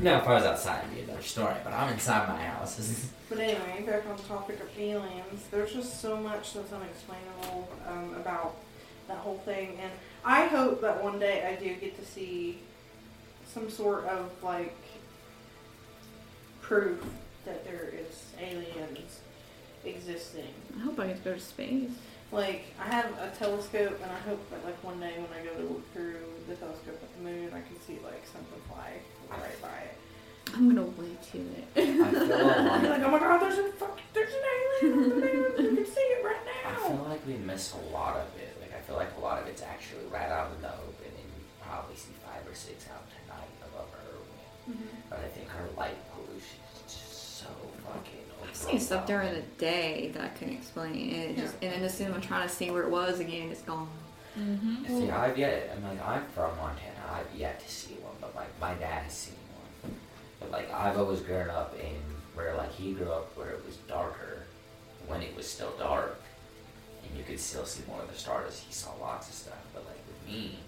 No, 0.00 0.16
if 0.16 0.26
I 0.26 0.32
was 0.32 0.44
outside, 0.44 0.84
it'd 0.84 0.94
be 0.94 1.02
another 1.02 1.22
story, 1.22 1.54
but 1.62 1.74
I'm 1.74 1.92
inside 1.92 2.26
my 2.28 2.42
house. 2.42 3.10
But 3.28 3.40
anyway, 3.40 3.82
back 3.86 4.06
on 4.06 4.18
the 4.18 4.22
topic 4.24 4.60
of 4.60 4.68
aliens, 4.78 5.46
there's 5.50 5.72
just 5.72 6.02
so 6.02 6.18
much 6.18 6.52
that's 6.52 6.70
unexplainable 6.70 7.66
um, 7.88 8.14
about 8.16 8.56
that 9.08 9.16
whole 9.16 9.38
thing, 9.38 9.78
and 9.80 9.90
I 10.22 10.48
hope 10.48 10.82
that 10.82 11.02
one 11.02 11.18
day 11.18 11.46
I 11.46 11.58
do 11.58 11.74
get 11.76 11.98
to 11.98 12.04
see 12.04 12.58
some 13.50 13.70
sort 13.70 14.04
of 14.04 14.30
like 14.42 14.76
proof 16.60 17.02
that 17.46 17.64
there 17.64 17.90
is 17.94 18.26
aliens 18.38 19.21
existing. 19.84 20.52
I 20.76 20.80
hope 20.80 20.98
I 20.98 21.08
get 21.08 21.16
to 21.18 21.22
go 21.22 21.34
to 21.34 21.40
space. 21.40 21.90
Like 22.30 22.64
I 22.80 22.88
have 22.88 23.12
a 23.18 23.30
telescope, 23.36 24.00
and 24.02 24.10
I 24.10 24.18
hope 24.28 24.40
that 24.50 24.64
like 24.64 24.82
one 24.82 24.98
day 25.00 25.12
when 25.16 25.28
I 25.38 25.44
go 25.44 25.54
to 25.54 25.68
look 25.68 25.92
through 25.92 26.16
the 26.48 26.54
telescope 26.56 26.98
at 27.02 27.16
the 27.16 27.22
moon, 27.22 27.48
I 27.52 27.60
can 27.60 27.78
see 27.86 27.98
like 28.02 28.24
something 28.24 28.60
fly 28.68 28.92
right 29.30 29.60
by 29.60 29.76
it. 29.84 29.96
I'm 30.54 30.68
gonna 30.68 30.88
wait 30.96 31.22
to 31.32 31.38
it. 31.38 31.66
I 31.76 31.84
feel 31.84 32.46
like, 32.46 32.82
like, 32.82 33.02
oh 33.02 33.10
my 33.10 33.18
god, 33.18 33.40
there's 33.40 33.58
a 33.58 33.72
fuck, 33.72 34.00
there's 34.12 34.32
an 34.32 34.40
alien 34.82 35.12
over 35.12 35.20
there. 35.20 35.60
You 35.60 35.76
can 35.76 35.86
see 35.86 36.00
it 36.00 36.24
right 36.24 36.44
now. 36.64 36.70
I 36.70 36.88
feel 36.88 37.06
like 37.08 37.26
we 37.26 37.34
miss 37.34 37.74
a 37.74 37.92
lot 37.92 38.16
of 38.16 38.28
it. 38.40 38.56
Like 38.60 38.72
I 38.76 38.80
feel 38.80 38.96
like 38.96 39.12
a 39.16 39.20
lot 39.20 39.40
of 39.40 39.46
it's 39.48 39.62
actually 39.62 40.04
right 40.10 40.28
out 40.28 40.52
in 40.56 40.62
the 40.62 40.72
open, 40.72 41.12
and 41.12 41.28
you 41.36 41.42
probably 41.60 41.96
see 41.96 42.12
five 42.24 42.44
or 42.48 42.54
six 42.54 42.88
out 42.88 43.04
tonight 43.12 43.52
above 43.60 43.88
our 43.92 44.04
room. 44.08 44.28
Mm-hmm. 44.70 45.10
But 45.10 45.20
I 45.20 45.28
think 45.28 45.48
our 45.52 45.68
light 45.76 46.00
fucking. 48.64 48.78
I've 48.78 48.82
stuff 48.82 49.06
during 49.06 49.34
the 49.34 49.42
day 49.58 50.10
that 50.14 50.22
I 50.22 50.28
couldn't 50.28 50.54
explain. 50.54 51.14
And, 51.14 51.30
it 51.30 51.36
just, 51.36 51.54
and 51.62 51.72
then 51.72 51.82
as 51.82 51.96
soon 51.96 52.08
as 52.08 52.14
I'm 52.14 52.20
trying 52.20 52.48
to 52.48 52.54
see 52.54 52.70
where 52.70 52.82
it 52.82 52.90
was 52.90 53.20
again, 53.20 53.50
it's 53.50 53.62
gone. 53.62 53.88
Mm-hmm. 54.38 54.86
See, 54.86 55.10
I've 55.10 55.36
yet. 55.36 55.76
I'm 55.76 55.82
like, 55.82 56.06
I'm 56.06 56.24
from 56.34 56.56
Montana. 56.56 56.96
I've 57.12 57.38
yet 57.38 57.60
to 57.60 57.70
see 57.70 57.94
one, 57.94 58.14
but 58.20 58.34
like 58.34 58.48
my 58.60 58.74
dad 58.74 59.02
has 59.02 59.12
seen 59.12 59.34
one. 59.82 59.94
But 60.40 60.50
like, 60.50 60.72
I've 60.72 60.98
always 60.98 61.20
grown 61.20 61.50
up 61.50 61.74
in 61.78 62.00
where 62.34 62.54
like 62.56 62.72
he 62.72 62.92
grew 62.92 63.10
up 63.10 63.36
where 63.36 63.50
it 63.50 63.64
was 63.66 63.76
darker 63.88 64.44
when 65.06 65.20
it 65.20 65.36
was 65.36 65.46
still 65.46 65.72
dark 65.78 66.22
and 67.04 67.18
you 67.18 67.24
could 67.24 67.38
still 67.38 67.66
see 67.66 67.82
more 67.86 68.00
of 68.00 68.10
the 68.10 68.18
stars. 68.18 68.64
He 68.66 68.72
saw 68.72 68.94
lots 69.00 69.28
of 69.28 69.34
stuff. 69.34 69.58
But 69.74 69.84
like 69.84 69.98
with 70.06 70.34
me, 70.34 70.58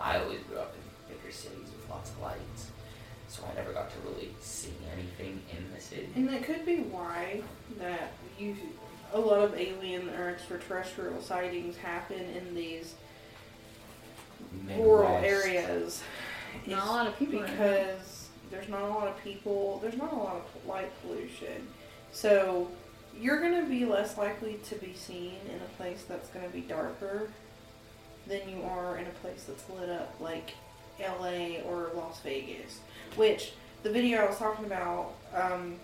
I 0.00 0.18
always 0.18 0.40
grew 0.42 0.58
up 0.58 0.74
in 0.74 1.14
bigger 1.14 1.32
cities 1.32 1.58
with 1.58 1.88
lots 1.88 2.10
of 2.10 2.20
lights. 2.20 2.71
So 3.42 3.48
I 3.50 3.54
never 3.54 3.72
got 3.72 3.90
to 3.90 3.96
really 4.08 4.30
see 4.40 4.72
anything 4.92 5.42
in 5.50 5.66
the 5.74 5.80
city. 5.80 6.08
And 6.14 6.28
that 6.28 6.44
could 6.44 6.64
be 6.64 6.78
why 6.78 7.42
that 7.78 8.12
you 8.38 8.56
a 9.12 9.18
lot 9.18 9.40
of 9.40 9.54
alien 9.54 10.08
or 10.10 10.30
extraterrestrial 10.30 11.20
sightings 11.20 11.76
happen 11.76 12.20
in 12.20 12.54
these 12.54 12.94
rural 14.76 15.16
areas. 15.16 16.02
Not 16.66 16.78
is 16.78 16.88
a 16.88 16.92
lot 16.92 17.06
of 17.06 17.18
people 17.18 17.40
because 17.40 18.28
there's 18.50 18.68
not 18.68 18.82
a 18.82 18.88
lot 18.88 19.08
of 19.08 19.22
people. 19.22 19.80
There's 19.82 19.96
not 19.96 20.12
a 20.12 20.16
lot 20.16 20.36
of 20.36 20.66
light 20.66 20.90
pollution, 21.02 21.66
so 22.12 22.70
you're 23.18 23.40
gonna 23.40 23.66
be 23.66 23.84
less 23.84 24.16
likely 24.16 24.58
to 24.68 24.74
be 24.76 24.94
seen 24.94 25.34
in 25.48 25.56
a 25.56 25.76
place 25.76 26.04
that's 26.08 26.28
gonna 26.30 26.48
be 26.48 26.60
darker 26.60 27.28
than 28.26 28.48
you 28.48 28.62
are 28.62 28.96
in 28.98 29.06
a 29.06 29.10
place 29.20 29.44
that's 29.44 29.68
lit 29.68 29.90
up 29.90 30.14
like 30.20 30.54
L.A. 31.02 31.62
or 31.66 31.90
Las 31.94 32.20
Vegas. 32.20 32.80
Which 33.16 33.52
the 33.82 33.90
video 33.90 34.22
I 34.22 34.28
was 34.28 34.38
talking 34.38 34.64
about, 34.64 35.14
um, 35.34 35.76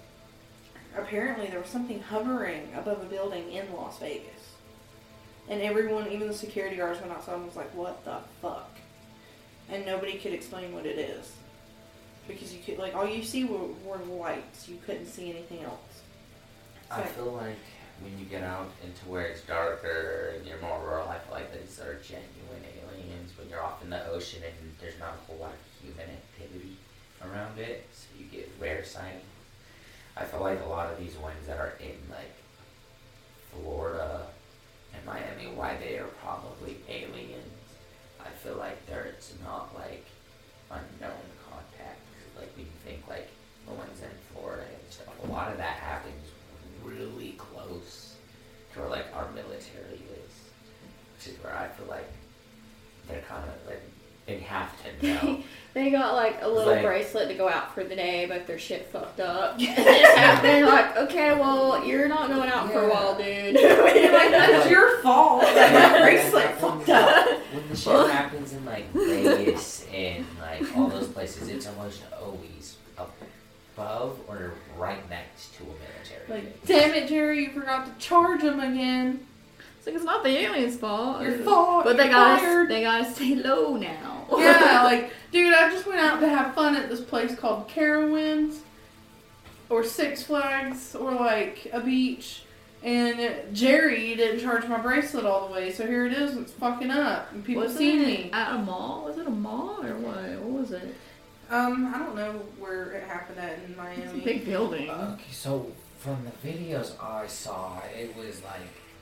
apparently 0.96 1.48
there 1.48 1.60
was 1.60 1.68
something 1.68 2.00
hovering 2.00 2.68
above 2.74 3.02
a 3.02 3.06
building 3.06 3.52
in 3.52 3.72
Las 3.72 3.98
Vegas. 3.98 4.54
And 5.48 5.62
everyone, 5.62 6.08
even 6.08 6.28
the 6.28 6.34
security 6.34 6.76
guards 6.76 7.00
went 7.00 7.12
outside 7.12 7.34
and 7.34 7.46
was 7.46 7.56
like, 7.56 7.74
what 7.74 8.04
the 8.04 8.18
fuck? 8.42 8.76
And 9.70 9.84
nobody 9.86 10.18
could 10.18 10.32
explain 10.32 10.74
what 10.74 10.86
it 10.86 10.98
is. 10.98 11.32
Because 12.26 12.52
you 12.52 12.60
could, 12.62 12.78
like, 12.78 12.94
all 12.94 13.08
you 13.08 13.22
see 13.22 13.44
were, 13.44 13.68
were 13.84 13.98
lights. 14.04 14.68
You 14.68 14.78
couldn't 14.84 15.06
see 15.06 15.30
anything 15.30 15.62
else. 15.62 16.02
I 16.90 17.02
feel 17.02 17.32
like 17.32 17.56
when 18.02 18.18
you 18.18 18.26
get 18.26 18.42
out 18.42 18.70
into 18.84 19.00
where 19.06 19.26
it's 19.26 19.40
darker 19.42 20.34
and 20.36 20.46
you're 20.46 20.60
more 20.60 20.80
rural, 20.80 21.08
I 21.08 21.18
feel 21.18 21.34
like 21.34 21.52
these 21.52 21.80
are 21.80 21.94
genuine. 22.02 22.28
When 23.48 23.56
you're 23.56 23.64
off 23.64 23.82
in 23.82 23.88
the 23.88 24.06
ocean 24.08 24.42
and 24.44 24.74
there's 24.78 24.98
not 25.00 25.14
a 25.14 25.24
whole 25.24 25.40
lot 25.40 25.52
of 25.52 25.82
human 25.82 26.04
activity 26.04 26.76
around 27.24 27.58
it, 27.58 27.88
so 27.90 28.08
you 28.18 28.26
get 28.26 28.52
rare 28.60 28.84
sightings. 28.84 29.24
I 30.14 30.24
feel 30.24 30.40
like 30.40 30.60
a 30.60 30.68
lot 30.68 30.92
of 30.92 30.98
these 30.98 31.16
ones 31.16 31.46
that 31.46 31.58
are 31.58 31.72
in 31.80 31.96
like 32.10 32.34
Florida 33.50 34.26
and 34.92 35.02
Miami, 35.06 35.46
why 35.56 35.78
they 35.78 35.96
are 35.96 36.08
probably 36.22 36.76
aliens. 36.90 37.72
I 38.20 38.28
feel 38.28 38.56
like 38.56 38.84
there's 38.84 39.32
not 39.42 39.74
like 39.74 40.04
unknown 40.70 41.24
contact. 41.48 42.02
Like 42.36 42.52
you 42.58 42.66
think 42.84 43.08
like 43.08 43.30
the 43.66 43.72
ones 43.72 44.02
in 44.02 44.10
Florida 44.34 44.64
and 44.68 44.92
stuff, 44.92 45.14
a 45.24 45.32
lot 45.32 45.50
of 45.50 45.56
that 45.56 45.78
happens 45.78 46.28
really 46.84 47.34
close 47.38 48.16
to 48.74 48.80
where 48.80 48.90
like 48.90 49.06
our 49.14 49.30
military 49.30 50.02
is, 50.04 50.34
which 51.16 51.32
is 51.32 51.42
where 51.42 51.56
I 51.56 51.68
feel 51.68 51.86
like 51.86 52.12
they're 53.08 53.22
kind 53.28 53.44
of 53.44 53.66
like 53.66 53.82
they 54.26 54.38
have 54.40 54.70
to 55.00 55.06
know. 55.26 55.42
They 55.74 55.90
got 55.90 56.14
like 56.14 56.38
a 56.42 56.48
little 56.48 56.72
Like- 56.74 56.84
bracelet 56.84 57.28
to 57.28 57.34
go 57.34 57.48
out 57.48 57.72
for 57.74 57.84
the 57.84 57.94
day, 57.94 58.26
but 58.26 58.46
their 58.46 58.58
shit 58.58 58.86
fucked 58.86 59.20
up. 59.20 59.52
and 59.58 59.60
this 59.76 60.08
happened. 60.16 60.66
Like, 60.66 60.96
okay, 60.96 61.34
well, 61.34 61.84
you're 61.84 62.08
not 62.08 62.28
going 62.28 62.48
out 62.48 62.70
for 62.72 62.82
a 62.84 62.88
while, 62.90 63.16
dude. 63.16 63.54
You're 63.60 63.84
like, 64.12 64.30
that's 64.30 64.68
your 64.70 64.98
fault. 65.02 65.42
That 65.42 65.92
my 65.92 66.00
bracelet 66.02 66.54
fucked 66.58 66.88
up. 66.88 67.26
when 67.52 67.68
the 67.68 67.76
shit 67.76 68.10
happens 68.10 68.52
in 68.54 68.64
like 68.64 68.90
Vegas 68.92 69.86
and 69.92 70.26
like 70.40 70.76
all 70.76 70.88
those 70.88 71.06
places, 71.08 71.48
it's 71.48 71.66
almost 71.68 72.02
always 72.20 72.76
above 73.76 74.18
or 74.28 74.54
right 74.76 75.08
next 75.08 75.54
to 75.56 75.62
a 75.62 75.66
military. 75.66 76.42
Like, 76.42 76.66
damn 76.66 76.94
it, 76.94 77.08
Jerry, 77.08 77.44
you 77.44 77.50
forgot 77.50 77.86
to 77.86 78.04
charge 78.04 78.42
them 78.42 78.58
again. 78.60 79.26
It's 79.88 79.94
like 79.94 79.94
it's 79.96 80.04
not 80.04 80.22
the 80.22 80.30
aliens' 80.30 80.76
fault. 80.76 81.22
Your 81.22 81.38
fault. 81.38 81.84
But 81.84 81.96
they 81.96 82.08
gotta 82.08 82.40
fired. 82.40 82.68
they 82.70 82.82
gotta 82.82 83.10
stay 83.10 83.34
low 83.34 83.76
now. 83.76 84.26
yeah, 84.36 84.82
like, 84.84 85.10
dude, 85.32 85.54
I 85.54 85.70
just 85.70 85.86
went 85.86 86.00
out 86.00 86.20
to 86.20 86.28
have 86.28 86.54
fun 86.54 86.76
at 86.76 86.88
this 86.90 87.00
place 87.00 87.34
called 87.34 87.68
Carowinds, 87.68 88.58
or 89.70 89.82
Six 89.84 90.22
Flags, 90.22 90.94
or 90.94 91.12
like 91.12 91.68
a 91.72 91.80
beach, 91.80 92.42
and 92.82 93.54
Jerry 93.54 94.14
didn't 94.14 94.40
charge 94.40 94.66
my 94.66 94.78
bracelet 94.78 95.24
all 95.24 95.48
the 95.48 95.54
way, 95.54 95.72
so 95.72 95.86
here 95.86 96.06
it 96.06 96.12
is, 96.12 96.36
it's 96.36 96.52
fucking 96.52 96.90
up, 96.90 97.32
and 97.32 97.42
people 97.44 97.62
was 97.62 97.74
see 97.76 97.98
it 98.02 98.06
me. 98.06 98.30
at 98.32 98.54
a 98.54 98.58
mall? 98.58 99.04
Was 99.06 99.16
it 99.18 99.26
a 99.26 99.30
mall 99.30 99.84
or 99.84 99.96
what? 99.96 100.16
What 100.42 100.60
was 100.60 100.72
it? 100.72 100.94
Um, 101.50 101.90
I 101.94 101.98
don't 101.98 102.14
know 102.14 102.32
where 102.58 102.90
it 102.92 103.04
happened 103.04 103.38
at 103.38 103.54
in 103.60 103.70
It's 103.70 103.78
a 103.78 103.82
Miami. 103.82 104.20
big 104.20 104.44
building. 104.44 104.90
Okay, 104.90 105.22
so 105.32 105.72
from 105.98 106.18
the 106.26 106.46
videos 106.48 106.92
I 107.02 107.26
saw, 107.26 107.80
it 107.98 108.14
was 108.14 108.42
like 108.44 108.60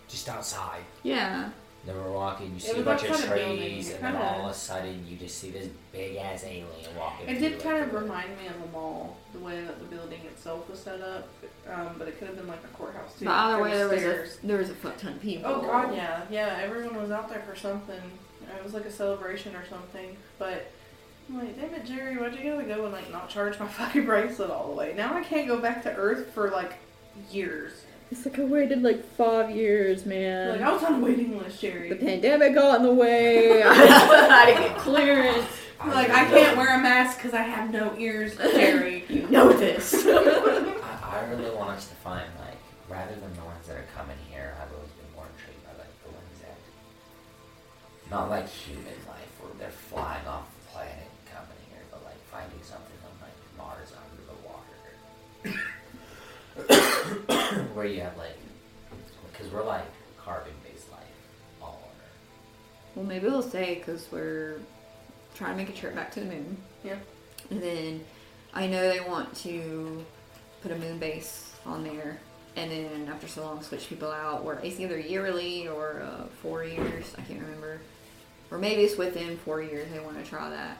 just 0.08 0.28
outside. 0.28 0.82
yeah. 1.02 1.50
They 1.84 1.92
were 1.94 2.10
walking, 2.10 2.52
you 2.52 2.58
see 2.58 2.72
was 2.72 2.80
a 2.80 2.84
bunch 2.84 3.04
of 3.04 3.10
outside 3.12 3.30
a 3.30 3.34
building. 3.36 3.58
trees, 3.58 3.90
and 3.92 4.02
then 4.02 4.12
kinda- 4.14 4.26
all 4.26 4.46
of 4.46 4.50
a 4.50 4.54
sudden 4.54 5.06
you 5.08 5.16
just 5.16 5.38
see 5.38 5.50
this 5.52 5.68
big 5.92 6.16
ass 6.16 6.42
alien 6.42 6.66
walking. 6.98 7.28
It 7.28 7.38
did 7.38 7.60
kind 7.62 7.76
of 7.84 7.92
remind 7.94 8.30
me 8.40 8.48
of 8.48 8.56
a 8.60 8.72
mall, 8.72 9.16
the 9.32 9.38
way 9.38 9.60
that 9.62 9.78
the 9.78 9.84
building 9.84 10.20
itself 10.24 10.68
was 10.68 10.80
set 10.80 11.00
up, 11.00 11.28
um, 11.72 11.94
but 11.96 12.08
it 12.08 12.18
could 12.18 12.26
have 12.26 12.36
been 12.36 12.48
like 12.48 12.64
a 12.64 12.76
courthouse 12.76 13.16
too. 13.16 13.26
But 13.26 13.30
either 13.34 13.62
way, 13.62 13.70
there 13.76 13.88
was 13.88 14.02
a 14.02 14.46
there 14.46 14.58
was 14.58 14.70
a 14.70 14.74
fuck 14.74 14.96
ton 14.98 15.12
of 15.12 15.20
people. 15.22 15.48
Oh 15.48 15.60
god, 15.62 15.94
yeah, 15.94 16.22
yeah. 16.28 16.58
Everyone 16.60 17.00
was 17.00 17.12
out 17.12 17.28
there 17.28 17.44
for 17.48 17.54
something. 17.54 18.00
It 18.56 18.64
was 18.64 18.74
like 18.74 18.84
a 18.86 18.90
celebration 18.90 19.54
or 19.54 19.64
something. 19.70 20.16
But 20.40 20.66
I'm 21.28 21.38
like, 21.38 21.54
damn 21.60 21.72
it, 21.72 21.84
Jerry, 21.86 22.16
why'd 22.16 22.34
you 22.36 22.50
gotta 22.50 22.64
go 22.66 22.82
and 22.82 22.92
like 22.92 23.12
not 23.12 23.28
charge 23.28 23.60
my 23.60 23.68
fucking 23.78 24.06
bracelet 24.06 24.50
all 24.50 24.66
the 24.70 24.74
way? 24.74 24.92
Now 24.96 25.14
I 25.14 25.22
can't 25.22 25.46
go 25.46 25.60
back 25.60 25.84
to 25.84 25.94
Earth 25.94 26.32
for 26.34 26.50
like 26.50 26.72
years. 27.30 27.84
It's 28.10 28.24
like 28.24 28.38
I 28.38 28.44
waited 28.44 28.82
like 28.82 29.04
five 29.14 29.50
years, 29.50 30.06
man. 30.06 30.50
Like 30.50 30.60
I 30.60 30.72
was 30.72 30.82
on 30.84 30.94
a 30.94 31.04
waiting 31.04 31.36
list, 31.38 31.60
the 31.60 31.96
pandemic 32.00 32.54
got 32.54 32.76
in 32.76 32.82
the 32.84 32.94
way. 32.94 33.62
I 33.64 33.74
had 33.74 34.46
to 34.46 34.68
get 34.68 34.78
clearance. 34.78 35.46
Like 35.84 36.10
I 36.10 36.24
can't 36.26 36.56
wear 36.56 36.78
a 36.78 36.82
mask 36.82 37.18
because 37.18 37.34
I 37.34 37.42
have 37.42 37.70
no 37.72 37.96
ears, 37.98 38.36
Jerry. 38.36 39.04
You 39.08 39.28
know 39.28 39.52
this. 39.52 39.92
I, 40.06 40.98
I 41.02 41.24
really 41.30 41.54
want 41.54 41.70
us 41.70 41.88
to 41.88 41.94
find 41.96 42.28
like 42.38 42.58
rather 42.88 43.14
than 43.16 43.34
the 43.34 43.44
ones 43.44 43.66
that 43.66 43.76
are 43.76 43.86
coming 43.96 44.16
here, 44.30 44.56
I've 44.62 44.72
always 44.72 44.90
been 44.90 45.12
more 45.16 45.26
intrigued 45.36 45.64
by 45.64 45.72
like 45.72 46.02
the 46.04 46.10
ones 46.10 46.40
that 46.42 48.10
not 48.10 48.30
like 48.30 48.48
human 48.48 48.94
life 49.08 49.30
where 49.40 49.52
they're 49.58 49.70
flying 49.70 50.26
off 50.28 50.46
where 57.86 57.94
you 57.94 58.00
have 58.00 58.16
like 58.16 58.36
because 59.32 59.52
we're 59.52 59.64
like 59.64 59.84
carbon 60.18 60.52
based 60.64 60.90
life 60.90 61.00
all 61.62 61.80
over. 61.84 62.04
Well, 62.96 63.04
maybe 63.04 63.26
we'll 63.26 63.42
say 63.42 63.76
because 63.76 64.08
we're 64.10 64.58
trying 65.36 65.52
to 65.52 65.56
make 65.56 65.68
a 65.68 65.78
trip 65.78 65.94
back 65.94 66.10
to 66.12 66.20
the 66.20 66.26
moon. 66.26 66.56
Yeah. 66.82 66.96
And 67.50 67.62
then 67.62 68.04
I 68.54 68.66
know 68.66 68.88
they 68.88 69.00
want 69.00 69.36
to 69.36 70.04
put 70.62 70.72
a 70.72 70.76
moon 70.76 70.98
base 70.98 71.54
on 71.64 71.84
there. 71.84 72.18
And 72.56 72.70
then 72.72 73.08
after 73.08 73.28
so 73.28 73.44
long, 73.44 73.62
switch 73.62 73.88
people 73.88 74.10
out, 74.10 74.42
or 74.44 74.54
it's 74.64 74.80
either 74.80 74.98
yearly 74.98 75.68
or 75.68 76.02
uh, 76.02 76.24
four 76.42 76.64
years. 76.64 77.14
I 77.18 77.20
can't 77.20 77.40
remember. 77.40 77.80
Or 78.50 78.58
maybe 78.58 78.82
it's 78.82 78.96
within 78.96 79.36
four 79.38 79.62
years 79.62 79.92
they 79.92 80.00
want 80.00 80.22
to 80.22 80.28
try 80.28 80.48
that. 80.50 80.78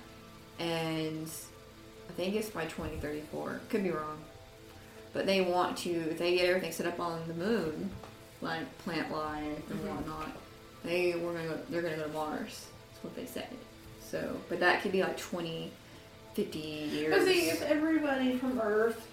And 0.59 1.31
I 2.09 2.13
think 2.15 2.35
it's 2.35 2.49
by 2.49 2.65
2034. 2.65 3.61
Could 3.69 3.85
be 3.85 3.91
wrong. 3.91 4.19
But 5.17 5.25
they 5.25 5.41
want 5.41 5.79
to, 5.79 6.15
they 6.19 6.37
get 6.37 6.45
everything 6.47 6.73
set 6.73 6.87
up 6.87 7.01
on 7.01 7.27
the 7.27 7.33
moon, 7.33 7.89
like 8.43 8.61
plant 8.81 9.11
life 9.11 9.71
and 9.71 9.81
Mhm. 9.81 9.89
whatnot, 9.97 10.29
they 10.85 11.15
were 11.15 11.33
gonna 11.33 11.49
go, 11.49 11.59
they're 11.71 11.81
gonna 11.81 11.97
go 11.97 12.03
to 12.03 12.09
Mars. 12.13 12.67
That's 12.93 13.03
what 13.03 13.17
they 13.17 13.25
said. 13.25 13.49
So, 13.99 14.37
but 14.51 14.61
that 14.61 14.83
could 14.83 14.93
be 14.93 15.03
like 15.03 15.17
20, 15.17 15.73
50 16.35 16.59
years. 16.59 17.17
But 17.17 17.25
see, 17.27 17.49
if 17.49 17.63
everybody 17.63 18.37
from 18.37 18.61
Earth 18.61 19.09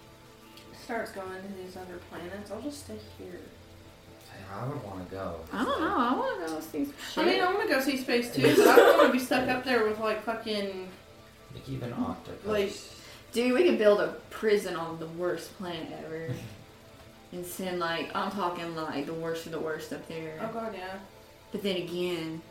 starts 0.83 1.11
going 1.11 1.41
to 1.41 1.47
these 1.63 1.77
other 1.77 1.97
planets, 2.09 2.51
I'll 2.51 2.61
just 2.61 2.83
stay 2.83 2.99
here. 3.17 3.39
I 4.53 4.67
would 4.67 4.83
want 4.83 5.09
to 5.09 5.15
go. 5.15 5.39
I 5.53 5.63
don't 5.63 5.79
know. 5.79 5.95
I 5.97 6.13
want 6.17 6.45
to 6.45 6.53
go 6.53 6.59
see 6.59 6.83
some 6.83 6.93
shit. 7.13 7.17
I 7.23 7.25
mean, 7.25 7.41
I 7.41 7.53
want 7.53 7.61
to 7.69 7.73
go 7.75 7.79
see 7.79 7.95
space 7.95 8.35
too, 8.35 8.41
but 8.57 8.67
I 8.67 8.75
don't 8.75 8.97
want 8.97 9.07
to 9.07 9.13
be 9.13 9.23
stuck 9.23 9.47
up 9.47 9.63
there 9.63 9.85
with 9.87 9.99
like 9.99 10.21
fucking. 10.23 10.89
Like 11.53 11.69
even 11.69 11.93
octopus. 11.93 12.45
Like- 12.45 12.73
Dude, 13.33 13.53
we 13.53 13.63
could 13.63 13.79
build 13.79 13.99
a 13.99 14.09
prison 14.29 14.75
on 14.75 14.99
the 14.99 15.07
worst 15.07 15.57
planet 15.57 15.87
ever. 16.05 16.29
and 17.33 17.45
send, 17.45 17.79
like, 17.79 18.15
I'm 18.15 18.31
talking 18.31 18.75
like 18.75 19.07
the 19.07 19.13
worst 19.13 19.47
of 19.47 19.51
the 19.51 19.59
worst 19.59 19.91
up 19.91 20.07
there. 20.07 20.39
Oh 20.41 20.53
god, 20.53 20.73
yeah. 20.77 20.97
But 21.51 21.63
then 21.63 21.77
again, 21.77 22.41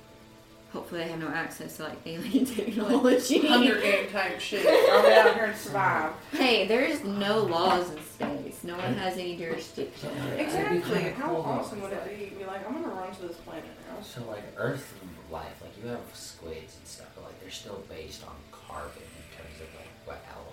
hopefully 0.72 1.02
they 1.02 1.10
have 1.10 1.20
no 1.20 1.28
access 1.28 1.76
to, 1.76 1.84
like, 1.84 1.98
alien 2.04 2.44
technology. 2.46 3.46
Hunger 3.46 3.80
game 3.80 4.10
type 4.10 4.40
shit. 4.40 4.66
I'll 4.66 5.06
be 5.06 5.12
out 5.12 5.34
here 5.34 5.44
and 5.44 5.56
survive. 5.56 6.12
hey, 6.32 6.66
there's 6.66 7.04
no 7.04 7.38
laws 7.44 7.90
in 7.90 8.02
space. 8.02 8.64
No 8.64 8.76
one 8.76 8.94
has 8.94 9.14
any 9.14 9.36
jurisdiction. 9.36 10.10
Exactly. 10.36 11.10
How 11.10 11.36
awesome 11.36 11.80
would 11.82 11.92
it 11.92 12.04
be? 12.18 12.36
Be 12.36 12.44
like, 12.44 12.66
I'm 12.66 12.74
gonna 12.82 12.94
run 12.94 13.14
to 13.14 13.22
this 13.22 13.36
planet 13.38 13.64
now. 13.88 14.02
So 14.02 14.24
like 14.28 14.42
Earth 14.56 14.94
life, 15.30 15.62
like 15.62 15.72
you 15.82 15.88
have 15.90 16.00
squids 16.12 16.76
and 16.76 16.86
stuff, 16.86 17.09
but 17.14 17.24
like 17.24 17.40
they're 17.40 17.50
still 17.50 17.82
based 17.88 18.24
on 18.24 18.34
carbon 18.50 19.02
in 19.02 19.36
terms 19.36 19.60
of 19.60 19.68
like 19.76 19.90
what 20.04 20.24
element. 20.34 20.51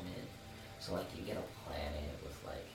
So 0.90 0.96
like 0.96 1.06
you 1.16 1.22
get 1.22 1.38
a 1.38 1.70
planet 1.70 2.18
with 2.24 2.36
like 2.48 2.66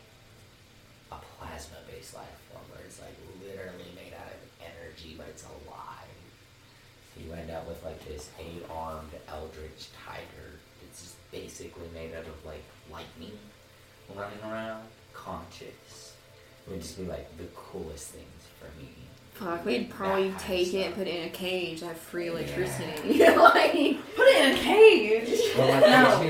a 1.11 1.19
plasma-based 1.35 2.15
life 2.15 2.39
form 2.47 2.63
where 2.71 2.87
it's 2.87 3.01
like 3.01 3.17
literally 3.43 3.91
made 3.97 4.15
out 4.15 4.31
of 4.31 4.39
energy, 4.63 5.17
but 5.19 5.27
it's 5.27 5.43
alive. 5.43 6.15
So 7.11 7.27
you 7.27 7.33
end 7.33 7.51
up 7.51 7.67
with 7.67 7.83
like 7.85 7.99
this 8.07 8.31
eight-armed 8.39 9.11
eldritch 9.27 9.91
tiger 10.07 10.63
that's 10.81 11.03
just 11.03 11.17
basically 11.33 11.89
made 11.93 12.15
out 12.15 12.27
of 12.27 12.39
like 12.47 12.63
lightning 12.93 13.37
running 14.15 14.39
around, 14.45 14.85
conscious. 15.13 16.15
It 16.67 16.71
would 16.71 16.83
just 16.83 16.97
be 16.97 17.07
like 17.07 17.37
the 17.37 17.51
coolest 17.57 18.11
things 18.11 18.43
for 18.61 18.71
me. 18.81 18.95
Fuck, 19.35 19.65
we'd 19.65 19.91
probably 19.91 20.29
That 20.31 20.39
take 20.41 20.73
it 20.75 20.87
and 20.87 20.95
put 20.95 21.09
it 21.09 21.17
in 21.17 21.27
a 21.27 21.31
cage, 21.31 21.81
have 21.81 21.97
free 21.97 22.27
Yeah. 22.27 22.31
electricity. 22.31 23.19
like, 23.19 23.73
Put 24.15 24.27
it 24.29 24.47
in 24.47 24.57
a 24.57 24.59
cage. 24.61 25.41
Well, 25.59 25.81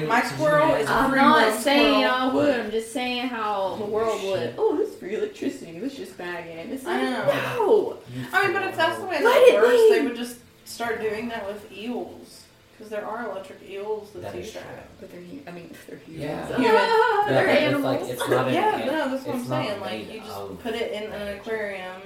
No, 0.00 0.06
my 0.06 0.22
squirrel 0.22 0.74
is 0.74 0.88
a 0.88 0.92
I'm 0.92 1.10
free 1.10 1.20
not 1.20 1.60
saying 1.60 2.04
squirrel. 2.06 2.14
I 2.30 2.34
would. 2.34 2.60
I'm 2.60 2.70
just 2.70 2.92
saying 2.92 3.28
how 3.28 3.76
the 3.76 3.84
world 3.84 4.22
would. 4.24 4.54
Oh, 4.56 4.76
this 4.78 4.94
free 4.96 5.16
electricity. 5.16 5.78
Let's 5.80 5.96
just 5.96 6.16
bag 6.16 6.46
it. 6.46 6.70
It's 6.70 6.86
I 6.86 7.02
like, 7.02 7.10
know. 7.10 7.98
no. 8.16 8.28
I 8.32 8.42
mean, 8.44 8.52
but 8.54 8.62
if 8.68 8.76
that's 8.76 8.98
the 8.98 9.04
way 9.06 9.22
Let 9.22 9.36
it 9.48 9.54
works, 9.62 9.82
they 9.98 10.02
would 10.06 10.16
just 10.16 10.38
start 10.64 11.00
doing 11.02 11.28
that 11.28 11.46
with 11.46 11.70
eels. 11.72 12.40
Because 12.72 12.90
there 12.90 13.04
are 13.06 13.30
electric 13.30 13.68
eels 13.68 14.10
that, 14.14 14.22
That 14.22 14.32
do 14.32 14.38
is 14.40 14.52
that. 14.54 14.88
But 14.98 15.12
they're, 15.12 15.20
hu- 15.20 15.42
I 15.46 15.50
mean, 15.52 15.72
they're 15.86 16.00
Yeah. 16.08 16.46
humans. 16.46 16.56
Human. 16.56 16.74
Ah, 16.74 17.26
Yeah, 17.28 17.32
they're 17.34 17.48
animals. 17.50 17.84
like 17.84 18.00
it's 18.10 18.28
not 18.30 18.50
Yeah, 18.50 18.76
an- 18.80 18.86
no, 18.86 19.10
that's 19.10 19.26
what 19.26 19.36
I'm 19.36 19.44
saying. 19.44 19.80
Like, 19.80 20.12
you 20.12 20.20
just 20.20 20.32
of 20.32 20.60
put 20.62 20.74
it 20.74 20.90
in 20.92 21.02
an 21.04 21.12
energy. 21.12 21.38
aquarium 21.38 22.00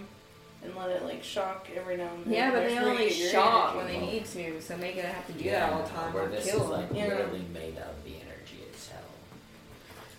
and 0.63 0.75
let 0.77 0.91
it, 0.91 1.05
like, 1.05 1.23
shock 1.23 1.69
every 1.77 1.97
now 1.97 2.09
and 2.15 2.25
then. 2.27 2.33
yeah, 2.35 2.51
but 2.51 2.67
they 2.67 2.75
where 2.75 2.83
you 2.85 2.89
only 2.91 3.11
shock 3.11 3.77
when 3.77 3.87
they 3.87 3.99
need 3.99 4.25
to, 4.27 4.61
so 4.61 4.77
make 4.77 4.97
it 4.97 5.05
have 5.05 5.27
to 5.27 5.33
do 5.33 5.45
Yeah, 5.45 5.61
that 5.61 5.73
all 5.73 5.83
the 5.83 5.89
time 5.89 6.13
Where 6.13 6.25
or 6.25 6.29
this 6.29 6.45
kill 6.51 6.63
is 6.65 6.71
them. 6.71 6.81
like 6.81 6.89
Yeah. 6.93 7.07
literally 7.09 7.45
made 7.53 7.77
of 7.79 8.05
the 8.05 8.15
energy 8.17 8.63
itself. 8.71 9.03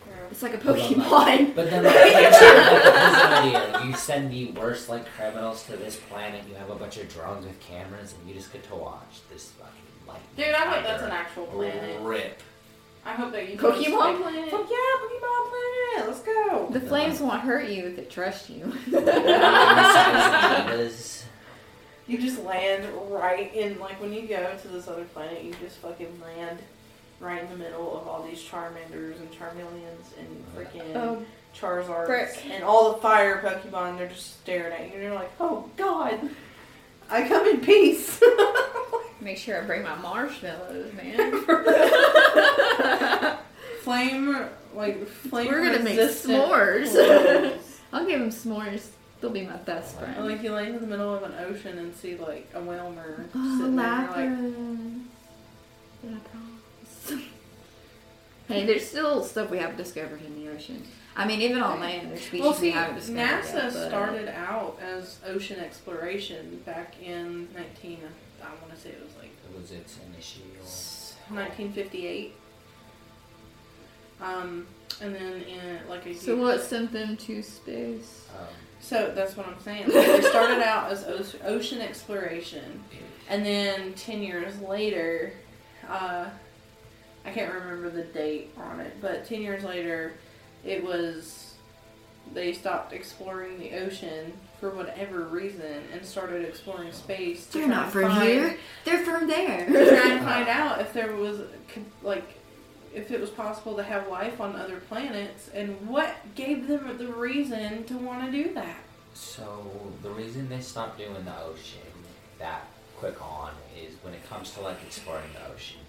Yeah. 0.07 0.13
It's 0.31 0.41
like 0.41 0.53
a 0.53 0.57
But 0.57 0.75
then, 0.77 0.93
Pokemon. 0.93 1.11
like- 1.11 1.55
But 1.55 1.69
then, 1.69 1.83
like, 1.83 1.95
here's 1.95 2.35
idea: 2.41 3.81
you 3.85 3.93
send 3.95 4.31
the 4.31 4.51
worst 4.51 4.89
like 4.89 5.05
criminals 5.15 5.63
to 5.65 5.75
this 5.77 5.97
planet. 5.97 6.43
You 6.47 6.55
have 6.55 6.69
a 6.69 6.75
bunch 6.75 6.97
of 6.97 7.13
drones 7.13 7.45
with 7.45 7.59
cameras, 7.59 8.13
and 8.17 8.27
you 8.27 8.33
just 8.35 8.51
get 8.53 8.63
to 8.69 8.75
watch 8.75 9.19
this 9.31 9.51
fucking 9.51 9.73
like. 10.07 10.35
Dude, 10.35 10.47
I 10.55 10.65
hope 10.71 10.83
that's 10.83 11.03
an 11.03 11.11
actual 11.11 11.45
planet. 11.47 11.99
Rip. 12.01 12.41
I 13.09 13.13
hope 13.13 13.31
that 13.31 13.49
you 13.49 13.57
Pokemon 13.57 13.95
Planet. 13.95 14.21
Planet. 14.21 14.51
Fuck 14.51 14.69
yeah, 14.69 14.77
Pokemon 15.01 15.49
Planet. 15.49 16.07
Let's 16.07 16.21
go. 16.21 16.69
The 16.69 16.81
flames 16.81 17.19
won't 17.19 17.41
hurt 17.41 17.67
you 17.67 17.87
if 17.87 17.95
they 17.95 18.03
trust 18.03 18.51
you. 18.51 18.71
You 22.09 22.17
just 22.17 22.43
land 22.43 22.87
right 23.07 23.53
in, 23.53 23.79
like, 23.79 24.01
when 24.01 24.11
you 24.11 24.23
go 24.23 24.57
to 24.59 24.67
this 24.67 24.87
other 24.87 25.03
planet, 25.03 25.43
you 25.43 25.53
just 25.61 25.77
fucking 25.77 26.19
land 26.19 26.57
right 27.19 27.43
in 27.43 27.47
the 27.51 27.55
middle 27.55 27.95
of 27.95 28.07
all 28.07 28.23
these 28.23 28.41
Charmanders 28.41 29.19
and 29.19 29.31
Charmeleons 29.31 30.17
and 30.17 30.43
freaking 30.55 30.95
oh, 30.95 31.23
Charizards 31.55 32.07
frick. 32.07 32.43
and 32.49 32.63
all 32.63 32.93
the 32.93 32.97
fire 32.99 33.43
Pokemon. 33.43 33.99
They're 33.99 34.07
just 34.07 34.41
staring 34.41 34.73
at 34.73 34.87
you, 34.87 34.93
and 34.93 35.03
you're 35.03 35.13
like, 35.13 35.29
oh 35.39 35.69
god, 35.77 36.19
I 37.09 37.27
come 37.27 37.47
in 37.47 37.61
peace. 37.61 38.21
make 39.21 39.37
sure 39.37 39.61
I 39.61 39.65
bring 39.65 39.83
my 39.83 39.95
marshmallows, 39.95 40.93
man. 40.93 41.43
flame, 43.81 44.45
like 44.75 45.07
flame. 45.07 45.47
We're 45.47 45.63
gonna 45.63 45.83
make 45.83 45.97
s'mores. 45.99 46.95
I'll 47.91 48.05
give 48.05 48.19
them 48.19 48.29
s'mores. 48.29 48.89
They'll 49.21 49.31
be 49.31 49.45
my 49.45 49.57
best 49.57 49.95
Or, 49.97 50.05
friend. 50.05 50.25
like 50.27 50.41
you 50.43 50.53
land 50.53 50.75
in 50.75 50.81
the 50.81 50.87
middle 50.87 51.13
of 51.13 51.23
an 51.23 51.33
ocean 51.45 51.77
and 51.77 51.93
see 51.95 52.15
like 52.15 52.47
a 52.53 52.61
Wailmer 52.61 53.25
Oh, 53.35 53.57
sitting 53.57 53.75
there, 53.75 53.85
like, 53.85 54.29
Lapras. 56.05 56.23
Lapras. 57.09 57.23
hey, 58.47 58.65
there's 58.65 58.87
still 58.87 59.23
stuff 59.23 59.49
we 59.49 59.57
haven't 59.57 59.75
discovered 59.77 60.21
in 60.25 60.35
the 60.41 60.49
ocean. 60.51 60.83
I 61.19 61.25
mean, 61.27 61.41
even 61.41 61.61
on 61.61 61.81
land, 61.81 62.11
there's 62.11 62.21
species 62.21 62.39
Well, 62.41 62.57
we 62.61 62.71
haven't 62.71 62.95
discovered 62.95 63.19
NASA 63.19 63.53
yet, 63.55 63.73
but- 63.73 63.87
started 63.89 64.27
out 64.29 64.79
as 64.81 65.19
ocean 65.27 65.59
exploration 65.59 66.61
back 66.65 66.95
in 67.03 67.49
19. 67.53 67.99
I 68.41 68.45
want 68.61 68.73
to 68.73 68.79
say 68.79 68.89
it 68.89 69.03
was 69.03 69.13
like 69.17 69.31
It 69.51 69.59
was 69.59 69.71
its 69.71 69.97
initial. 70.07 70.43
1958. 71.35 72.33
Um, 74.21 74.65
and 75.01 75.13
then 75.13 75.41
in 75.43 75.87
like 75.89 76.05
a 76.05 76.13
So 76.15 76.35
what 76.37 76.61
sent 76.61 76.91
them 76.93 77.17
to 77.17 77.41
space? 77.41 78.25
Um, 78.37 78.47
So 78.81 79.11
that's 79.13 79.35
what 79.35 79.45
I'm 79.47 79.59
saying. 79.61 79.89
they 79.89 80.21
started 80.21 80.61
out 80.65 80.89
as 80.91 81.03
o- 81.05 81.45
ocean 81.47 81.81
exploration, 81.81 82.81
and 83.29 83.45
then 83.45 83.93
ten 83.93 84.23
years 84.23 84.59
later, 84.61 85.33
uh, 85.89 86.29
I 87.25 87.29
can't 87.31 87.53
remember 87.53 87.89
the 87.89 88.03
date 88.03 88.51
on 88.57 88.79
it, 88.79 88.93
but 89.01 89.25
ten 89.25 89.41
years 89.41 89.63
later, 89.65 90.13
it 90.65 90.83
was 90.83 91.53
they 92.33 92.53
stopped 92.53 92.93
exploring 92.93 93.59
the 93.59 93.73
ocean 93.73 94.33
for 94.59 94.69
whatever 94.69 95.21
reason 95.21 95.81
and 95.91 96.05
started 96.05 96.45
exploring 96.45 96.91
space. 96.91 97.47
To 97.47 97.57
They're 97.59 97.67
not 97.67 97.91
from 97.91 98.11
find- 98.11 98.23
here. 98.29 98.57
They're 98.85 99.03
from 99.05 99.27
there. 99.27 99.65
They're 99.69 99.99
trying 100.01 100.19
to 100.19 100.23
find 100.23 100.47
out 100.59 100.81
if 100.81 100.93
there 100.93 101.15
was 101.15 101.41
like 102.03 102.23
if 102.93 103.11
it 103.11 103.19
was 103.21 103.29
possible 103.29 103.75
to 103.75 103.83
have 103.83 104.07
life 104.07 104.41
on 104.41 104.55
other 104.55 104.77
planets, 104.77 105.49
and 105.53 105.87
what 105.87 106.15
gave 106.35 106.67
them 106.67 106.97
the 106.97 107.07
reason 107.07 107.83
to 107.85 107.97
want 107.97 108.25
to 108.25 108.31
do 108.31 108.53
that. 108.55 108.77
So 109.13 109.91
the 110.01 110.09
reason 110.09 110.49
they 110.49 110.59
stopped 110.59 110.97
doing 110.97 111.13
the 111.25 111.39
ocean 111.43 111.81
that 112.39 112.67
quick 112.97 113.21
on 113.21 113.51
is 113.79 113.93
when 114.01 114.13
it 114.13 114.27
comes 114.27 114.51
to 114.51 114.61
like 114.61 114.77
exploring 114.85 115.29
the 115.33 115.53
ocean, 115.53 115.79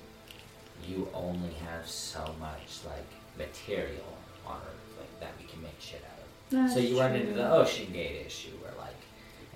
you 0.87 1.09
only 1.15 1.53
have 1.55 1.89
so 1.89 2.35
much 2.39 2.81
like 2.87 3.07
material 3.39 4.05
on 4.51 4.61
Earth 4.69 4.99
like 4.99 5.21
that 5.21 5.33
we 5.41 5.47
can 5.51 5.63
make 5.63 5.79
shit 5.81 6.03
out 6.11 6.65
of. 6.65 6.71
so 6.73 6.79
you 6.79 6.99
run 6.99 7.15
into 7.15 7.33
the 7.33 7.43
OceanGate 7.43 8.27
issue 8.27 8.51
where 8.63 8.73
like 8.79 8.97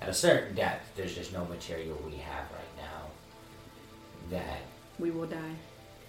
at 0.01 0.09
a 0.09 0.13
certain 0.13 0.55
depth 0.55 0.85
there's 0.95 1.15
just 1.15 1.31
no 1.33 1.45
material 1.45 1.97
we 2.05 2.17
have 2.17 2.45
right 2.51 2.75
now 2.77 3.01
that 4.29 4.61
We 4.99 5.11
will 5.11 5.27
die. 5.27 5.55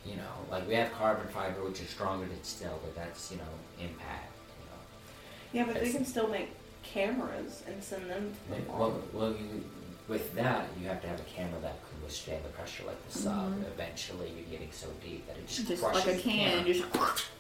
you 0.05 0.17
know 0.17 0.33
like 0.51 0.67
we 0.69 0.75
have 0.75 0.93
carbon 0.95 1.29
fiber 1.29 1.63
which 1.65 1.81
is 1.81 1.89
stronger 1.91 2.27
than 2.27 2.43
steel 2.43 2.79
but 2.83 2.95
that's 2.97 3.31
you 3.31 3.39
know 3.39 3.53
impact 3.81 4.33
you 4.61 4.65
know 4.71 4.81
Yeah, 5.53 5.65
but 5.65 5.75
they 5.75 5.81
It's- 5.89 5.97
can 5.97 6.05
still 6.05 6.29
make 6.29 6.51
cameras 6.83 7.63
and 7.67 7.83
send 7.83 8.09
them 8.11 8.33
to 8.33 8.55
the 8.63 8.73
Well, 8.73 9.03
well 9.13 9.31
you, 9.33 9.65
with 10.09 10.33
that, 10.37 10.69
you 10.81 10.87
have 10.87 11.03
to 11.03 11.09
have 11.09 11.19
a 11.19 11.25
camera 11.25 11.61
that 11.63 11.79
can 11.91 12.01
withstand 12.05 12.45
the 12.45 12.49
pressure 12.51 12.85
like 12.87 13.01
the 13.11 13.19
sub. 13.19 13.35
Mhm. 13.59 13.67
Eventually, 13.67 14.31
you're 14.37 14.45
getting 14.49 14.71
so 14.71 14.87
deep 15.03 15.27
that 15.27 15.37
it 15.37 15.49
just, 15.49 15.67
Just 15.67 15.83
crushes 15.83 16.07
like 16.07 16.15
a 16.15 16.17
the 16.17 16.23
can, 16.23 16.65
camera. 16.65 16.73
just 16.75 16.85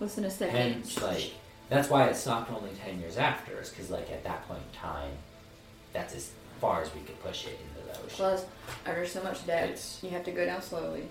listen 0.00 0.24
a 0.24 0.30
second. 0.30 0.56
Hence, 0.56 1.00
like 1.02 1.32
that's 1.68 1.88
why 1.88 2.06
it 2.08 2.16
stopped 2.16 2.50
only 2.50 2.70
ten 2.84 2.98
years 3.00 3.16
after, 3.16 3.60
is 3.60 3.70
because 3.70 3.90
like 3.90 4.10
at 4.10 4.24
that 4.24 4.46
point 4.48 4.60
in 4.72 4.78
time, 4.78 5.12
that's 5.92 6.14
as 6.14 6.30
far 6.60 6.82
as 6.82 6.92
we 6.94 7.00
could 7.02 7.20
push 7.22 7.46
it 7.46 7.58
into 7.60 7.86
the 7.86 7.98
ocean. 7.98 8.08
Plus, 8.10 8.44
under 8.86 9.06
so 9.06 9.22
much 9.22 9.46
depth, 9.46 9.64
It's- 9.70 9.98
you 10.02 10.10
have 10.10 10.24
to 10.24 10.32
go 10.32 10.44
down 10.44 10.60
slowly. 10.62 11.08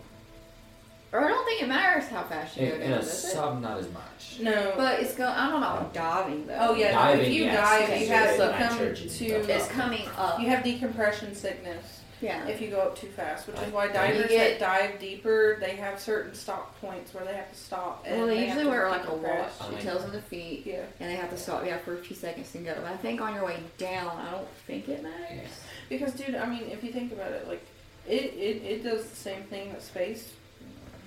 Or 1.12 1.26
I 1.26 1.28
don't 1.28 1.44
think 1.44 1.64
it 1.64 1.68
matters 1.68 2.08
how 2.08 2.22
fast 2.22 2.56
you 2.56 2.68
In, 2.68 2.70
go 2.70 2.86
in 2.86 2.92
a 2.92 2.96
does 3.00 3.08
it? 3.08 3.30
sub, 3.30 3.60
not 3.62 3.80
as 3.80 3.88
much. 3.92 4.38
No. 4.42 4.74
But 4.78 5.00
it's 5.00 5.16
going. 5.16 5.32
I 5.32 5.50
don't 5.50 5.60
know 5.62 5.68
about 5.68 5.92
diving 5.94 6.46
though. 6.46 6.58
oh 6.60 6.76
yeah, 6.76 6.94
no, 6.94 7.20
if 7.20 7.34
you 7.34 7.46
yes, 7.46 7.58
dive, 7.68 7.88
because 7.88 8.02
you 8.02 8.08
have 8.10 8.30
in 8.30 8.36
succumb 8.38 8.78
nitrogen 8.78 9.10
to. 9.10 9.26
it's 9.52 9.68
coming 9.70 10.08
up. 10.18 10.40
You 10.40 10.50
have 10.50 10.64
decompression 10.64 11.34
sickness 11.34 11.99
yeah. 12.22 12.48
if 12.48 12.62
you 12.62 12.70
go 12.70 12.80
up 12.80 12.98
too 12.98 13.08
fast, 13.08 13.48
which 13.48 13.58
is 13.58 13.72
why 13.72 13.88
divers 13.88 14.28
get- 14.28 14.60
that 14.60 14.66
dive 14.90 15.00
deeper, 15.00 15.58
they 15.60 15.76
have 15.76 16.00
certain 16.00 16.34
stop 16.34 16.80
points 16.82 17.14
where 17.14 17.24
they 17.26 17.34
have 17.34 17.52
to 17.52 17.58
stop. 17.58 18.04
And 18.08 18.18
well, 18.20 18.28
they 18.28 18.46
have 18.46 18.58
usually 18.58 18.70
wear 18.72 18.90
like 18.90 19.08
a 19.08 19.14
watch. 19.16 19.24
decompress. 19.24 19.50
Oh, 19.62 19.76
It 19.76 19.82
tells 19.82 20.02
them 20.04 20.12
the 20.12 20.22
feet, 20.22 20.64
Yeah. 20.66 20.84
and 21.00 21.10
they 21.10 21.16
have 21.16 21.30
to 21.30 21.38
stop. 21.38 21.66
Yeah, 21.66 21.78
for 21.78 21.94
a 21.96 21.98
few 21.98 22.16
seconds 22.16 22.54
and 22.56 22.66
go. 22.66 22.76
But 22.76 22.86
I 22.86 22.98
think 22.98 23.22
on 23.22 23.34
your 23.34 23.46
way 23.46 23.58
down, 23.78 24.18
I 24.18 24.32
don't 24.32 24.48
think 24.68 24.88
it 24.90 25.02
matters. 25.04 25.18
Yeah. 25.32 25.48
Because, 25.90 26.14
dude, 26.14 26.36
I 26.36 26.46
mean, 26.48 26.64
if 26.70 26.84
you 26.84 26.92
think 26.92 27.12
about 27.12 27.32
it, 27.32 27.48
like, 27.48 27.66
it, 28.08 28.34
it, 28.34 28.64
it 28.64 28.84
does 28.84 29.08
the 29.10 29.16
same 29.16 29.44
thing 29.44 29.72
that 29.72 29.82
space 29.82 30.34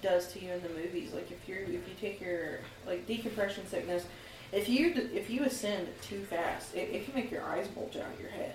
does 0.03 0.33
to 0.33 0.45
you 0.45 0.53
in 0.53 0.63
the 0.63 0.69
movies. 0.71 1.13
Like, 1.13 1.31
if 1.31 1.49
you're 1.49 1.61
if 1.63 1.71
you 1.71 1.95
take 2.01 2.21
your 2.21 2.59
like 2.87 3.07
decompression 3.07 3.67
sickness, 3.69 4.05
if 4.53 4.69
you 4.69 4.93
if 5.15 5.31
you 5.31 5.45
ascend 5.45 5.89
too 6.03 6.25
fast, 6.25 6.75
it, 6.75 6.91
it 6.93 7.05
can 7.05 7.15
make 7.15 7.31
your 7.31 7.43
eyes 7.45 7.69
bulge 7.69 7.97
out 7.97 8.13
of 8.13 8.21
your 8.21 8.31
head 8.31 8.55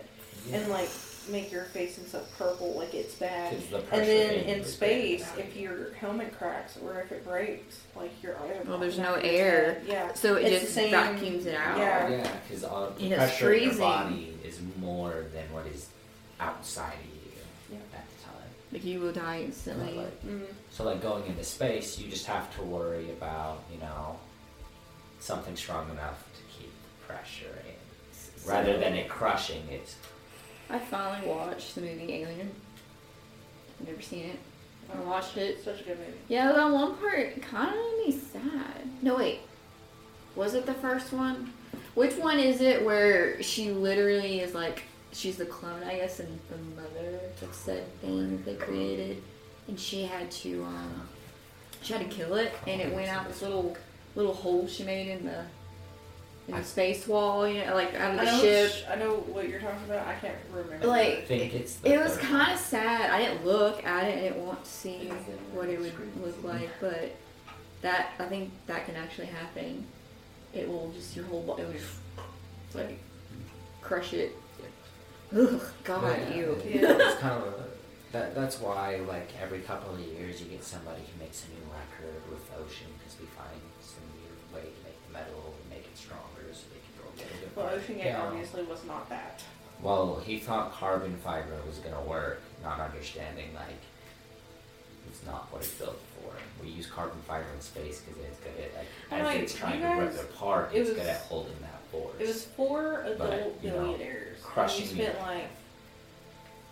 and 0.53 0.67
like 0.69 0.89
make 1.29 1.51
your 1.51 1.63
face 1.65 1.97
and 1.97 2.07
stuff 2.07 2.23
purple, 2.37 2.73
like 2.77 2.93
it's 2.93 3.15
bad. 3.15 3.53
'Cause 3.53 3.67
the 3.67 3.79
pressure 3.79 4.01
And 4.01 4.09
then 4.09 4.33
in 4.45 4.59
was 4.59 4.73
space, 4.73 5.25
if 5.37 5.55
your 5.55 5.91
helmet 5.93 6.37
cracks 6.37 6.77
or 6.83 6.99
if 7.01 7.11
it 7.11 7.25
breaks, 7.25 7.77
like 7.95 8.11
your 8.23 8.35
eye. 8.37 8.59
Well, 8.65 8.77
there's 8.77 8.97
no 8.99 9.15
air. 9.15 9.73
head. 9.75 9.83
Yeah. 9.87 10.13
So 10.13 10.35
it 10.35 10.45
It's 10.45 10.61
just 10.63 10.65
the 10.75 10.81
same- 10.81 10.91
vacuums 10.91 11.45
it 11.45 11.55
out. 11.55 11.77
yeah. 11.77 12.09
Yeah, 12.09 12.37
because 12.47 12.63
all 12.63 12.89
the 12.91 13.05
it's 13.05 13.15
pressure 13.15 13.53
in 13.53 13.63
your 13.63 13.71
freezing. 13.73 13.79
body 13.85 14.37
is 14.43 14.59
more 14.79 15.25
than 15.33 15.51
what 15.51 15.65
is 15.67 15.87
outside 16.39 16.93
of 16.93 17.05
you 17.05 17.41
Yeah. 17.71 17.77
at 17.97 18.05
the 18.09 18.23
time. 18.23 18.33
Like 18.71 18.83
you 18.83 18.99
will 18.99 19.13
die 19.13 19.41
instantly. 19.41 19.93
Not 19.93 20.03
like- 20.05 20.25
Mm. 20.25 20.45
So 20.71 20.83
like 20.83 21.01
going 21.01 21.25
into 21.25 21.43
space, 21.43 21.97
you 21.97 22.09
just 22.09 22.25
have 22.27 22.53
to 22.57 22.61
worry 22.63 23.09
about 23.11 23.63
you 23.71 23.79
know 23.79 24.19
something 25.19 25.55
strong 25.55 25.89
enough 25.89 26.23
to 26.35 26.41
keep 26.59 26.71
the 26.71 27.13
pressure 27.13 27.57
in, 27.67 28.49
rather 28.49 28.77
than 28.77 28.93
it 28.93 29.09
crushing 29.09 29.67
it. 29.69 29.95
I 30.69 30.79
finally 30.79 31.27
watched 31.27 31.75
the 31.75 31.81
movie 31.81 32.13
Alien. 32.13 32.51
I've 33.79 33.87
never 33.87 34.01
seen 34.01 34.25
it. 34.25 34.39
I 34.93 34.99
watched 34.99 35.37
it. 35.37 35.63
Such 35.63 35.81
a 35.81 35.83
good 35.83 35.99
movie. 35.99 36.13
Yeah, 36.27 36.51
that 36.51 36.71
one 36.71 36.95
part 36.95 37.41
kind 37.41 37.69
of 37.69 37.75
made 37.75 38.07
me 38.07 38.11
sad. 38.11 38.89
No, 39.01 39.15
wait. 39.17 39.39
Was 40.35 40.53
it 40.53 40.65
the 40.65 40.73
first 40.73 41.13
one? 41.13 41.53
Which 41.95 42.15
one 42.15 42.39
is 42.39 42.61
it 42.61 42.85
where 42.85 43.41
she 43.41 43.71
literally 43.71 44.39
is 44.39 44.53
like 44.53 44.83
she's 45.11 45.37
the 45.37 45.45
clone, 45.45 45.83
I 45.83 45.95
guess, 45.95 46.19
and 46.19 46.39
the 46.49 46.81
mother 46.81 47.19
of 47.41 47.53
said 47.55 47.85
thing 48.01 48.31
that 48.31 48.45
they 48.45 48.55
created, 48.55 49.23
and 49.67 49.79
she 49.79 50.03
had 50.03 50.29
to 50.31 50.63
um 50.63 51.07
she 51.81 51.93
had 51.93 52.09
to 52.09 52.15
kill 52.15 52.35
it, 52.35 52.53
and 52.67 52.79
it 52.81 52.93
went 52.93 53.07
out 53.09 53.27
this 53.27 53.41
little 53.41 53.75
little 54.15 54.33
hole 54.33 54.67
she 54.67 54.83
made 54.83 55.07
in 55.07 55.25
the 55.25 55.43
in 56.47 56.55
the 56.55 56.63
space 56.63 57.05
wall, 57.07 57.47
you 57.47 57.65
know, 57.65 57.73
like 57.75 57.93
out 57.95 58.13
of 58.13 58.19
I 58.19 58.25
the 58.25 58.31
know, 58.31 58.39
ship. 58.41 58.71
which- 58.71 58.83
I 58.89 58.95
know 58.95 59.15
what 59.15 59.49
you're 59.49 59.59
talking 59.59 59.83
about. 59.85 60.07
I 60.07 60.13
can't 60.15 60.35
remember. 60.51 60.85
I 60.85 60.87
Like 60.87 61.25
think 61.27 61.53
it's. 61.53 61.75
The 61.75 61.93
it 61.93 61.99
was 61.99 62.13
third 62.13 62.21
kind 62.21 62.53
of 62.53 62.59
sad. 62.59 63.09
I 63.11 63.17
didn't 63.21 63.45
look 63.45 63.83
at 63.85 64.05
it. 64.07 64.17
I 64.17 64.21
didn't 64.21 64.45
want 64.45 64.63
to 64.63 64.69
see 64.69 65.07
what 65.53 65.67
it 65.69 65.79
would 65.79 65.93
look 66.23 66.43
like, 66.43 66.69
but 66.79 67.11
that 67.81 68.11
I 68.19 68.25
think 68.25 68.51
that 68.67 68.85
can 68.85 68.95
actually 68.95 69.27
happen. 69.27 69.85
It 70.53 70.67
will 70.69 70.91
just 70.95 71.15
your 71.15 71.25
whole 71.25 71.43
body, 71.43 71.63
it 71.63 71.67
will 71.67 71.73
just 71.73 71.85
like 72.73 72.97
crush 73.81 74.13
it. 74.13 74.35
Ugh, 75.35 75.61
God, 75.83 76.03
Yeah, 76.29 76.33
you. 76.35 76.51
it- 76.63 76.75
Yeah. 76.81 76.91
It's 76.97 77.19
kind 77.19 77.41
of 77.43 77.47
a, 77.49 77.63
that. 78.13 78.33
That's 78.33 78.61
why, 78.61 78.95
like 79.07 79.29
every 79.41 79.59
couple 79.59 79.93
of 79.93 79.99
years, 79.99 80.41
you 80.41 80.47
get 80.47 80.63
somebody 80.63 81.01
who 81.01 81.21
makes 81.21 81.43
a 81.45 81.49
new 81.49 81.69
record 81.69 82.21
with 82.31 82.49
Ocean 82.57 82.87
go 87.57 87.63
get 87.63 87.73
it. 87.73 87.89
well. 87.89 87.97
OceanGate 87.97 88.05
Yeah. 88.05 88.21
obviously 88.23 88.63
was 88.63 88.83
not 88.85 89.09
that. 89.09 89.41
Well, 89.81 90.21
he 90.25 90.39
thought 90.39 90.71
carbon 90.73 91.17
fiber 91.17 91.55
was 91.67 91.77
gonna 91.79 92.01
work, 92.01 92.41
not 92.63 92.79
understanding 92.79 93.53
like 93.53 93.75
it's 95.09 95.25
not 95.25 95.47
what 95.51 95.61
it's 95.63 95.71
built 95.73 95.99
for. 96.21 96.31
We 96.63 96.69
use 96.69 96.87
carbon 96.87 97.19
fiber 97.27 97.45
in 97.55 97.61
space 97.61 98.01
because 98.01 98.21
it's 98.23 98.39
good 98.39 98.53
at 98.63 98.75
like 98.75 98.87
I'm 99.11 99.19
as 99.21 99.25
like, 99.25 99.39
it's 99.43 99.53
trying 99.55 99.81
you 99.81 99.87
to 99.87 99.93
rip 99.95 100.13
it 100.13 100.21
apart, 100.21 100.71
it 100.73 100.79
it's 100.79 100.89
was- 100.89 100.97
good 100.97 101.07
at 101.07 101.21
holding 101.21 101.59
that 101.61 101.81
force. 101.91 102.15
It 102.19 102.27
was 102.27 102.43
for 102.45 103.01
adult 103.03 103.17
But, 103.19 103.53
you 103.63 103.69
know, 103.71 103.83
billionaires. 103.83 104.39
crushing 104.43 104.87
and 104.87 104.97
you 104.97 105.03
spent 105.05 105.19
like 105.21 105.47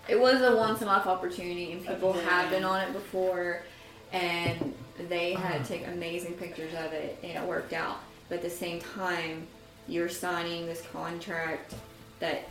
It 0.07 0.19
was 0.19 0.41
a 0.41 0.55
once 0.55 0.81
in 0.81 0.87
a 0.87 0.91
life 0.91 1.07
opportunity, 1.07 1.71
and 1.71 1.85
people 1.85 2.09
Okay. 2.09 2.23
have 2.25 2.49
been 2.51 2.63
on 2.63 2.79
it 2.81 2.93
before, 2.93 3.63
and 4.11 4.75
they 5.09 5.33
had 5.33 5.63
to 5.63 5.67
take 5.67 5.81
uh-huh. 5.83 5.93
amazing 5.93 6.33
pictures 6.33 6.73
of 6.75 6.93
it, 6.93 7.17
and 7.23 7.31
it 7.31 7.47
worked 7.47 7.73
out. 7.73 7.97
But 8.29 8.35
at 8.35 8.41
the 8.43 8.49
same 8.51 8.79
time, 8.81 9.47
you're 9.87 10.09
signing 10.09 10.65
this 10.65 10.81
contract 10.91 11.73
that, 12.19 12.43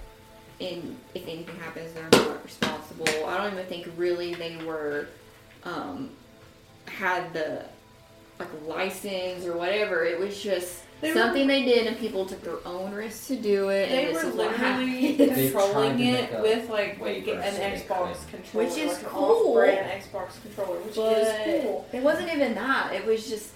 in 0.61 0.97
if 1.15 1.23
anything 1.27 1.57
happens, 1.57 1.93
they're 1.93 2.09
not 2.13 2.45
responsible. 2.45 3.07
I 3.27 3.37
don't 3.39 3.53
even 3.55 3.67
think 3.67 3.89
really 3.97 4.35
they 4.35 4.57
were 4.65 5.09
um, 5.65 6.11
had 6.87 7.33
the 7.33 7.65
like 8.39 8.49
license 8.67 9.45
or 9.47 9.57
whatever. 9.57 10.05
It 10.05 10.19
was 10.19 10.41
just. 10.43 10.81
They 11.01 11.13
were- 11.13 11.19
Something 11.19 11.49
they 11.49 11.65
did, 11.65 11.87
and 11.87 11.99
people 11.99 12.25
took 12.25 12.41
their 12.43 12.67
own 12.67 12.93
risks 12.95 13.27
to 13.27 13.37
do 13.37 13.69
it. 13.69 13.89
they 13.91 14.07
and 14.07 14.15
were 14.15 14.23
literally 14.33 15.17
controlling 15.17 16.01
it 16.01 16.41
with 16.41 16.71
like 16.71 17.01
waiver 17.03 17.33
an 17.33 17.53
Xbox 17.79 18.21
could. 18.31 18.43
controller, 18.43 18.67
Which 18.67 18.79
is 18.79 18.93
like 18.93 19.03
an 19.03 19.09
cool. 19.09 19.49
off-brand 19.49 20.03
Xbox 20.03 20.41
controller, 20.43 20.79
which 20.81 20.95
but 20.95 21.19
is 21.19 21.63
cool. 21.63 21.87
it 21.93 22.03
wasn't 22.03 22.33
even 22.33 22.55
that. 22.55 22.95
It 22.95 23.05
was 23.05 23.29
just 23.29 23.51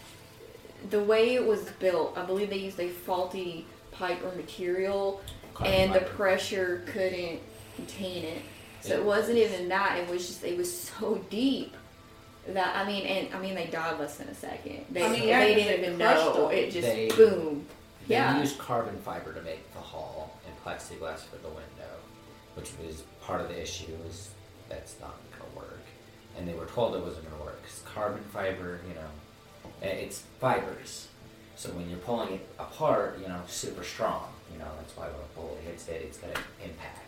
the 0.91 1.03
way 1.03 1.35
it 1.35 1.47
was 1.47 1.63
built. 1.81 2.17
I 2.17 2.25
believe 2.25 2.51
they 2.51 2.59
used 2.59 2.79
a 2.81 2.89
faulty 2.89 3.67
pipe 3.93 4.23
or 4.25 4.35
material, 4.37 5.21
Carbon 5.55 5.75
and 5.75 5.95
the 5.95 6.01
pressure 6.01 6.83
couldn't 6.87 7.41
contain 7.77 8.25
it. 8.25 8.43
So 8.81 8.95
It 8.95 8.99
it 9.01 9.05
wasn't 9.05 9.39
even 9.39 9.69
that. 9.69 9.99
It 9.99 10.09
was 10.09 10.27
just 10.27 10.45
it 10.45 10.57
was 10.57 10.81
so 10.83 11.25
deep 11.31 11.75
that 12.49 12.77
I 12.77 12.87
mean, 12.87 13.05
and 13.07 13.35
I 13.35 13.41
mean 13.41 13.55
they 13.55 13.67
died 13.67 13.99
less 13.99 14.17
than 14.17 14.29
a 14.29 14.35
second. 14.35 14.87
They, 14.91 15.05
I 15.05 15.09
mean, 15.11 15.29
yeah, 15.29 15.41
they 15.41 15.55
'cause 15.55 15.63
didn't 15.65 15.85
even 15.85 15.99
know. 15.99 16.49
them. 16.49 16.53
It 16.53 16.71
just 16.71 16.87
They- 16.89 17.09
boom. 17.09 17.67
They 18.07 18.15
Yeah. 18.15 18.41
used 18.41 18.57
carbon 18.59 18.97
fiber 19.05 19.35
to 19.35 19.43
make 19.43 19.71
the 19.75 19.81
hull 19.81 20.31
and 20.47 20.55
plexiglass 20.65 21.25
for 21.27 21.37
the 21.37 21.49
window, 21.49 21.93
which 22.55 22.71
was 22.83 23.03
part 23.21 23.41
of 23.43 23.49
the 23.49 23.61
issue 23.61 23.93
is 24.09 24.31
that's 24.71 24.95
not 25.01 25.15
going 25.39 25.51
to 25.51 25.57
work. 25.59 25.81
And 26.39 26.49
they 26.49 26.55
were 26.55 26.65
told 26.67 26.95
it 26.95 27.03
wasn't 27.03 27.29
going 27.29 27.37
to 27.39 27.45
work 27.45 27.61
because 27.61 27.81
carbon 27.93 28.23
fiber, 28.33 28.81
you 28.89 28.95
know, 28.95 29.09
Eh, 29.83 29.87
it's 29.87 30.23
fibers. 30.41 31.09
So 31.57 31.71
when 31.71 31.89
you're 31.89 31.99
pulling 31.99 32.35
it 32.35 32.49
apart, 32.59 33.19
you 33.21 33.29
know, 33.29 33.41
super 33.49 33.83
strong. 33.85 34.25
You 34.53 34.59
know, 34.59 34.67
that's 34.79 34.97
why 34.97 35.07
when 35.07 35.15
a 35.17 35.35
bullet 35.39 35.61
hits 35.65 35.89
it, 35.89 36.03
it's 36.05 36.19
going 36.19 36.33
to 36.35 36.41
impact. 36.65 37.07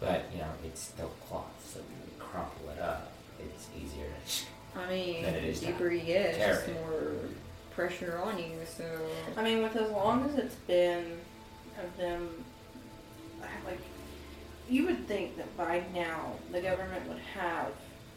But 0.00 0.26
you 0.32 0.38
know, 0.38 0.50
it's 0.64 0.80
still 0.80 1.10
cloth, 1.28 1.46
so 1.64 1.80
when 1.80 1.98
you 2.06 2.12
crumple 2.18 2.68
it 2.70 2.80
up, 2.80 3.10
it's 3.40 3.66
easier 3.76 4.06
to. 4.06 4.78
I 4.80 4.88
mean, 4.88 5.22
Than 5.24 5.34
it 5.34 5.44
is 5.44 5.60
the 5.60 5.66
deeper 5.66 5.90
you 5.90 6.00
get, 6.02 6.36
tear 6.36 6.54
it's 6.54 6.68
it. 6.68 6.74
more 6.74 7.12
pressure 7.74 8.20
on 8.22 8.38
you. 8.38 8.52
So 8.76 8.84
I 9.36 9.42
mean, 9.42 9.62
with 9.62 9.74
as 9.76 9.90
long 9.90 10.24
as 10.28 10.36
it's 10.36 10.54
been 10.54 11.18
of 11.82 11.96
them, 11.96 12.28
like, 13.64 13.78
you 14.68 14.84
would 14.86 15.06
think 15.08 15.36
that 15.36 15.56
by 15.56 15.82
now 15.94 16.32
the 16.52 16.60
government 16.60 17.08
would 17.08 17.18
have 17.34 17.72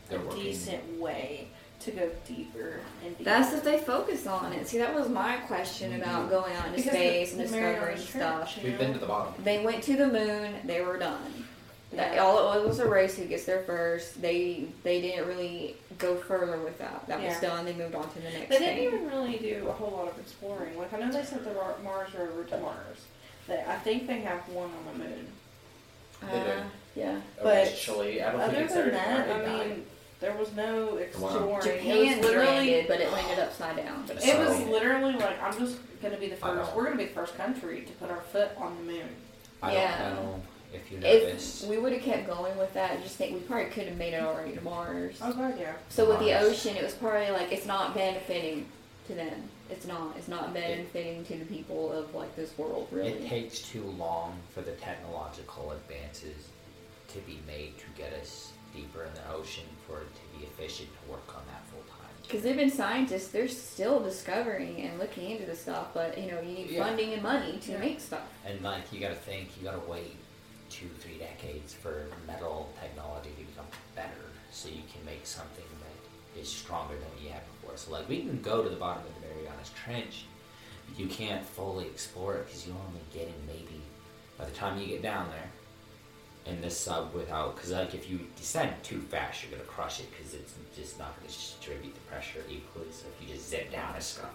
They're 0.09 0.19
a 0.19 0.23
working. 0.25 0.43
decent 0.43 0.99
way 0.99 1.47
to 1.81 1.91
go 1.91 2.09
deeper 2.27 2.79
and 3.05 3.17
deeper. 3.17 3.23
That's 3.29 3.53
if 3.53 3.63
they 3.63 3.77
focus 3.79 4.27
on 4.27 4.53
it. 4.53 4.67
See, 4.67 4.77
that 4.77 4.93
was 4.93 5.09
my 5.09 5.37
question 5.47 5.99
about 6.01 6.29
going 6.29 6.53
out 6.55 6.67
into 6.67 6.77
Because 6.77 6.91
space 6.91 7.33
the, 7.33 7.39
and 7.43 7.49
the 7.49 7.57
discovering 7.57 7.97
stuff. 7.97 8.53
Trench, 8.53 8.63
We've 8.65 8.73
know? 8.73 8.79
been 8.79 8.93
to 8.93 8.99
the 8.99 9.05
bottom. 9.05 9.33
They 9.43 9.63
went 9.63 9.83
to 9.83 9.95
the 9.97 10.07
moon. 10.07 10.55
They 10.65 10.81
were 10.81 10.97
done. 10.97 11.45
That, 11.93 12.13
Yeah. 12.13 12.23
all 12.23 12.53
it 12.53 12.59
was 12.59 12.77
was 12.77 12.79
a 12.79 12.87
race 12.89 13.17
who 13.17 13.25
gets 13.25 13.43
there 13.45 13.63
first. 13.63 14.21
They 14.21 14.65
they 14.83 15.01
didn't 15.01 15.27
really 15.27 15.75
go 15.97 16.15
further 16.15 16.57
with 16.59 16.77
that. 16.79 17.05
That 17.07 17.21
was 17.21 17.37
done. 17.41 17.65
They 17.65 17.73
moved 17.73 17.95
on 17.95 18.09
to 18.13 18.15
the 18.19 18.29
next 18.29 18.49
They 18.49 18.59
didn't 18.59 18.83
even 18.83 19.07
really 19.07 19.37
do 19.37 19.65
a 19.67 19.73
whole 19.73 19.91
lot 19.91 20.07
of 20.07 20.17
exploring. 20.19 20.77
Like 20.77 20.93
I 20.93 20.99
know 20.99 21.11
they 21.11 21.23
sent 21.23 21.43
the 21.43 21.53
Mar- 21.53 21.75
Mars 21.83 22.09
rover 22.17 22.45
to 22.45 22.57
Mars. 22.59 22.97
They, 23.47 23.61
I 23.67 23.75
think 23.77 24.07
they 24.07 24.21
have 24.21 24.39
one 24.49 24.69
on 24.69 24.93
the 24.99 25.03
moon. 25.03 25.27
Uh, 26.23 26.63
yeah. 26.95 27.19
But 27.41 27.57
Eventually, 27.67 28.21
I 28.23 28.31
don't 28.31 28.39
think 28.41 28.53
Other 28.53 28.63
it's 28.63 28.73
than 28.73 28.91
that, 28.91 29.29
I 29.29 29.65
mean, 29.67 29.85
there 30.21 30.37
was 30.37 30.53
no 30.53 30.91
Wow. 30.91 30.97
exploring. 30.97 31.61
Japan 31.61 31.97
it 31.97 32.17
was 32.17 32.25
literally. 32.25 32.47
landed, 32.47 32.87
but 32.87 33.01
it 33.01 33.11
landed 33.11 33.39
upside 33.39 33.75
down. 33.75 34.05
But 34.07 34.23
It 34.25 34.37
was 34.39 34.57
So- 34.57 34.63
literally 34.65 35.13
like 35.13 35.41
I'm 35.43 35.57
just 35.59 35.77
gonna 36.01 36.17
be 36.17 36.29
the 36.29 36.35
I 36.45 36.55
first. 36.55 36.73
We're 36.75 36.83
gonna 36.85 36.95
be 36.95 37.05
the 37.05 37.13
first 37.13 37.35
country 37.35 37.81
to 37.81 37.91
put 37.93 38.09
our 38.09 38.21
foot 38.21 38.51
on 38.57 38.77
the 38.77 38.93
moon. 38.93 39.09
I 39.61 39.73
Yeah. 39.73 40.09
don't 40.13 40.15
know 40.23 40.41
if 40.73 40.89
you 40.91 40.97
If 40.99 41.03
noticed. 41.23 41.65
we 41.67 41.77
would 41.77 41.91
have 41.91 42.01
kept 42.03 42.27
going 42.27 42.57
with 42.57 42.73
that, 42.75 42.91
I 42.91 42.97
just 42.97 43.15
think 43.17 43.33
we 43.33 43.39
probably 43.41 43.65
could 43.65 43.87
have 43.87 43.97
made 43.97 44.13
it 44.13 44.23
already 44.23 44.53
to 44.53 44.61
Mars. 44.61 45.17
Oh 45.21 45.33
god, 45.33 45.59
yeah. 45.59 45.73
So 45.89 46.07
with 46.07 46.19
the 46.19 46.39
ocean, 46.39 46.77
it 46.77 46.83
was 46.83 46.93
probably 46.93 47.31
like 47.31 47.51
it's 47.51 47.65
not 47.65 47.93
benefiting 47.93 48.67
to 49.07 49.13
them. 49.15 49.49
It's 49.71 49.85
not. 49.87 50.15
It's 50.17 50.27
not 50.27 50.53
benefiting 50.53 51.23
to 51.25 51.35
the 51.37 51.45
people 51.45 51.91
of 51.91 52.13
like 52.13 52.35
this 52.35 52.55
world, 52.57 52.87
Really, 52.91 53.09
It 53.13 53.27
takes 53.27 53.59
too 53.61 53.83
long 53.97 54.37
for 54.53 54.61
the 54.61 54.73
technological 54.73 55.71
advances 55.71 56.49
to 57.13 57.19
be 57.19 57.39
made 57.47 57.77
to 57.79 57.85
get 57.97 58.13
us 58.13 58.51
deeper 58.75 59.03
in 59.03 59.13
the 59.13 59.33
ocean 59.33 59.63
for 59.91 60.01
it 60.01 60.07
to 60.15 60.39
be 60.39 60.45
efficient 60.45 60.89
to 61.03 61.11
work 61.11 61.27
on 61.35 61.43
that 61.47 61.61
full 61.69 61.81
time. 61.89 62.07
Because 62.23 62.43
they've 62.43 62.55
been 62.55 62.69
scientists, 62.71 63.27
they're 63.27 63.47
still 63.47 63.99
discovering 63.99 64.81
and 64.81 64.97
looking 64.99 65.31
into 65.31 65.45
the 65.45 65.55
stuff, 65.55 65.87
but 65.93 66.17
you 66.17 66.31
know 66.31 66.39
you 66.39 66.53
need 66.53 66.69
Yeah. 66.69 66.85
funding 66.85 67.13
and 67.13 67.21
money 67.21 67.57
to 67.59 67.71
Yeah. 67.73 67.77
make 67.79 67.99
stuff. 67.99 68.21
And 68.45 68.61
like 68.61 68.91
you 68.93 68.99
gotta 68.99 69.15
think, 69.15 69.49
you 69.57 69.63
gotta 69.63 69.79
wait 69.79 70.15
two, 70.69 70.87
three 70.99 71.17
decades 71.17 71.73
for 71.73 72.07
metal 72.25 72.69
technology 72.79 73.31
to 73.37 73.43
become 73.43 73.65
better 73.95 74.23
so 74.51 74.69
you 74.69 74.83
can 74.91 75.03
make 75.05 75.25
something 75.27 75.65
that 75.83 76.39
is 76.39 76.47
stronger 76.49 76.93
than 76.95 77.09
what 77.09 77.21
you 77.21 77.29
had 77.29 77.41
before. 77.59 77.75
So 77.75 77.91
like 77.91 78.07
we 78.07 78.21
can 78.21 78.41
go 78.41 78.63
to 78.63 78.69
the 78.69 78.77
bottom 78.77 79.03
of 79.05 79.13
the 79.21 79.27
Marianas 79.27 79.71
Trench, 79.83 80.25
but 80.87 80.97
you 80.97 81.07
can't 81.07 81.45
fully 81.45 81.85
explore 81.87 82.35
it 82.35 82.45
because 82.45 82.65
you 82.65 82.73
only 82.87 83.01
get 83.13 83.27
in 83.27 83.45
maybe 83.45 83.81
by 84.37 84.45
the 84.45 84.51
time 84.51 84.79
you 84.79 84.87
get 84.87 85.01
down 85.01 85.29
there 85.29 85.49
in 86.45 86.59
this 86.61 86.77
sub 86.77 87.13
without 87.13 87.55
because 87.55 87.71
like 87.71 87.93
if 87.93 88.09
you 88.09 88.19
descend 88.35 88.71
too 88.83 88.99
fast 89.01 89.43
you're 89.43 89.51
gonna 89.51 89.63
crush 89.69 89.99
it 89.99 90.07
because 90.11 90.33
it's 90.33 90.53
just 90.75 90.97
not 90.97 91.15
gonna 91.17 91.27
distribute 91.27 91.93
the 91.93 91.99
pressure 92.01 92.39
equally. 92.49 92.87
So 92.91 93.05
if 93.19 93.27
you 93.27 93.35
just 93.35 93.49
zip 93.49 93.71
down, 93.71 93.95
it's 93.95 94.17
gonna 94.17 94.29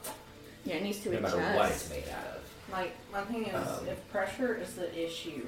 Yeah, 0.65 0.77
it 0.77 0.83
needs 0.85 1.01
to 1.01 1.11
be 1.11 1.16
no 1.16 1.20
adjust. 1.20 1.37
matter 1.37 1.57
what 1.59 1.70
it's 1.73 1.91
made 1.91 2.09
out 2.09 2.27
of. 2.37 2.43
Like 2.73 2.93
my 3.12 3.23
thing 3.23 3.47
is, 3.47 3.55
Um, 3.55 3.87
if 3.89 4.09
pressure 4.11 4.55
is 4.57 4.74
the 4.74 4.89
issue, 4.97 5.47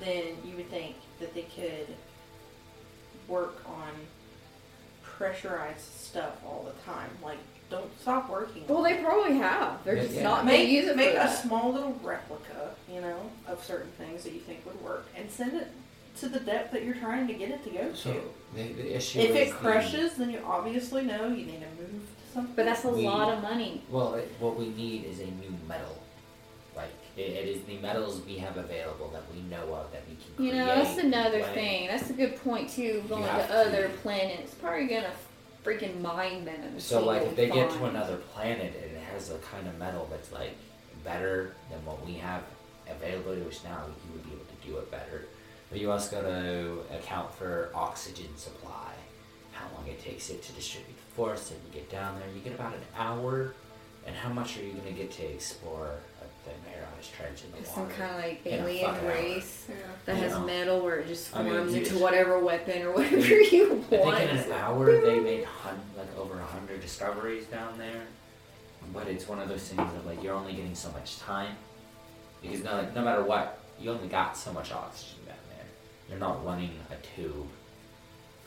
then 0.00 0.36
you 0.44 0.56
would 0.56 0.70
think 0.70 0.96
that 1.18 1.34
they 1.34 1.42
could 1.42 1.88
work 3.28 3.62
on 3.66 3.90
pressurized 5.02 5.80
stuff 5.80 6.34
all 6.44 6.64
the 6.64 6.90
time. 6.90 7.10
Like, 7.22 7.38
don't 7.70 8.00
stop 8.00 8.28
working. 8.28 8.64
Well, 8.68 8.82
they 8.82 8.96
probably 9.02 9.36
have. 9.38 9.82
They're 9.84 9.96
Yeah, 9.96 10.02
just 10.02 10.14
yeah. 10.16 10.22
not 10.24 10.44
make 10.44 10.66
they 10.68 10.74
use 10.74 10.88
it 10.88 10.96
make 10.96 11.10
for 11.10 11.16
a 11.16 11.18
that. 11.20 11.42
small 11.42 11.72
little 11.72 11.98
replica, 12.02 12.74
you 12.92 13.00
know, 13.00 13.30
of 13.46 13.62
certain 13.64 13.90
things 13.92 14.24
that 14.24 14.32
you 14.32 14.40
think 14.40 14.64
would 14.66 14.80
work, 14.82 15.06
and 15.16 15.30
send 15.30 15.54
it 15.54 15.68
to 16.18 16.28
the 16.28 16.40
depth 16.40 16.72
that 16.72 16.84
you're 16.84 16.94
trying 16.96 17.26
to 17.28 17.34
get 17.34 17.50
it 17.50 17.62
to 17.64 17.70
go 17.70 17.92
So 17.94 18.12
to. 18.12 18.20
the, 18.56 18.72
the 18.72 18.96
issue 18.96 19.20
If 19.20 19.30
is 19.30 19.36
it 19.36 19.48
the- 19.50 19.54
crushes, 19.54 20.14
then 20.14 20.30
you 20.30 20.40
obviously 20.44 21.02
know 21.04 21.28
you 21.28 21.46
need 21.46 21.60
to 21.60 21.82
move 21.82 22.02
to 22.02 22.32
something. 22.34 22.54
But 22.56 22.64
that's 22.66 22.84
a 22.84 22.90
We- 22.90 23.06
lot 23.06 23.32
of 23.32 23.42
money. 23.42 23.82
Well, 23.88 24.14
it, 24.14 24.30
what 24.40 24.56
we 24.58 24.68
need 24.70 25.04
is 25.04 25.20
a 25.20 25.26
new 25.26 25.54
metal. 25.68 25.96
Like 26.76 26.90
it, 27.16 27.22
it 27.22 27.48
is 27.48 27.62
the 27.64 27.76
metals 27.78 28.20
we 28.26 28.36
have 28.38 28.56
available 28.56 29.08
that 29.12 29.22
we 29.34 29.42
know 29.42 29.74
of 29.74 29.90
that 29.92 30.02
we 30.08 30.16
can 30.16 30.44
You 30.44 30.50
create. 30.52 30.54
know, 30.66 30.66
that's 30.82 30.98
another 30.98 31.42
thing. 31.42 31.86
That's 31.88 32.10
a 32.10 32.14
good 32.14 32.36
point 32.42 32.68
too. 32.70 33.02
Going 33.08 33.22
have 33.24 33.46
to 33.46 33.52
to- 33.52 33.58
other 33.60 33.90
planets, 34.02 34.54
probably 34.54 34.86
gonna 34.86 35.10
freaking 35.64 36.00
mine 36.00 36.44
them. 36.44 36.78
So 36.78 37.04
like 37.04 37.22
if 37.22 37.36
they 37.36 37.50
we 37.50 37.52
get 37.52 37.70
to 37.70 37.84
another 37.84 38.16
planet 38.16 38.74
and 38.82 38.96
it 38.96 39.02
has 39.12 39.30
a 39.30 39.38
kind 39.38 39.66
of 39.66 39.78
metal 39.78 40.06
that's 40.10 40.32
like 40.32 40.56
better 41.04 41.54
than 41.70 41.84
what 41.84 42.04
we 42.04 42.14
have 42.14 42.42
available 42.88 43.34
to 43.34 43.48
us 43.48 43.62
now, 43.64 43.84
you 43.86 44.12
would 44.12 44.24
be 44.24 44.32
able 44.32 44.44
to 44.44 44.66
do 44.66 44.78
it 44.78 44.90
better. 44.90 45.26
But 45.70 45.80
you 45.80 45.90
also 45.92 46.20
got 46.20 46.28
to 46.28 46.80
account 46.96 47.32
for 47.34 47.70
oxygen 47.74 48.36
supply, 48.36 48.92
how 49.52 49.66
long 49.76 49.86
it 49.86 50.02
takes 50.02 50.30
it 50.30 50.42
to 50.42 50.52
distribute 50.52 50.96
the 50.96 51.14
force, 51.14 51.52
and 51.52 51.60
you 51.66 51.80
get 51.80 51.88
down 51.90 52.18
there, 52.18 52.28
you 52.34 52.40
get 52.40 52.54
about 52.54 52.74
an 52.74 52.80
hour. 52.96 53.54
And 54.06 54.16
how 54.16 54.30
much 54.30 54.58
are 54.58 54.64
you 54.64 54.72
gonna 54.72 54.92
get 54.92 55.12
to 55.12 55.24
explore 55.24 56.00
the 56.44 56.50
Trench 57.08 57.44
in 57.44 57.60
the 57.62 57.66
Some 57.68 57.84
water? 57.84 57.94
kind 57.94 58.10
of 58.10 58.16
like 58.18 58.46
in 58.46 58.60
a 58.60 58.62
alien 58.66 58.84
fucking 58.94 59.08
hour? 59.08 59.14
race 59.14 59.64
Yeah. 59.68 59.74
that 60.06 60.16
has 60.16 60.32
Yeah. 60.32 60.38
metal 60.44 60.80
where 60.80 60.96
it 61.00 61.08
just 61.08 61.34
I 61.36 61.42
mean, 61.42 61.52
forms 61.54 61.72
you 61.72 61.78
into 61.78 61.90
just- 61.90 62.02
whatever 62.02 62.38
weapon 62.38 62.82
or 62.82 62.92
whatever 62.92 63.16
I 63.16 63.48
you 63.52 63.84
I 63.92 63.96
want. 63.96 64.18
think 64.18 64.30
in 64.30 64.36
an 64.38 64.52
hour 64.52 65.00
they 65.00 65.20
made 65.20 65.44
hun- 65.44 65.80
like 65.96 66.16
over 66.18 66.38
a 66.40 66.44
hundred 66.44 66.80
discoveries 66.80 67.46
down 67.46 67.78
there, 67.78 68.02
but 68.92 69.06
it's 69.08 69.26
one 69.28 69.40
of 69.40 69.48
those 69.48 69.62
things 69.68 69.94
of 69.94 70.06
like 70.06 70.22
you're 70.22 70.34
only 70.34 70.52
getting 70.54 70.74
so 70.74 70.90
much 70.92 71.18
time 71.18 71.56
because 72.42 72.62
no, 72.64 72.86
no 72.94 73.02
matter 73.02 73.22
what, 73.22 73.58
you 73.78 73.90
only 73.90 74.08
got 74.08 74.36
so 74.36 74.52
much 74.52 74.72
oxygen 74.72 75.24
down 75.26 75.36
there. 75.48 75.66
You're 76.08 76.18
not 76.18 76.44
running 76.44 76.78
a 76.90 76.96
tube 77.16 77.46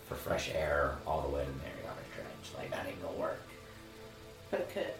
for 0.07 0.15
fresh 0.15 0.49
air 0.53 0.97
all 1.07 1.21
the 1.21 1.30
way 1.30 1.43
to 1.43 1.49
Mariana 1.51 2.01
Trench. 2.13 2.55
Like 2.57 2.69
that 2.71 2.85
ain't 2.88 3.01
gonna 3.01 3.17
work. 3.17 3.39
But 4.51 4.59
it 4.61 4.69
could. 4.73 4.93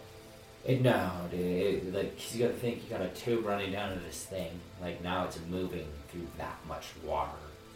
It, 0.66 0.82
no, 0.82 1.12
dude. 1.30 1.40
It, 1.40 1.94
like 1.94 2.16
'cause 2.18 2.36
you 2.36 2.46
gotta 2.46 2.58
think 2.58 2.84
you 2.84 2.90
got 2.90 3.02
a 3.02 3.10
tube 3.10 3.46
running 3.46 3.72
down 3.72 3.94
to 3.94 4.00
this 4.00 4.24
thing. 4.24 4.52
Like 4.82 5.04
now 5.04 5.26
it's 5.26 5.38
moving 5.50 5.88
through 6.10 6.28
that 6.38 6.58
much 6.68 6.86
water 7.04 7.32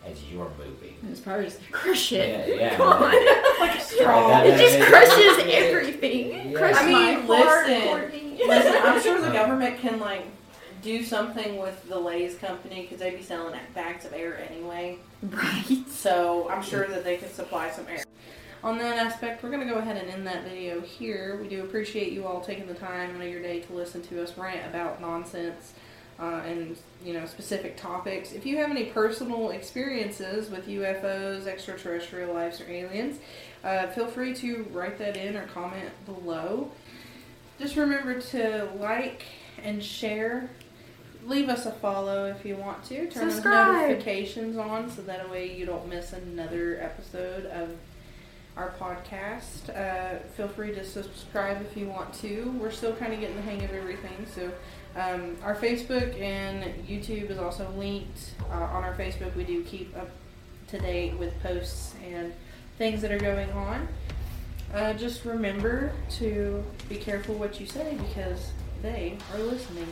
as 0.06 0.24
you're 0.32 0.50
moving. 0.58 0.96
It's 1.12 1.20
probably 1.20 1.46
just 1.46 1.60
crush 1.72 2.14
it. 2.14 2.48
Yeah, 2.50 2.56
yeah. 2.56 2.76
Come 2.78 2.88
on. 3.04 3.12
Like 3.60 3.76
a 3.76 3.82
straw. 3.82 4.28
that- 4.30 4.46
It 4.46 4.58
just 4.58 4.88
crushes 4.88 5.38
yeah. 5.48 5.54
everything. 5.54 6.52
Yeah. 6.52 6.58
Crush 6.60 6.76
I 6.78 6.86
mean, 6.86 6.94
my 6.94 7.26
listen. 7.26 7.82
Courtney. 7.88 8.40
Listen, 8.46 8.82
I'm 8.84 9.02
sure 9.02 9.20
the 9.20 9.28
uh-huh. 9.28 9.34
government 9.34 9.80
can 9.80 10.00
like 10.00 10.26
do 10.84 11.04
something 11.04 11.58
with 11.58 11.90
the 11.90 11.98
Lay's 11.98 12.36
company 12.38 12.84
because 12.84 13.00
they'd 13.00 13.18
be 13.18 13.24
selling 13.24 13.60
bags 13.74 14.06
of 14.06 14.14
air 14.14 14.40
anyway. 14.50 15.00
Right. 15.24 15.84
So 15.90 16.48
I'm 16.50 16.62
sure 16.62 16.88
that 16.88 17.04
they 17.04 17.18
can 17.18 17.30
supply 17.34 17.72
some 17.72 17.86
air. 17.90 18.04
On 18.64 18.78
that 18.80 18.98
aspect, 18.98 19.44
we're 19.44 19.52
going 19.52 19.66
to 19.66 19.72
go 19.72 19.80
ahead 19.80 19.98
and 19.98 20.10
end 20.10 20.26
that 20.26 20.44
video 20.44 20.82
here. 20.82 21.38
We 21.42 21.48
do 21.48 21.64
appreciate 21.64 22.12
you 22.12 22.26
all 22.26 22.42
taking 22.42 22.66
the 22.66 22.74
time 22.74 23.16
out 23.16 23.22
of 23.22 23.28
your 23.28 23.42
day 23.42 23.60
to 23.62 23.74
listen 23.74 24.02
to 24.04 24.24
us 24.24 24.38
rant 24.38 24.66
about 24.68 25.00
nonsense 25.00 25.74
uh, 26.20 26.42
and 26.46 26.78
you 27.04 27.14
know 27.14 27.26
specific 27.26 27.78
topics. 27.78 28.32
If 28.32 28.46
you 28.46 28.58
have 28.58 28.72
any 28.72 28.86
personal 28.86 29.52
experiences 29.52 30.50
with 30.50 30.68
UFOs, 30.68 31.46
extraterrestrial 31.46 32.34
lives, 32.34 32.60
or 32.60 32.70
aliens, 32.70 33.20
uh, 33.64 33.88
feel 33.88 34.08
free 34.08 34.34
to 34.36 34.66
write 34.72 34.98
that 34.98 35.16
in 35.18 35.36
or 35.36 35.46
comment 35.48 35.92
below. 36.06 36.72
Just 37.60 37.76
remember 37.76 38.20
to 38.20 38.70
like 38.80 39.24
and 39.64 39.84
share. 39.84 40.50
Leave 41.26 41.50
us 41.50 41.66
a 41.66 41.72
follow 41.72 42.26
if 42.26 42.46
you 42.46 42.56
want 42.56 42.84
to. 42.86 43.08
Turn 43.10 43.28
those 43.28 43.44
notifications 43.44 44.56
on 44.58 44.90
so 44.90 45.02
that 45.02 45.30
way 45.30 45.54
you 45.54 45.66
don't 45.66 45.88
miss 45.90 46.14
another 46.14 46.80
episode 46.82 47.46
of 47.48 47.76
our 48.58 48.74
podcast. 48.80 49.70
Uh, 49.70 50.20
feel 50.36 50.48
free 50.48 50.74
to 50.74 50.84
subscribe 50.84 51.62
if 51.62 51.78
you 51.78 51.88
want 51.88 52.14
to. 52.16 52.52
We're 52.60 52.72
still 52.72 52.96
kind 52.96 53.14
of 53.14 53.20
getting 53.20 53.36
the 53.36 53.42
hang 53.44 53.64
of 53.64 53.72
everything. 53.72 54.26
So, 54.34 54.52
um, 54.96 55.38
our 55.44 55.56
Facebook 55.56 56.20
and 56.20 56.64
YouTube 56.88 57.30
is 57.30 57.38
also 57.38 57.70
linked. 57.78 58.34
Uh, 58.50 58.56
on 58.56 58.84
our 58.84 58.96
Facebook, 58.96 59.36
we 59.36 59.44
do 59.44 59.64
keep 59.64 59.96
up 59.96 60.10
to 60.70 60.80
date 60.80 61.18
with 61.18 61.40
posts 61.42 61.94
and 62.04 62.34
things 62.78 63.02
that 63.02 63.12
are 63.12 63.20
going 63.20 63.52
on. 63.52 63.88
Uh, 64.74 64.94
just 64.94 65.24
remember 65.24 65.94
to 66.10 66.64
be 66.90 66.96
careful 66.96 67.36
what 67.36 67.60
you 67.60 67.66
say 67.66 67.98
because 68.10 68.52
they 68.82 69.18
are 69.34 69.40
listening. 69.40 69.88